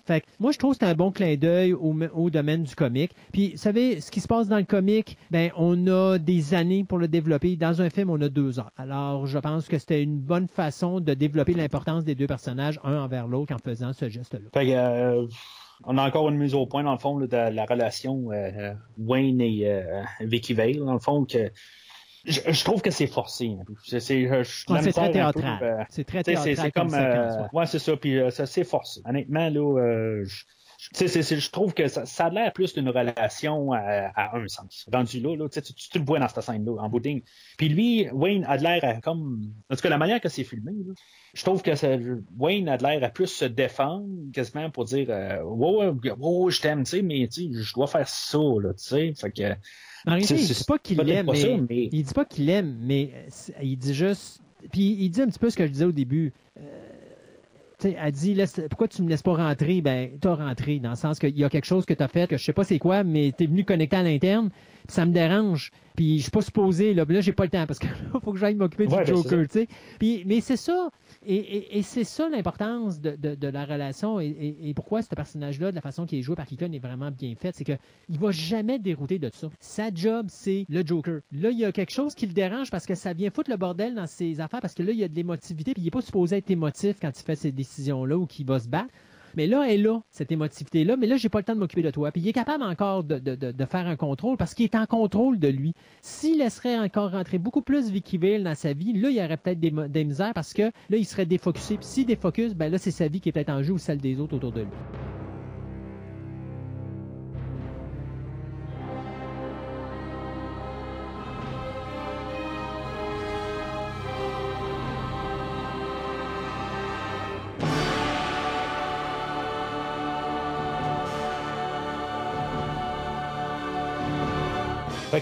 [0.05, 2.75] Fait que moi, je trouve que c'est un bon clin d'œil au, au domaine du
[2.75, 3.11] comique.
[3.31, 6.83] Puis, vous savez, ce qui se passe dans le comique, ben, on a des années
[6.83, 7.55] pour le développer.
[7.55, 8.71] Dans un film, on a deux heures.
[8.77, 12.97] Alors, je pense que c'était une bonne façon de développer l'importance des deux personnages, un
[12.99, 14.49] envers l'autre, en faisant ce geste-là.
[14.53, 15.27] Fait que, euh,
[15.83, 18.73] on a encore une mise au point, dans le fond, là, de la relation euh,
[18.97, 21.51] Wayne et euh, Vicky Vale, dans le fond, que
[22.25, 23.55] je, je trouve que c'est forcé.
[23.59, 23.73] un peu.
[23.83, 23.99] C'est
[24.73, 25.59] Ouais, très théâtral.
[25.63, 27.47] euh, C'est très théâtral c'est comme euh, ouais.
[27.53, 27.95] ouais, c'est ça.
[27.97, 29.01] Puis euh, ça, c'est forcé.
[29.05, 30.43] Honnêtement, là, euh, je,
[30.77, 33.71] je- tu sais, c'est- c'est- je trouve que ça, ça a l'air plus d'une relation
[33.71, 33.79] à,
[34.15, 34.85] à un sens.
[34.91, 37.21] Rendu là, là tu, tu, le vois dans cette scène-là, en bout de ligne.
[37.57, 39.41] Puis lui, Wayne a l'air à comme.
[39.71, 40.93] En tout cas, la manière que c'est filmé, là,
[41.33, 41.97] je trouve que ça-
[42.37, 45.91] Wayne a l'air à plus se défendre quasiment pour dire euh, ouais,
[46.51, 49.13] je t'aime, tu sais, mais tu sais, je dois faire ça, là, tu sais.
[49.19, 49.55] Fait que.
[50.07, 52.45] En réalité, il dit pas qu'il l'aime, pas mais, ça, mais- il dit pas qu'il
[52.45, 54.41] l'aime, mais euh, il dit juste.
[54.71, 56.33] Puis il dit un petit peu ce que je disais au début.
[56.57, 56.61] Euh,
[57.79, 59.81] tu sais, elle dit laisse, pourquoi tu me laisses pas rentrer?
[59.81, 62.37] Ben, t'as rentré dans le sens qu'il y a quelque chose que t'as fait que
[62.37, 64.49] je sais pas c'est quoi, mais t'es venu connecter à l'interne,
[64.87, 65.71] ça me dérange.
[65.95, 68.19] Puis je suis pas supposé là, puis là j'ai pas le temps parce que là,
[68.23, 69.67] faut que j'aille m'occuper Ouais, du ben, Joker, tu sais.
[69.99, 70.89] Puis mais c'est ça.
[71.25, 74.27] Et, et- et c'est ça l'importance de, de- de la relation et,
[74.61, 77.33] et- pourquoi ce personnage-là, de la façon qu'il est joué par Keaton, est vraiment bien
[77.35, 77.55] fait.
[77.55, 77.77] C'est qu'il
[78.09, 79.49] ne va jamais dérouter de ça.
[79.59, 81.21] Sa job, c'est le Joker.
[81.31, 83.57] Là, il y a quelque chose qui le dérange parce que ça vient foutre le
[83.57, 85.91] bordel dans ses affaires parce que là, il y a de l'émotivité puis il n'est
[85.91, 88.89] pas supposé être émotif quand il fait ces décisions-là ou qu'il va se battre.
[89.35, 91.91] Mais là, elle a cette émotivité-là, mais là, j'ai pas le temps de m'occuper de
[91.91, 92.11] toi.
[92.11, 95.47] Puis il est capable encore de, faire un contrôle parce qu'il est en contrôle de
[95.47, 95.73] lui.
[96.01, 99.37] S'il laisserait encore rentrer beaucoup plus Vicky Vale dans sa vie, là, il y aurait
[99.37, 101.77] peut-être des misères parce que là, il serait défocusé.
[101.77, 103.99] Puis s'il défocus, ben là, c'est sa vie qui est peut-être en jeu ou celle
[103.99, 104.69] des autres autour de lui.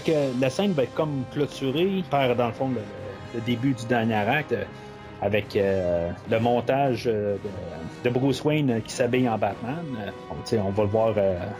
[0.00, 2.80] Que la scène va être comme clôturée par, dans le fond, le,
[3.34, 4.64] le début du dernier acte euh,
[5.24, 7.36] avec euh, le montage euh,
[8.04, 9.84] de, Bruce Wayne qui s'habille en Batman.
[10.30, 11.14] On, va le voir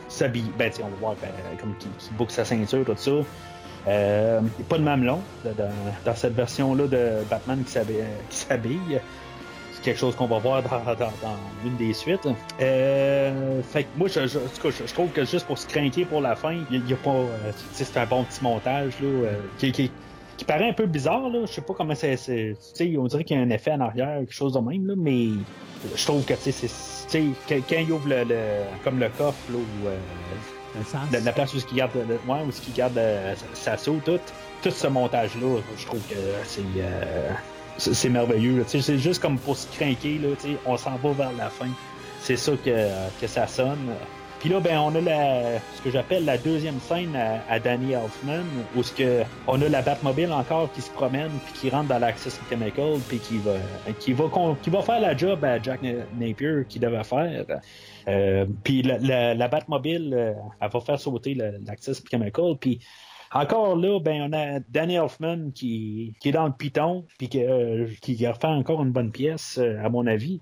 [0.09, 3.11] s'habiller, ben, on va voir euh, comme qui, boucle sa ceinture, tout ça.
[4.69, 5.21] Pas de mamelon
[6.05, 7.73] dans cette version-là de Batman qui
[8.37, 9.01] s'habille.
[9.85, 12.27] Quelque chose qu'on va voir dans, dans- dans une des suites.
[12.61, 16.55] Euh, fait que moi, je, je, trouve que juste pour se craquer pour la fin,
[16.71, 17.11] il y, a pas.
[17.11, 19.91] euh, c'est un bon petit montage là, euh, qui, qui,
[20.37, 21.29] qui paraît un peu bizarre.
[21.29, 21.41] Là.
[21.47, 22.17] Je sais pas comment c'est.
[22.17, 24.61] c'est- Tu sais, on dirait qu'il y a un effet en arrière, quelque chose de
[24.61, 25.29] même, là, mais
[25.95, 29.87] je trouve que tu sais, quand, il ouvre le, le- comme le coffre là, où,
[29.87, 29.97] euh,
[31.13, 32.99] la, la place où il garde, le, ouais, où il garde
[33.53, 34.01] sa sa tout,
[34.63, 36.63] tout ce montage-là, je trouve que c'est
[37.79, 38.65] c'est merveilleux.
[38.67, 40.21] C'est juste comme pour se craquer,
[40.67, 41.69] on s'en va vers la fin.
[42.21, 42.89] C'est ça que,
[43.21, 43.91] que ça sonne.
[44.41, 47.93] Puis là, ben, on a la, ce que j'appelle la deuxième scène à, à Danny
[47.93, 48.45] Elfman,
[48.77, 51.99] où ce que on a la Batmobile encore qui se promène puis qui rentre dans
[51.99, 53.53] l'Access Chemical puis qui va,
[53.99, 54.25] qui va,
[54.63, 57.47] qui va faire la job à Jack Na- Napier qu'il devait faire.
[58.07, 62.57] Euh, puis la, la, la Batmobile, euh, elle va faire sauter l'Access Chemical.
[62.61, 62.81] Puis
[63.35, 67.43] encore là, ben on a Danny Elfman qui, qui est dans le piton, puis qui,
[67.45, 70.41] euh, qui refait encore une bonne pièce, euh, à mon avis.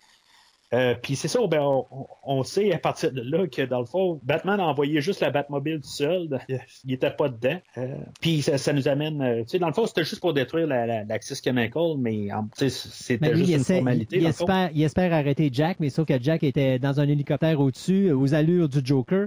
[0.75, 1.85] Euh, puis c'est ça, ben, on,
[2.25, 5.29] on sait à partir de là que dans le fond, Batman a envoyé juste la
[5.29, 6.39] Batmobile tout seul.
[6.87, 7.59] Il était pas dedans.
[7.77, 9.21] Euh, puis ça, ça nous amène.
[9.21, 12.29] euh, tu sais, dans le fond, c'était juste pour détruire la, la, l'Axis Chemical, mais
[12.57, 14.25] c'était juste une essaie- formalité.
[14.25, 18.33] espère, il espère arrêter Jack, mais sauf que Jack était dans un hélicoptère au-dessus, aux
[18.33, 19.27] allures du Joker.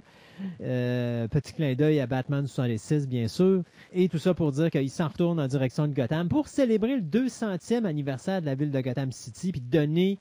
[0.61, 3.63] Euh, petit clin d'œil à Batman 66, bien sûr.
[3.93, 7.01] Et tout ça pour dire qu'il s'en retourne en direction de Gotham pour célébrer le
[7.01, 10.19] 200e anniversaire de la ville de Gotham City, puis donner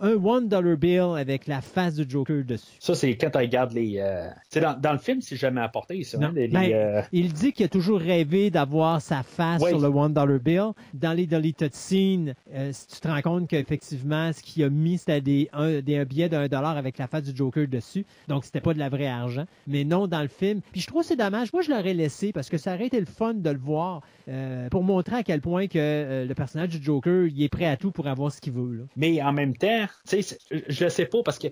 [0.00, 2.66] un one dollar bill avec la face du Joker dessus.
[2.78, 3.96] Ça, c'est quand tu regardes les.
[3.98, 4.28] euh,
[4.60, 6.18] dans, dans le film, c'est jamais apporté, ça.
[6.18, 6.28] Non.
[6.28, 9.78] hein, les- Ben, les, euh, Il dit qu'il a toujours rêvé d'avoir sa face sur
[9.78, 10.70] le one dollar bill.
[10.94, 14.98] Dans les deleted scenes, euh, si tu te rends compte qu'effectivement, ce qu'il a mis,
[14.98, 18.04] c'était des, un, des un billet d'un dollar avec la face du Joker dessus.
[18.28, 19.44] Donc, c'était pas de la vraie argent.
[19.66, 20.60] Mais non, dans le film.
[20.72, 21.52] Puis je trouve que c'est dommage.
[21.52, 24.68] Moi, je l'aurais laissé parce que ça aurait été le fun de le voir euh,
[24.68, 27.90] pour montrer à quel point que le personnage du Joker, il est prêt à tout
[27.90, 28.76] pour avoir ce qu'il veut.
[28.78, 28.82] Là.
[28.96, 30.38] Mais en même temps, tu sais,
[30.68, 31.48] je sais pas parce que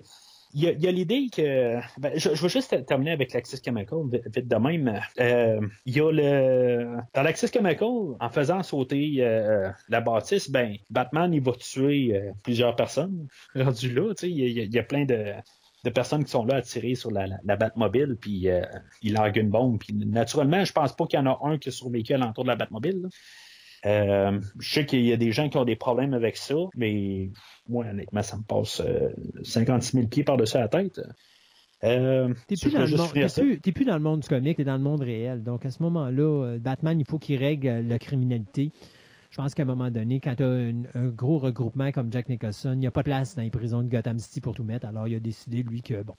[0.53, 1.79] il y a, il l'idée que.
[1.99, 4.99] ben, je, vais juste terminer avec l'Axis Chemical, vite, de même.
[5.19, 6.97] Euh, Il y a le.
[7.13, 7.87] Dans l'Axis Chemical,
[8.19, 13.27] en faisant sauter euh, la bâtisse, ben, Batman, il va tuer euh, plusieurs personnes.
[13.55, 15.35] Rendu là, tu sais, il y, a- il plein de.
[15.93, 18.47] personnes qui sont là à tirer sur la, Batmobile, puis
[19.03, 19.79] ils larguent une bombe.
[19.79, 22.43] Puis naturellement, je pense pas qu'il y en a un qui a survécu à l'entour
[22.43, 23.07] de la Batmobile.
[23.85, 27.29] Euh, je sais qu'il y a des gens qui ont des problèmes avec ça, mais
[27.67, 29.09] moi, honnêtement, ça me passe euh,
[29.43, 30.99] 56 000 pieds par-dessus la tête.
[31.85, 33.41] Euh, T'es plus, dans le monde- finir t'es ça.
[33.41, 35.43] plus- t'es plus dans le monde du comique, t'es dans le monde réel.
[35.43, 38.71] Donc à ce moment-là, euh, Batman, il faut qu'il règle euh, la criminalité.
[39.31, 42.27] Je pense qu'à un moment donné, quand tu as un, un gros regroupement comme Jack
[42.27, 44.63] Nicholson, il n'y a pas de place dans les prisons de Gotham City pour tout
[44.65, 44.87] mettre.
[44.87, 46.15] Alors il a décidé, lui, que bon,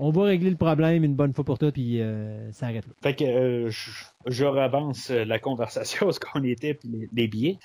[0.00, 2.92] on va régler le problème une bonne fois pour toutes, puis euh, ça arrête là.
[3.02, 3.90] Fait que euh, je,
[4.26, 7.58] je avance euh, la conversation, ce qu'on était, puis les, les billets.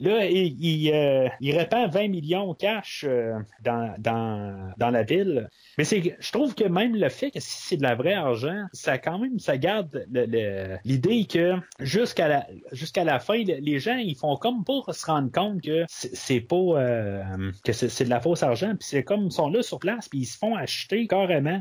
[0.00, 5.48] Là, il, euh, répand 20 millions cash euh, dans, la ville.
[5.78, 8.98] Mais je trouve que même le fait que si c'est de la vraie argent, ça
[8.98, 10.04] quand même, ça garde
[10.84, 15.62] l'idée que jusqu'à la, fin, le- les gens, ils font comme pas se rendre compte
[15.62, 18.70] que c'est, pas, euh, que c'est, de la fausse argent.
[18.70, 21.60] Puis c'est comme ils sont là sur place, puis ils se font acheter carrément.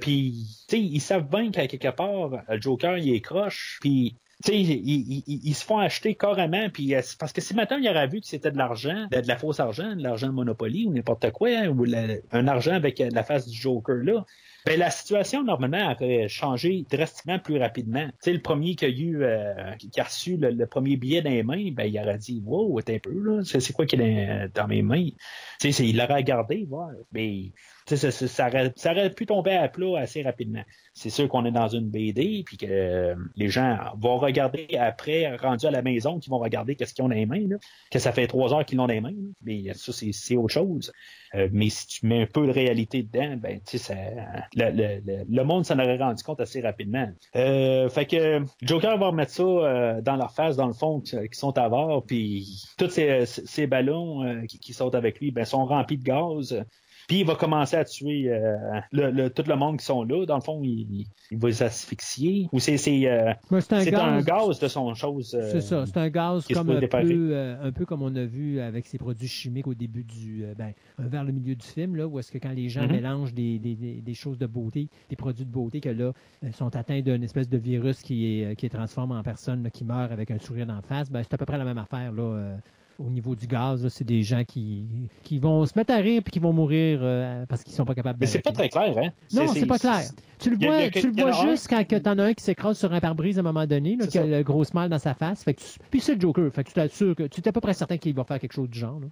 [0.00, 3.78] Puis, tu sais, ils savent bien qu'à quelque part, le Joker, il est croche.
[3.80, 4.16] Puis,
[4.48, 6.68] ils, ils- ils- se font acheter carrément.
[6.70, 9.36] Puis, euh, parce que si maintenant il aurait vu que c'était de l'argent, de, la
[9.36, 11.84] fausse argent, de l'argent Monopoly ou n'importe quoi, hein, ou
[12.32, 14.24] un argent avec euh, la face du Joker là,
[14.66, 18.06] ben, la situation, normalement, aurait changé drastiquement plus rapidement.
[18.06, 21.30] Tu sais, le premier qui a eu, euh, qui a reçu le, premier billet dans
[21.30, 24.48] les mains, ben, il aurait dit, wow, attends un peu, là, c'est quoi qui est
[24.54, 25.08] dans, mes mains?
[25.60, 26.90] Tu sais, il l'aurait regardé, voir.
[27.12, 27.52] Mais,
[27.86, 30.62] tu sais, ça, ça- aurait, ça pu tomber à plat assez rapidement.
[30.92, 35.36] C'est sûr qu'on est dans une BD, puis que euh, les gens vont regarder après,
[35.36, 37.56] rendu à la maison, qu'ils vont regarder qu'est-ce qu'ils ont dans les mains, là,
[37.90, 39.10] que ça fait trois heures qu'ils l'ont dans les mains.
[39.10, 39.32] là.
[39.42, 40.92] Mais ça, c'est autre chose.
[41.34, 44.16] Euh, mais si tu mets un peu de réalité dedans, ben, tu sais,
[44.56, 47.08] le, le- le- monde s'en aurait rendu compte assez rapidement.
[47.36, 51.16] Euh, fait que Joker va remettre ça euh, dans leur face, dans le fond, qui,
[51.32, 55.44] sont à voir, puis tous ces, ces ballons euh, qui, qui sautent avec lui, ben,
[55.44, 56.64] sont remplis de gaz.
[57.10, 58.56] Puis il va commencer à tuer euh,
[58.92, 60.24] le, le- tout le monde qui sont là.
[60.26, 62.46] Dans le fond, il, il va les asphyxier.
[62.52, 64.00] Ou c'est c'est, euh, un gaz.
[64.00, 65.34] un gaz de son chose.
[65.34, 68.60] euh, C'est ça, c'est un gaz comme un peu, un peu comme on a vu
[68.60, 72.16] avec ces produits chimiques au début du, ben, vers le milieu du film, là, où
[72.20, 72.92] est-ce que quand les gens Mhm.
[72.92, 76.12] mélangent des, des- des- choses de beauté, des produits de beauté, que là,
[76.52, 79.84] sont atteints d'une espèce de virus qui, est, qui les transforme en personne là, qui
[79.84, 82.56] meurt avec un sourire d'en face, ben, c'est à peu près la même affaire là.
[83.00, 84.84] Au niveau du gaz, c'est des gens qui,
[85.22, 87.94] qui vont se mettre à rire puis qui vont mourir euh, parce qu'ils sont pas
[87.94, 89.08] capables Mais c'est pas très clair, hein?
[89.32, 90.00] Non, c'est pas clair.
[90.38, 92.78] Tu le vois, a- tu le vois juste quand tu en as un qui s'écrase
[92.78, 95.14] sur un pare-brise à un moment donné, là, qui a le gros smile dans sa
[95.14, 95.42] face.
[95.44, 96.50] Fait que tu- Puis c'est le Joker.
[96.52, 98.52] Fait que tu t'assures que tu es à peu près certain qu'il va faire quelque
[98.52, 99.00] chose du genre.
[99.00, 99.06] là.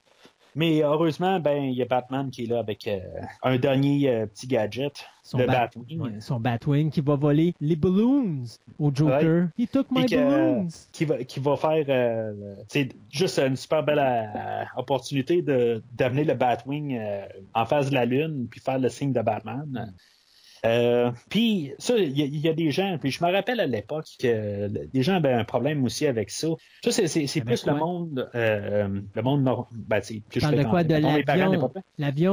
[0.54, 2.98] Mais heureusement, ben, il y a Batman qui est là avec euh,
[3.42, 6.00] un dernier euh, petit gadget, Son le Bat- Batwing.
[6.00, 8.42] Ouais, son Batwing qui va voler les balloons
[8.78, 9.48] au Joker.
[9.58, 10.68] He took my que- balloons.
[10.92, 16.24] qui va, qui va faire euh, c'est juste une super belle euh, opportunité de d'amener
[16.24, 19.92] le Batwing euh, en face de la lune puis faire le signe de Batman.
[20.64, 23.60] Euh, puis ça, il y, a- il y a des gens, puis je me rappelle
[23.60, 26.48] à l'époque que les gens avaient un problème aussi avec ça.
[26.84, 27.06] Ça, c'est,
[27.40, 30.84] plus le monde, euh, le monde nor- ben, Tu parles de quoi?
[30.84, 31.50] De l'avion.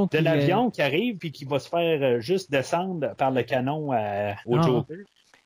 [0.08, 0.18] qui.
[0.18, 3.44] De euh, l'avion qui arrive puis qui va se faire euh, juste descendre par le
[3.44, 4.62] canon euh, au Ah.
[4.64, 4.98] Joker.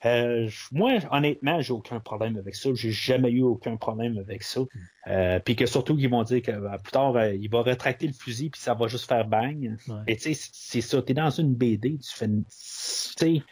[0.06, 2.70] Euh, moi, honnêtement, j'ai aucun problème avec ça.
[2.74, 4.60] J'ai jamais eu aucun problème avec ça.
[5.08, 8.06] Euh, puis que surtout qu'ils vont dire que ben, plus tard, euh, il va rétracter
[8.06, 9.76] le fusil puis ça va juste faire bang.
[9.88, 9.94] Ouais.
[10.06, 11.02] Et tu sais, c'est- ça.
[11.02, 12.44] T'es dans une BD, tu fais une...
[12.44, 13.42] Tu sais...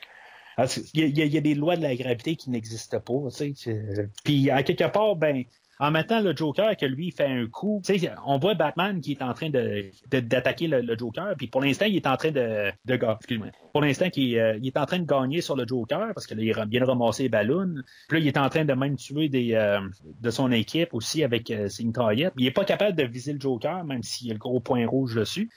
[0.94, 3.28] Il y, y a- il y a des lois de la gravité qui n'existent pas.
[4.24, 5.44] Puis à quelque part, ben,
[5.80, 9.00] en mettant le Joker que lui il fait un coup, tu sais, on voit Batman
[9.00, 12.30] qui est en train de d'attaquer le, Joker, puis pour l'instant il est en train
[12.30, 12.98] de, de
[13.72, 16.38] pour l'instant qu'il euh, il est en train de gagner sur le Joker parce qu'il
[16.38, 17.28] vient de ramasser les.
[18.08, 19.80] Puis là il est en train de même tuer des euh,
[20.20, 21.84] de son équipe aussi avec euh, ses.
[22.36, 24.86] Il est pas capable de viser le Joker même s'il y a le gros point
[24.86, 25.50] rouge dessus.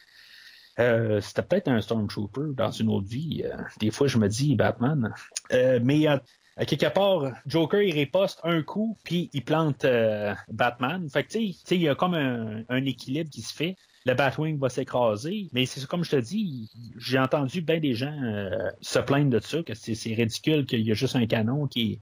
[0.79, 3.43] Euh, c'était peut-être un Stormtrooper dans une autre vie.
[3.45, 5.13] Euh, des fois, je me dis Batman.
[5.51, 6.17] Euh, mais euh,
[6.57, 11.07] à quelque part, Joker, il riposte un coup, puis il plante euh, Batman.
[11.09, 13.75] Fait que, tu sais, il y a comme un, un équilibre qui se fait.
[14.05, 18.15] Le Batwing va s'écraser, mais c'est comme je te dis, j'ai entendu bien des gens
[18.23, 18.49] euh,
[18.81, 21.99] se plaindre de ça, que c'est ridicule qu'il y a juste un canon qui,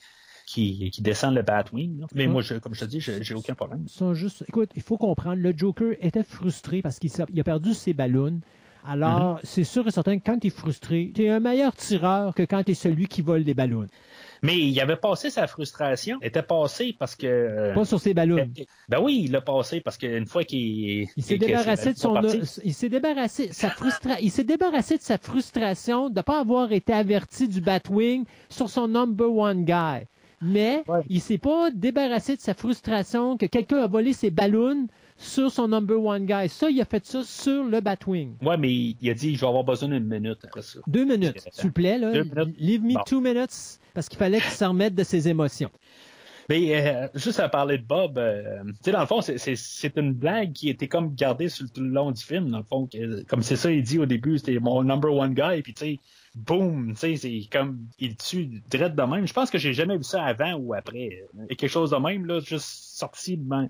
[0.48, 2.00] qui, qui descend le Batwing.
[2.00, 2.08] là.
[2.16, 3.86] Mais moi, je, comme je te dis, j'ai aucun problème.
[3.88, 4.46] sont juste.
[4.48, 8.40] Écoute, il faut comprendre, le Joker était frustré parce qu'il a perdu ses ballons.
[8.86, 9.40] Alors, Mhm.
[9.44, 12.44] c'est sûr et certain que quand tu es frustré, tu es un meilleur tireur que
[12.44, 13.88] quand tu es celui qui vole des ballons.
[14.42, 17.28] Mais il avait passé sa frustration, il était passé parce que...
[17.28, 18.48] euh, Pas sur ses ballons.
[18.88, 22.20] Ben oui, il l'a passé parce qu'une fois qu'il Il s'est débarrassé de son,
[22.64, 24.20] il s'est débarrassé, sa frustra...
[24.22, 28.70] il s'est débarrassé de sa frustration de ne pas avoir été averti du Batwing sur
[28.70, 30.06] son number one guy.
[30.42, 31.02] Mais Ouais.
[31.10, 34.88] il s'est pas débarrassé de sa frustration que quelqu'un a volé ses ballons
[35.20, 36.48] sur son number one guy.
[36.50, 38.36] Ça, il a fait ça sur le Batwing.
[38.42, 40.80] Ouais, mais il a dit je vais avoir besoin d'une minute après ça.
[40.88, 41.98] Deux minutes, s'il vous plaît.
[42.00, 42.12] Là.
[42.14, 42.56] Deux minutes.
[42.58, 43.02] Leave me Bon.
[43.06, 45.70] two minutes, parce qu'il fallait qu'il s'en remette de ses émotions.
[46.50, 49.56] Mais euh, juste à parler de Bob, euh, tu sais, dans le fond, c'est- c'est
[49.56, 52.64] c'est une blague qui était comme gardée sur tout le long du film, dans le
[52.64, 52.88] fond.
[52.88, 55.86] que- comme c'est ça, il dit au début, c'était mon number one guy, puis tu
[55.86, 56.00] sais,
[56.36, 59.28] boum, tu sais, c'est comme, il tue direct de même.
[59.28, 61.22] Je pense que j'ai jamais vu ça avant ou après.
[61.50, 62.68] Et quelque chose de même, là, juste
[63.00, 63.70] sorti de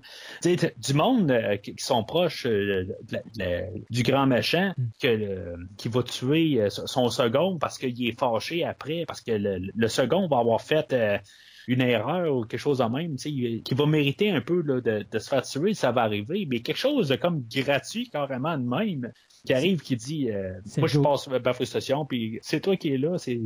[0.88, 5.88] du monde euh, qui sont proches euh, de de du grand méchant que, euh, qui
[5.88, 10.26] va tuer euh, son second parce qu'il est fâché après, parce que le, le second
[10.28, 11.20] va avoir fait...
[11.66, 15.18] une erreur ou quelque chose de même, qui va mériter un peu là, de, de
[15.18, 19.12] se faire tuer, ça va arriver, mais quelque chose de comme gratuit carrément de même,
[19.46, 22.98] qui arrive, qui dit euh, Moi je passe ma frustration, puis c'est toi qui es
[22.98, 23.38] là, c'est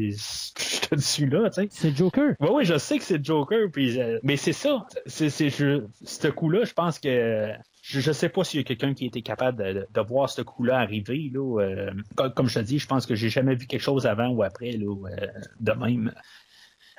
[0.85, 1.69] je te suis là, tu sais.
[1.71, 2.35] C'est Joker.
[2.41, 4.87] Oui, oui, je sais que c'est Joker, puis, euh, mais c'est ça.
[5.07, 7.51] C'est, ce coup-là, je pense que.
[7.83, 10.01] Je, je sais pas s'il y a quelqu'un qui a été capable de, de- de
[10.01, 11.31] voir ce coup-là arriver.
[11.33, 14.07] Là, euh, comme, comme je te dis, je pense que j'ai jamais vu quelque chose
[14.07, 15.27] avant ou après là, euh,
[15.61, 16.13] de même.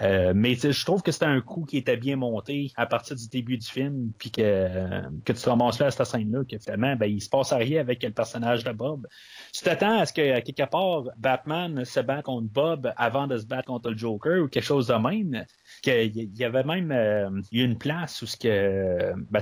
[0.01, 3.27] Euh, mais je trouve que c'était un coup qui était bien monté à partir du
[3.29, 6.95] début du film, puis que, que tu te ramasses là à cette scène-là, que finalement,
[6.95, 9.07] ben, il se passe rien avec le personnage de Bob.
[9.53, 13.37] Tu t'attends à ce que, à quelque part, Batman se bat contre Bob avant de
[13.37, 15.45] se battre contre le Joker ou quelque chose de même.
[15.81, 19.41] Qu'il y avait même euh, il une place où ce que, ben,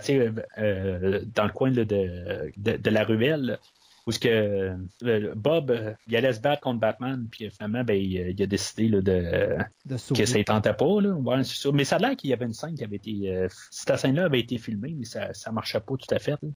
[0.57, 3.59] euh, dans le coin là, de, de la ruelle,
[4.05, 7.93] où ce que euh, Bob, euh, il allait se battre contre Batman, puis finalement, ben,
[7.95, 10.21] il, il a décidé là, de, De sauver.
[10.23, 11.01] que ça ne tentait pas.
[11.01, 11.11] Là.
[11.13, 11.41] Ouais.
[11.73, 13.21] Mais ça a l'air qu'il y avait une scène qui avait été.
[13.33, 16.31] euh, cette scène-là avait été filmée, mais ça ne marchait pas tout à fait.
[16.31, 16.49] là.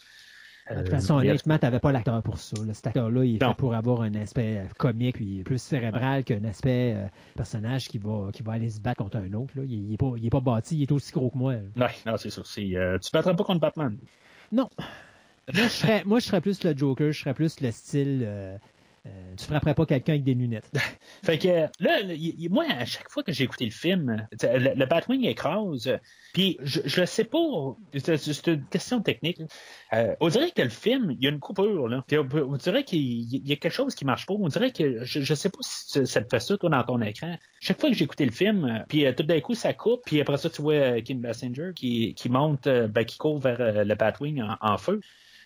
[0.70, 2.58] De toute façon, honnêtement, t'avais pas l'acteur pour ça.
[2.66, 2.74] là.
[2.74, 3.52] Cet acteur-là, il est Non.
[3.52, 8.30] fait pour avoir un aspect comique, puis plus cérébral qu'un aspect euh, personnage qui va,
[8.34, 9.54] qui va aller se battre contre un autre.
[9.56, 9.64] Là.
[9.66, 11.54] Il, il est pas, il est pas bâti, il est aussi gros que moi.
[11.54, 11.60] là.
[11.78, 12.42] Non, non, c'est ça.
[12.44, 13.98] C'est, euh, tu ne battrais pas contre Batman?
[14.52, 14.70] Non.
[15.54, 18.24] Serais, moi, je serais plus le Joker, je serais plus le style.
[18.26, 18.58] euh,
[19.08, 20.70] euh, tu frapperais pas quelqu'un avec des lunettes.
[21.24, 22.00] Fait que là,
[22.50, 25.98] moi, à chaque fois que j'ai écouté le film, le, Batwing écrase,
[26.34, 27.38] puis je, je sais pas,
[27.94, 29.42] c'est une question technique.
[29.94, 32.04] Euh, on dirait que le film, il y a une coupure, là.
[32.12, 34.34] On, dirait qu'il y a quelque chose qui marche pas.
[34.34, 37.02] On dirait que, je, je sais pas si ça- te fait ça, toi, dans ton
[37.02, 37.38] écran.
[37.60, 40.02] Chaque fois que j'ai écouté le film, euh, puis euh, tout d'un coup, ça coupe,
[40.06, 43.96] puis après ça, tu vois Kim Basinger qui, qui monte, ben, qui court vers le
[43.96, 45.00] Batwing en, en feu.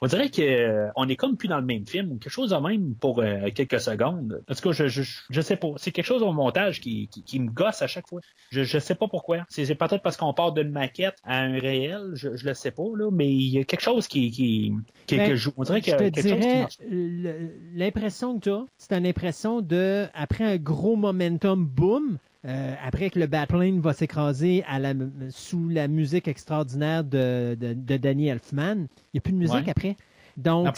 [0.04, 2.56] On dirait que euh, on est comme plus dans le même film quelque chose de
[2.56, 4.44] même pour euh, quelques secondes.
[4.50, 5.68] En tout cas, je, je, je sais pas.
[5.78, 8.20] C'est quelque chose au montage qui, qui, qui me gosse à chaque fois.
[8.50, 9.46] Je, je sais pas pourquoi.
[9.48, 12.12] C'est peut-être parce qu'on part d'une maquette à un réel.
[12.14, 14.74] Je, je le sais pas là, mais il y a quelque chose qui qui,
[15.06, 15.52] qui, Ben, que joue.
[15.58, 18.66] On dirait qu'il y je a te quelque chose qui dirais, l'impression que tu as,
[18.78, 23.94] c'est une impression de, après un gros momentum boom, euh, après que le Batplane va
[23.94, 24.94] s'écraser la,
[25.30, 29.68] sous la musique extraordinaire de, de, de Danny Elfman, il n'y a plus de musique
[29.68, 29.70] Ouais.
[29.70, 29.98] après.
[30.38, 30.76] Donc,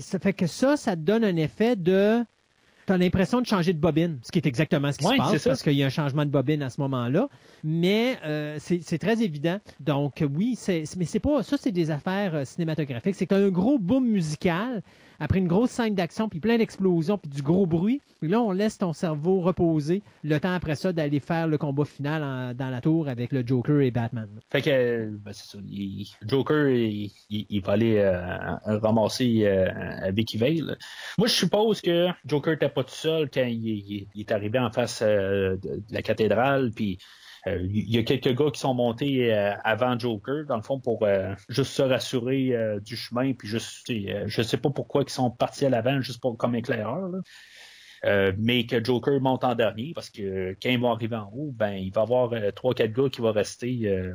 [0.00, 2.24] ça fait que ça, ça te donne un effet de.
[2.86, 5.14] Tu as l'impression de changer de bobine, ce qui est exactement ce qui Ouais, se
[5.14, 7.28] passe, parce qu'il y a un changement de bobine à ce moment-là.
[7.64, 9.58] Mais euh, c'est très évident.
[9.80, 11.42] Donc, oui, c'est mais c'est pas.
[11.42, 13.16] Ça, c'est des affaires euh, cinématographiques.
[13.16, 14.82] C'est t'as un gros boom musical
[15.20, 18.00] après une grosse scène d'action, puis plein d'explosions, puis du gros bruit.
[18.20, 21.84] Puis là, on laisse ton cerveau reposer le temps après ça d'aller faire le combat
[21.84, 24.28] final dans la tour avec le Joker et Batman.
[24.50, 25.58] Fait que euh, ben, c'est ça.
[26.26, 30.76] Joker, il, va aller euh, ramasser euh, Vicky Vale.
[31.18, 35.02] Moi, je suppose que Joker n'était pas tout seul quand il, est arrivé en face
[35.02, 35.58] de,
[35.90, 36.98] la cathédrale, puis
[37.46, 41.04] il y a quelques gars qui sont montés euh, avant Joker, dans le fond, pour
[41.04, 45.10] euh, juste se rassurer euh, du chemin, puis juste, euh, je sais pas pourquoi ils
[45.10, 47.10] sont partis à l'avant, juste pour comme éclaireur.
[48.04, 51.52] Euh, mais que Joker monte en dernier parce que quand ils vont arriver en haut,
[51.52, 54.14] ben il va y avoir euh, trois quatre gars qui vont rester euh,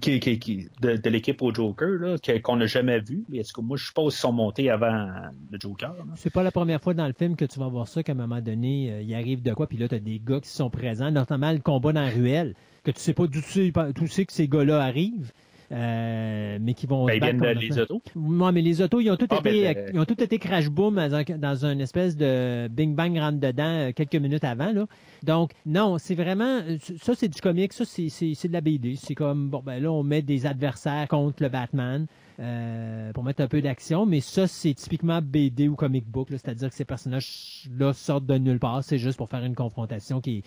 [0.00, 3.24] qui, de, l'équipe au Joker qu'on n'a jamais vu.
[3.28, 5.08] Mais que moi je suppose qu'ils sont montés avant
[5.50, 5.94] le Joker.
[6.16, 8.16] C'est pas la première fois dans le film que tu vas voir ça qu'à un
[8.16, 10.70] moment donné, euh, il arrive de quoi, puis là, tu as des gars qui sont
[10.70, 12.54] présents, notamment le combat dans la ruelle,
[12.84, 15.32] que tu sais pas d'où tu sais, d'où c'est que ces gars-là arrivent.
[15.74, 18.02] euh, mais qui vont Ben, ils viennent de les autos.
[18.14, 20.22] Ouais, mais les autos, ils ont tous Ah, été, ben, euh, euh, ils ont tous
[20.22, 24.16] été crash boom dans, un- dans une espèce de bing bang rentre dedans euh, quelques
[24.16, 24.86] minutes avant là.
[25.22, 28.60] Donc non, c'est vraiment euh, ça, c'est du comique, ça c'est, c'est, c'est de la
[28.60, 28.96] BD.
[28.96, 32.06] C'est comme bon ben là on met des adversaires contre le Batman.
[32.40, 36.38] euh, pour mettre un peu d'action, mais ça, c'est typiquement BD ou comic book, là,
[36.38, 40.38] c'est-à-dire que ces personnages-là sortent de nulle part, c'est juste pour faire une confrontation qui
[40.38, 40.42] est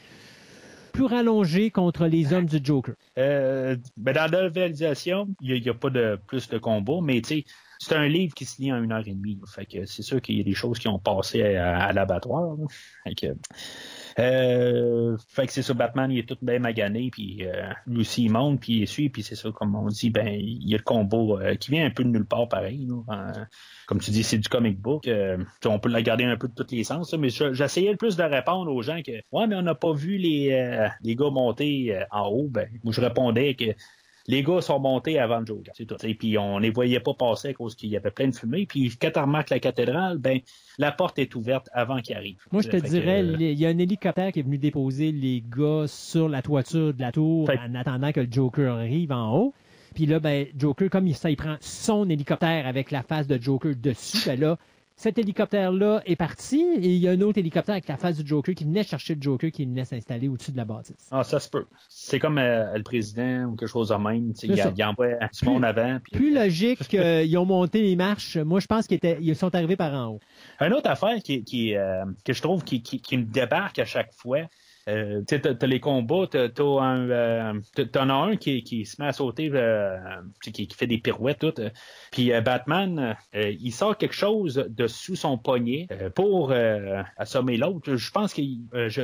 [0.95, 2.95] plus rallongée contre les hommes du Joker.
[3.17, 7.43] Euh, ben, dans la novelisation, il n'y a, pas de plus de combats, mais tu
[7.79, 9.37] c'est un livre qui se lit en une heure et demie.
[9.85, 12.55] c'est sûr qu'il y a des choses qui ont passé à, l'abattoir.
[14.17, 18.29] Euh, fait que c'est ça, Batman, il est tout bien magané, puis euh, lui il
[18.31, 20.83] monte, puis il suit, puis c'est ça, comme on dit, ben, il y a le
[20.83, 22.87] combo euh, qui vient un peu de nulle part, pareil.
[22.87, 23.33] là.
[23.87, 25.07] Comme tu dis, c'est du comic book.
[25.07, 27.91] euh, on peut la garder un peu de tous les sens, là, mais je- j'essayais
[27.91, 30.87] le plus de répondre aux gens que, ouais, mais on n'a pas vu les, euh,
[31.01, 32.47] les gars monter euh, en haut.
[32.49, 33.65] Ben, moi, je répondais que
[34.27, 35.73] les gars sont montés avant le Joker.
[35.75, 35.95] C'est tout.
[36.03, 38.65] Et puis on les voyait pas passer à cause qu'il y avait plein de fumée.
[38.65, 40.39] Puis quand tu remarques la cathédrale, ben
[40.77, 42.37] la porte est ouverte avant qu'il arrive.
[42.51, 45.11] Moi, je te Fait dirais, euh, il y a un hélicoptère qui est venu déposer
[45.11, 49.11] les gars sur la toiture de la tour Fait- en attendant que le Joker arrive
[49.11, 49.53] en haut.
[49.93, 53.41] Puis là, ben, Joker, comme il, ça, il prend son hélicoptère avec la face de
[53.41, 54.57] Joker dessus, ben là,
[54.97, 58.25] cet hélicoptère-là est parti et il y a un autre hélicoptère avec la face du
[58.27, 61.09] Joker qui venait chercher le Joker qui venait s'installer au-dessus de la bâtisse.
[61.11, 61.65] Ah, ça se peut.
[61.89, 64.33] C'est comme euh, le président ou quelque chose de même.
[64.41, 65.99] Il, il envoie du monde avant.
[66.01, 69.75] puis- Plus logique qu'ils ont monté les marches, moi je pense qu'ils ils sont arrivés
[69.75, 70.19] par en haut.
[70.61, 73.85] Une autre affaire qui, qui, euh, que je trouve qui, qui, qui me débarque à
[73.85, 74.39] chaque fois,
[74.87, 76.47] euh, tu t'as les combats, t'as,
[76.79, 77.53] un, euh,
[77.91, 79.97] t'en as un qui, qui se met à sauter, euh,
[80.43, 81.53] qui, qui fait des pirouettes, tout.
[81.59, 81.69] euh,
[82.11, 86.53] puis Batman, il sort quelque chose de sous son poignet pour
[87.17, 87.95] assommer l'autre.
[87.95, 88.41] Je pense que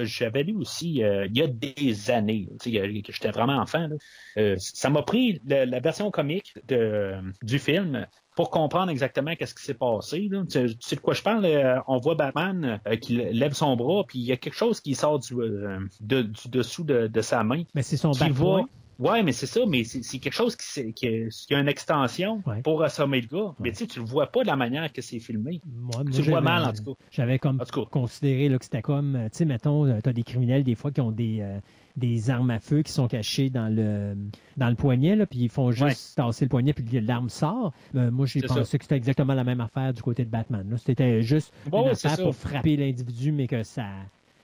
[0.06, 3.88] j'avais lu aussi il y a des années, que j'étais vraiment enfant.
[4.36, 4.56] là.
[4.58, 9.64] Ça m'a pris la, la version comique de, du film pour comprendre exactement qu'est-ce qui
[9.64, 10.28] s'est passé.
[10.32, 10.44] Là.
[10.50, 11.46] Tu, tu sais de quoi je parle?
[11.46, 14.80] euh, on voit Batman euh, qui lève son bras, puis il y a quelque chose
[14.80, 17.64] qui sort du, euh, de- du dessous de, de sa main.
[17.76, 18.62] Mais c'est son Qui va...
[19.02, 22.42] Ouais, mais c'est ça, mais c'est quelque chose qui, s'est- qui, qui a une extension
[22.46, 22.62] Ouais.
[22.62, 23.54] pour assommer le gars.
[23.60, 25.60] Mais tu sais, tu le vois pas de la manière que c'est filmé.
[25.66, 26.92] Moi, Tu le vois mal, en tout cas.
[27.12, 30.64] J'avais comme considéré là, que c'était comme, euh, tu sais, mettons, tu as des criminels
[30.64, 31.60] des fois qui ont des, euh,
[31.98, 34.16] des armes à feu qui sont cachées dans le,
[34.58, 37.74] dans le poignet, là, puis ils font juste tasser le poignet, puis l'arme sort.
[37.96, 38.78] Euh, moi, j'ai pensé ça.
[38.78, 40.78] que c'était exactement la même affaire du côté de Batman.
[40.78, 43.86] C'était juste Ouais, une ouais, affaire pour frapper l'individu, mais que ça,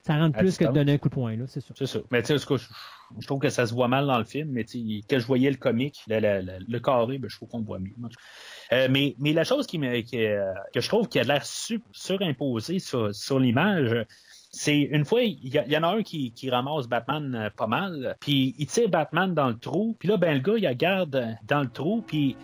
[0.08, 1.76] ça rentre À plus que de donner un coup de poing, là, c'est sûr.
[1.78, 2.00] C'est ça.
[2.12, 2.58] Mais tu sais,
[3.20, 5.26] je, trouve que ça se voit mal dans le film, mais tu sais, quand je
[5.28, 7.94] voyais le comique, le, le- le- le carré, ben, je trouve qu'on le voit mieux.
[8.74, 11.46] Euh, mais, mais la chose qui me, qui, euh, que je trouve qui a l'air
[11.46, 13.96] su- surimposée sur, sur l'image,
[14.52, 18.16] c'est une fois, il y, en a un qui, qui ramasse Batman euh, pas mal,
[18.20, 21.62] puis il tire Batman dans le trou, puis là, ben, le gars, il regarde dans
[21.62, 22.36] le trou, puis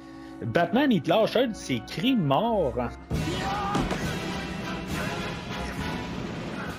[0.45, 2.73] Batman, il te lâche un de ses cris de mort.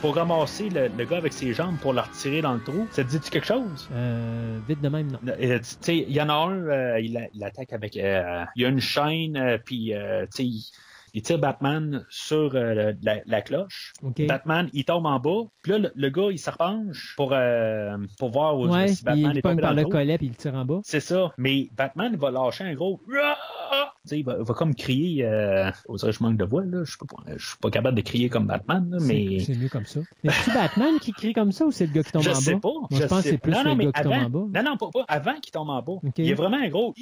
[0.05, 2.87] Pour ramasser le, le gars avec ses jambes pour le retirer dans le trou.
[2.91, 3.89] Ça te dit-tu quelque chose?
[3.91, 5.19] Euh, vite de même, non.
[5.27, 7.97] Euh, tu sais, il y en a un, euh, il, attaque avec.
[7.97, 10.77] euh, il y a une chaîne, puis euh, tu sais,
[11.15, 13.93] il, tire Batman sur euh, la, la cloche.
[14.03, 15.45] Batman, il tombe en bas.
[15.63, 19.05] Puis là, le, le gars, il se repenche pour, euh, pour voir où, Ouais, si
[19.05, 20.81] Batman il est tombé par dans le collet, puis il tire en bas.
[20.85, 21.33] C'est ça.
[21.39, 23.01] Mais Batman, il va lâcher un gros.
[24.05, 25.25] Sais, il va, comme crier.
[25.25, 25.71] Euh...
[25.89, 26.85] oh, ça, je manque de voix, là.
[26.85, 29.39] Je suis pas, je suis pas capable de crier comme Batman, là, mais.
[29.41, 30.01] C'est mieux comme ça.
[30.23, 32.35] Mais c'est Batman qui crie comme ça ou c'est le gars qui tombe Je en
[32.35, 32.61] sais bas?
[32.61, 32.69] pas.
[32.69, 34.63] Moi, je pense que sais c'est plus non, le non, gars qui tombe en bas.
[34.63, 36.01] Non, non, pas, pas avant qu'il tombe en bas.
[36.19, 36.93] Il est vraiment un gros.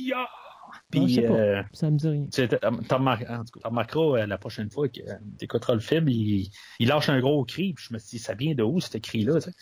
[0.94, 1.32] Je Puis, sais pas.
[1.34, 2.24] euh, Ça me dit rien.
[2.24, 5.00] tu sais, t'as- t'as remarqué- en tout cas, t'as remarqueras euh, la prochaine fois que
[5.00, 7.72] tu écouteras le film, il, il lâche un gros cri.
[7.72, 9.34] Puis je me suis dit, ça vient de où, ce cri-là?
[9.34, 9.52] tu sais?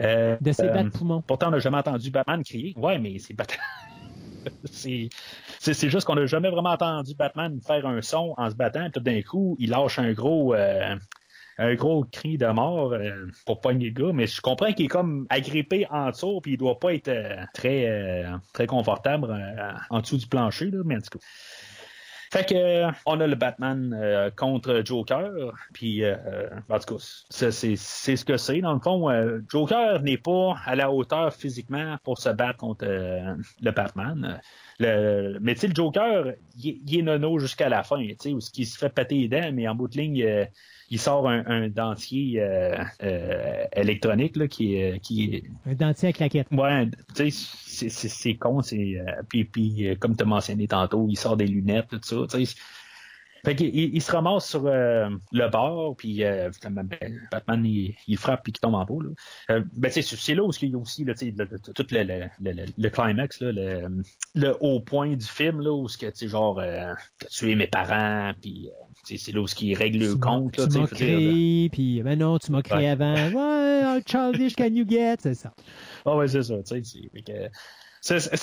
[0.00, 1.22] Euh, De ses euh, bas de poumons.
[1.22, 2.72] Pourtant, on n'a jamais entendu Batman crier.
[2.76, 3.58] Ouais, mais c'est Batman.
[4.64, 5.08] c'est,
[5.90, 8.84] juste qu'on n'a jamais vraiment entendu Batman faire un son en se battant.
[8.84, 10.94] Puis tout d'un coup, il lâche un gros, euh,
[11.58, 14.12] un gros cri de mort euh, pour pogner le gars.
[14.12, 17.44] Mais je comprends qu'il est comme agrippé en dessous, puis il doit pas être euh,
[17.52, 19.36] très, euh, très confortable
[19.90, 20.70] en dessous du plancher.
[20.70, 21.24] Là, mais en tout cas.
[22.30, 25.30] Fait que on a le Batman contre Joker,
[25.72, 28.60] puis en tout cas, c'est, ce que c'est.
[28.60, 29.08] Dans le fond,
[29.48, 34.38] Joker n'est pas à la hauteur physiquement pour se battre contre le Batman.
[34.80, 38.32] Le, mais tu sais, le Joker, il, est- il nono jusqu'à la fin, tu sais,
[38.32, 40.44] où ce qui se fait péter les dents, mais en bout de ligne, euh,
[40.90, 46.12] il sort un, un dentier euh, euh, électronique là, qui est, qui Un dentier à
[46.12, 46.46] claquette.
[46.52, 50.26] Ouais, tu sais, c'est- c'est c'est con, c'est euh, puis puis euh, comme tu as
[50.26, 52.54] mentionné tantôt, il sort des lunettes tout ça, tu sais.
[53.44, 56.88] Fait qu'il il, il se ramasse sur euh, le bord, puis euh, ben,
[57.30, 58.94] Batman, il, il frappe puis il tombe en bas.
[59.04, 59.10] Là.
[59.56, 61.58] Euh, ben, c'est c'est là où il y a aussi là, tu sais, le, le-
[61.58, 66.26] tout le, le, le, le climax, là, le, haut point du film, là, où que,
[66.28, 70.56] genre, euh, t'as tué mes parents, puis euh, c'est là où il règle le compte.
[70.56, 72.88] Là, Tu m'as créé, puis ben non, tu m'as créé Ouais.
[72.88, 73.28] avant.
[73.28, 75.16] Ouais, how childish can you get?
[75.20, 75.52] C'est ça.
[76.04, 77.10] Ah ouais, c'est ça, tu sais.
[78.00, 78.36] C'est-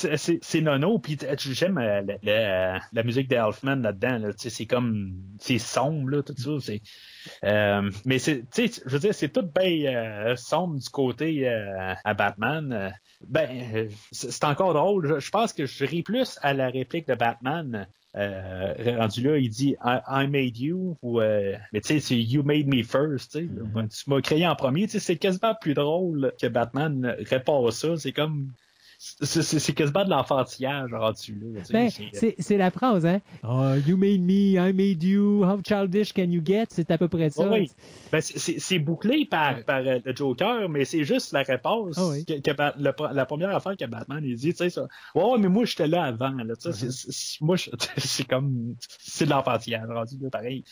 [0.60, 3.28] nono, puis t- j'aime euh, la, la- la musique
[3.82, 4.18] là-dedans.
[4.18, 6.72] Là, c'est comme, c'est sombre, là, tout ça.
[7.44, 12.14] euh, mais c'est, je veux dire, c'est tout bien euh, sombre du côté euh, à
[12.14, 12.72] Batman.
[12.72, 12.90] Euh,
[13.26, 15.06] ben, euh, c'est encore drôle.
[15.08, 17.86] Je, je pense que je ris plus à la réplique de Batman.
[18.16, 22.16] Euh, rendu là, il dit I, I made you ou euh, mais tu sais c'est
[22.18, 23.46] You made me first, tu sais.
[23.74, 27.96] Ben, tu m'as créé en premier, c'est quasiment plus drôle que Batman répond à ça,
[27.98, 28.52] c'est comme
[28.98, 31.60] c'est c'est- c'est quasiment de l'enfantillage rendu là.
[31.70, 33.20] Ben, C'est- c'est c'est la phrase, hein?
[33.44, 36.66] Oh, you made me, I made you, how childish can you get?
[36.70, 37.48] C'est à peu près ça.
[37.48, 37.70] Oui, oui.
[38.12, 41.96] Ben, c'est- c'est c'est bouclé par, par euh, le Joker, mais c'est juste la réponse.
[41.98, 42.24] Ah oui.
[42.24, 44.86] que, le- la première affaire que Batman il dit, tu sais, ça.
[45.14, 46.54] Ouais, mais moi, j'étais là avant, là.
[47.40, 47.56] moi,
[47.98, 48.74] c'est comme.
[48.98, 50.64] C'est de l'enfantillage rendu là, pareil.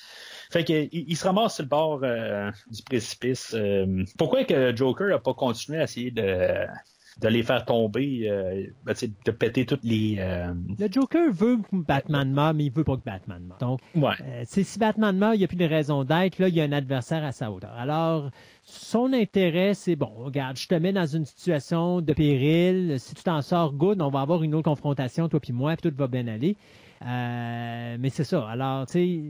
[0.50, 3.52] Fait que, il, il se ramasse sur le bord euh, du précipice.
[3.54, 6.66] euh, pourquoi que le Joker a pas continué à essayer de
[7.20, 8.94] de les faire tomber, euh, ben,
[9.24, 10.16] de péter toutes les...
[10.18, 13.58] euh, Le Joker veut que Batman meure, mais il veut pas que Batman meure.
[13.58, 14.14] Donc, Ouais.
[14.22, 16.38] euh, si Batman meurt, il n'y a plus de raison d'être.
[16.38, 17.72] Là, il y a un adversaire à sa hauteur.
[17.76, 18.30] Alors,
[18.62, 22.96] son intérêt, c'est bon, regarde, je te mets dans une situation de péril.
[22.98, 25.90] Si tu t'en sors good, on va avoir une autre confrontation, toi puis moi, puis
[25.90, 26.56] tout va bien aller.
[27.06, 28.48] Euh, mais c'est ça.
[28.48, 29.22] Alors, tu sais,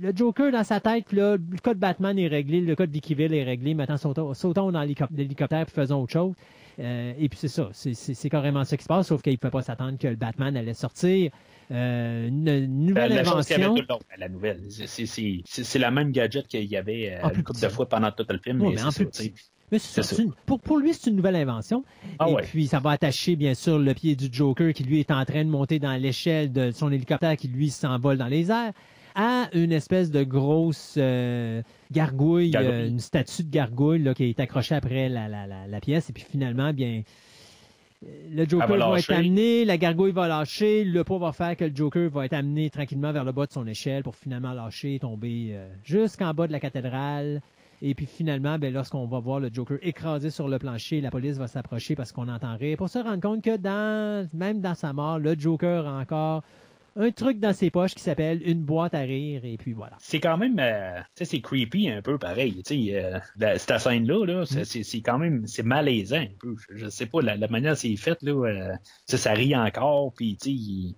[0.00, 2.92] le Joker dans sa tête, là, le cas de Batman est réglé, le cas de
[2.92, 3.74] Vickyville est réglé.
[3.74, 6.34] Maintenant, sautons, sautons dans l'hélicop- l'hélicoptère et faisons autre chose.
[6.78, 9.50] Euh, et puis c'est ça, c'est- carrément ça qui se passe, sauf qu'il ne pouvait
[9.50, 11.30] pas s'attendre que le Batman allait sortir.
[11.70, 13.74] Euh, une, nouvelle la avait invention.
[13.74, 14.60] tout le long, la nouvelle.
[14.68, 18.38] C'est- la même gadget qu'il y avait euh, une couple de fois pendant tout le
[18.38, 18.60] film.
[18.60, 19.24] Oui, mais en plus ça.
[19.72, 20.22] Mais ça.
[20.22, 21.82] une- pour lui, c'est une nouvelle invention.
[22.20, 22.42] Ah et ouais.
[22.42, 25.44] puis, ça va attacher, bien sûr, le pied du Joker qui, lui, est en train
[25.44, 28.72] de monter dans l'échelle de son hélicoptère qui, lui, s'envole dans les airs
[29.16, 32.72] à une espèce de grosse euh, gargouille, Gargouille.
[32.72, 36.08] euh, une statue de gargouille là, qui est accrochée après la, la, la, la pièce.
[36.10, 37.02] Et puis, finalement, bien...
[38.04, 41.56] euh, Le Joker va va, être amené, la gargouille va lâcher, le pot va faire
[41.56, 44.52] que le Joker va être amené tranquillement vers le bas de son échelle pour finalement
[44.52, 47.40] lâcher, tomber euh, jusqu'en bas de la cathédrale.
[47.82, 51.36] Et puis finalement, ben, lorsqu'on va voir le Joker écrasé sur le plancher, la police
[51.36, 54.92] va s'approcher parce qu'on entend rire pour se rendre compte que dans, même dans sa
[54.94, 56.42] mort, le Joker a encore
[56.98, 59.42] un truc dans ses poches qui s'appelle une boîte à rire.
[59.44, 59.96] Et puis voilà.
[60.00, 62.62] C'est quand même, euh, tu sais, c'est creepy un peu pareil.
[62.64, 64.64] Tu sais, euh, la- cette scène-là, là, Mm.
[64.64, 66.54] c'est- quand même, c'est malaisant un peu.
[66.70, 68.72] Je, je sais pas, la, la manière dont c'est fait, là, euh,
[69.06, 70.94] ça rit encore, puis tu sais, il-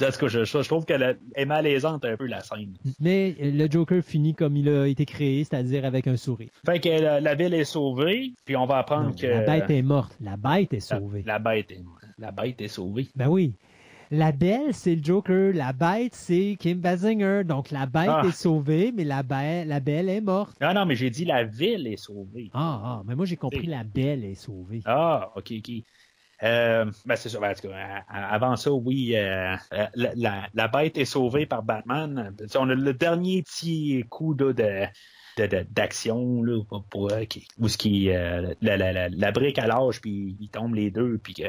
[0.00, 2.74] en tout cas, je, je trouve qu'elle est malaisante un peu la scène.
[3.00, 6.50] Mais le Joker finit comme il a été créé, c'est-à-dire avec un sourire.
[6.64, 9.70] Fait que la, la ville est sauvée, puis on va apprendre Non, que La bête
[9.70, 10.16] est morte.
[10.20, 11.22] La bête est la- sauvée.
[11.26, 11.82] La, bête est,
[12.18, 13.08] la bête est sauvée.
[13.16, 13.54] Ben oui.
[14.10, 15.52] La belle, c'est le Joker.
[15.54, 17.42] La bête, c'est Kim Basinger.
[17.44, 18.22] Donc la bête Ah.
[18.26, 20.56] est sauvée, mais la, belle- la belle est morte.
[20.60, 22.50] Non, non, mais j'ai dit la ville est sauvée.
[22.54, 24.80] Ah, ah, mais moi j'ai compris la belle est sauvée.
[24.86, 25.72] Ah, ok, ok.
[26.44, 27.40] Euh, ben c'est ça.
[27.40, 27.52] Ben,
[28.08, 32.32] avant ça, oui, euh, euh, la, la, la bête est sauvée par Batman.
[32.56, 34.84] On a le dernier petit coup de- de-
[35.46, 40.00] d'action là pour, pour, euh, qui- où euh, la, la, la, la brique à l'âge
[40.00, 41.42] puis ils tombent les deux puis que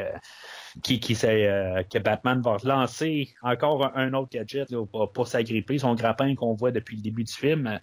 [0.84, 5.80] qui, qui sait, euh, que Batman va lancer encore un, autre gadget là, pour, s'agripper
[5.80, 7.80] son grappin qu'on voit depuis le début du film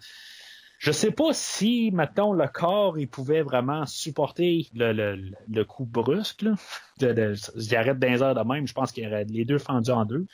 [0.79, 5.87] je sais pas si, maintenant le corps, il pouvait vraiment supporter le, le, le coup
[5.87, 6.43] brusque.
[6.43, 6.55] Là.
[7.01, 8.67] De, de, j'arrête d'un heures de même.
[8.67, 10.27] Je pense qu'il y aurait les deux fendus en deux.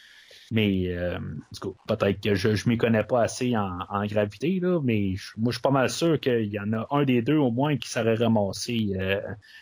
[0.54, 1.18] Mais, euh,
[1.88, 5.50] peut-être que je ne m'y connais pas assez en, en gravité, là, mais je- moi,
[5.50, 7.88] je suis pas mal sûr qu'il y en a un des deux au moins qui
[7.88, 9.20] serait ramassé, euh,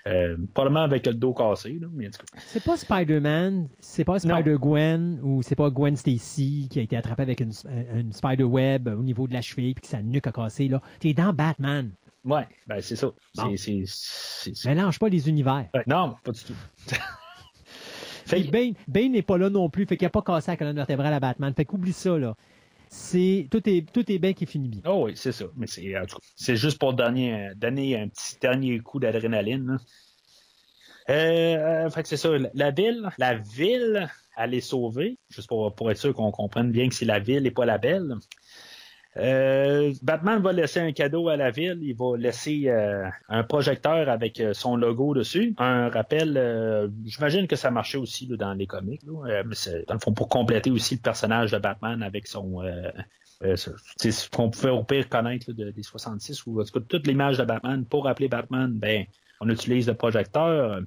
[0.09, 1.79] euh, probablement avec le dos cassé.
[1.81, 6.83] Là, mais C'est pas Spider-Man, c'est pas Spider-Gwen ou c'est pas Gwen Stacy qui a
[6.83, 7.53] été attrapée avec une,
[7.95, 10.67] une Spider-Web au niveau de la cheville puis que sa nuque a cassé.
[10.67, 10.83] là.
[10.99, 11.93] T'es dans Batman.
[12.25, 13.07] ouais, ben, c'est ça.
[13.37, 13.51] Bon.
[13.51, 15.69] C'est, c'est, c'est- c'est- Mélange pas les univers.
[15.87, 16.55] Non, pas du tout.
[18.27, 18.51] Fait que-
[18.89, 21.21] Bane, n'est pas là non plus, fait qu'il a pas cassé la colonne vertébrale à
[21.21, 21.53] Batman.
[21.55, 22.35] Fait qu'oublie ça, là.
[22.89, 24.81] C'est, tout est, tout est bien qui finit bien.
[24.85, 25.45] Oh oui, c'est ça.
[25.57, 25.95] Mais c'est,
[26.35, 29.79] c'est juste pour donner, donner un petit dernier coup d'adrénaline.
[31.09, 32.31] Euh, euh, fait que c'est ça.
[32.55, 35.19] La ville, la ville, elle est sauvée.
[35.29, 37.79] Juste pour, pour être sûr qu'on comprenne bien que c'est la ville et pas la
[37.79, 38.15] belle.
[39.17, 41.79] Euh, Batman va laisser un cadeau à la ville.
[41.83, 45.55] Il va laisser euh, un projecteur avec euh, son logo dessus.
[45.59, 49.03] Un rappel, euh, j'imagine que ça marchait aussi là, dans les comics.
[49.05, 49.29] là.
[49.29, 49.57] Euh, mais
[49.89, 52.63] dans le fond, pour compléter aussi le personnage de Batman avec son...
[53.97, 56.85] c'est ce qu'on pouvait au pire connaître là, de- des 66 ou en tout cas
[56.89, 59.07] toute l'image de Batman pour appeler Batman, ben
[59.41, 60.83] on utilise le projecteur.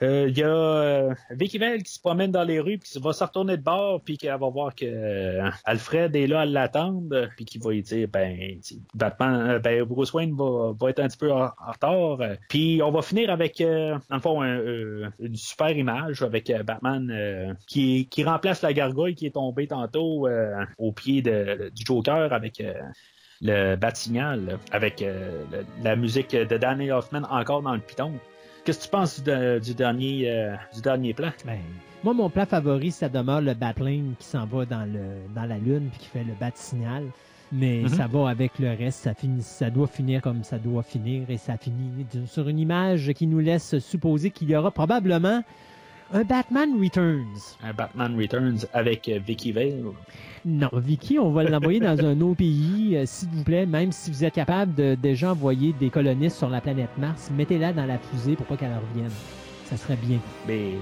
[0.00, 3.00] Euh, Il y a euh, Vicky Vale qui se promène dans les rues, puis qui
[3.00, 6.46] va se retourner de bord, puis qu'elle va voir que euh, Alfred est là à
[6.46, 8.60] l'attendre, puis qu'il va lui dire, ben,
[8.94, 12.20] Batman, euh, ben, Bruce Wayne va, être un petit peu en, retard.
[12.20, 16.22] euh, Puis on va finir avec, euh, dans le fond, un- euh, une super image
[16.22, 20.92] avec euh, Batman euh, qui, qui remplace la gargouille qui est tombée tantôt euh, au
[20.92, 22.72] pied du Joker avec euh,
[23.40, 28.12] le bat-signal, avec euh, le- la musique de Danny Hoffman encore dans le piton.
[28.68, 31.30] Qu'est-ce que tu penses du, du dernier, euh, du dernier plan?
[31.46, 31.56] Ben,
[32.04, 35.56] moi, mon plat favori, ça demeure le Batplane qui s'en va dans, le, dans la
[35.56, 37.04] Lune puis qui fait le bat-signal.
[37.50, 37.88] Mais Mhm.
[37.88, 38.98] ça va avec le reste.
[39.04, 41.22] Ça, finit, ça doit finir comme ça doit finir.
[41.30, 45.42] Et ça finit sur une image qui nous laisse supposer qu'il y aura probablement
[46.12, 47.56] un Batman Returns.
[47.62, 49.92] Un Batman Returns avec euh, Vicky Vale.
[50.44, 53.66] Non, Vicky, on va l'envoyer dans un autre pays, euh, s'il vous plaît.
[53.66, 57.72] Même si vous êtes capable de déjà envoyer des colonistes sur la planète Mars, mettez-la
[57.72, 59.10] dans la fusée pour pas qu'elle revienne.
[59.66, 60.18] Ça serait bien.
[60.46, 60.72] Mais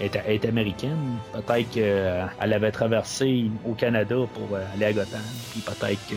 [0.00, 1.16] elle est, elle est américaine.
[1.32, 5.22] Peut-être qu'elle avait traversé au Canada pour euh, aller à Gotham.
[5.50, 6.16] Puis peut-être que.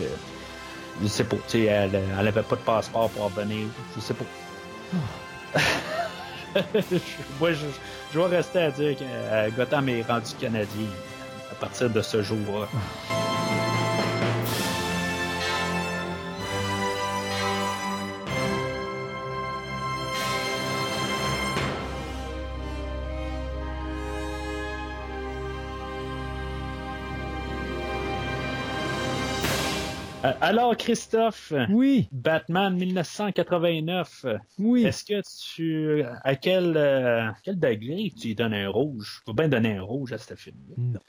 [1.02, 1.36] Je sais pas.
[1.36, 3.66] tu sais, Elle, elle avait pas de passeport pour revenir.
[3.94, 4.24] Je sais pas.
[7.40, 7.66] Moi, je,
[8.12, 10.88] je vais rester à dire que euh, Gotham est rendu canadien
[11.50, 12.68] à partir de ce jour-là.
[30.46, 34.26] Alors, Christophe, Oui, Batman 1989.
[34.60, 34.86] oui.
[34.86, 35.20] Est-ce que
[35.54, 36.04] tu.
[36.22, 39.22] À quel, euh, quel degré tu lui donnes un rouge?
[39.26, 40.74] Faut bien donner un rouge à ce film-là.
[40.78, 41.00] Non,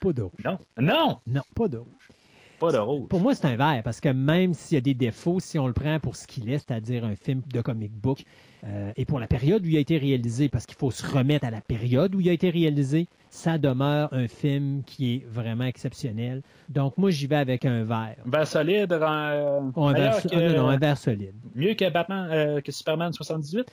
[0.00, 0.40] pas de rouge.
[0.44, 0.58] Non?
[0.78, 1.18] Non!
[1.26, 2.08] Non, pas de rouge.
[2.72, 3.06] Pas de.
[3.06, 5.66] Pour moi, c'est un vert, parce que même s'il y a des défauts, si on
[5.66, 8.24] le prend pour ce qu'il est, c'est-à-dire un film de comic book,
[8.66, 11.46] euh, et pour la période où il a été réalisé, parce qu'il faut se remettre
[11.46, 15.64] à la période où il a été réalisé, ça demeure un film qui est vraiment
[15.64, 16.42] exceptionnel.
[16.68, 18.16] Donc, moi, j'y vais avec un vert.
[18.46, 21.34] Solide, euh, Oh, un meilleur vert, so- que- ah, non, non, un vert solide.
[21.54, 23.66] mieux que Batman, euh, que Superman 78?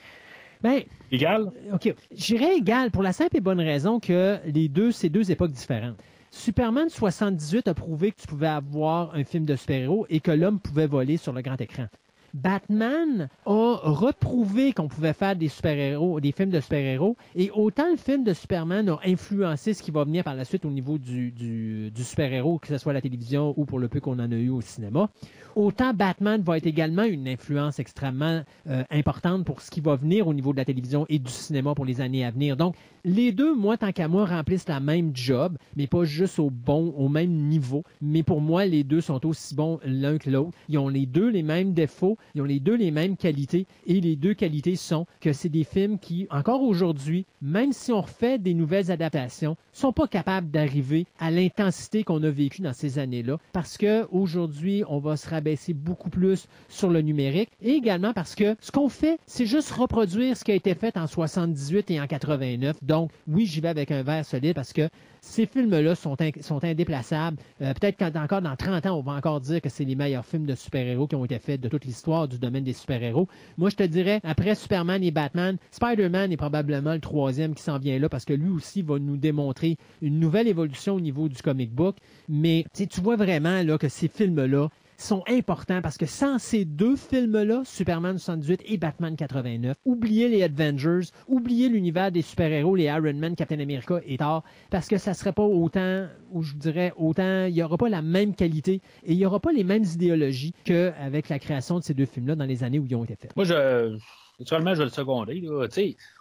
[0.64, 1.52] Ben, Égal?
[1.74, 1.94] OK.
[2.16, 5.98] J'irais égal pour la simple et bonne raison que les deux, c'est deux époques différentes.
[6.34, 10.62] Superman 78 a prouvé que tu pouvais avoir un film de super-héros et que l'homme
[10.62, 11.88] pouvait voler sur le grand écran.
[12.34, 17.98] Batman a reprouvé qu'on pouvait faire des super-héros, des films de super-héros, et autant le
[17.98, 21.32] film de Superman a influencé ce qui va venir par la suite au niveau du,
[21.32, 24.36] du, super-héros, que ce soit à la télévision ou pour le peu qu'on en a
[24.36, 25.10] eu au cinéma,
[25.56, 30.28] autant Batman va être également une influence extrêmement euh, importante pour ce qui va venir
[30.28, 32.58] au niveau de la télévision et du cinéma pour les années à venir.
[32.58, 36.50] Donc, les deux, moi, tant qu'à moi, remplissent la même job, mais pas juste au
[36.52, 37.84] bon, au même niveau.
[38.02, 40.52] Mais pour moi, les deux sont aussi bons l'un que l'autre.
[40.70, 44.02] Ils ont les deux les mêmes défauts, ils ont les deux les mêmes qualités, et
[44.02, 48.38] les deux qualités sont que c'est des films qui, encore aujourd'hui, même si on refait
[48.38, 53.38] des nouvelles adaptations, sont pas capables d'arriver à l'intensité qu'on a vécue dans ces années-là,
[53.54, 58.36] parce que aujourd'hui, on va se rabaisser beaucoup plus sur le numérique, et également parce
[58.36, 62.02] que ce qu'on fait, c'est juste reproduire ce qui a été fait en 78 et
[62.02, 62.78] en 89.
[62.84, 64.90] Donc, oui, j'y vais avec un verre solide parce que
[65.24, 67.38] ces films-là sont, in- sont indéplaçables.
[67.62, 70.46] Euh, Peut-être qu'encore dans 30 ans, on va encore dire que c'est les meilleurs films
[70.46, 73.28] de super-héros qui ont été faits de toute l'histoire du domaine des super-héros.
[73.58, 77.78] Moi, je te dirais, après Superman et Batman, Spider-Man est probablement le troisième qui s'en
[77.78, 81.42] vient là parce que lui aussi va nous démontrer une nouvelle évolution au niveau du
[81.42, 81.98] comic book.
[82.28, 84.70] Mais tu vois vraiment là, que ces films-là,
[85.02, 90.44] sont importants parce que sans ces deux films-là, Superman 78 et Batman 89, oubliez les
[90.44, 95.14] Avengers, oubliez l'univers des super-héros, les Iron Man, Captain America et Thor, parce que ça
[95.14, 99.14] serait pas autant, ou je dirais autant, il y aura pas la même qualité et
[99.14, 102.46] il y aura pas les mêmes idéologies qu'avec la création de ces deux films-là dans
[102.46, 103.36] les années où ils ont été faits.
[103.36, 103.98] Moi, je.
[104.42, 105.42] Naturellement, je vais le seconder.
[105.42, 105.68] Là.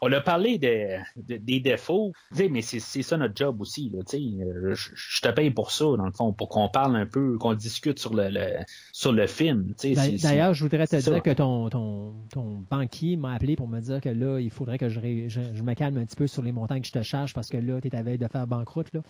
[0.02, 2.12] On a parlé des, défauts,
[2.50, 3.90] mais c'est ça notre job aussi.
[3.92, 4.00] Là.
[4.14, 7.38] Euh, Je, je te paye pour ça, dans le fond, pour qu'on parle un peu,
[7.38, 8.58] qu'on discute sur le, le-
[8.92, 9.72] sur le film.
[10.22, 11.10] D'ailleurs, je voudrais te ça.
[11.12, 14.76] dire que ton, ton, ton banquier m'a appelé pour me dire que là, il faudrait
[14.78, 16.92] que je, ré- je, je me calme un petit peu sur les montants que je
[16.92, 18.92] te charge parce que là, tu es à veille de faire banqueroute.
[18.92, 19.00] Là.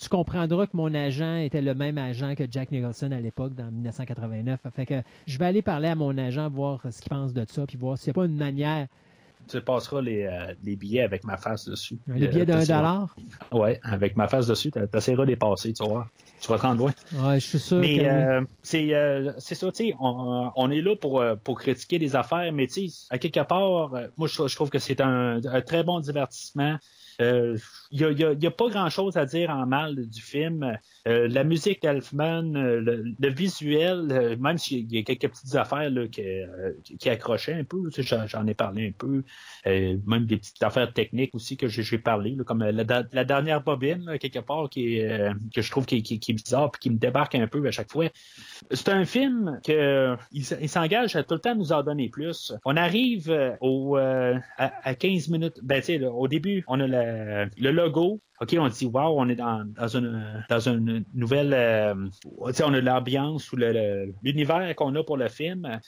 [0.00, 3.70] Tu comprendras que mon agent était le même agent que Jack Nicholson à l'époque, dans
[3.70, 4.60] 1989.
[4.74, 7.66] Fait que je vais aller parler à mon agent, voir ce qu'il pense de ça,
[7.66, 8.86] puis voir s'il n'y a pas une manière.
[9.48, 11.98] Tu passeras les, euh, les billets avec ma face dessus.
[12.06, 13.16] Les billets d'un dollar?
[13.50, 16.08] Ouais, avec ma face dessus, tu essaieras de les passer, tu voir.
[16.40, 16.92] Tu vas te rendre loin.
[17.12, 18.06] Ouais, je suis sûr Mais oui.
[18.06, 22.14] euh, c'est euh, c'est ça, tu sais, on, on est là pour, pour critiquer les
[22.14, 25.60] affaires, mais tu sais, à quelque part, moi je, je trouve que c'est un, un
[25.62, 26.76] très bon divertissement.
[27.20, 27.58] Il
[27.90, 30.78] n'y a, a- pas grand-chose à dire en mal du film.
[31.06, 32.80] Euh, la musique d'Elfman, euh,
[33.18, 36.72] le, visuel, euh, même s'il y a quelques petites affaires qui, euh,
[37.06, 39.22] accrochaient un peu, j'en ai parlé un peu.
[39.66, 43.62] Euh, même des petites affaires techniques aussi que j'ai parlé, comme euh, la, la dernière
[43.62, 47.34] bobine, quelque part, qui euh, que je trouve qui, est bizarre puis qui me débarque
[47.34, 48.06] un peu à chaque fois.
[48.70, 52.52] C'est un film que il, s'engage à tout le temps nous en donner plus.
[52.64, 55.60] On arrive euh, au euh, à, à 15 minutes.
[55.62, 58.20] Ben là, au début, on a le, le logo.
[58.40, 59.64] OK, on dit wow, on est dans,
[59.94, 61.94] une dans une nouvelle euh,
[62.36, 65.80] on a l'ambiance ou l'univers qu'on a pour le film.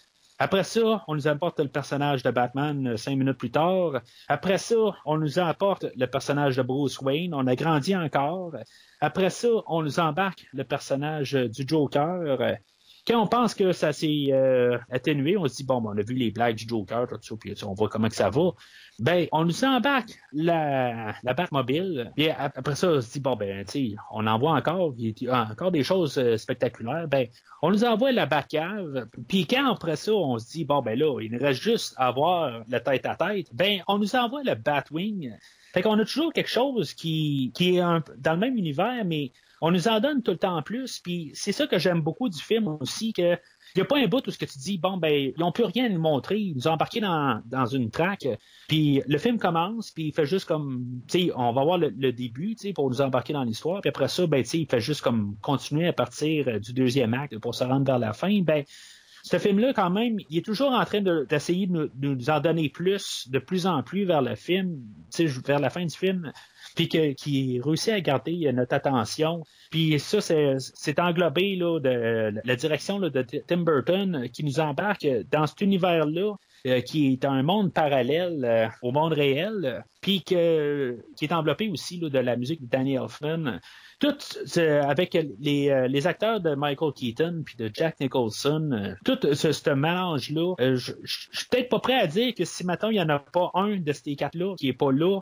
[0.42, 4.00] Après ça, on nous apporte le personnage de Batman euh, cinq minutes plus tard.
[4.26, 4.74] Après ça,
[5.05, 7.34] on nous apporte le personnage de Bruce Wayne.
[7.34, 8.57] On a grandi encore.
[9.02, 12.57] Après ça, on nous embarque le personnage euh, du Joker.
[13.07, 16.03] Quand on pense que ça s'est euh, atténué, on se dit bon, ben, on a
[16.03, 18.51] vu les blagues du Joker, tout ça, puis on voit comment que ça va.
[18.99, 22.12] Ben, on nous embarque la, la Batmobile.
[22.15, 24.95] Puis ap- après ça, on se dit bon, ben, tu on en voit encore,
[25.31, 27.09] encore des choses euh, spectaculaires.
[27.09, 27.27] Ben,
[27.62, 29.07] on nous envoie la Batcave.
[29.29, 32.11] Puis quand après ça, on se dit bon, ben là, il nous reste juste à
[32.11, 33.49] voir la tête à tête.
[33.55, 35.35] Ben, on nous envoie le Batwing.
[35.73, 39.71] Fait qu'on a toujours quelque chose qui, qui est dans le même univers, mais on
[39.71, 41.01] nous en donne tout le temps plus.
[41.01, 43.39] Puis c'est ça que j'aime beaucoup du film aussi, que
[43.75, 45.53] il n'y a pas un bout où ce que tu dis, bon, ben, ils n'ont
[45.53, 46.39] plus rien nous montrer.
[46.39, 48.27] Ils nous ont embarqué dans, une traque.
[48.69, 52.13] Puis le film commence, puis il fait juste comme, tu sais, on va voir le,
[52.13, 53.81] début, tu sais, pour nous embarquer dans l'histoire.
[53.81, 56.73] Puis après ça, ben, tu sais, il fait juste comme continuer à partir euh, du
[56.73, 58.43] deuxième acte pour se rendre vers la fin.
[58.43, 58.65] Ben,
[59.23, 62.41] ce film-là, quand même, il est toujours en train de- d'essayer de, de nous en
[62.41, 64.83] donner plus, de plus en plus vers le film,
[65.47, 66.33] vers la fin du film,
[66.74, 69.42] puis qui réussit à garder euh, notre attention.
[69.70, 74.60] Puis ça, c'est englobé là, de la direction là, de Tim Burton euh, qui nous
[74.60, 76.34] embarque dans cet univers-là.
[76.67, 81.99] Euh, qui est un monde parallèle euh, au monde réel, puis qui est enveloppé aussi
[81.99, 83.61] de la musique de Danny Elfman.
[83.99, 84.17] Tout
[84.59, 90.55] avec les, euh, les acteurs de Michael Keaton puis de Jack Nicholson, tout ce, mélange-là,
[90.59, 93.51] je suis peut-être pas prêt à dire que si maintenant il n'y en a pas
[93.55, 95.21] un de ces quatre-là qui est pas là,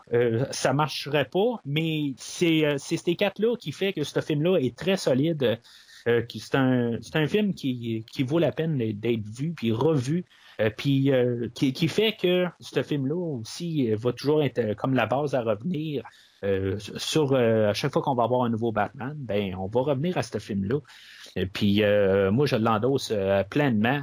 [0.53, 5.59] ça marcherait pas, mais c'est ces quatre-là qui fait que ce film-là est très solide.
[6.07, 10.25] euh, c'est un, film qui, qui vaut la peine d'être vu puis revu.
[10.61, 14.75] Euh, puis euh, qui, qui fait que ce film-là aussi euh, va toujours être euh,
[14.75, 16.03] comme la base à revenir
[16.45, 20.17] euh, sur à chaque fois qu'on va avoir un nouveau Batman, ben on va revenir
[20.19, 20.79] à ce film-là.
[21.53, 21.83] Puis
[22.31, 23.13] moi je l'endosse
[23.51, 24.03] pleinement.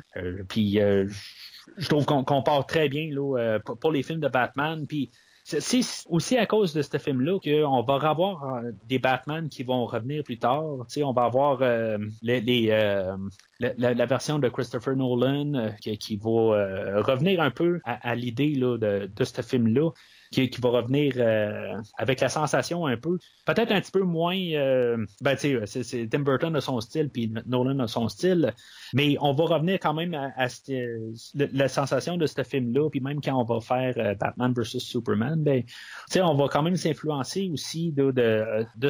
[0.49, 4.85] Puis je trouve qu'on part très bien là, pour, pour les films de Batman.
[4.85, 5.11] Puis
[5.47, 9.85] c'est aussi à cause de ce film-là qu'on va avoir euh, des Batman qui vont
[9.85, 10.63] revenir plus tard.
[10.87, 13.17] Tu sais, on va avoir euh, euh,
[13.59, 19.43] la, version de Christopher Nolan qui, va revenir un peu à, l'idée de, de ce
[19.43, 19.91] film-là.
[20.31, 24.97] Qui, va revenir euh, avec la sensation un peu, peut-être un petit peu moins, euh,
[25.21, 28.53] ben tu sais, c'est- Tim Burton a son style, puis Nolan a son style,
[28.93, 31.13] mais on va revenir quand même à, le-
[31.53, 35.41] la sensation de ce film-là, puis même quand on va faire euh, Batman vs Superman,
[35.43, 35.73] ben, tu
[36.09, 38.13] sais, on va quand même s'influencer aussi de,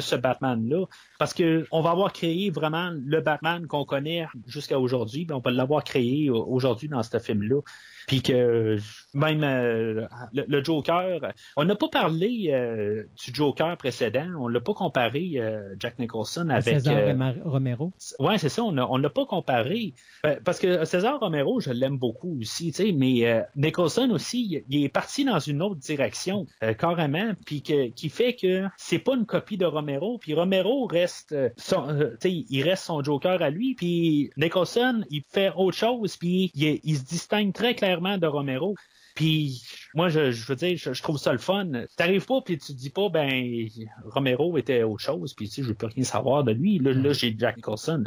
[0.00, 0.86] ce Batman-là,
[1.18, 5.40] parce que on va avoir créé vraiment le Batman qu'on connaît jusqu'à aujourd'hui, ben, on
[5.40, 7.60] va l'avoir créé euh, aujourd'hui dans ce film-là.
[8.06, 8.78] Puis que
[9.14, 14.60] même euh, le, le Joker, on n'a pas parlé euh, du Joker précédent, on l'a
[14.60, 17.06] pas comparé euh, Jack Nicholson avec César euh,
[17.44, 17.92] Romero.
[18.20, 19.94] Ouais, c'est ça, on a- on l'a pas comparé.
[20.24, 24.62] Euh, Parce que César Romero, je l'aime beaucoup aussi, tu sais, mais euh, Nicholson aussi,
[24.68, 28.98] il- est parti dans une autre direction, euh, carrément, puis que, qui fait que c'est
[29.00, 31.88] pas une copie de Romero, puis Romero reste son,
[32.20, 36.52] tu sais, il reste son Joker à lui, puis Nicholson, il fait autre chose, puis
[36.54, 38.74] il se distingue très clairement de Romero.
[39.14, 39.62] Puis
[39.94, 41.66] moi, je, veux dire, je, trouve ça le fun.
[41.96, 43.66] T'arrives pas puis tu te dis pas, ben
[44.04, 46.78] Romero était autre chose, puis tu sais, je plus rien savoir de lui.
[46.78, 48.04] Là, j'ai Jack Nicholson.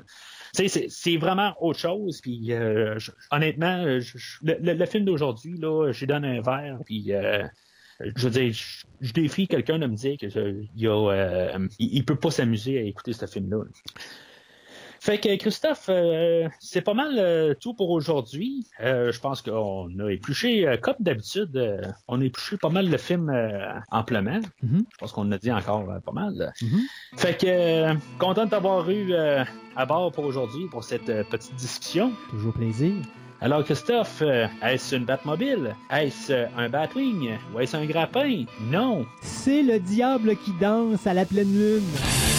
[0.55, 2.21] Tu sais, c'est- vraiment autre chose.
[2.21, 2.97] Puis euh,
[3.31, 6.79] honnêtement, le, film d'aujourd'hui, là, je lui donne un verre.
[6.85, 7.43] Puis euh,
[7.99, 8.53] je veux dire,
[9.01, 12.81] je, défie quelqu'un de me dire que je- il, euh, il peut pas s'amuser à
[12.83, 13.63] écouter ce film-là.
[14.99, 18.65] Fait que Christophe, euh, c'est pas mal euh, tout pour aujourd'hui.
[18.81, 23.31] Euh, je pense qu'on a épluché, comme d'habitude, on a épluché pas mal le film
[23.91, 24.41] amplement.
[24.61, 24.83] Mhm.
[24.91, 26.53] Je pense qu'on a dit encore pas mal.
[26.61, 26.81] Mhm.
[27.15, 29.13] Fait que content de t'avoir eu
[29.75, 32.11] à bord pour aujourd'hui, pour cette petite discussion.
[32.29, 32.93] Toujours plaisir.
[33.41, 34.21] Alors Christophe,
[34.61, 35.75] est-ce une Batmobile?
[35.89, 37.37] Est-ce un Batwing?
[37.55, 38.43] Ou est-ce un grappin?
[38.69, 39.05] Non.
[39.21, 42.38] C'est le diable qui danse à la pleine lune.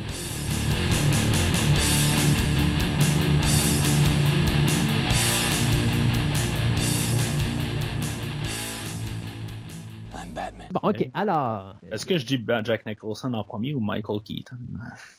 [10.73, 11.09] Bon, OK.
[11.13, 14.57] Alors, Est-ce que je dis ben, Jack Nicholson en premier ou Michael Keaton?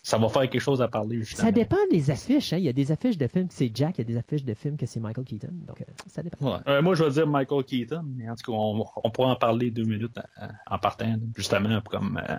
[0.02, 1.46] Ça va faire quelque chose à parler, justement.
[1.48, 2.52] ça dépend des affiches.
[2.52, 2.58] Hein.
[2.58, 4.44] Il y a des affiches de films que c'est Jack, il y a des affiches
[4.44, 5.48] de films que c'est Michael Keaton.
[5.66, 6.52] Donc, euh, ça dépend.
[6.54, 6.58] Ouais.
[6.68, 9.36] Euh, moi, je vais dire Michael Keaton, mais en tout cas, on, on pourra en
[9.36, 12.36] parler deux minutes en, en partant, justement, comme euh,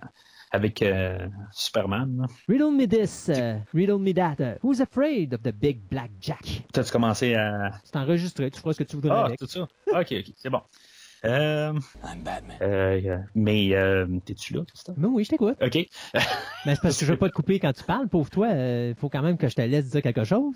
[0.51, 2.17] avec euh, Superman.
[2.22, 2.27] là.
[2.48, 4.35] Riddle me this, uh, riddle me that.
[4.40, 6.64] uh, who's afraid of the big black Jack?
[6.72, 7.72] T'as-tu commencé à...
[7.83, 9.40] C'est enregistré, tu feras ce que tu voudras Ah, avec.
[9.40, 9.61] tout ça?
[9.61, 9.67] OK,
[10.11, 10.61] OK, c'est bon.
[11.26, 12.58] Euh, I'm Batman.
[12.61, 14.95] euh, euh, mais, euh, t'es-tu là, Christophe?
[14.98, 15.58] Mais oui, je t'écoute.
[15.61, 15.76] OK.
[16.66, 18.50] Mais c'est parce que je veux pas te couper quand tu parles, pauvre toi.
[18.50, 20.56] Il faut quand même que je te laisse dire quelque chose.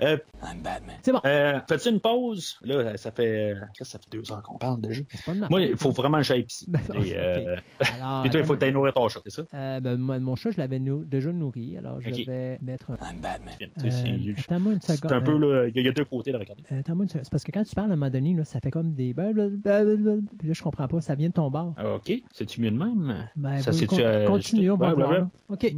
[0.00, 0.96] Euh, I'm Batman.
[1.02, 1.20] C'est bon.
[1.24, 2.56] euh, Fais-tu une pause?
[2.62, 3.54] Là, ça fait...
[3.80, 5.02] Ça fait deux heures qu'on parle déjà.
[5.50, 6.68] Moi, il faut vraiment que j'aille ici.
[6.94, 7.56] Et, euh,
[8.00, 9.42] Alors, Puis toi, il faut que t'ailles nourrir ton chat, c'est ça?
[9.54, 11.76] euh, ben, moi, mon chat, je l'avais nou- déjà nourri.
[11.78, 12.94] Alors, je vais mettre un.
[13.10, 13.54] I'm Batman.
[13.58, 16.04] Tu Euh, Attends-moi une C'est un peu, là, il y a- il y a deux
[16.04, 16.62] côtés de regarder.
[16.70, 17.24] Euh, Attends-moi une seconde.
[17.24, 19.14] C'est parce que quand tu parles à un moment donné, là, ça fait comme des.
[19.14, 21.00] Puis là, je comprends pas.
[21.00, 21.74] Ça vient de ton bord.
[21.96, 22.12] OK.
[22.32, 23.28] C'est-tu mieux de même?
[23.36, 25.26] Ben, Ça, vous- c'est-tu, con- euh, continue, on va voir.
[25.48, 25.74] OK.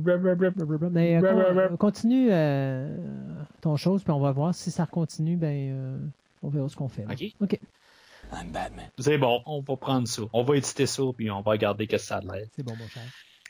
[0.90, 2.96] Mais euh, continue euh,
[3.60, 5.36] ton chose, puis on va voir si ça continue.
[5.36, 5.98] Ben, euh,
[6.42, 7.02] on verra ce qu'on fait.
[7.06, 7.12] là.
[7.12, 7.24] OK.
[7.40, 7.60] OK.
[8.32, 8.88] I'm Batman.
[8.98, 10.22] C'est bon, on va prendre ça.
[10.32, 12.46] On va éditer ça, puis on va regarder que ça a l'air.
[12.56, 13.02] C'est bon, mon cher.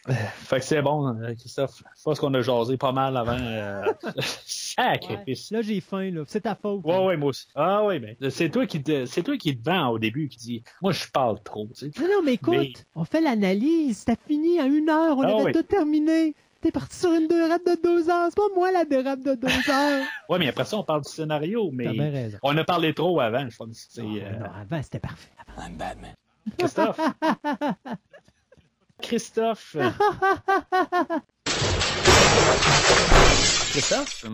[0.06, 1.82] Fait que c'est bon, euh, Christophe.
[1.96, 3.38] Je pense qu'on a jasé pas mal avant.
[3.38, 3.84] Euh...
[4.46, 5.50] Sacrifice.
[5.50, 6.24] Là, j'ai faim, là.
[6.26, 6.84] C'est ta faute.
[6.84, 7.04] Ouais, là.
[7.04, 7.46] ouais, moi aussi.
[7.54, 10.38] Ah, ouais, mais c'est toi qui te, c'est toi qui te vend au début, qui
[10.38, 12.00] dit, moi, je parle trop, tu sais.
[12.00, 13.98] Non, non, mais écoute, Mais- on fait l'analyse.
[13.98, 15.16] C'était fini à une heure.
[15.18, 15.52] On Ah avait oui.
[15.52, 16.34] tout terminé.
[16.60, 18.26] T'es parti sur une dérape de deux heures.
[18.28, 20.04] C'est pas moi la dérape de deux heures.
[20.28, 22.38] Ouais, mais après ça, on parle du scénario, mais T'as bien raison.
[22.42, 23.86] on a parlé trop avant, je pense.
[23.90, 25.30] C'est, euh, Non, avant, c'était parfait.
[25.58, 26.14] I'm Batman.
[26.58, 27.00] Christophe.
[29.02, 29.76] Christophe.
[33.70, 34.26] Christophe?